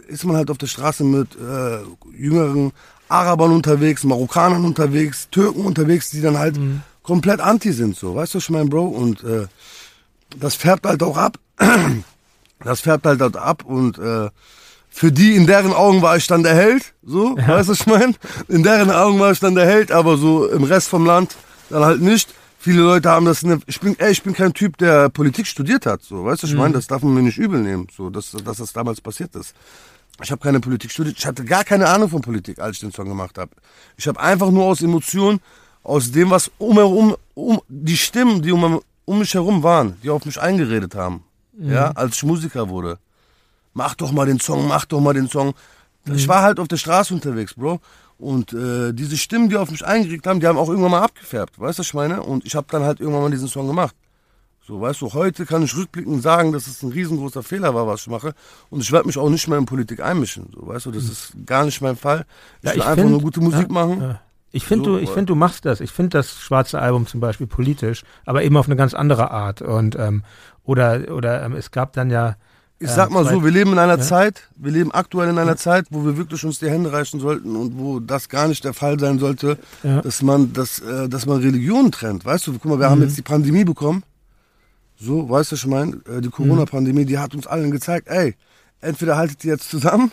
ist 0.07 0.25
man 0.25 0.37
halt 0.37 0.49
auf 0.53 0.59
der 0.59 0.69
Straße 0.69 1.03
mit 1.03 1.31
äh, 1.35 1.79
jüngeren 2.17 2.71
Arabern 3.09 3.51
unterwegs, 3.51 4.05
Marokkanern 4.05 4.65
unterwegs, 4.65 5.29
Türken 5.31 5.65
unterwegs, 5.65 6.11
die 6.11 6.21
dann 6.21 6.39
halt 6.39 6.57
mhm. 6.57 6.83
komplett 7.03 7.41
anti 7.41 7.73
sind, 7.73 7.97
so, 7.97 8.15
weißt 8.15 8.35
du, 8.35 8.39
ich 8.39 8.49
mein 8.51 8.69
Bro? 8.69 8.87
Und 8.87 9.25
äh, 9.25 9.49
das 10.39 10.55
färbt 10.55 10.87
halt 10.87 11.03
auch 11.03 11.17
ab. 11.17 11.41
Das 12.65 12.81
färbt 12.81 13.07
halt 13.07 13.21
dort 13.21 13.37
ab 13.37 13.65
und 13.65 13.99
äh, 13.99 14.31
für 14.89 15.13
die, 15.13 15.37
in 15.37 15.47
deren 15.47 15.75
Augen 15.75 16.01
war 16.01 16.17
ich 16.17 16.27
dann 16.27 16.43
der 16.43 16.55
Held, 16.55 16.95
so, 17.05 17.37
ja. 17.37 17.49
weißt 17.49 17.69
du, 17.69 17.73
was 17.73 17.81
ich 17.81 17.87
meine? 17.87 18.15
In 18.49 18.63
deren 18.63 18.91
Augen 18.91 19.21
war 19.21 19.31
ich 19.31 19.41
dann 19.41 19.55
der 19.55 19.67
Held, 19.67 19.93
aber 19.93 20.17
so 20.17 20.49
im 20.49 20.65
Rest 20.65 20.89
vom 20.89 21.05
Land 21.05 21.37
dann 21.69 21.85
halt 21.85 22.01
nicht. 22.01 22.33
Viele 22.59 22.81
Leute 22.81 23.11
haben 23.11 23.27
das, 23.27 23.43
ne, 23.43 23.61
ich 23.67 23.79
bin, 23.79 23.95
ey, 23.99 24.11
ich 24.11 24.23
bin 24.23 24.33
kein 24.33 24.55
Typ, 24.55 24.79
der 24.79 25.11
Politik 25.11 25.47
studiert 25.47 25.85
hat, 25.85 26.03
so, 26.03 26.25
weißt 26.25 26.43
du, 26.43 26.47
ich 26.47 26.55
meine, 26.55 26.71
mhm. 26.71 26.75
das 26.75 26.87
darf 26.87 27.03
man 27.03 27.13
mir 27.13 27.23
nicht 27.23 27.37
übel 27.37 27.61
nehmen, 27.61 27.87
so, 27.95 28.09
dass, 28.09 28.33
dass 28.33 28.57
das 28.57 28.73
damals 28.73 29.01
passiert 29.01 29.37
ist. 29.37 29.55
Ich 30.23 30.31
habe 30.31 30.41
keine 30.41 30.61
Politik 30.61 30.91
studiert, 30.91 31.19
ich 31.19 31.27
hatte 31.27 31.45
gar 31.45 31.63
keine 31.63 31.89
Ahnung 31.89 32.09
von 32.09 32.23
Politik, 32.23 32.59
als 32.59 32.77
ich 32.77 32.81
den 32.81 32.91
Song 32.91 33.07
gemacht 33.07 33.37
habe. 33.37 33.51
Ich 33.99 34.09
habe 34.09 34.19
einfach 34.19 34.51
nur 34.51 34.65
aus 34.65 34.81
Emotionen, 34.81 35.41
aus 35.83 36.11
dem, 36.11 36.31
was 36.31 36.51
um, 36.59 37.15
um, 37.35 37.61
die 37.69 37.97
Stimmen, 37.97 38.41
die 38.41 38.51
um, 38.51 38.81
um 39.05 39.19
mich 39.19 39.35
herum 39.35 39.63
waren, 39.63 39.97
die 40.03 40.09
auf 40.09 40.25
mich 40.25 40.41
eingeredet 40.41 40.95
haben, 40.95 41.23
mhm. 41.57 41.73
ja, 41.73 41.91
als 41.91 42.17
ich 42.17 42.23
Musiker 42.23 42.69
wurde 42.69 42.99
mach 43.77 43.95
doch 43.95 44.11
mal 44.11 44.27
den 44.27 44.41
Song, 44.41 44.67
mach 44.67 44.87
doch 44.87 45.01
mal 45.01 45.13
den 45.13 45.29
Song. 45.29 45.55
Mhm. 46.07 46.15
Ich 46.15 46.27
war 46.27 46.43
halt 46.43 46.59
auf 46.59 46.67
der 46.67 46.79
Straße 46.79 47.15
unterwegs, 47.15 47.55
Bro. 47.55 47.81
Und 48.19 48.55
äh, 48.55 48.95
diese 48.95 49.19
Stimmen, 49.19 49.51
die 49.51 49.57
auf 49.57 49.71
mich 49.71 49.85
eingeregt 49.85 50.27
haben, 50.27 50.41
die 50.41 50.47
haben 50.47 50.57
auch 50.57 50.71
irgendwann 50.71 50.93
mal 50.93 51.03
abgefärbt, 51.03 51.61
weißt 51.61 51.79
du, 51.79 51.81
was 51.81 51.87
ich 51.87 51.95
meine? 51.95 52.23
Und 52.23 52.47
ich 52.47 52.55
habe 52.55 52.67
dann 52.71 52.83
halt 52.83 52.99
irgendwann 52.99 53.23
mal 53.23 53.31
diesen 53.31 53.49
Song 53.49 53.67
gemacht. 53.67 53.95
So, 54.67 54.81
weißt 54.81 55.03
du, 55.03 55.13
heute 55.13 55.45
kann 55.45 55.63
ich 55.63 55.77
rückblickend 55.77 56.23
sagen, 56.23 56.51
dass 56.51 56.67
es 56.67 56.83
ein 56.83 56.91
riesengroßer 56.91 57.43
Fehler 57.43 57.75
war, 57.75 57.87
was 57.87 58.01
ich 58.01 58.07
mache. 58.09 58.35
Und 58.71 58.81
ich 58.81 58.91
werde 58.91 59.07
mich 59.07 59.19
auch 59.19 59.29
nicht 59.29 59.47
mehr 59.47 59.59
in 59.59 59.67
Politik 59.67 60.01
einmischen. 60.01 60.49
So, 60.55 60.67
weißt 60.67 60.87
du, 60.87 60.91
das 60.91 61.05
mhm. 61.05 61.11
ist 61.11 61.33
gar 61.45 61.67
nicht 61.67 61.81
mein 61.83 61.97
Fall. 61.97 62.25
Ich 62.63 62.65
ja, 62.65 62.73
will 62.73 62.79
ich 62.81 62.87
einfach 62.87 63.03
find, 63.03 63.11
nur 63.11 63.21
gute 63.21 63.41
Musik 63.41 63.69
ja, 63.69 63.73
machen. 63.73 64.01
Ja. 64.01 64.21
Ich 64.53 64.65
finde, 64.65 64.85
so, 64.87 64.97
du, 64.97 65.03
ich 65.03 65.11
finde, 65.11 65.27
du 65.27 65.35
machst 65.35 65.65
das. 65.65 65.81
Ich 65.81 65.91
finde 65.91 66.19
das 66.19 66.41
schwarze 66.41 66.81
Album 66.81 67.07
zum 67.07 67.21
Beispiel 67.21 67.47
politisch, 67.47 68.05
aber 68.25 68.43
eben 68.43 68.57
auf 68.57 68.67
eine 68.67 68.77
ganz 68.77 68.95
andere 68.95 69.31
Art. 69.31 69.61
Und 69.61 69.97
ähm, 69.97 70.23
oder 70.65 71.13
oder 71.13 71.43
ähm, 71.45 71.55
es 71.55 71.71
gab 71.71 71.93
dann 71.93 72.11
ja 72.11 72.37
ich 72.79 72.91
sag 72.91 73.11
mal 73.11 73.25
so, 73.25 73.43
wir 73.43 73.51
leben 73.51 73.73
in 73.73 73.79
einer 73.79 73.97
ja. 73.97 74.03
Zeit, 74.03 74.49
wir 74.57 74.71
leben 74.71 74.93
aktuell 74.93 75.31
in 75.31 75.39
einer 75.39 75.53
ja. 75.53 75.57
Zeit, 75.57 75.87
wo 75.91 76.05
wir 76.05 76.19
wirklich 76.19 76.45
uns 76.45 76.59
die 76.59 76.69
Hände 76.69 76.93
reichen 76.93 77.21
sollten 77.21 77.57
und 77.57 77.79
wo 77.79 78.01
das 78.01 78.29
gar 78.29 78.49
nicht 78.49 78.65
der 78.65 78.75
Fall 78.75 79.01
sein 79.01 79.19
sollte, 79.19 79.59
ja. 79.83 80.03
dass 80.03 80.21
man, 80.21 80.53
dass, 80.53 80.81
äh, 80.81 81.09
dass 81.09 81.25
man 81.25 81.41
Religionen 81.41 81.91
trennt. 81.91 82.27
Weißt 82.27 82.47
du, 82.47 82.53
guck 82.53 82.67
mal, 82.67 82.79
wir 82.79 82.89
mhm. 82.89 82.91
haben 82.91 83.03
jetzt 83.03 83.17
die 83.17 83.23
Pandemie 83.23 83.65
bekommen. 83.65 84.03
So, 84.99 85.29
weißt 85.29 85.53
du, 85.53 85.57
ich 85.57 85.67
meine, 85.67 86.01
äh, 86.07 86.21
die 86.21 86.29
Corona-Pandemie, 86.29 87.07
die 87.07 87.19
hat 87.19 87.35
uns 87.35 87.47
allen 87.47 87.71
gezeigt, 87.71 88.09
ey, 88.09 88.35
entweder 88.81 89.17
haltet 89.17 89.43
ihr 89.45 89.53
jetzt 89.53 89.71
zusammen 89.71 90.13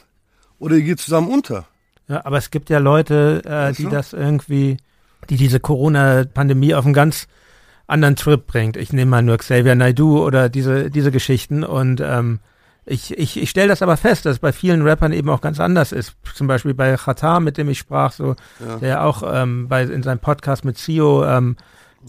oder 0.57 0.75
ihr 0.75 0.83
geht 0.83 0.99
zusammen 0.99 1.29
unter. 1.29 1.65
Ja, 2.07 2.25
aber 2.25 2.37
es 2.37 2.51
gibt 2.51 2.69
ja 2.69 2.79
Leute, 2.79 3.41
äh, 3.45 3.73
die 3.73 3.87
das 3.87 4.13
irgendwie, 4.13 4.77
die 5.29 5.37
diese 5.37 5.59
Corona-Pandemie 5.59 6.73
auf 6.75 6.85
einen 6.85 6.93
ganz 6.93 7.27
anderen 7.87 8.15
Trip 8.15 8.45
bringt. 8.45 8.77
Ich 8.77 8.93
nehme 8.93 9.11
mal 9.11 9.21
nur 9.21 9.37
Xavier 9.37 9.75
Naidoo 9.75 10.25
oder 10.25 10.49
diese, 10.49 10.89
diese 10.89 11.11
Geschichten 11.11 11.63
und 11.63 12.01
ähm, 12.01 12.39
ich, 12.85 13.17
ich, 13.17 13.41
ich 13.41 13.49
stelle 13.49 13.69
das 13.69 13.81
aber 13.81 13.95
fest, 13.95 14.25
dass 14.25 14.33
es 14.33 14.39
bei 14.39 14.51
vielen 14.51 14.81
Rappern 14.81 15.13
eben 15.13 15.29
auch 15.29 15.39
ganz 15.39 15.59
anders 15.61 15.93
ist. 15.93 16.15
Zum 16.33 16.47
Beispiel 16.47 16.73
bei 16.73 16.97
Khatar, 16.97 17.39
mit 17.39 17.57
dem 17.57 17.69
ich 17.69 17.79
sprach, 17.79 18.11
so, 18.11 18.35
ja. 18.59 18.77
der 18.77 19.05
auch 19.05 19.23
ähm, 19.25 19.69
bei, 19.69 19.83
in 19.83 20.03
seinem 20.03 20.19
Podcast 20.19 20.65
mit 20.65 20.77
Sio 20.77 21.25
ähm. 21.25 21.55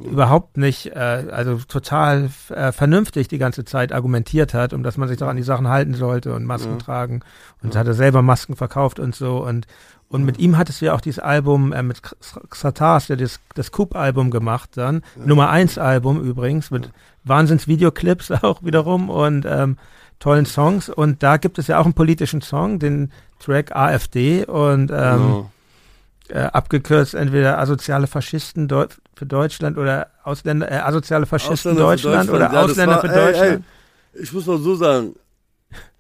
Überhaupt 0.03 0.57
nicht, 0.57 0.87
äh, 0.87 1.27
also 1.31 1.59
total 1.69 2.31
äh, 2.49 2.73
vernünftig 2.73 3.29
die 3.29 3.39
ganze 3.39 3.65
Zeit 3.65 3.93
argumentiert 3.93 4.55
hat, 4.55 4.73
um 4.73 4.83
dass 4.83 4.97
man 4.97 5.09
sich 5.09 5.19
doch 5.19 5.29
an 5.29 5.37
die 5.37 5.43
Sachen 5.43 5.69
halten 5.69 5.95
sollte 5.95 6.35
und 6.35 6.45
Masken 6.45 6.73
ja. 6.73 6.79
tragen. 6.79 7.21
Und 7.63 7.77
hat 7.77 7.87
er 7.87 7.95
selber 7.95 8.23
Masken 8.23 8.57
verkauft 8.57 8.99
und 8.99 9.15
so. 9.15 9.45
Und, 9.45 9.67
und 10.09 10.25
mit 10.25 10.39
ihm 10.39 10.59
hattest 10.59 10.81
du 10.81 10.87
ja 10.87 10.95
auch 10.95 11.01
dieses 11.01 11.21
Album 11.21 11.73
äh, 11.73 11.83
mit 11.83 12.03
Xatars, 12.51 13.07
der 13.07 13.17
das, 13.17 13.41
das 13.55 13.73
Coop-Album 13.73 14.31
gemacht 14.31 14.71
dann. 14.75 15.03
Nummer 15.17 15.51
eins 15.51 15.79
Album 15.79 16.21
übrigens, 16.21 16.71
mit 16.71 16.91
Wahnsinns-Videoclips 17.25 18.31
auch 18.43 18.63
wiederum. 18.63 19.11
Und 19.11 19.47
ähm, 19.47 19.77
tollen 20.19 20.47
Songs. 20.47 20.89
Und 20.89 21.23
da 21.23 21.37
gibt 21.37 21.59
es 21.59 21.67
ja 21.67 21.79
auch 21.79 21.85
einen 21.85 21.95
politischen 21.95 22.41
Song, 22.41 22.79
den 22.79 23.13
Track 23.39 23.75
AfD 23.77 24.45
und 24.45 24.91
ähm, 24.91 25.29
no. 25.29 25.51
Äh, 26.29 26.39
abgekürzt 26.39 27.15
entweder 27.15 27.59
asoziale 27.59 28.07
Faschisten 28.07 28.69
Deu 28.69 28.87
für 29.15 29.27
Deutschland 29.27 29.79
oder 29.79 30.09
Ausländer, 30.23 30.71
äh, 30.71 30.77
asoziale 30.77 31.27
Faschisten 31.27 31.73
Ausländer 31.73 31.83
Deutschland, 31.83 32.29
Deutschland, 32.29 32.31
oder 32.31 32.53
ja, 32.53 32.65
Ausländer 32.65 32.95
war, 32.95 33.01
für 33.01 33.09
Deutschland. 33.09 33.51
Ey, 33.51 34.19
ey, 34.19 34.23
ich 34.23 34.33
muss 34.33 34.47
mal 34.47 34.59
so 34.59 34.75
sagen, 34.75 35.15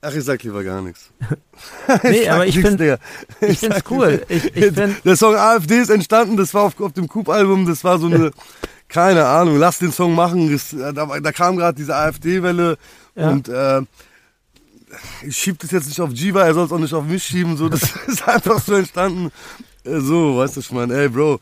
Ach, 0.06 0.14
ich 0.14 0.24
sag 0.24 0.42
lieber 0.42 0.62
gar 0.62 0.82
nichts. 0.82 1.10
nee, 2.02 2.28
aber 2.28 2.46
ich 2.46 2.58
finde 2.58 2.98
ich 3.40 3.58
finde 3.58 3.76
es 3.76 3.82
cool. 3.90 4.22
Ich, 4.28 4.54
ich 4.54 4.74
find, 4.74 5.02
der 5.02 5.16
Song 5.16 5.34
AfD 5.34 5.78
ist 5.78 5.88
entstanden, 5.88 6.36
das 6.36 6.52
war 6.52 6.64
auf, 6.64 6.78
auf 6.78 6.92
dem 6.92 7.08
Coop-Album, 7.08 7.66
das 7.66 7.84
war 7.84 7.98
so 7.98 8.06
eine, 8.06 8.30
keine 8.88 9.24
Ahnung, 9.24 9.58
lass 9.58 9.78
den 9.78 9.92
Song 9.92 10.14
machen. 10.14 10.52
Das, 10.52 10.76
da, 10.76 10.92
da 10.92 11.32
kam 11.32 11.56
gerade 11.56 11.76
diese 11.76 11.96
AfD-Welle 11.96 12.76
ja. 13.14 13.30
und 13.30 13.48
äh, 13.48 13.80
ich 15.22 15.38
schieb 15.38 15.58
das 15.60 15.70
jetzt 15.70 15.86
nicht 15.86 16.00
auf 16.00 16.10
Jiva, 16.10 16.44
er 16.44 16.52
soll 16.52 16.66
es 16.66 16.72
auch 16.72 16.78
nicht 16.78 16.92
auf 16.94 17.04
mich 17.04 17.24
schieben. 17.24 17.56
So, 17.56 17.70
das 17.70 17.82
ist 18.06 18.28
einfach 18.28 18.60
so 18.60 18.74
entstanden. 18.74 19.32
Äh, 19.84 20.00
so, 20.00 20.36
weißt 20.36 20.56
du, 20.56 20.60
ich 20.60 20.72
meine, 20.72 20.94
ey, 20.94 21.08
Bro, 21.08 21.40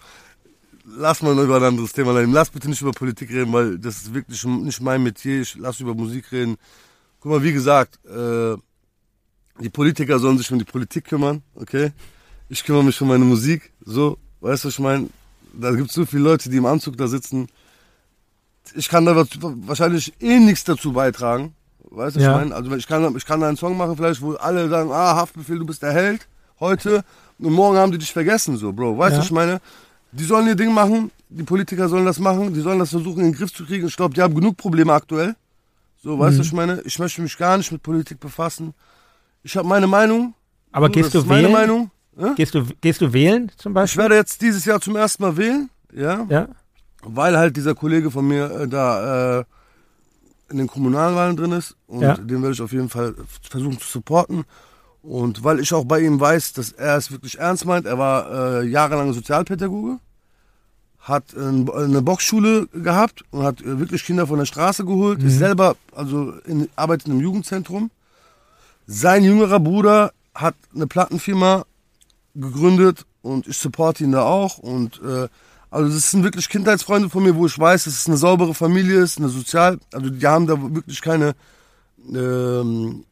lass 0.84 1.22
mal 1.22 1.38
über 1.38 1.56
ein 1.56 1.64
anderes 1.64 1.92
Thema 1.92 2.14
reden. 2.14 2.32
Lass 2.32 2.50
bitte 2.50 2.68
nicht 2.68 2.82
über 2.82 2.92
Politik 2.92 3.30
reden, 3.30 3.52
weil 3.52 3.78
das 3.78 3.96
ist 3.96 4.14
wirklich 4.14 4.44
nicht 4.44 4.80
mein 4.80 5.02
Metier. 5.02 5.42
Ich 5.42 5.56
lass 5.56 5.80
über 5.80 5.94
Musik 5.94 6.30
reden. 6.32 6.56
Guck 7.20 7.32
mal, 7.32 7.42
wie 7.42 7.52
gesagt, 7.52 7.98
äh, 8.06 8.56
die 9.60 9.70
Politiker 9.70 10.18
sollen 10.18 10.38
sich 10.38 10.50
um 10.50 10.58
die 10.58 10.64
Politik 10.64 11.04
kümmern, 11.04 11.42
okay? 11.54 11.92
Ich 12.48 12.64
kümmere 12.64 12.84
mich 12.84 13.00
um 13.00 13.08
meine 13.08 13.24
Musik, 13.24 13.72
so, 13.84 14.18
weißt 14.40 14.64
du, 14.64 14.68
ich 14.68 14.78
meine, 14.78 15.08
da 15.52 15.70
gibt 15.70 15.88
es 15.88 15.94
so 15.94 16.04
viele 16.04 16.24
Leute, 16.24 16.50
die 16.50 16.56
im 16.56 16.66
Anzug 16.66 16.96
da 16.96 17.06
sitzen. 17.06 17.46
Ich 18.74 18.88
kann 18.88 19.04
da 19.04 19.14
wahrscheinlich 19.14 20.12
eh 20.20 20.38
nichts 20.38 20.64
dazu 20.64 20.92
beitragen, 20.92 21.54
Weißt 21.94 22.16
du, 22.16 22.20
ja. 22.20 22.30
ich 22.30 22.38
meine? 22.38 22.54
Also 22.54 22.74
ich 22.74 22.86
kann, 22.86 23.16
ich 23.16 23.26
kann 23.26 23.42
einen 23.42 23.56
Song 23.56 23.76
machen 23.76 23.96
vielleicht, 23.96 24.22
wo 24.22 24.32
alle 24.34 24.68
sagen, 24.68 24.90
ah, 24.92 25.16
Haftbefehl, 25.16 25.58
du 25.58 25.66
bist 25.66 25.82
der 25.82 25.92
Held 25.92 26.26
heute 26.58 27.04
und 27.42 27.52
morgen 27.52 27.76
haben 27.76 27.92
die 27.92 27.98
dich 27.98 28.12
vergessen, 28.12 28.56
so, 28.56 28.72
Bro. 28.72 28.98
Weißt 28.98 29.16
du, 29.16 29.20
ja. 29.20 29.24
ich 29.24 29.30
meine? 29.30 29.60
Die 30.12 30.24
sollen 30.24 30.46
ihr 30.46 30.54
Ding 30.54 30.72
machen, 30.74 31.10
die 31.30 31.42
Politiker 31.42 31.88
sollen 31.88 32.04
das 32.04 32.18
machen, 32.18 32.52
die 32.52 32.60
sollen 32.60 32.78
das 32.78 32.90
versuchen 32.90 33.20
in 33.20 33.32
den 33.32 33.34
Griff 33.34 33.52
zu 33.52 33.64
kriegen. 33.64 33.86
Ich 33.86 33.96
glaube, 33.96 34.14
die 34.14 34.20
haben 34.20 34.34
genug 34.34 34.56
Probleme 34.56 34.92
aktuell. 34.92 35.34
So, 36.02 36.18
weißt 36.18 36.34
du, 36.34 36.38
mhm. 36.40 36.46
ich 36.46 36.52
meine? 36.52 36.80
Ich 36.82 36.98
möchte 36.98 37.22
mich 37.22 37.38
gar 37.38 37.56
nicht 37.56 37.72
mit 37.72 37.82
Politik 37.82 38.20
befassen. 38.20 38.74
Ich 39.42 39.56
habe 39.56 39.66
meine 39.66 39.86
Meinung. 39.86 40.34
Aber 40.70 40.86
so, 40.86 40.92
gehst 40.92 41.14
du 41.14 41.28
wählen? 41.28 41.42
Meine 41.42 41.48
Meinung. 41.48 41.90
Ja? 42.18 42.34
Gehst 42.34 42.54
du, 42.54 42.64
gehst 42.80 43.00
du 43.00 43.12
wählen 43.12 43.50
zum 43.56 43.72
Beispiel? 43.72 44.00
Ich 44.00 44.02
werde 44.02 44.16
jetzt 44.16 44.42
dieses 44.42 44.64
Jahr 44.64 44.80
zum 44.80 44.96
ersten 44.96 45.22
Mal 45.22 45.36
wählen, 45.36 45.70
ja. 45.94 46.26
Ja. 46.28 46.48
Weil 47.02 47.36
halt 47.36 47.56
dieser 47.56 47.74
Kollege 47.74 48.10
von 48.10 48.26
mir 48.26 48.50
äh, 48.50 48.68
da 48.68 49.40
äh, 49.40 49.44
in 50.50 50.58
den 50.58 50.66
Kommunalwahlen 50.66 51.36
drin 51.36 51.52
ist 51.52 51.76
und 51.86 52.02
ja. 52.02 52.14
den 52.14 52.42
werde 52.42 52.52
ich 52.52 52.60
auf 52.60 52.72
jeden 52.72 52.90
Fall 52.90 53.14
versuchen 53.48 53.78
zu 53.78 53.88
supporten. 53.88 54.44
Und 55.02 55.42
weil 55.42 55.58
ich 55.60 55.72
auch 55.74 55.84
bei 55.84 56.00
ihm 56.00 56.20
weiß, 56.20 56.52
dass 56.52 56.72
er 56.72 56.96
es 56.96 57.10
wirklich 57.10 57.38
ernst 57.38 57.64
meint, 57.64 57.86
er 57.86 57.98
war 57.98 58.60
äh, 58.60 58.66
jahrelang 58.66 59.12
Sozialpädagoge, 59.12 59.98
hat 61.00 61.34
ein, 61.34 61.68
eine 61.68 62.02
Boxschule 62.02 62.68
gehabt 62.68 63.24
und 63.32 63.42
hat 63.42 63.60
äh, 63.60 63.80
wirklich 63.80 64.04
Kinder 64.04 64.28
von 64.28 64.38
der 64.38 64.46
Straße 64.46 64.84
geholt, 64.84 65.20
mhm. 65.20 65.26
ist 65.26 65.38
selber, 65.38 65.76
also 65.94 66.34
in, 66.44 66.68
arbeitet 66.76 67.06
in 67.06 67.14
einem 67.14 67.22
Jugendzentrum. 67.22 67.90
Sein 68.86 69.24
jüngerer 69.24 69.58
Bruder 69.58 70.12
hat 70.34 70.54
eine 70.74 70.86
Plattenfirma 70.86 71.64
gegründet 72.34 73.04
und 73.22 73.48
ich 73.48 73.58
supporte 73.58 74.04
ihn 74.04 74.12
da 74.12 74.22
auch 74.22 74.58
und 74.58 75.00
äh, 75.02 75.28
also 75.72 75.94
das 75.94 76.10
sind 76.10 76.22
wirklich 76.22 76.50
Kindheitsfreunde 76.50 77.08
von 77.08 77.22
mir, 77.22 77.34
wo 77.34 77.46
ich 77.46 77.58
weiß, 77.58 77.84
dass 77.84 77.94
es 77.94 78.06
eine 78.06 78.18
saubere 78.18 78.52
Familie 78.52 79.00
ist, 79.00 79.18
eine 79.18 79.30
sozial, 79.30 79.78
also 79.90 80.10
die 80.10 80.26
haben 80.26 80.46
da 80.46 80.60
wirklich 80.60 81.00
keine, 81.00 81.34
ähm, 82.14 83.04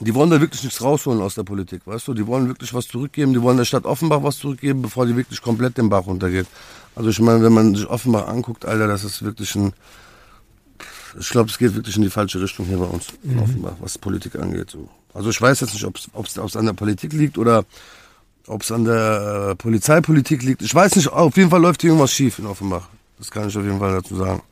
die 0.00 0.14
wollen 0.14 0.30
da 0.30 0.40
wirklich 0.40 0.64
nichts 0.64 0.82
rausholen 0.82 1.20
aus 1.20 1.34
der 1.34 1.42
Politik, 1.42 1.82
weißt 1.84 2.08
du? 2.08 2.14
Die 2.14 2.26
wollen 2.26 2.48
wirklich 2.48 2.72
was 2.72 2.88
zurückgeben, 2.88 3.34
die 3.34 3.42
wollen 3.42 3.58
der 3.58 3.64
Stadt 3.64 3.84
Offenbach 3.84 4.22
was 4.22 4.38
zurückgeben, 4.38 4.82
bevor 4.82 5.06
die 5.06 5.16
wirklich 5.16 5.42
komplett 5.42 5.76
den 5.76 5.90
Bach 5.90 6.06
runtergeht. 6.06 6.46
Also 6.94 7.10
ich 7.10 7.20
meine, 7.20 7.42
wenn 7.42 7.52
man 7.52 7.74
sich 7.74 7.86
Offenbach 7.86 8.26
anguckt, 8.26 8.64
Alter, 8.64 8.86
das 8.86 9.04
ist 9.04 9.22
wirklich 9.22 9.54
ein, 9.54 9.72
ich 11.18 11.28
glaube, 11.28 11.50
es 11.50 11.58
geht 11.58 11.74
wirklich 11.74 11.96
in 11.96 12.02
die 12.02 12.10
falsche 12.10 12.40
Richtung 12.40 12.66
hier 12.66 12.78
bei 12.78 12.86
uns 12.86 13.08
in 13.22 13.34
mhm. 13.34 13.42
Offenbach, 13.42 13.74
was 13.80 13.98
Politik 13.98 14.36
angeht. 14.36 14.70
So. 14.70 14.88
Also 15.12 15.28
ich 15.28 15.40
weiß 15.40 15.60
jetzt 15.60 15.74
nicht, 15.74 15.84
ob 15.84 16.26
es 16.26 16.56
an 16.56 16.66
der 16.66 16.72
Politik 16.72 17.12
liegt 17.12 17.36
oder 17.36 17.64
ob 18.46 18.62
es 18.62 18.72
an 18.72 18.84
der 18.84 19.50
äh, 19.50 19.54
Polizeipolitik 19.54 20.42
liegt, 20.42 20.62
ich 20.62 20.74
weiß 20.74 20.96
nicht, 20.96 21.08
auf 21.08 21.36
jeden 21.36 21.50
Fall 21.50 21.60
läuft 21.60 21.82
hier 21.82 21.90
irgendwas 21.90 22.12
schief 22.12 22.38
in 22.38 22.46
Offenbach. 22.46 22.88
Das 23.18 23.30
kann 23.30 23.48
ich 23.48 23.56
auf 23.56 23.64
jeden 23.64 23.78
Fall 23.78 23.92
dazu 23.92 24.16
sagen. 24.16 24.42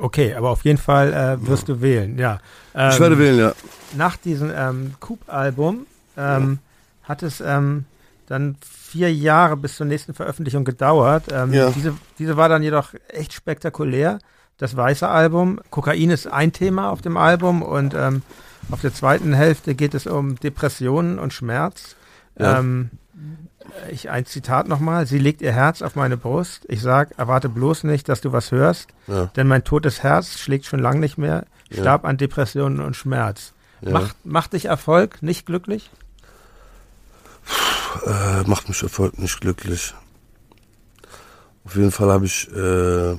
Okay, 0.00 0.34
aber 0.34 0.50
auf 0.50 0.64
jeden 0.64 0.78
Fall 0.78 1.12
äh, 1.12 1.46
wirst 1.46 1.68
ja. 1.68 1.74
du 1.74 1.80
wählen, 1.80 2.18
ja. 2.18 2.40
Ähm, 2.74 2.90
ich 2.90 3.00
werde 3.00 3.14
ähm, 3.14 3.20
wählen, 3.20 3.38
ja. 3.38 3.52
Nach 3.96 4.16
diesem 4.16 4.52
ähm, 4.54 4.94
Coop-Album 5.00 5.86
ähm, 6.16 6.58
ja. 7.02 7.08
hat 7.08 7.22
es 7.22 7.40
ähm, 7.40 7.84
dann 8.26 8.56
vier 8.60 9.12
Jahre 9.12 9.56
bis 9.56 9.76
zur 9.76 9.86
nächsten 9.86 10.14
Veröffentlichung 10.14 10.64
gedauert. 10.64 11.24
Ähm, 11.32 11.52
ja. 11.52 11.70
diese, 11.70 11.94
diese 12.18 12.36
war 12.36 12.48
dann 12.48 12.62
jedoch 12.62 12.94
echt 13.08 13.32
spektakulär. 13.32 14.18
Das 14.58 14.76
weiße 14.76 15.08
Album. 15.08 15.60
Kokain 15.70 16.10
ist 16.10 16.26
ein 16.26 16.52
Thema 16.52 16.90
auf 16.90 17.00
dem 17.00 17.16
Album 17.16 17.62
und 17.62 17.94
ähm, 17.94 18.22
auf 18.70 18.80
der 18.80 18.92
zweiten 18.92 19.32
Hälfte 19.32 19.74
geht 19.74 19.94
es 19.94 20.06
um 20.06 20.36
Depressionen 20.36 21.18
und 21.18 21.32
Schmerz. 21.32 21.96
Ja. 22.38 22.58
Ähm, 22.58 22.90
ich 23.90 24.10
ein 24.10 24.26
Zitat 24.26 24.68
nochmal. 24.68 25.06
Sie 25.06 25.18
legt 25.18 25.42
ihr 25.42 25.52
Herz 25.52 25.82
auf 25.82 25.96
meine 25.96 26.16
Brust. 26.16 26.64
Ich 26.68 26.80
sag, 26.82 27.18
erwarte 27.18 27.48
bloß 27.48 27.84
nicht, 27.84 28.08
dass 28.08 28.20
du 28.20 28.32
was 28.32 28.50
hörst, 28.52 28.88
ja. 29.06 29.26
denn 29.36 29.46
mein 29.46 29.64
totes 29.64 30.02
Herz 30.02 30.38
schlägt 30.38 30.66
schon 30.66 30.80
lang 30.80 31.00
nicht 31.00 31.18
mehr. 31.18 31.46
starb 31.70 32.04
an 32.04 32.16
Depressionen 32.16 32.80
und 32.80 32.96
Schmerz. 32.96 33.52
Ja. 33.80 33.92
Macht, 33.92 34.16
macht 34.24 34.52
dich 34.54 34.66
Erfolg 34.66 35.22
nicht 35.22 35.46
glücklich? 35.46 35.90
Äh, 38.06 38.42
macht 38.44 38.68
mich 38.68 38.82
Erfolg 38.82 39.18
nicht 39.18 39.40
glücklich. 39.40 39.94
Auf 41.64 41.76
jeden 41.76 41.90
Fall 41.90 42.10
habe 42.10 42.26
ich 42.26 42.50
äh, 42.54 43.16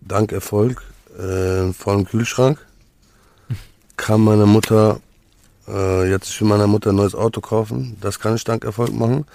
dank 0.00 0.32
Erfolg 0.32 0.82
äh, 1.18 1.60
einen 1.60 1.74
vollen 1.74 2.06
Kühlschrank. 2.06 2.58
Kann 3.96 4.22
meine 4.22 4.46
Mutter, 4.46 5.00
äh, 5.68 6.10
jetzt 6.10 6.30
ich 6.30 6.40
will 6.40 6.48
meiner 6.48 6.66
Mutter 6.66 6.90
ein 6.90 6.96
neues 6.96 7.14
Auto 7.14 7.40
kaufen. 7.40 7.96
Das 8.00 8.18
kann 8.18 8.34
ich 8.34 8.44
dank 8.44 8.64
Erfolg 8.64 8.92
machen. 8.92 9.26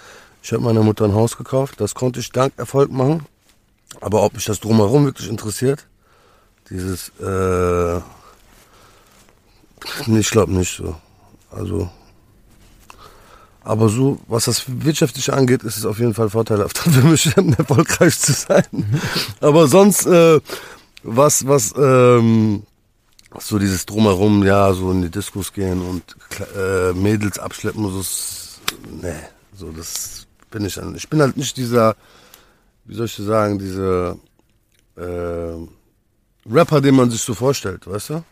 Ich 0.42 0.52
habe 0.52 0.62
meiner 0.62 0.82
Mutter 0.82 1.04
ein 1.04 1.14
Haus 1.14 1.36
gekauft. 1.36 1.80
Das 1.80 1.94
konnte 1.94 2.20
ich 2.20 2.30
dank 2.32 2.52
Erfolg 2.56 2.90
machen. 2.90 3.26
Aber 4.00 4.22
ob 4.22 4.34
mich 4.34 4.44
das 4.44 4.60
drumherum 4.60 5.06
wirklich 5.06 5.28
interessiert, 5.28 5.86
dieses, 6.70 7.10
äh, 7.20 7.98
ich 10.06 10.30
glaube 10.30 10.52
nicht 10.52 10.76
so. 10.76 10.94
Also, 11.50 11.90
aber 13.68 13.88
so, 13.88 14.18
was 14.28 14.44
das 14.44 14.64
Wirtschaftliche 14.66 15.34
angeht, 15.34 15.62
ist 15.62 15.76
es 15.76 15.84
auf 15.84 15.98
jeden 15.98 16.14
Fall 16.14 16.30
vorteilhaft 16.30 16.78
für 16.78 17.02
mich, 17.02 17.26
erfolgreich 17.36 18.18
zu 18.18 18.32
sein. 18.32 18.64
Aber 19.40 19.66
sonst, 19.66 20.06
äh, 20.06 20.40
was, 21.02 21.46
was, 21.46 21.74
ähm, 21.76 22.62
so 23.38 23.58
dieses 23.58 23.84
Drumherum, 23.84 24.42
ja, 24.44 24.72
so 24.72 24.90
in 24.90 25.02
die 25.02 25.10
Diskos 25.10 25.52
gehen 25.52 25.82
und 25.82 26.16
äh, 26.56 26.92
Mädels 26.94 27.38
abschleppen, 27.38 27.90
so, 27.90 28.02
nee, 29.02 29.12
so, 29.54 29.70
das 29.70 30.26
bin 30.50 30.64
ich 30.64 30.80
an. 30.80 30.94
Ich 30.94 31.08
bin 31.08 31.20
halt 31.20 31.36
nicht 31.36 31.56
dieser, 31.56 31.96
wie 32.84 32.94
soll 32.94 33.06
ich 33.06 33.14
sagen, 33.16 33.58
dieser 33.58 34.16
äh, 34.96 35.54
Rapper, 36.50 36.80
den 36.80 36.94
man 36.96 37.10
sich 37.10 37.20
so 37.22 37.34
vorstellt, 37.34 37.86
weißt 37.86 38.10
du? 38.10 38.24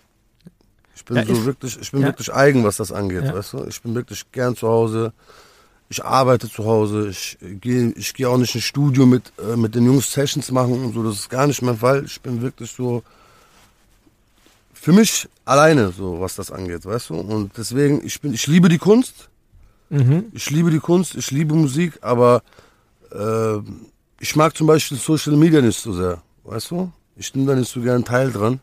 Ich 0.94 1.04
bin 1.04 1.16
Ja, 1.16 1.26
so 1.26 1.32
ist- 1.32 1.44
wirklich, 1.44 1.78
ich 1.80 1.90
bin 1.92 2.00
ja. 2.00 2.06
wirklich 2.08 2.32
eigen, 2.32 2.64
was 2.64 2.76
das 2.78 2.90
angeht, 2.92 3.24
Ja. 3.24 3.34
weißt 3.34 3.52
du? 3.52 3.64
Ich 3.66 3.80
bin 3.82 3.94
wirklich 3.94 4.30
gern 4.32 4.56
zu 4.56 4.66
Hause. 4.68 5.12
Ich 5.88 6.04
arbeite 6.04 6.50
zu 6.50 6.64
Hause. 6.64 7.08
Ich 7.10 7.38
gehe, 7.40 7.92
ich 7.92 8.12
gehe 8.14 8.28
auch 8.28 8.38
nicht 8.38 8.54
ins 8.56 8.64
Studio 8.64 9.06
mit 9.06 9.30
äh, 9.38 9.56
mit 9.56 9.74
den 9.76 9.84
Jungs 9.86 10.10
Sessions 10.12 10.50
machen 10.50 10.84
und 10.84 10.94
so. 10.94 11.02
Das 11.04 11.16
ist 11.16 11.30
gar 11.30 11.46
nicht 11.46 11.62
mein 11.62 11.76
Fall. 11.78 12.04
Ich 12.04 12.20
bin 12.20 12.42
wirklich 12.42 12.72
so 12.72 13.04
für 14.72 14.92
mich 14.92 15.28
alleine, 15.44 15.92
so 15.92 16.20
was 16.20 16.34
das 16.36 16.50
angeht, 16.50 16.84
weißt 16.84 17.10
du? 17.10 17.14
Und 17.20 17.52
deswegen, 17.56 18.04
ich 18.04 18.20
bin, 18.20 18.32
ich 18.34 18.46
liebe 18.46 18.68
die 18.68 18.78
Kunst. 18.78 19.28
Mhm. 19.90 20.26
Ich 20.32 20.50
liebe 20.50 20.70
die 20.70 20.80
Kunst, 20.80 21.14
ich 21.14 21.30
liebe 21.30 21.54
Musik, 21.54 21.98
aber 22.02 22.42
äh, 23.12 23.58
ich 24.20 24.34
mag 24.34 24.56
zum 24.56 24.66
Beispiel 24.66 24.98
Social 24.98 25.36
Media 25.36 25.60
nicht 25.60 25.78
so 25.80 25.92
sehr, 25.92 26.22
weißt 26.44 26.70
du? 26.72 26.90
Ich 27.16 27.34
nehme 27.34 27.48
da 27.52 27.54
nicht 27.58 27.70
so 27.72 27.80
gern 27.80 28.04
teil 28.04 28.30
dran. 28.32 28.60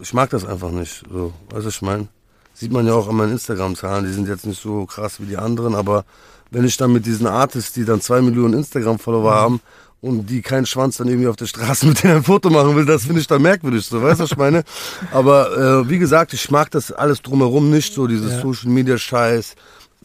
Ich 0.00 0.12
mag 0.12 0.28
das 0.30 0.44
einfach 0.44 0.70
nicht, 0.70 1.04
so, 1.10 1.32
weißt 1.50 1.62
du, 1.62 1.66
was 1.66 1.74
ich 1.76 1.82
meine? 1.82 2.08
Sieht 2.54 2.72
man 2.72 2.86
ja 2.86 2.94
auch 2.94 3.08
an 3.08 3.16
meinen 3.16 3.32
Instagram-Zahlen, 3.32 4.04
die 4.06 4.12
sind 4.12 4.28
jetzt 4.28 4.46
nicht 4.46 4.60
so 4.60 4.86
krass 4.86 5.20
wie 5.20 5.26
die 5.26 5.36
anderen, 5.36 5.74
aber 5.74 6.04
wenn 6.50 6.64
ich 6.64 6.76
dann 6.76 6.92
mit 6.92 7.06
diesen 7.06 7.26
Artists, 7.26 7.72
die 7.72 7.84
dann 7.84 8.00
zwei 8.00 8.20
Millionen 8.20 8.54
Instagram-Follower 8.54 9.32
haben 9.34 9.60
und 10.00 10.26
die 10.28 10.42
keinen 10.42 10.66
Schwanz 10.66 10.96
dann 10.98 11.08
irgendwie 11.08 11.28
auf 11.28 11.36
der 11.36 11.46
Straße 11.46 11.86
mit 11.86 12.02
denen 12.02 12.16
ein 12.16 12.22
Foto 12.24 12.50
machen 12.50 12.74
will, 12.76 12.84
das 12.86 13.04
finde 13.04 13.20
ich 13.20 13.26
dann 13.26 13.42
merkwürdig, 13.42 13.86
so, 13.86 14.02
weißt 14.02 14.20
du, 14.20 14.24
was 14.24 14.32
ich 14.32 14.36
meine? 14.36 14.64
Aber 15.12 15.82
äh, 15.84 15.88
wie 15.88 15.98
gesagt, 15.98 16.32
ich 16.32 16.50
mag 16.50 16.70
das 16.70 16.92
alles 16.92 17.22
drumherum 17.22 17.70
nicht, 17.70 17.92
so 17.94 18.06
dieses 18.06 18.32
Ja. 18.32 18.42
Social-Media-Scheiß. 18.42 19.54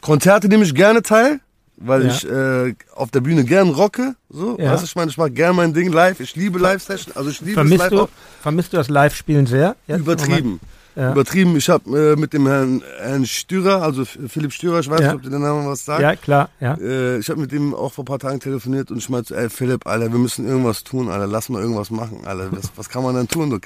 Konzerte 0.02 0.48
nehme 0.48 0.64
ich 0.64 0.74
gerne 0.74 1.00
teil, 1.02 1.40
weil 1.78 2.04
Ja. 2.06 2.12
ich 2.12 2.28
äh, 2.28 2.74
auf 2.94 3.10
der 3.10 3.20
Bühne 3.22 3.44
gern 3.44 3.70
rocke. 3.70 4.14
So, 4.28 4.58
Ja. 4.58 4.72
weißt 4.72 4.82
du, 4.82 4.86
ich 4.86 4.94
meine, 4.96 5.10
ich 5.10 5.16
mache 5.16 5.30
gern 5.30 5.56
mein 5.56 5.72
Ding 5.72 5.90
live. 5.90 6.20
Ich 6.20 6.36
liebe 6.36 6.58
Live-Session, 6.58 7.14
also 7.16 7.30
ich 7.30 7.40
liebe 7.40 7.54
Vermisst 7.54 7.78
live 7.78 7.90
du, 7.90 8.00
auch. 8.02 8.08
vermisst 8.42 8.72
du 8.72 8.76
das 8.76 8.88
Live-Spielen 8.90 9.46
sehr? 9.46 9.76
Jetzt? 9.86 10.00
Übertrieben. 10.00 10.60
Ja. 10.94 11.12
Übertrieben. 11.12 11.56
Ich 11.56 11.70
habe 11.70 12.12
äh, 12.12 12.16
mit 12.20 12.34
dem 12.34 12.46
Herrn, 12.46 12.82
Herrn 13.00 13.24
Stürer, 13.24 13.80
also 13.82 14.04
Philipp 14.04 14.52
Stürer, 14.52 14.80
ich 14.80 14.90
weiß 14.90 15.00
Ja. 15.00 15.06
nicht, 15.06 15.14
ob 15.16 15.22
dir 15.22 15.30
der 15.30 15.38
Name 15.38 15.66
was 15.66 15.86
sagt. 15.86 16.02
Ja, 16.02 16.14
klar, 16.16 16.50
ja. 16.60 16.74
Äh, 16.74 17.16
ich 17.18 17.30
habe 17.30 17.40
mit 17.40 17.50
ihm 17.52 17.72
auch 17.74 17.94
vor 17.94 18.02
ein 18.02 18.06
paar 18.06 18.18
Tagen 18.18 18.40
telefoniert 18.40 18.90
und 18.90 18.98
ich 18.98 19.08
meinte, 19.08 19.34
ey 19.34 19.48
Philipp, 19.48 19.86
Alter, 19.86 20.12
wir 20.12 20.18
müssen 20.18 20.46
irgendwas 20.46 20.84
tun, 20.84 21.08
Alter, 21.08 21.26
lass 21.26 21.48
mal 21.48 21.62
irgendwas 21.62 21.90
machen, 21.90 22.20
Alter. 22.26 22.48
Was, 22.52 22.70
was 22.76 22.88
kann 22.90 23.02
man 23.04 23.14
denn 23.14 23.26
tun? 23.28 23.58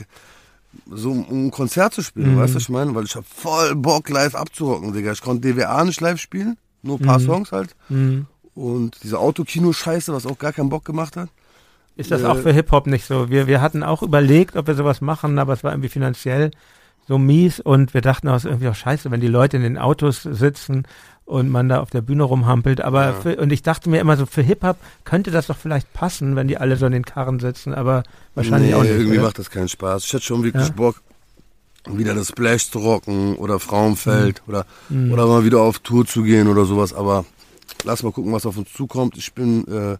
So 0.90 1.10
um 1.12 1.46
ein 1.46 1.50
Konzert 1.50 1.94
zu 1.94 2.02
spielen, 2.02 2.34
Mhm. 2.34 2.38
weißt 2.38 2.52
du, 2.52 2.56
was 2.56 2.62
ich 2.64 2.68
meine? 2.68 2.94
Weil 2.94 3.04
ich 3.04 3.14
habe 3.16 3.26
voll 3.28 3.74
Bock, 3.74 4.08
live 4.08 4.34
abzurocken, 4.34 4.92
Digga. 4.92 5.12
Ich 5.12 5.22
konnte 5.22 5.48
DWA 5.52 5.84
nicht 5.84 6.00
live 6.00 6.20
spielen, 6.20 6.56
nur 6.82 6.98
ein 7.00 7.04
paar 7.06 7.20
Songs 7.20 7.52
halt. 7.52 7.74
Mhm. 7.88 8.26
Und 8.54 8.96
diese 9.02 9.18
Autokino-Scheiße, 9.18 10.12
was 10.12 10.26
auch 10.26 10.38
gar 10.38 10.52
keinen 10.52 10.68
Bock 10.70 10.84
gemacht 10.84 11.16
hat. 11.16 11.28
Ist 11.96 12.10
das 12.10 12.22
Äh, 12.22 12.26
auch 12.26 12.36
für 12.38 12.52
Hip-Hop 12.52 12.86
nicht 12.86 13.04
so? 13.06 13.30
Wir, 13.30 13.46
wir 13.46 13.60
hatten 13.60 13.82
auch 13.82 14.02
überlegt, 14.02 14.56
ob 14.56 14.66
wir 14.66 14.74
sowas 14.74 15.00
machen, 15.00 15.38
aber 15.38 15.52
es 15.52 15.64
war 15.64 15.72
irgendwie 15.72 15.88
finanziell 15.88 16.50
so 17.08 17.18
mies 17.18 17.60
und 17.60 17.94
wir 17.94 18.00
dachten 18.00 18.28
auch, 18.28 18.34
es 18.36 18.44
ist 18.44 18.50
irgendwie 18.50 18.68
auch 18.68 18.74
scheiße, 18.74 19.10
wenn 19.10 19.20
die 19.20 19.28
Leute 19.28 19.56
in 19.56 19.62
den 19.62 19.78
Autos 19.78 20.22
sitzen 20.22 20.86
und 21.26 21.50
man 21.50 21.68
da 21.68 21.80
auf 21.80 21.90
der 21.90 22.00
Bühne 22.00 22.22
rumhampelt. 22.22 22.80
Aber 22.80 23.04
Ja. 23.06 23.12
für, 23.14 23.36
und 23.36 23.52
ich 23.52 23.62
dachte 23.62 23.90
mir 23.90 24.00
immer 24.00 24.16
so, 24.16 24.24
für 24.26 24.42
Hip-Hop 24.42 24.76
könnte 25.04 25.30
das 25.30 25.48
doch 25.48 25.56
vielleicht 25.56 25.92
passen, 25.92 26.36
wenn 26.36 26.48
die 26.48 26.56
alle 26.56 26.76
so 26.76 26.86
in 26.86 26.92
den 26.92 27.04
Karren 27.04 27.40
sitzen, 27.40 27.74
aber 27.74 28.04
wahrscheinlich 28.34 28.70
nee, 28.70 28.74
auch 28.76 28.82
nicht. 28.82 28.92
irgendwie 28.92 29.18
oder? 29.18 29.26
macht 29.26 29.38
das 29.38 29.50
keinen 29.50 29.68
Spaß. 29.68 30.04
Ich 30.04 30.12
hätte 30.12 30.24
schon 30.24 30.42
wirklich 30.44 30.68
Ja. 30.68 30.72
Bock, 30.72 31.02
wieder 31.88 32.14
das 32.14 32.28
Splash 32.28 32.70
zu 32.70 32.78
rocken 32.78 33.36
oder 33.36 33.58
Frauenfeld 33.60 34.42
oder, 34.48 34.66
Mhm. 34.88 35.12
oder 35.12 35.26
mal 35.26 35.44
wieder 35.44 35.60
auf 35.60 35.78
Tour 35.80 36.06
zu 36.06 36.22
gehen 36.22 36.48
oder 36.48 36.64
sowas. 36.64 36.92
Aber 36.94 37.24
lass 37.84 38.02
mal 38.02 38.12
gucken, 38.12 38.32
was 38.32 38.46
auf 38.46 38.56
uns 38.56 38.72
zukommt. 38.72 39.16
Ich 39.16 39.32
bin 39.34 39.66
äh, 39.68 39.96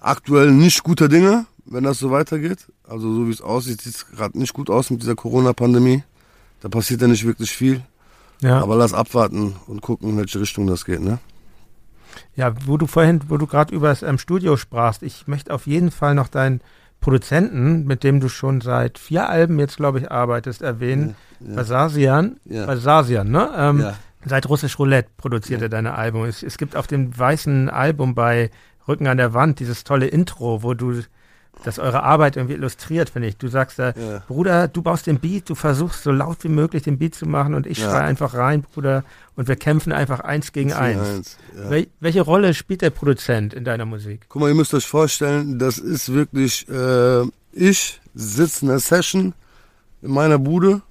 aktuell 0.00 0.50
nicht 0.50 0.82
guter 0.82 1.08
Dinge, 1.08 1.46
wenn 1.66 1.84
das 1.84 1.98
so 1.98 2.10
weitergeht. 2.10 2.66
Also 2.88 3.12
so 3.14 3.26
wie 3.26 3.30
es 3.30 3.40
aussieht, 3.42 3.80
sieht 3.82 3.94
es 3.94 4.06
gerade 4.08 4.38
nicht 4.38 4.52
gut 4.52 4.70
aus 4.70 4.90
mit 4.90 5.02
dieser 5.02 5.14
Corona-Pandemie. 5.14 6.02
Da 6.60 6.68
passiert 6.68 7.00
ja 7.00 7.08
nicht 7.08 7.24
wirklich 7.26 7.50
viel. 7.50 7.82
Ja. 8.40 8.60
Aber 8.60 8.76
lass 8.76 8.94
abwarten 8.94 9.56
und 9.66 9.80
gucken, 9.82 10.10
in 10.10 10.16
welche 10.18 10.40
Richtung 10.40 10.66
das 10.66 10.84
geht. 10.84 11.00
Ne? 11.00 11.18
Ja, 12.34 12.52
wo 12.66 12.76
du 12.76 12.86
vorhin, 12.86 13.20
wo 13.28 13.36
du 13.36 13.46
gerade 13.46 13.74
über 13.74 13.88
das 13.88 14.02
ähm, 14.02 14.18
Studio 14.18 14.56
sprachst, 14.56 15.02
ich 15.02 15.26
möchte 15.28 15.52
auf 15.52 15.66
jeden 15.66 15.90
Fall 15.90 16.14
noch 16.14 16.28
deinen 16.28 16.60
Produzenten, 17.00 17.86
mit 17.86 18.04
dem 18.04 18.20
du 18.20 18.28
schon 18.28 18.60
seit 18.60 18.98
vier 18.98 19.28
Alben 19.28 19.58
jetzt, 19.58 19.76
glaube 19.76 19.98
ich, 20.00 20.10
arbeitest, 20.10 20.60
erwähnen. 20.62 21.16
Ja. 21.40 21.56
Basasian, 21.56 22.36
Ja. 22.44 22.66
Basasian, 22.66 23.30
ne? 23.30 23.50
Ähm, 23.56 23.80
Ja. 23.80 23.94
Seit 24.26 24.46
Russisch 24.50 24.78
Roulette 24.78 25.08
produziert 25.16 25.60
Ja. 25.60 25.66
er 25.66 25.70
deine 25.70 25.94
Album. 25.94 26.24
Es, 26.26 26.42
es 26.42 26.58
gibt 26.58 26.76
auf 26.76 26.86
dem 26.86 27.16
weißen 27.18 27.70
Album 27.70 28.14
bei 28.14 28.50
Rücken 28.86 29.06
an 29.06 29.16
der 29.16 29.32
Wand 29.32 29.60
dieses 29.60 29.82
tolle 29.82 30.08
Intro, 30.08 30.62
wo 30.62 30.74
du 30.74 31.00
das 31.64 31.78
eure 31.78 32.02
Arbeit 32.02 32.36
irgendwie 32.36 32.54
illustriert, 32.54 33.10
finde 33.10 33.28
ich. 33.28 33.36
Du 33.36 33.48
sagst 33.48 33.78
da, 33.78 33.92
Ja. 33.96 34.22
Bruder, 34.28 34.68
du 34.68 34.82
baust 34.82 35.06
den 35.06 35.18
Beat, 35.20 35.48
du 35.50 35.54
versuchst 35.54 36.02
so 36.02 36.10
laut 36.12 36.42
wie 36.44 36.48
möglich 36.48 36.82
den 36.82 36.98
Beat 36.98 37.14
zu 37.14 37.26
machen 37.26 37.54
und 37.54 37.66
ich 37.66 37.78
Ja. 37.78 37.90
schreie 37.90 38.02
einfach 38.04 38.34
rein, 38.34 38.62
Bruder, 38.62 39.04
und 39.36 39.48
wir 39.48 39.56
kämpfen 39.56 39.92
einfach 39.92 40.20
eins 40.20 40.52
gegen 40.52 40.72
eins. 40.72 41.36
4-1, 41.54 41.62
Ja. 41.64 41.70
Wel 41.70 41.86
welche 42.00 42.20
Rolle 42.22 42.54
spielt 42.54 42.82
der 42.82 42.90
Produzent 42.90 43.54
in 43.54 43.64
deiner 43.64 43.84
Musik? 43.86 44.26
Guck 44.28 44.42
mal, 44.42 44.48
ihr 44.48 44.54
müsst 44.54 44.74
euch 44.74 44.86
vorstellen, 44.86 45.58
das 45.58 45.78
ist 45.78 46.12
wirklich, 46.12 46.68
äh, 46.68 47.22
ich 47.52 48.00
sitze 48.14 48.62
in 48.64 48.68
der 48.68 48.80
Session 48.80 49.34
in 50.02 50.10
meiner 50.12 50.38
Bude, 50.38 50.82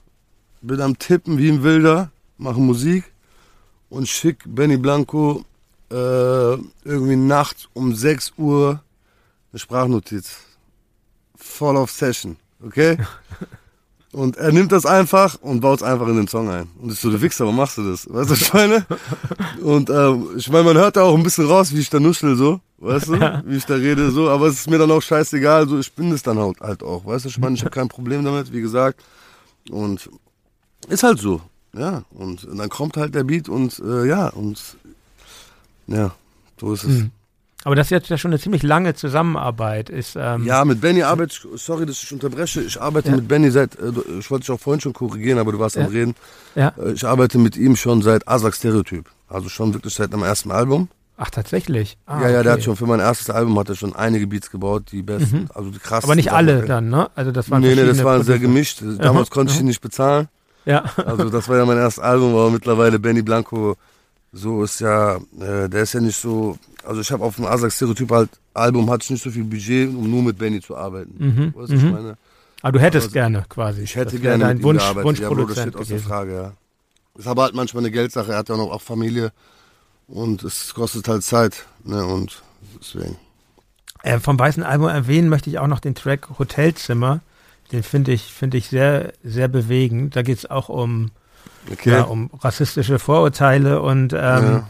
bin 0.62 0.82
am 0.82 0.98
Tippen 1.00 1.38
wie 1.38 1.50
ein 1.50 1.64
Wilder, 1.64 2.12
mache 2.38 2.60
Musik 2.60 3.06
und 3.90 4.08
schick 4.08 4.40
Benny 4.46 4.78
Blanco 4.78 5.44
äh, 5.92 5.96
irgendwie 5.96 7.16
nachts 7.16 7.68
um 7.74 7.96
6 7.96 8.34
Uhr 8.38 8.82
eine 9.52 9.60
Sprachnotiz. 9.60 10.38
Voll 11.40 11.78
auf 11.78 11.92
Session, 11.92 12.38
okay? 12.64 12.98
Und 14.12 14.38
er 14.38 14.52
nimmt 14.52 14.72
das 14.72 14.88
einfach 14.88 15.40
und 15.40 15.60
baut 15.60 15.82
es 15.82 15.84
einfach 15.84 16.08
in 16.08 16.16
den 16.16 16.28
Song 16.28 16.50
ein. 16.50 16.68
Und 16.82 16.92
ich 16.92 17.00
so, 17.00 17.12
du 17.12 17.22
Wichser, 17.22 17.44
warum 17.44 17.58
machst 17.58 17.78
du 17.78 17.88
das? 17.88 18.12
Weißt 18.12 18.30
du, 18.30 18.34
was 18.34 18.42
ich 18.42 18.54
meine? 18.54 18.86
Und 19.62 19.92
ähm, 19.92 20.30
ich 20.36 20.50
meine, 20.50 20.64
man 20.64 20.78
hört 20.78 20.96
da 20.96 21.04
auch 21.04 21.16
ein 21.16 21.22
bisschen 21.22 21.46
raus, 21.46 21.72
wie 21.76 21.80
ich 21.80 21.92
da 21.92 22.00
nuschel 22.00 22.36
so, 22.36 22.60
weißt 22.80 23.08
du, 23.10 23.44
wie 23.46 23.58
ich 23.58 23.66
da 23.66 23.76
rede 23.76 24.10
so, 24.10 24.28
aber 24.30 24.48
es 24.48 24.56
ist 24.56 24.70
mir 24.70 24.80
dann 24.80 24.90
auch 24.90 25.02
scheißegal, 25.02 25.70
so 25.70 25.78
ich 25.78 25.94
bin 25.94 26.12
es 26.12 26.24
dann 26.24 26.40
halt, 26.40 26.60
halt 26.60 26.82
auch, 26.82 27.06
weißt 27.06 27.26
du, 27.26 27.30
ich 27.30 27.38
meine, 27.38 27.54
ich 27.56 27.62
habe 27.62 27.70
kein 27.70 27.88
Problem 27.88 28.26
damit, 28.26 28.52
wie 28.52 28.62
gesagt. 28.62 29.04
Und 29.70 30.10
ist 30.88 31.04
halt 31.04 31.20
so, 31.20 31.42
ja. 31.74 32.04
Und, 32.10 32.48
dann 32.52 32.70
kommt 32.70 32.98
halt 32.98 33.14
der 33.14 33.24
Beat 33.24 33.48
und 33.48 33.78
äh, 33.78 34.08
ja, 34.08 34.30
und 34.30 34.60
ja, 35.86 36.16
so 36.60 36.74
ist 36.74 36.84
es. 36.84 36.98
Hm. 37.02 37.12
Aber 37.66 37.76
das 37.76 37.88
ist 37.88 37.92
jetzt 37.92 38.10
ja 38.10 38.18
schon 38.18 38.32
eine 38.32 38.40
ziemlich 38.40 38.64
lange 38.64 38.94
Zusammenarbeit. 38.96 39.90
Ist, 39.90 40.16
ähm, 40.18 40.46
Ja, 40.46 40.64
mit 40.64 40.80
Benny 40.82 41.04
arbeite 41.04 41.34
ich, 41.34 41.62
sorry, 41.62 41.86
dass 41.86 42.02
ich 42.02 42.12
unterbreche, 42.14 42.62
ich 42.62 42.80
arbeite 42.82 43.10
Ja. 43.10 43.16
mit 43.18 43.28
Benny 43.28 43.52
seit, 43.52 43.76
äh, 43.80 43.92
ich 44.20 44.32
wollte 44.32 44.44
dich 44.46 44.52
auch 44.52 44.60
vorhin 44.60 44.80
schon 44.80 44.94
korrigieren, 44.94 45.40
aber 45.40 45.52
du 45.52 45.60
warst 45.60 45.76
Ja. 45.76 45.86
am 45.86 45.92
Reden. 45.92 46.16
Ja. 46.56 46.74
Äh, 46.78 46.92
Ich 46.94 47.06
arbeite 47.06 47.38
mit 47.38 47.58
ihm 47.58 47.76
schon 47.76 48.02
seit 48.02 48.28
Asak 48.28 48.56
Stereotyp. 48.56 49.10
Also 49.28 49.50
schon 49.50 49.74
wirklich 49.74 49.94
seit 49.94 50.14
dem 50.14 50.24
ersten 50.24 50.52
Album. 50.52 50.88
Ach, 51.18 51.30
tatsächlich. 51.30 51.98
Ah, 52.06 52.22
ja, 52.22 52.30
ja, 52.30 52.30
der 52.30 52.40
okay. 52.40 52.50
hat 52.52 52.64
schon 52.64 52.76
für 52.78 52.86
mein 52.86 53.02
erstes 53.02 53.30
Album 53.30 53.60
hat 53.60 53.68
er 53.68 53.76
schon 53.76 53.94
einige 53.94 54.26
Beats 54.26 54.50
gebaut, 54.50 54.84
die 54.94 55.02
besten, 55.02 55.50
also 55.54 55.70
die 55.70 55.78
krassesten. 55.80 56.10
Aber 56.10 56.16
nicht 56.16 56.32
alle 56.32 56.62
dann, 56.66 56.90
ne? 56.90 57.10
Also 57.14 57.32
das 57.32 57.52
waren 57.52 57.62
Nee, 57.62 57.70
nee, 57.70 57.76
das 57.76 57.98
verschiedene 57.98 58.06
war 58.06 58.24
sehr 58.24 58.40
gemischt. 58.40 58.82
Damals 59.00 59.28
Aha, 59.28 59.34
konnte 59.34 59.52
ich 59.54 59.60
ihn 59.60 59.66
nicht 59.66 59.82
bezahlen. 59.82 60.30
Ja. 60.66 60.86
Also 61.06 61.30
das 61.30 61.50
war 61.50 61.58
ja 61.58 61.66
mein 61.66 61.78
erstes 61.78 62.02
Album, 62.02 62.32
aber 62.36 62.50
mittlerweile 62.52 63.00
Benny 63.00 63.22
Blanco, 63.22 63.76
so 64.32 64.64
ist 64.64 64.80
ja, 64.80 65.18
äh, 65.40 65.70
der 65.70 65.84
ist 65.84 65.94
ja 65.94 66.00
nicht 66.00 66.20
so, 66.20 66.58
also 66.84 67.02
ich 67.02 67.12
habe 67.12 67.24
auf 67.24 67.36
dem 67.36 67.46
Asak 67.46 67.72
Stereotyp 67.72 68.12
halt 68.12 68.30
Album 68.54 68.90
hatte 68.90 69.04
ich 69.04 69.10
nicht 69.12 69.24
so 69.24 69.32
viel 69.32 69.44
Budget, 69.44 69.90
um 69.90 70.10
nur 70.10 70.22
mit 70.22 70.38
Benny 70.38 70.62
zu 70.62 70.76
arbeiten. 70.76 71.16
Mhm, 71.18 71.46
Weißt 71.56 71.56
du, 71.56 71.62
was 71.62 71.70
ich 71.72 71.84
mhm. 71.84 71.92
meine? 71.92 72.18
Aber 72.62 72.72
du 72.74 72.80
hättest 72.80 73.14
gerne 73.14 73.46
quasi. 73.48 73.84
Ich 73.84 73.96
hätte 73.96 74.20
gerne 74.20 74.52
ihm 74.52 74.64
Wunsch, 74.64 74.80
gearbeitet. 74.80 75.06
Wunschproduzent 75.06 75.18
ja, 75.20 75.40
Bro, 75.40 75.46
das 75.46 75.62
steht 75.62 75.76
aus 75.76 75.88
der 75.88 75.98
gewesen. 75.98 76.08
Frage, 76.08 76.34
ja. 76.36 76.54
Ist 77.18 77.28
aber 77.28 77.44
halt 77.44 77.56
manchmal 77.56 77.84
eine 77.84 77.92
Geldsache. 77.92 78.32
Er 78.32 78.38
hat 78.40 78.50
ja 78.50 78.58
noch 78.58 78.72
auch 78.72 78.82
Familie 78.82 79.32
und 80.08 80.44
es 80.44 80.74
kostet 80.74 81.08
halt 81.08 81.24
Zeit. 81.24 81.66
Ne? 81.84 82.06
Und 82.06 82.42
deswegen. 82.80 83.18
Äh, 84.04 84.20
vom 84.20 84.38
weißen 84.38 84.64
Album 84.64 84.88
erwähnen 84.88 85.30
möchte 85.30 85.50
ich 85.50 85.60
auch 85.60 85.68
noch 85.68 85.80
den 85.80 85.96
Track 85.96 86.28
Hotelzimmer. 86.38 87.22
Den 87.72 87.84
finde 87.84 88.12
ich, 88.12 88.24
finde 88.24 88.58
ich 88.58 88.70
sehr, 88.70 89.14
sehr 89.24 89.48
bewegend. 89.48 90.16
Da 90.16 90.22
geht 90.22 90.38
es 90.38 90.50
auch 90.50 90.70
um, 90.70 91.12
Okay. 91.72 91.92
ja, 91.92 92.02
um 92.04 92.30
rassistische 92.42 93.00
Vorurteile 93.00 93.82
und 93.82 94.14
ähm, 94.18 94.64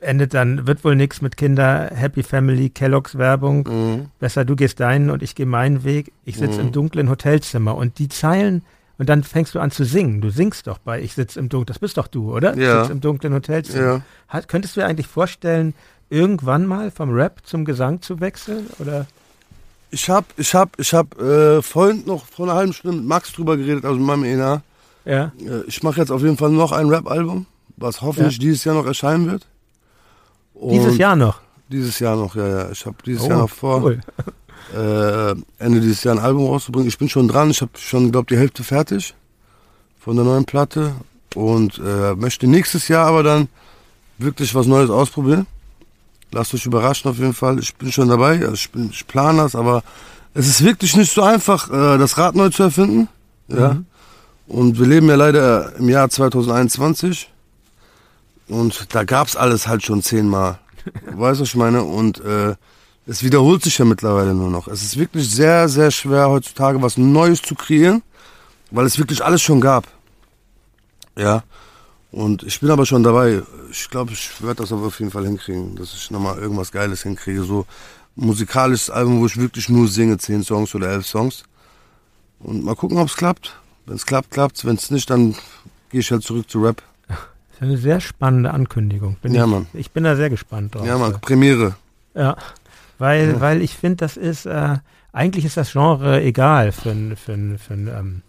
endet 0.00 0.34
dann, 0.34 0.66
wird 0.66 0.84
wohl 0.84 0.96
nichts 0.96 1.22
mit 1.22 1.36
Kinder, 1.36 1.90
Happy 1.94 2.22
Family, 2.22 2.70
Kelloggs 2.70 3.16
Werbung. 3.16 3.66
Mhm. 3.68 4.06
Besser 4.18 4.44
du 4.44 4.56
gehst 4.56 4.80
deinen 4.80 5.10
und 5.10 5.22
ich 5.22 5.34
gehe 5.34 5.46
meinen 5.46 5.84
Weg. 5.84 6.12
Ich 6.24 6.36
sitze 6.36 6.60
Mhm. 6.60 6.66
im 6.66 6.72
dunklen 6.72 7.08
Hotelzimmer 7.10 7.74
und 7.76 7.98
die 7.98 8.08
Zeilen 8.08 8.62
und 8.98 9.08
dann 9.08 9.22
fängst 9.24 9.54
du 9.54 9.60
an 9.60 9.70
zu 9.70 9.84
singen. 9.84 10.20
Du 10.20 10.28
singst 10.30 10.66
doch 10.66 10.78
bei 10.78 11.00
Ich 11.00 11.14
sitze 11.14 11.38
im 11.40 11.48
Dunkeln. 11.48 11.66
Das 11.66 11.78
bist 11.78 11.96
doch 11.96 12.08
du, 12.08 12.34
oder? 12.34 12.54
Ja. 12.56 12.82
Sitz 12.82 12.92
im 12.92 13.00
dunklen 13.00 13.32
Hotelzimmer. 13.32 14.02
Ja. 14.32 14.40
Könntest 14.42 14.76
du 14.76 14.80
dir 14.80 14.86
eigentlich 14.86 15.06
vorstellen, 15.06 15.72
irgendwann 16.10 16.66
mal 16.66 16.90
vom 16.90 17.10
Rap 17.10 17.40
zum 17.44 17.64
Gesang 17.64 18.02
zu 18.02 18.20
wechseln? 18.20 18.66
Oder? 18.78 19.06
Ich 19.90 20.10
hab, 20.10 20.26
ich 20.36 20.54
hab, 20.54 20.78
ich 20.78 20.92
hab 20.92 21.18
äh, 21.20 21.62
vorhin 21.62 22.02
noch 22.04 22.26
vor 22.26 22.46
einer 22.46 22.54
halben 22.56 22.72
Stunde 22.72 22.98
mit 22.98 23.06
Max 23.06 23.32
drüber 23.32 23.56
geredet, 23.56 23.84
also 23.84 23.96
mit 23.96 24.06
meinem 24.06 24.24
ENA. 24.24 24.62
Ja. 25.04 25.32
Äh, 25.40 25.62
ich 25.66 25.82
mache 25.82 26.00
jetzt 26.00 26.10
auf 26.10 26.22
jeden 26.22 26.36
Fall 26.36 26.50
noch 26.50 26.72
ein 26.72 26.88
Rap-Album, 26.88 27.46
was 27.76 28.02
hoffentlich 28.02 28.38
dieses 28.38 28.64
Jahr 28.64 28.74
noch 28.74 28.86
erscheinen 28.86 29.30
wird. 29.30 29.46
Und 30.54 30.70
Dieses 30.72 30.98
Jahr 30.98 31.16
noch. 31.16 31.40
Dieses 31.70 31.98
Jahr 32.00 32.16
noch, 32.16 32.34
ja, 32.34 32.46
ja. 32.48 32.70
Ich 32.70 32.84
habe 32.84 32.96
dieses 33.06 33.22
Oh, 33.24 33.28
Jahr 33.28 33.38
noch 33.38 33.50
vor, 33.50 33.82
Cool. 33.82 34.00
äh, 34.74 35.30
Ende 35.58 35.80
dieses 35.80 36.02
Jahr 36.04 36.14
ein 36.16 36.20
Album 36.20 36.46
rauszubringen. 36.46 36.88
Ich 36.88 36.98
bin 36.98 37.08
schon 37.08 37.28
dran. 37.28 37.50
Ich 37.50 37.60
habe 37.60 37.70
schon, 37.76 38.10
glaube 38.12 38.26
die 38.28 38.36
Hälfte 38.38 38.62
fertig 38.64 39.14
von 39.98 40.16
der 40.16 40.24
neuen 40.24 40.44
Platte 40.44 40.92
und 41.34 41.78
äh, 41.84 42.14
möchte 42.14 42.46
nächstes 42.46 42.88
Jahr 42.88 43.06
aber 43.06 43.22
dann 43.22 43.48
wirklich 44.18 44.54
was 44.54 44.66
Neues 44.66 44.90
ausprobieren. 44.90 45.46
Lasst 46.32 46.54
euch 46.54 46.66
überraschen 46.66 47.10
auf 47.10 47.18
jeden 47.18 47.34
Fall. 47.34 47.58
Ich 47.58 47.74
bin 47.76 47.90
schon 47.90 48.08
dabei. 48.08 48.40
Also 48.40 48.54
ich, 48.54 48.70
bin, 48.70 48.90
ich 48.92 49.06
plane 49.06 49.38
das, 49.42 49.54
aber 49.54 49.82
es 50.34 50.46
ist 50.46 50.64
wirklich 50.64 50.96
nicht 50.96 51.12
so 51.12 51.22
einfach, 51.22 51.70
äh, 51.70 51.98
das 51.98 52.18
Rad 52.18 52.34
neu 52.34 52.50
zu 52.50 52.64
erfinden. 52.64 53.08
Ja. 53.48 53.74
Mhm. 53.74 53.86
Und 54.50 54.80
wir 54.80 54.86
leben 54.86 55.08
ja 55.08 55.14
leider 55.14 55.76
im 55.76 55.88
Jahr 55.88 56.10
2021 56.10 57.30
und 58.48 58.92
da 58.92 59.04
gab's 59.04 59.36
alles 59.36 59.68
halt 59.68 59.84
schon 59.84 60.02
zehnmal. 60.02 60.58
weißt 61.04 61.38
du, 61.38 61.42
was 61.42 61.50
ich 61.50 61.54
meine? 61.54 61.84
Und 61.84 62.18
äh, 62.24 62.56
es 63.06 63.22
wiederholt 63.22 63.62
sich 63.62 63.78
ja 63.78 63.84
mittlerweile 63.84 64.34
nur 64.34 64.50
noch. 64.50 64.66
Es 64.66 64.82
ist 64.82 64.98
wirklich 64.98 65.30
sehr, 65.30 65.68
sehr 65.68 65.92
schwer 65.92 66.28
heutzutage 66.28 66.82
was 66.82 66.96
Neues 66.96 67.42
zu 67.42 67.54
kreieren, 67.54 68.02
weil 68.72 68.86
es 68.86 68.98
wirklich 68.98 69.24
alles 69.24 69.40
schon 69.40 69.60
gab. 69.60 69.86
Ja. 71.16 71.44
Und 72.10 72.42
ich 72.42 72.58
bin 72.58 72.72
aber 72.72 72.86
schon 72.86 73.04
dabei. 73.04 73.42
Ich 73.70 73.88
glaube, 73.88 74.14
ich 74.14 74.42
werde 74.42 74.62
das 74.62 74.72
aber 74.72 74.88
auf 74.88 74.98
jeden 74.98 75.12
Fall 75.12 75.26
hinkriegen, 75.26 75.76
dass 75.76 75.94
ich 75.94 76.10
nochmal 76.10 76.38
irgendwas 76.38 76.72
Geiles 76.72 77.04
hinkriege. 77.04 77.44
So 77.44 77.66
musikalisches 78.16 78.90
Album, 78.90 79.20
wo 79.20 79.26
ich 79.26 79.36
wirklich 79.36 79.68
nur 79.68 79.86
singe, 79.86 80.18
zehn 80.18 80.42
Songs 80.42 80.74
oder 80.74 80.88
elf 80.88 81.06
Songs. 81.06 81.44
Und 82.40 82.64
mal 82.64 82.74
gucken, 82.74 82.98
ob 82.98 83.06
es 83.06 83.14
klappt. 83.14 83.54
Wenn 83.86 83.96
es 83.96 84.06
klappt, 84.06 84.30
klappt's. 84.30 84.64
Wenn 84.64 84.76
es 84.76 84.90
nicht, 84.90 85.10
dann 85.10 85.34
gehe 85.90 86.00
ich 86.00 86.10
halt 86.10 86.22
zurück 86.22 86.48
zu 86.50 86.62
Rap. 86.62 86.82
Das 87.08 87.18
ist 87.56 87.62
eine 87.62 87.76
sehr 87.76 88.00
spannende 88.00 88.52
Ankündigung. 88.52 89.16
Bin 89.22 89.34
Ja, 89.34 89.44
ich, 89.44 89.50
Mann. 89.50 89.66
ich 89.74 89.90
bin 89.90 90.04
da 90.04 90.16
sehr 90.16 90.30
gespannt 90.30 90.74
drauf. 90.74 90.86
Ja, 90.86 90.96
Mann, 90.98 91.20
Premiere. 91.20 91.74
Ja, 92.14 92.36
weil, 92.98 93.30
Ja. 93.32 93.40
weil 93.40 93.62
ich 93.62 93.74
finde, 93.76 93.96
das 93.96 94.16
ist, 94.16 94.46
äh, 94.46 94.76
eigentlich 95.12 95.44
ist 95.44 95.56
das 95.56 95.72
Genre 95.72 96.22
egal 96.22 96.72
für 96.72 96.90
einen 96.92 97.16
für 97.16 97.34
für 97.58 97.74
n, 97.74 97.88
ähm, 97.88 98.22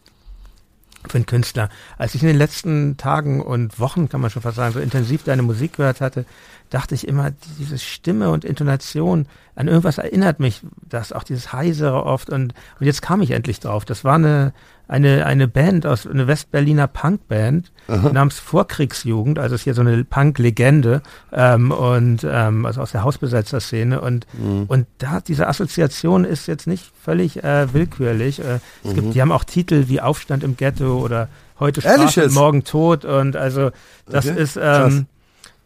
für 1.07 1.15
einen 1.15 1.26
Künstler. 1.26 1.69
Als 1.98 2.14
ich 2.14 2.22
in 2.22 2.28
den 2.28 2.38
letzten 2.38 2.98
Tagen 2.98 3.41
und 3.41 3.80
Wochen, 3.80 4.07
kann 4.10 4.22
man 4.22 4.30
schon 4.30 4.41
fast 4.44 4.57
sagen, 4.57 4.73
so 4.73 4.80
intensiv 4.80 5.23
deine 5.23 5.41
Musik 5.41 5.78
gehört 5.78 5.99
hatte, 6.02 6.26
dachte 6.69 6.94
ich 6.95 7.07
immer, 7.07 7.32
diese 7.60 7.80
Stimme 7.80 8.30
und 8.30 8.45
Intonation 8.45 9.26
an 9.56 9.68
irgendwas 9.68 9.98
erinnert 9.98 10.40
mich, 10.40 10.61
das 10.88 11.11
auch 11.11 11.23
dieses 11.23 11.52
Heisere 11.53 12.03
oft 12.06 12.30
und, 12.30 12.53
und 12.80 12.86
jetzt 12.86 13.02
kam 13.02 13.22
ich 13.22 13.32
endlich 13.32 13.60
drauf. 13.60 13.84
Das 13.86 14.03
war 14.03 14.15
eine, 14.15 14.53
eine, 14.91 15.26
eine 15.26 15.47
Band 15.47 15.85
aus, 15.85 16.05
eine 16.05 16.27
Westberliner 16.27 16.88
Punkband 16.88 17.72
namens 17.88 18.39
Vorkriegsjugend, 18.39 19.39
also 19.39 19.55
ist 19.55 19.63
hier 19.63 19.73
so 19.73 19.81
eine 19.81 20.03
Punk-Legende 20.03 21.01
ähm, 21.31 21.72
und 21.72 22.26
ähm, 22.30 22.65
also 22.65 22.81
aus 22.81 22.91
der 22.91 23.03
Hausbesetzerszene 23.03 24.01
und 24.01 24.27
Mhm. 24.34 24.65
und 24.68 24.88
da 24.97 25.19
diese 25.22 25.47
Assoziation 25.47 26.26
ist 26.26 26.47
jetzt 26.47 26.68
nicht 26.68 26.85
völlig 27.03 27.43
äh, 27.43 27.73
willkürlich. 27.73 28.39
Äh, 28.39 28.59
es 28.84 28.93
gibt, 28.93 29.13
die 29.15 29.22
haben 29.22 29.31
auch 29.31 29.43
Titel 29.45 29.85
wie 29.88 30.01
Aufstand 30.01 30.43
im 30.43 30.57
Ghetto 30.57 30.99
oder 30.99 31.27
heute 31.59 31.81
Strafe, 31.81 31.97
morgen 32.34 32.63
Tod 32.63 33.05
und 33.05 33.35
also 33.35 33.72
das 34.09 34.27
Okay, 34.27 34.41
ist 34.41 34.53
krass. 34.55 34.93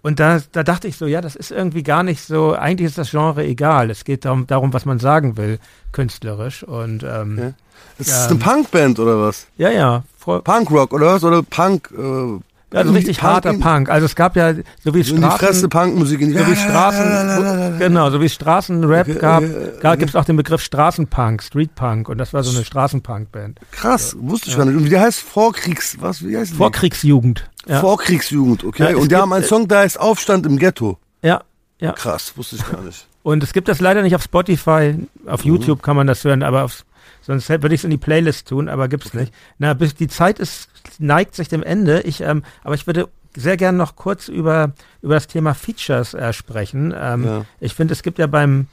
Ähm, 0.05 0.09
und 0.09 0.19
da, 0.19 0.39
da 0.51 0.63
dachte 0.63 0.87
ich 0.87 0.97
so, 0.97 1.05
ja, 1.07 1.21
das 1.21 1.35
ist 1.35 1.51
irgendwie 1.51 1.83
gar 1.83 2.03
nicht 2.03 2.21
so, 2.21 2.53
eigentlich 2.53 2.87
ist 2.87 2.97
das 2.97 3.11
Genre 3.11 3.43
egal. 3.43 3.89
Es 3.89 4.03
geht 4.05 4.23
darum, 4.25 4.47
darum 4.47 4.71
was 4.73 4.85
man 4.85 4.99
sagen 4.99 5.35
will, 5.37 5.59
künstlerisch. 5.91 6.63
Und 6.63 7.03
ähm, 7.03 7.37
Ja. 7.37 7.53
Ist 7.97 8.09
Ja, 8.09 8.13
das 8.15 8.29
eine 8.29 8.39
Punkband 8.39 8.99
oder 8.99 9.19
was? 9.21 9.47
ja, 9.57 9.69
ja, 9.69 10.03
Punkrock 10.25 10.93
oder 10.93 11.07
was? 11.07 11.23
Oder 11.23 11.43
Punk? 11.43 11.91
Äh, 11.91 12.39
also 12.75 12.93
richtig 12.93 13.21
harter 13.21 13.51
in, 13.51 13.59
Punk. 13.59 13.89
Also 13.89 14.05
es 14.05 14.15
gab 14.15 14.35
ja, 14.35 14.53
so 14.83 14.93
wie 14.93 15.03
So 15.03 15.15
in 15.15 15.21
die 15.21 15.27
Fresse 15.27 15.37
Straßen, 15.37 15.69
Punkmusik. 15.69 16.21
In 16.21 16.31
die 16.31 16.37
so 16.37 16.47
wie 16.47 16.55
Straßen, 16.55 17.79
genau, 17.79 18.09
so 18.09 18.21
wie 18.21 18.29
Straßenrap 18.29 19.07
Okay, 19.07 19.19
gab, 19.19 19.43
okay, 19.43 19.71
gab 19.79 19.99
gibt 19.99 20.09
es 20.09 20.15
auch 20.15 20.25
den 20.25 20.35
Begriff 20.37 20.61
Straßenpunk, 20.61 21.41
Streetpunk 21.43 22.09
und 22.09 22.17
das 22.17 22.33
war 22.33 22.43
so 22.43 22.55
eine 22.55 22.65
Straßenpunkband. 22.65 23.59
Krass, 23.71 24.15
wusste 24.19 24.49
ich 24.49 24.57
gar 24.57 24.65
nicht. 24.65 24.75
Und 24.75 24.89
wie 24.89 24.97
heißt 24.99 25.19
Vorkriegs... 25.19 25.97
Was? 25.99 26.23
Wie 26.25 26.37
heißt 26.37 26.53
die? 26.53 26.57
Vorkriegsjugend. 26.57 27.49
Ja, 27.67 27.79
Vorkriegsjugend, 27.79 28.63
okay. 28.63 28.91
Ja, 28.91 28.97
Und 28.97 29.11
die 29.11 29.15
haben 29.15 29.33
einen 29.33 29.45
Song, 29.45 29.67
der 29.67 29.79
heißt 29.79 29.99
Aufstand 29.99 30.45
im 30.45 30.57
Ghetto. 30.57 30.97
ja, 31.21 31.41
ja. 31.79 31.91
Krass, 31.91 32.33
wusste 32.37 32.55
ich 32.55 32.71
gar 32.71 32.81
nicht. 32.81 33.05
Und 33.21 33.43
es 33.43 33.51
gibt 33.51 33.67
das 33.67 33.81
leider 33.81 34.01
nicht 34.01 34.15
auf 34.15 34.23
Spotify, 34.23 34.95
auf 35.25 35.43
Mhm. 35.43 35.49
YouTube 35.51 35.81
kann 35.81 35.95
man 35.95 36.07
das 36.07 36.23
hören, 36.23 36.41
aber 36.43 36.63
auf, 36.63 36.85
sonst 37.25 37.49
würde 37.49 37.73
ich 37.73 37.81
es 37.81 37.83
in 37.85 37.89
die 37.89 37.97
Playlist 37.97 38.47
tun, 38.47 38.69
aber 38.69 38.87
gibt's 38.87 39.13
nicht. 39.13 39.33
Na, 39.57 39.73
bis 39.73 39.95
die 39.95 40.07
Zeit 40.07 40.39
ist, 40.39 40.69
neigt 40.99 41.35
sich 41.35 41.47
dem 41.47 41.63
Ende. 41.63 42.01
Ich, 42.01 42.21
ähm, 42.21 42.43
aber 42.63 42.75
ich 42.75 42.85
würde 42.87 43.07
sehr 43.35 43.57
gerne 43.57 43.77
noch 43.77 43.95
kurz 43.95 44.27
über, 44.29 44.73
über 45.01 45.15
das 45.15 45.27
Thema 45.27 45.53
Features 45.53 46.13
äh, 46.13 46.31
sprechen. 46.33 46.93
Ähm, 46.97 47.23
Ja. 47.25 47.45
Ich 47.59 47.73
finde, 47.75 47.93
es 47.93 48.01
gibt 48.03 48.17
ja 48.19 48.27
beim, 48.27 48.67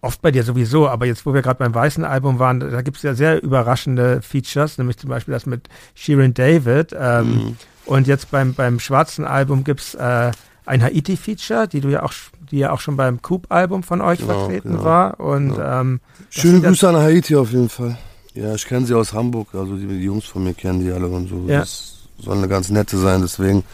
oft 0.00 0.22
bei 0.22 0.30
dir 0.30 0.42
sowieso, 0.44 0.88
aber 0.88 1.04
jetzt, 1.06 1.26
wo 1.26 1.34
wir 1.34 1.42
gerade 1.42 1.58
beim 1.58 1.74
weißen 1.74 2.04
Album 2.04 2.38
waren, 2.38 2.60
da 2.60 2.80
gibt 2.80 2.96
es 2.96 3.02
ja 3.02 3.12
sehr 3.14 3.42
überraschende 3.42 4.22
Features, 4.22 4.78
nämlich 4.78 4.96
zum 4.96 5.10
Beispiel 5.10 5.32
das 5.34 5.44
mit 5.46 5.68
Sheeran 5.94 6.32
David. 6.34 6.94
Ähm, 6.98 7.34
Mhm. 7.34 7.56
Und 7.86 8.06
jetzt 8.06 8.30
beim, 8.30 8.54
beim 8.54 8.78
schwarzen 8.78 9.24
Album 9.24 9.64
gibt's 9.64 9.94
äh, 9.94 10.30
ein 10.64 10.82
Haiti-Feature, 10.82 11.66
die 11.66 11.80
du 11.80 11.88
ja 11.88 12.02
auch, 12.04 12.12
die 12.50 12.58
ja 12.58 12.72
auch 12.72 12.80
schon 12.80 12.96
beim 12.96 13.22
Coop-Album 13.22 13.82
von 13.82 14.00
euch 14.00 14.20
Genau, 14.20 14.46
vertreten 14.46 14.72
genau, 14.72 14.84
war. 14.84 15.20
Und 15.20 15.50
genau. 15.54 15.80
ähm, 15.80 16.00
Schöne 16.30 16.60
Grüße 16.60 16.88
an 16.88 16.96
Haiti 16.96 17.36
auf 17.36 17.52
jeden 17.52 17.68
Fall. 17.68 17.96
Ja, 18.34 18.54
ich 18.54 18.66
kenne 18.66 18.86
sie 18.86 18.94
aus 18.94 19.12
Hamburg, 19.12 19.48
also 19.54 19.76
die, 19.76 19.86
die 19.86 20.04
Jungs 20.04 20.24
von 20.24 20.44
mir 20.44 20.54
kennen 20.54 20.80
die 20.80 20.92
alle 20.92 21.08
und 21.08 21.28
so. 21.28 21.44
Ja. 21.46 21.60
Das 21.60 21.94
soll 22.18 22.36
eine 22.36 22.48
ganz 22.48 22.70
nette 22.70 22.96
sein, 22.98 23.22
deswegen. 23.22 23.64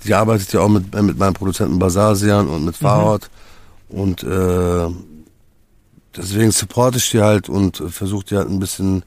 Sie 0.00 0.14
arbeitet 0.14 0.52
ja 0.52 0.60
auch 0.60 0.68
mit, 0.68 0.94
äh, 0.94 1.02
mit 1.02 1.18
meinem 1.18 1.34
Produzenten 1.34 1.78
Basasian 1.78 2.48
und 2.48 2.64
mit 2.64 2.76
Fahrrad. 2.76 3.28
Und 3.88 4.22
äh, 4.22 4.86
deswegen 6.16 6.52
supporte 6.52 6.98
ich 6.98 7.10
die 7.10 7.20
halt 7.20 7.48
und 7.48 7.82
versuche 7.88 8.24
die 8.26 8.36
halt 8.36 8.48
ein 8.48 8.60
bisschen 8.60 9.02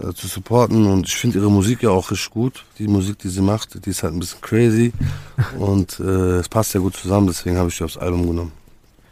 äh, 0.00 0.12
zu 0.14 0.26
supporten. 0.26 0.86
Und 0.86 1.06
ich 1.06 1.16
finde 1.16 1.38
ihre 1.38 1.50
Musik 1.50 1.82
ja 1.82 1.90
auch 1.90 2.10
richtig 2.10 2.30
gut. 2.30 2.64
Die 2.78 2.88
Musik, 2.88 3.18
die 3.18 3.28
sie 3.28 3.40
macht, 3.42 3.84
die 3.84 3.90
ist 3.90 4.02
halt 4.02 4.14
ein 4.14 4.20
bisschen 4.20 4.40
crazy. 4.40 4.92
und 5.58 5.98
äh, 6.00 6.38
es 6.38 6.48
passt 6.48 6.74
ja 6.74 6.80
gut 6.80 6.96
zusammen, 6.96 7.26
deswegen 7.26 7.56
habe 7.58 7.68
ich 7.68 7.76
die 7.78 7.84
aufs 7.84 7.96
Album 7.96 8.26
genommen. 8.26 8.52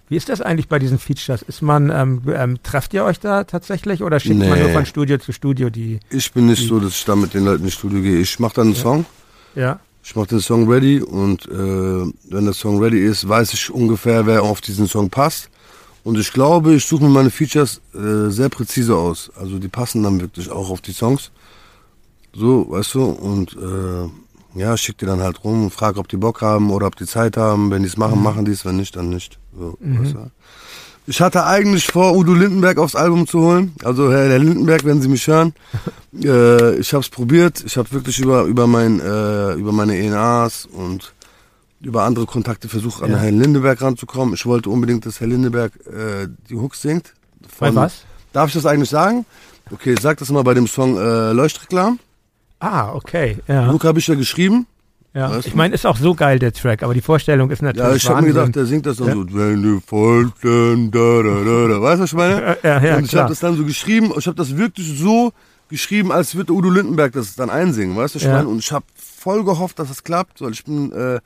wie 0.08 0.16
ist 0.16 0.28
das 0.28 0.40
eigentlich 0.40 0.68
bei 0.68 0.78
diesen 0.78 0.98
Features? 0.98 1.42
Ist 1.42 1.62
man, 1.62 1.90
ähm, 1.90 2.22
ähm, 2.32 2.58
trefft 2.62 2.94
ihr 2.94 3.04
euch 3.04 3.18
da 3.20 3.44
tatsächlich 3.44 4.02
oder 4.02 4.20
schickt 4.20 4.38
man 4.38 4.50
Nee. 4.50 4.60
nur 4.62 4.70
von 4.70 4.86
Studio 4.86 5.18
zu 5.18 5.32
Studio 5.32 5.68
die, 5.70 5.98
Ich 6.10 6.32
bin 6.32 6.46
nicht 6.46 6.66
so, 6.68 6.78
dass 6.78 6.92
ich 6.92 7.04
da 7.04 7.16
mit 7.16 7.34
den 7.34 7.44
Leuten 7.44 7.64
ins 7.64 7.74
Studio 7.74 8.00
gehe. 8.00 8.18
Ich 8.20 8.38
mache 8.38 8.54
dann 8.54 8.68
einen 8.68 8.76
Song. 8.76 9.04
ja? 9.54 9.80
Ich 10.04 10.14
mache 10.14 10.28
den 10.28 10.40
Song 10.40 10.70
ready 10.70 11.00
und 11.02 11.46
äh, 11.46 11.52
wenn 12.30 12.44
der 12.44 12.52
Song 12.54 12.80
ready 12.80 13.00
ist, 13.04 13.28
weiß 13.28 13.52
ich 13.54 13.70
ungefähr, 13.72 14.24
wer 14.24 14.44
auf 14.44 14.60
diesen 14.60 14.86
Song 14.86 15.10
passt. 15.10 15.50
Und 16.06 16.16
ich 16.20 16.32
glaube, 16.32 16.72
ich 16.74 16.84
suche 16.84 17.02
mir 17.02 17.10
meine 17.10 17.30
Features 17.30 17.80
äh, 17.92 18.30
sehr 18.30 18.48
präzise 18.48 18.94
aus. 18.94 19.28
Also 19.34 19.58
die 19.58 19.66
passen 19.66 20.04
dann 20.04 20.20
wirklich 20.20 20.52
auch 20.52 20.70
auf 20.70 20.80
die 20.80 20.92
Songs. 20.92 21.32
So, 22.32 22.70
weißt 22.70 22.94
du, 22.94 23.06
und 23.06 23.56
äh, 23.56 24.60
ja, 24.60 24.76
schick 24.76 24.98
die 24.98 25.06
dann 25.06 25.20
halt 25.20 25.42
rum 25.42 25.64
und 25.64 25.70
frage, 25.72 25.98
ob 25.98 26.06
die 26.06 26.16
Bock 26.16 26.42
haben 26.42 26.70
oder 26.70 26.86
ob 26.86 26.94
die 26.94 27.06
Zeit 27.06 27.36
haben. 27.36 27.72
Wenn 27.72 27.82
die 27.82 27.88
es 27.88 27.96
machen, 27.96 28.22
machen 28.22 28.44
die 28.44 28.52
es, 28.52 28.64
wenn 28.64 28.76
nicht, 28.76 28.94
dann 28.94 29.08
nicht. 29.08 29.40
So, 29.58 29.76
weißt 29.80 30.14
du? 30.14 30.30
Ich 31.08 31.20
hatte 31.20 31.44
eigentlich 31.44 31.88
vor, 31.88 32.14
Udo 32.14 32.34
Lindenberg 32.34 32.78
aufs 32.78 32.94
Album 32.94 33.26
zu 33.26 33.40
holen. 33.40 33.74
Also 33.82 34.12
Herr 34.12 34.28
Herr 34.28 34.38
Lindenberg, 34.38 34.84
wenn 34.84 35.02
Sie 35.02 35.08
mich 35.08 35.26
hören. 35.26 35.54
äh, 36.22 36.76
ich 36.76 36.92
habe 36.92 37.02
es 37.02 37.08
probiert. 37.08 37.64
Ich 37.66 37.76
habe 37.76 37.90
wirklich 37.90 38.20
über 38.20 38.44
über 38.44 38.68
mein 38.68 39.00
äh, 39.00 39.54
über 39.54 39.72
meine 39.72 39.98
ENAs 39.98 40.66
und 40.66 41.15
über 41.86 42.02
andere 42.04 42.26
Kontakte 42.26 42.68
versucht, 42.68 43.02
an 43.02 43.10
Ja. 43.12 43.18
Herrn 43.18 43.38
Lindenberg 43.40 43.80
ranzukommen. 43.80 44.34
Ich 44.34 44.44
wollte 44.46 44.68
unbedingt, 44.70 45.06
dass 45.06 45.20
Herr 45.20 45.26
Lindenberg 45.28 45.72
äh, 45.86 46.28
die 46.50 46.56
Hooks 46.56 46.82
singt. 46.82 47.14
Bei 47.58 47.68
Von- 47.68 47.76
was? 47.76 48.04
Darf 48.32 48.48
ich 48.48 48.54
das 48.54 48.66
eigentlich 48.66 48.90
sagen? 48.90 49.24
Okay, 49.70 49.94
sag 50.00 50.18
das 50.18 50.30
mal 50.30 50.42
bei 50.42 50.54
dem 50.54 50.66
Song 50.66 50.96
äh, 50.98 51.32
Leuchtreklam. 51.32 51.98
Ah, 52.60 52.92
okay. 52.92 53.38
Ja. 53.48 53.70
Luke 53.70 53.86
habe 53.86 53.98
ich 53.98 54.06
ja 54.06 54.14
geschrieben. 54.14 54.66
ja. 55.14 55.30
weißt 55.30 55.46
Ich 55.46 55.52
du? 55.52 55.56
meine, 55.58 55.74
ist 55.74 55.86
auch 55.86 55.96
so 55.96 56.14
geil, 56.14 56.38
der 56.38 56.52
Track, 56.52 56.82
aber 56.82 56.94
die 56.94 57.00
Vorstellung 57.00 57.50
ist 57.50 57.62
natürlich 57.62 57.88
Ja, 57.88 57.94
ich 57.96 58.08
habe 58.08 58.22
mir 58.22 58.28
gedacht, 58.28 58.54
der 58.54 58.66
singt 58.66 58.86
das 58.86 58.96
dann 58.98 59.08
Ja. 59.08 59.14
so, 59.14 59.26
wenn 59.32 59.62
du 59.62 59.80
folgst, 59.86 60.44
dann 60.44 60.90
da, 60.90 61.22
da, 61.22 61.44
da, 61.44 61.68
da. 61.68 61.82
Weißt 61.82 61.98
du, 61.98 62.02
was 62.02 62.10
ich 62.12 62.16
meine? 62.16 62.56
Ja, 62.62 62.82
ja, 62.82 62.96
und 62.96 63.04
ich 63.06 63.14
habe 63.16 63.28
das 63.28 63.40
dann 63.40 63.56
so 63.56 63.64
geschrieben, 63.64 64.12
ich 64.18 64.26
habe 64.26 64.36
das 64.36 64.56
wirklich 64.56 64.98
so 64.98 65.32
geschrieben, 65.68 66.12
als 66.12 66.34
würde 66.36 66.52
Udo 66.52 66.70
Lindenberg 66.70 67.12
das 67.12 67.34
dann 67.34 67.50
einsingen, 67.50 67.96
weißt 67.96 68.14
du, 68.14 68.18
was 68.18 68.24
ich 68.24 68.30
meine? 68.32 68.48
Und 68.48 68.58
ich 68.58 68.70
habe 68.72 68.84
voll 68.94 69.44
gehofft, 69.44 69.78
dass 69.78 69.88
das 69.88 70.04
klappt, 70.04 70.40
weil 70.40 70.52
ich 70.52 70.64
bin, 70.64 70.92
äh, 70.92 71.18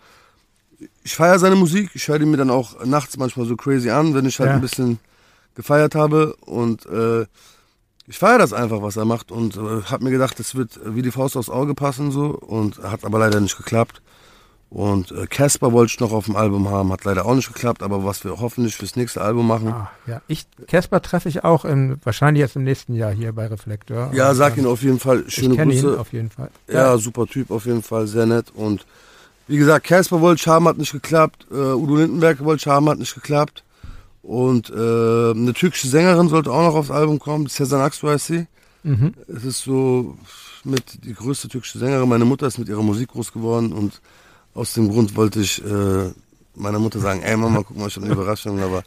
ich 1.02 1.14
feiere 1.14 1.38
seine 1.38 1.56
Musik, 1.56 1.90
ich 1.94 2.08
höre 2.08 2.18
die 2.18 2.26
mir 2.26 2.36
dann 2.36 2.50
auch 2.50 2.84
nachts 2.84 3.16
manchmal 3.16 3.46
so 3.46 3.56
crazy 3.56 3.90
an, 3.90 4.14
wenn 4.14 4.24
ich 4.26 4.38
halt 4.38 4.50
Ja. 4.50 4.54
ein 4.54 4.60
bisschen 4.60 4.98
gefeiert 5.54 5.94
habe 5.94 6.34
und 6.46 6.86
äh, 6.86 7.26
ich 8.06 8.18
feiere 8.18 8.38
das 8.38 8.52
einfach, 8.52 8.82
was 8.82 8.96
er 8.96 9.04
macht 9.04 9.30
und 9.30 9.56
äh, 9.56 9.82
habe 9.84 10.04
mir 10.04 10.10
gedacht, 10.10 10.38
das 10.38 10.54
wird 10.54 10.80
wie 10.84 11.02
die 11.02 11.10
Faust 11.10 11.36
aufs 11.36 11.50
Auge 11.50 11.74
passen 11.74 12.10
so 12.10 12.26
und 12.30 12.78
hat 12.82 13.04
aber 13.04 13.18
leider 13.18 13.40
nicht 13.40 13.56
geklappt. 13.56 14.02
Und 14.68 15.10
äh, 15.10 15.26
Casper 15.26 15.72
wollte 15.72 15.90
ich 15.94 15.98
noch 16.00 16.12
auf 16.12 16.26
dem 16.26 16.36
Album 16.36 16.68
haben, 16.68 16.92
hat 16.92 17.04
leider 17.04 17.26
auch 17.26 17.34
nicht 17.34 17.52
geklappt, 17.52 17.82
aber 17.82 18.04
was 18.04 18.22
wir 18.22 18.38
hoffentlich 18.38 18.76
fürs 18.76 18.94
nächste 18.94 19.20
Album 19.20 19.48
machen. 19.48 19.68
Ah, 19.72 19.90
ja. 20.06 20.22
Ich, 20.28 20.46
Casper 20.68 21.02
treffe 21.02 21.28
ich 21.28 21.42
auch 21.42 21.64
in, 21.64 21.98
wahrscheinlich 22.04 22.42
erst 22.42 22.54
im 22.54 22.62
nächsten 22.62 22.94
Jahr 22.94 23.10
hier 23.10 23.32
bei 23.32 23.48
Reflektor. 23.48 24.12
Ja, 24.14 24.32
sag 24.32 24.56
ihn 24.58 24.66
auf 24.66 24.82
jeden 24.82 25.00
Fall. 25.00 25.24
Ich 25.26 25.34
Schöne 25.34 25.54
ihn 25.54 25.70
Grüße. 25.70 25.98
auf 25.98 26.12
jeden 26.12 26.30
Fall. 26.30 26.50
Ja, 26.68 26.96
super 26.98 27.26
Typ 27.26 27.50
auf 27.50 27.66
jeden 27.66 27.82
Fall, 27.82 28.06
sehr 28.06 28.26
nett. 28.26 28.52
Und 28.54 28.86
wie 29.50 29.56
gesagt, 29.56 29.84
Casper 29.84 30.20
wollte 30.20 30.48
haben, 30.48 30.68
hat 30.68 30.78
nicht 30.78 30.92
geklappt. 30.92 31.48
Äh, 31.50 31.54
Udo 31.54 31.96
Lindenberg 31.96 32.44
wollte 32.44 32.70
haben, 32.70 32.88
hat 32.88 33.00
nicht 33.00 33.16
geklappt. 33.16 33.64
Und 34.22 34.70
äh, 34.70 34.72
eine 34.72 35.52
türkische 35.54 35.88
Sängerin 35.88 36.28
sollte 36.28 36.52
auch 36.52 36.62
noch 36.62 36.76
aufs 36.76 36.92
Album 36.92 37.18
kommen, 37.18 37.48
Sezen 37.48 37.80
Aksu 37.80 38.08
heißt 38.08 38.26
sie. 38.28 38.46
Mhm. 38.84 39.12
Es 39.26 39.44
ist 39.44 39.62
so 39.62 40.16
mit 40.62 41.04
die 41.04 41.14
größte 41.14 41.48
türkische 41.48 41.80
Sängerin. 41.80 42.08
Meine 42.08 42.24
Mutter 42.24 42.46
ist 42.46 42.58
mit 42.58 42.68
ihrer 42.68 42.82
Musik 42.82 43.08
groß 43.08 43.32
geworden 43.32 43.72
und 43.72 44.00
aus 44.54 44.74
dem 44.74 44.88
Grund 44.88 45.16
wollte 45.16 45.40
ich 45.40 45.64
äh, 45.64 46.12
meiner 46.54 46.78
Mutter 46.78 47.00
sagen, 47.00 47.22
ey 47.22 47.36
Mama, 47.36 47.64
guck 47.66 47.76
mal, 47.76 47.88
ich 47.88 47.96
habe 47.96 48.06
eine 48.06 48.14
Überraschung, 48.14 48.60
aber 48.60 48.84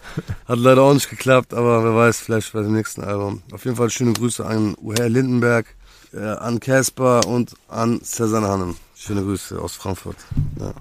hat 0.47 0.59
leider 0.59 0.81
auch 0.83 0.93
nicht 0.93 1.09
geklappt, 1.09 1.53
aber 1.53 1.83
wer 1.83 1.93
weiß, 1.93 2.19
vielleicht 2.19 2.53
bei 2.53 2.61
dem 2.61 2.73
nächsten 2.73 3.03
Album. 3.03 3.41
Auf 3.51 3.65
jeden 3.65 3.75
Fall 3.75 3.89
schöne 3.89 4.13
Grüße 4.13 4.45
an 4.45 4.75
Uher 4.81 5.09
Lindenberg, 5.09 5.65
äh, 6.13 6.19
an 6.19 6.61
Casper 6.61 7.27
und 7.27 7.53
an 7.67 7.99
Cezanne 8.01 8.47
Hannem. 8.47 8.77
Schöne 9.05 9.21
Grüße 9.23 9.59
aus 9.59 9.73
Frankfurt. 9.75 10.15
Ja. 10.59 10.73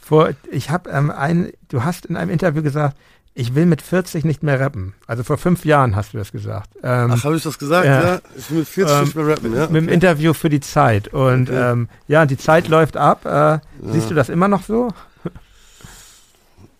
Vor, 0.00 0.30
ich 0.50 0.70
habe 0.70 0.90
ähm, 0.90 1.10
ein, 1.10 1.52
du 1.68 1.82
hast 1.84 2.06
in 2.06 2.16
einem 2.16 2.30
Interview 2.30 2.62
gesagt, 2.62 2.96
ich 3.34 3.54
will 3.54 3.64
mit 3.66 3.80
40 3.82 4.24
nicht 4.24 4.42
mehr 4.42 4.60
rappen. 4.60 4.94
Also 5.06 5.22
vor 5.22 5.38
fünf 5.38 5.64
Jahren 5.64 5.96
hast 5.96 6.12
du 6.12 6.18
das 6.18 6.32
gesagt. 6.32 6.68
Ähm, 6.82 7.12
Ach, 7.14 7.24
habe 7.24 7.36
ich 7.36 7.42
das 7.42 7.58
gesagt? 7.58 7.86
Ja. 7.86 8.02
Ja. 8.14 8.20
Ich 8.36 8.50
will 8.50 8.58
mit 8.58 8.68
40 8.68 8.94
Ähm, 8.96 9.04
nicht 9.04 9.14
mehr 9.16 9.26
rappen, 9.26 9.54
ja? 9.54 9.66
mit 9.68 9.82
dem 9.82 9.88
Interview 9.88 10.34
für 10.34 10.50
die 10.50 10.60
Zeit. 10.60 11.08
Und 11.08 11.48
Okay. 11.48 11.72
ähm, 11.72 11.88
ja, 12.08 12.26
die 12.26 12.36
Zeit 12.36 12.68
läuft 12.68 12.96
ab. 12.96 13.24
Äh, 13.24 13.58
Siehst 13.90 14.10
du 14.10 14.14
das 14.14 14.28
immer 14.28 14.48
noch 14.48 14.64
so? 14.64 14.88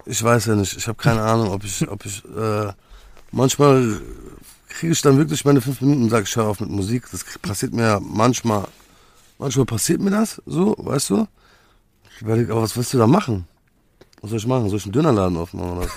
Ich 0.05 0.22
weiß 0.22 0.47
ja 0.47 0.55
nicht. 0.56 0.76
Ich 0.76 0.89
habe 0.89 0.98
keine 1.01 1.22
Ahnung, 1.22 1.51
ob 1.52 1.64
ich, 1.64 1.89
ob 1.89 2.05
ich, 2.05 2.22
äh, 2.36 2.72
manchmal 3.30 4.01
kriege 4.68 4.93
ich 4.93 5.01
dann 5.02 5.16
wirklich 5.16 5.44
meine 5.44 5.60
fünf 5.60 5.80
Minuten 5.80 6.05
und 6.05 6.10
sage, 6.10 6.24
ich 6.24 6.34
höre 6.36 6.47
auf 6.47 6.60
mit 6.60 6.70
Musik. 6.70 7.05
Das 7.12 7.24
passiert 7.40 7.72
mir 7.72 7.82
ja 7.84 8.01
manchmal, 8.01 8.66
manchmal 9.43 9.66
passiert 9.66 10.01
mir 10.01 10.10
das 10.10 10.40
so, 10.47 10.74
weißt 10.78 11.10
du? 11.10 11.27
Ich 12.16 12.23
überlege, 12.23 12.52
aber 12.52 12.62
was 12.62 12.77
willst 12.77 12.94
du 12.94 12.98
da 12.98 13.06
machen? 13.06 13.47
Was 14.20 14.31
soll 14.31 14.39
ich 14.39 14.47
machen? 14.47 14.69
Soll 14.69 14.78
ich 14.78 14.85
einen 14.85 14.93
Dönerladen 14.93 15.36
aufmachen 15.36 15.70
oder 15.73 15.82
was? 15.82 15.97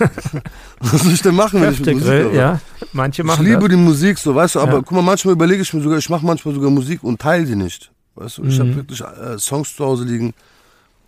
was 0.92 1.02
soll 1.02 1.12
ich 1.12 1.22
denn 1.22 1.34
machen, 1.34 1.60
wenn 1.62 1.72
ich 1.72 1.78
Musik 1.78 2.00
Grill, 2.02 2.34
ja. 2.34 2.60
Manche 2.92 3.22
Ich 3.22 3.26
machen 3.26 3.44
liebe 3.44 3.60
das. 3.60 3.68
die 3.70 3.76
Musik 3.76 4.18
so, 4.18 4.34
weißt 4.34 4.56
du, 4.56 4.60
aber 4.60 4.72
Ja. 4.78 4.82
guck 4.82 4.92
mal, 4.92 5.02
manchmal 5.02 5.32
überlege 5.34 5.62
ich 5.62 5.72
mir 5.72 5.80
sogar, 5.82 5.98
ich 5.98 6.08
mache 6.10 6.26
manchmal 6.26 6.54
sogar 6.54 6.70
Musik 6.70 7.04
und 7.04 7.20
teile 7.20 7.44
die 7.46 7.54
nicht. 7.56 7.90
Weißt 8.16 8.38
du, 8.38 8.44
ich 8.46 8.56
Mhm. 8.58 8.60
habe 8.62 8.74
wirklich 8.76 9.00
äh, 9.00 9.38
Songs 9.38 9.76
zu 9.76 9.84
Hause 9.84 10.04
liegen, 10.04 10.34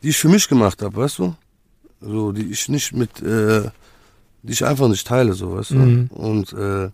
die 0.03 0.11
ich 0.11 0.17
für 0.19 0.29
mich 0.29 0.47
gemacht 0.49 0.81
habe, 0.83 0.95
weißt 0.97 1.19
du? 1.19 1.35
So, 2.01 2.31
die 2.31 2.47
ich 2.53 2.69
nicht 2.69 2.93
mit, 2.93 3.21
äh, 3.21 3.63
die 4.45 4.53
ich 4.53 4.65
einfach 4.65 4.87
nicht 4.87 5.05
teile, 5.07 5.33
so, 5.33 5.57
weißt 5.57 5.73
Mhm. 5.73 6.09
du? 6.11 6.15
Und 6.15 6.53
äh, 6.53 6.91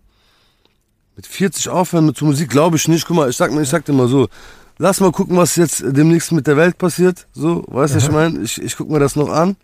mit 1.17 1.27
40 1.27 1.69
aufhören 1.69 2.07
mit 2.07 2.17
zur 2.17 2.29
Musik 2.29 2.49
glaube 2.49 2.77
ich 2.77 2.89
nicht. 2.89 3.07
Guck 3.07 3.17
mal, 3.17 3.29
ich 3.29 3.37
sag 3.37 3.53
ich 3.53 3.69
sag 3.69 3.85
dir 3.85 3.93
mal 3.93 4.09
so, 4.09 4.29
lass 4.79 5.01
mal 5.01 5.13
gucken, 5.13 5.37
was 5.37 5.57
jetzt 5.57 5.85
demnächst 5.87 6.33
mit 6.33 6.47
der 6.47 6.57
Welt 6.57 6.79
passiert. 6.79 7.27
So, 7.33 7.65
weißt 7.69 7.95
du, 7.95 7.97
was 7.99 8.05
ich 8.05 8.11
meine? 8.11 8.41
Ich, 8.41 8.61
ich 8.63 8.77
guck 8.77 8.91
mir 8.91 8.99
das 9.01 9.17
noch 9.17 9.31
an. 9.31 9.57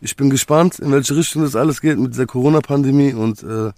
Ich 0.00 0.16
bin 0.16 0.30
gespannt, 0.30 0.78
in 0.80 0.90
welche 0.90 1.14
Richtung 1.16 1.42
das 1.42 1.54
alles 1.54 1.80
geht 1.80 1.98
mit 1.98 2.12
dieser 2.14 2.26
Corona-Pandemie 2.26 3.12
und 3.14 3.42
äh, 3.42 3.72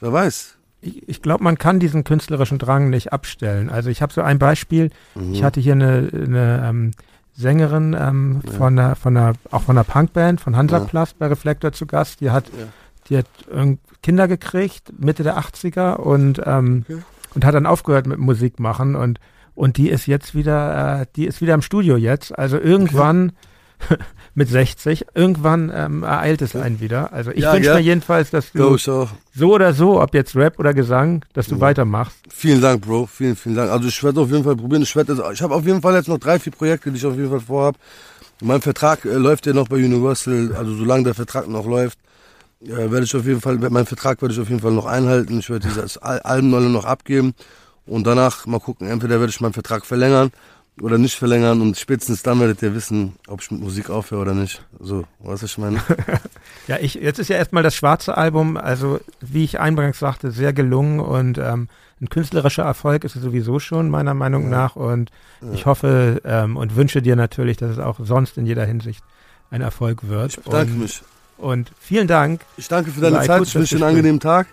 wer 0.00 0.12
weiß. 0.12 0.54
Ich, 0.82 1.08
ich 1.08 1.22
glaube, 1.22 1.42
man 1.42 1.56
kann 1.56 1.80
diesen 1.80 2.04
künstlerischen 2.04 2.58
Drang 2.58 2.90
nicht 2.90 3.12
abstellen. 3.12 3.70
Also 3.70 3.88
ich 3.88 4.02
habe 4.02 4.12
so 4.12 4.20
ein 4.20 4.38
Beispiel. 4.38 4.90
Mhm. 5.14 5.32
Ich 5.32 5.42
hatte 5.42 5.60
hier 5.60 5.72
eine, 5.72 6.10
eine 6.12 6.66
ähm, 6.68 6.90
Sängerin 7.34 7.96
ähm, 7.98 8.42
von 8.58 8.78
einer, 8.78 8.96
von 8.96 9.16
einer, 9.16 9.32
auch 9.50 9.62
von 9.62 9.78
einer 9.78 9.84
Punkband, 9.84 10.40
von 10.42 10.56
Hansaplast 10.56 11.18
bei 11.18 11.26
Reflektor 11.26 11.72
zu 11.72 11.86
Gast. 11.86 12.20
Die 12.20 12.30
hat, 12.30 12.44
Ja. 12.48 12.66
die 13.08 13.16
hat 13.18 13.26
irgend 13.50 13.80
Kinder 14.02 14.28
gekriegt, 14.28 14.92
Mitte 14.98 15.22
der 15.22 15.38
80er 15.38 15.94
und, 15.96 16.42
ähm, 16.44 16.84
Okay. 16.86 17.02
und 17.34 17.44
hat 17.46 17.54
dann 17.54 17.64
aufgehört 17.66 18.06
mit 18.06 18.18
Musik 18.18 18.60
machen 18.60 18.94
und, 18.94 19.18
und 19.54 19.76
die 19.76 19.88
ist 19.90 20.06
jetzt 20.06 20.34
wieder, 20.34 21.02
äh, 21.02 21.06
die 21.16 21.26
ist 21.26 21.40
wieder 21.40 21.54
im 21.54 21.62
Studio 21.62 21.96
jetzt. 21.96 22.36
Also 22.38 22.58
irgendwann 22.58 23.32
mit 24.34 24.48
60, 24.48 25.06
irgendwann 25.14 25.70
ähm, 25.74 26.02
ereilt 26.02 26.42
es 26.42 26.56
einen 26.56 26.80
wieder. 26.80 27.12
Also 27.12 27.30
ich 27.30 27.42
Ja, 27.42 27.52
wünsche 27.52 27.68
ja. 27.70 27.74
mir 27.74 27.80
jedenfalls, 27.82 28.30
dass 28.30 28.50
du 28.52 28.74
auch. 28.76 29.08
so 29.34 29.52
oder 29.54 29.72
so, 29.74 30.00
ob 30.00 30.14
jetzt 30.14 30.34
Rap 30.36 30.58
oder 30.58 30.72
Gesang, 30.74 31.24
dass 31.34 31.46
du 31.48 31.56
Ja. 31.56 31.60
weitermachst. 31.60 32.16
Vielen 32.30 32.60
Dank, 32.60 32.82
Bro. 32.82 33.06
Vielen, 33.06 33.36
vielen 33.36 33.54
Dank. 33.56 33.70
Also 33.70 33.88
ich 33.88 34.02
werde 34.02 34.20
auf 34.20 34.30
jeden 34.30 34.44
Fall 34.44 34.56
probieren. 34.56 34.82
Ich, 34.82 34.94
ich 34.96 35.42
habe 35.42 35.54
auf 35.54 35.66
jeden 35.66 35.82
Fall 35.82 35.94
jetzt 35.94 36.08
noch 36.08 36.18
drei, 36.18 36.38
vier 36.38 36.52
Projekte, 36.52 36.90
die 36.90 36.96
ich 36.96 37.06
auf 37.06 37.16
jeden 37.16 37.30
Fall 37.30 37.40
vorhab. 37.40 37.76
Mein 38.42 38.60
Vertrag 38.60 39.04
äh, 39.04 39.10
läuft 39.14 39.46
ja 39.46 39.52
noch 39.52 39.68
bei 39.68 39.76
Universal. 39.76 40.54
Also 40.56 40.74
solange 40.74 41.04
der 41.04 41.14
Vertrag 41.14 41.48
noch 41.48 41.66
läuft, 41.66 41.98
äh, 42.62 42.68
werde 42.90 43.02
ich 43.04 43.14
auf 43.14 43.26
jeden 43.26 43.40
Fall, 43.40 43.56
meinen 43.58 43.86
Vertrag 43.86 44.20
werde 44.22 44.34
ich 44.34 44.40
auf 44.40 44.48
jeden 44.48 44.60
Fall 44.60 44.72
noch 44.72 44.86
einhalten. 44.86 45.38
Ich 45.40 45.50
werde 45.50 45.68
dieses 45.68 45.98
Al 45.98 46.20
Album 46.20 46.50
noch- 46.50 46.60
noch 46.60 46.84
abgeben. 46.84 47.34
Und 47.86 48.06
danach 48.06 48.46
mal 48.46 48.60
gucken, 48.60 48.88
entweder 48.88 49.20
werde 49.20 49.30
ich 49.30 49.40
meinen 49.40 49.52
Vertrag 49.52 49.84
verlängern 49.84 50.30
oder 50.80 50.96
nicht 50.98 51.16
verlängern. 51.16 51.60
Und 51.60 51.76
spätestens 51.78 52.22
dann 52.22 52.40
werdet 52.40 52.62
ihr 52.62 52.74
wissen, 52.74 53.16
ob 53.28 53.42
ich 53.42 53.50
mit 53.50 53.60
Musik 53.60 53.90
aufhöre 53.90 54.22
oder 54.22 54.34
nicht. 54.34 54.64
So, 54.80 55.04
was 55.20 55.42
ich 55.42 55.58
meine? 55.58 55.80
Ja, 56.66 56.78
ich, 56.80 56.94
jetzt 56.94 57.18
ist 57.18 57.28
ja 57.28 57.36
erstmal 57.36 57.62
das 57.62 57.74
schwarze 57.74 58.16
Album, 58.16 58.56
also 58.56 58.98
wie 59.20 59.44
ich 59.44 59.60
eingangs 59.60 59.98
sagte, 59.98 60.30
sehr 60.30 60.54
gelungen 60.54 60.98
und 60.98 61.36
ähm, 61.36 61.68
ein 62.00 62.08
künstlerischer 62.08 62.62
Erfolg 62.62 63.04
ist 63.04 63.16
es 63.16 63.22
sowieso 63.22 63.58
schon, 63.58 63.90
meiner 63.90 64.14
Meinung 64.14 64.44
Ja. 64.44 64.48
nach. 64.50 64.76
Und 64.76 65.10
Ja. 65.42 65.52
ich 65.52 65.66
hoffe 65.66 66.22
ähm, 66.24 66.56
und 66.56 66.74
wünsche 66.74 67.02
dir 67.02 67.16
natürlich, 67.16 67.58
dass 67.58 67.70
es 67.70 67.78
auch 67.78 67.98
sonst 68.02 68.38
in 68.38 68.46
jeder 68.46 68.64
Hinsicht 68.64 69.04
ein 69.50 69.60
Erfolg 69.60 70.08
wird. 70.08 70.30
Ich 70.38 70.40
bedanke 70.42 70.72
und, 70.72 70.80
mich. 70.80 71.02
Und 71.36 71.70
vielen 71.78 72.08
Dank. 72.08 72.40
Ich 72.56 72.68
danke 72.68 72.90
für 72.90 73.02
deine 73.02 73.20
Zeit. 73.26 73.42
Ich 73.42 73.54
wünsche 73.54 73.76
dir 73.76 73.84
einen 73.84 73.90
angenehmen 73.96 74.20
Tag. 74.20 74.46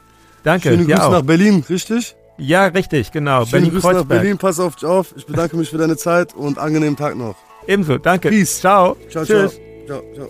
Danke. 0.44 0.68
Schöne 0.70 0.84
Grüße 0.86 1.12
nach 1.12 1.22
Berlin, 1.22 1.64
richtig? 1.70 2.14
Ja, 2.42 2.66
richtig, 2.66 3.12
genau. 3.12 3.46
Schöne 3.46 3.70
Grüße 3.70 3.94
nach. 3.94 4.06
Berlin, 4.06 4.40
pass 4.40 4.60
auf 4.60 4.76
dich 4.76 4.86
auf. 4.86 5.14
Ich 5.16 5.28
bedanke 5.28 5.56
mich 5.58 5.70
für 5.70 5.78
deine 5.78 5.96
Zeit 5.96 6.34
und 6.34 6.58
angenehmen 6.58 6.98
Tag 6.98 7.16
noch. 7.16 7.36
Ebenso, 7.68 8.00
danke. 8.00 8.30
Peace. 8.30 8.60
Ciao. 8.60 8.98
Ciao, 9.10 9.24
Tschüss. 9.24 9.60
ciao. 9.86 10.02
Ciao, 10.02 10.14
ciao. 10.16 10.28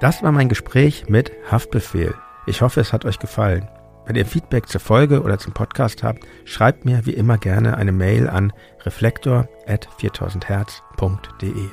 Das 0.00 0.22
war 0.22 0.30
mein 0.30 0.48
Gespräch 0.48 1.08
mit 1.08 1.32
Haftbefehl. 1.50 2.14
Ich 2.46 2.62
hoffe, 2.62 2.80
es 2.80 2.92
hat 2.92 3.04
euch 3.04 3.18
gefallen. 3.18 3.68
Wenn 4.06 4.14
ihr 4.14 4.24
Feedback 4.24 4.68
zur 4.68 4.80
Folge 4.80 5.22
oder 5.22 5.38
zum 5.38 5.52
Podcast 5.52 6.04
habt, 6.04 6.22
schreibt 6.44 6.84
mir 6.84 7.04
wie 7.04 7.14
immer 7.14 7.36
gerne 7.36 7.76
eine 7.76 7.90
Mail 7.90 8.28
an 8.28 8.52
reflektor.4000herz.de. 8.84 11.68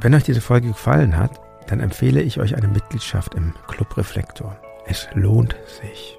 Wenn 0.00 0.14
euch 0.14 0.24
diese 0.24 0.40
Folge 0.40 0.66
gefallen 0.68 1.16
hat, 1.16 1.40
dann 1.68 1.78
empfehle 1.78 2.20
ich 2.20 2.40
euch 2.40 2.56
eine 2.56 2.66
Mitgliedschaft 2.66 3.36
im 3.36 3.54
Club 3.68 3.96
Reflektor. 3.96 4.56
Es 4.86 5.06
lohnt 5.14 5.54
sich. 5.80 6.18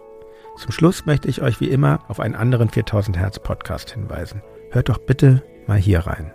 Zum 0.57 0.71
Schluss 0.71 1.05
möchte 1.05 1.27
ich 1.27 1.41
euch 1.41 1.59
wie 1.59 1.69
immer 1.69 1.99
auf 2.07 2.19
einen 2.19 2.35
anderen 2.35 2.69
4000 2.69 3.17
Hertz 3.17 3.39
Podcast 3.39 3.91
hinweisen. 3.91 4.41
Hört 4.71 4.87
doch 4.87 4.99
bitte 4.99 5.43
mal 5.67 5.77
hier 5.77 5.99
rein. 5.99 6.33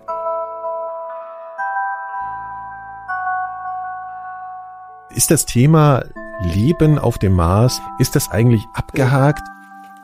Ist 5.14 5.30
das 5.30 5.46
Thema 5.46 6.04
Leben 6.42 6.98
auf 6.98 7.18
dem 7.18 7.32
Mars, 7.32 7.80
ist 7.98 8.14
das 8.14 8.30
eigentlich 8.30 8.62
abgehakt? 8.74 9.42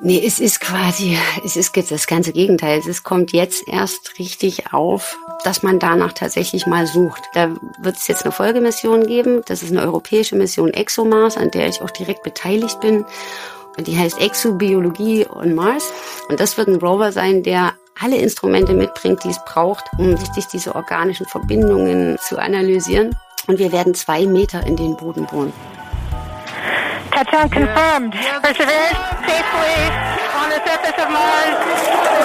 Nee, 0.00 0.22
es 0.26 0.40
ist 0.40 0.60
quasi, 0.60 1.16
es 1.44 1.56
ist 1.56 1.74
jetzt 1.76 1.90
das 1.90 2.06
ganze 2.06 2.32
Gegenteil. 2.32 2.82
Es 2.86 3.02
kommt 3.02 3.32
jetzt 3.32 3.66
erst 3.66 4.18
richtig 4.18 4.74
auf, 4.74 5.16
dass 5.44 5.62
man 5.62 5.78
danach 5.78 6.12
tatsächlich 6.12 6.66
mal 6.66 6.86
sucht. 6.86 7.22
Da 7.32 7.56
wird 7.80 7.96
es 7.96 8.06
jetzt 8.06 8.24
eine 8.24 8.32
Folgemission 8.32 9.06
geben. 9.06 9.42
Das 9.46 9.62
ist 9.62 9.70
eine 9.70 9.80
europäische 9.80 10.36
Mission 10.36 10.74
ExoMars, 10.74 11.38
an 11.38 11.50
der 11.50 11.68
ich 11.68 11.80
auch 11.80 11.90
direkt 11.90 12.22
beteiligt 12.24 12.80
bin. 12.80 13.06
Die 13.78 13.98
heißt 13.98 14.20
Exobiologie 14.20 15.26
on 15.28 15.54
Mars. 15.54 15.92
Und 16.28 16.40
das 16.40 16.56
wird 16.56 16.68
ein 16.68 16.76
Rover 16.76 17.12
sein, 17.12 17.42
der 17.42 17.74
alle 18.00 18.16
Instrumente 18.16 18.72
mitbringt, 18.72 19.24
die 19.24 19.30
es 19.30 19.42
braucht, 19.44 19.84
um 19.98 20.14
richtig 20.14 20.46
diese 20.48 20.74
organischen 20.74 21.26
Verbindungen 21.26 22.18
zu 22.18 22.38
analysieren. 22.38 23.16
Und 23.46 23.58
wir 23.58 23.72
werden 23.72 23.94
zwei 23.94 24.26
Meter 24.26 24.66
in 24.66 24.76
den 24.76 24.96
Boden 24.96 25.26
bohren. 25.26 25.52
Touchdown 27.12 27.50
confirmed. 27.50 28.12
Perseverance 28.42 28.98
safely 29.24 29.76
on 30.36 30.50
the 30.50 30.60
surface 30.66 30.98
of 31.00 31.08
Mars, 31.08 31.56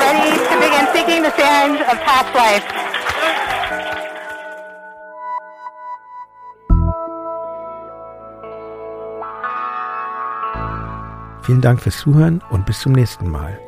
ready 0.03 0.35
to 0.35 0.55
begin 0.59 0.85
seeking 0.91 1.23
the 1.23 1.31
sands 1.37 1.79
of 1.81 1.97
past 2.03 2.33
life. 2.35 3.00
Vielen 11.41 11.61
Dank 11.61 11.81
fürs 11.81 11.97
Zuhören 11.97 12.41
und 12.51 12.65
bis 12.65 12.79
zum 12.79 12.91
nächsten 12.91 13.29
Mal. 13.29 13.59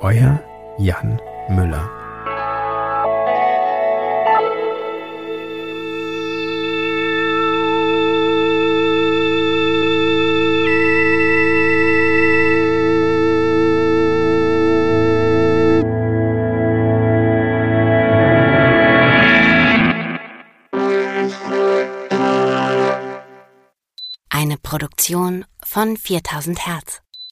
Euer 0.00 0.42
Jan 0.78 1.20
Müller. 1.48 1.90
Eine 24.28 24.58
Produktion 24.58 25.46
von 25.62 25.96
4000 25.96 26.66
Hertz. 26.66 27.03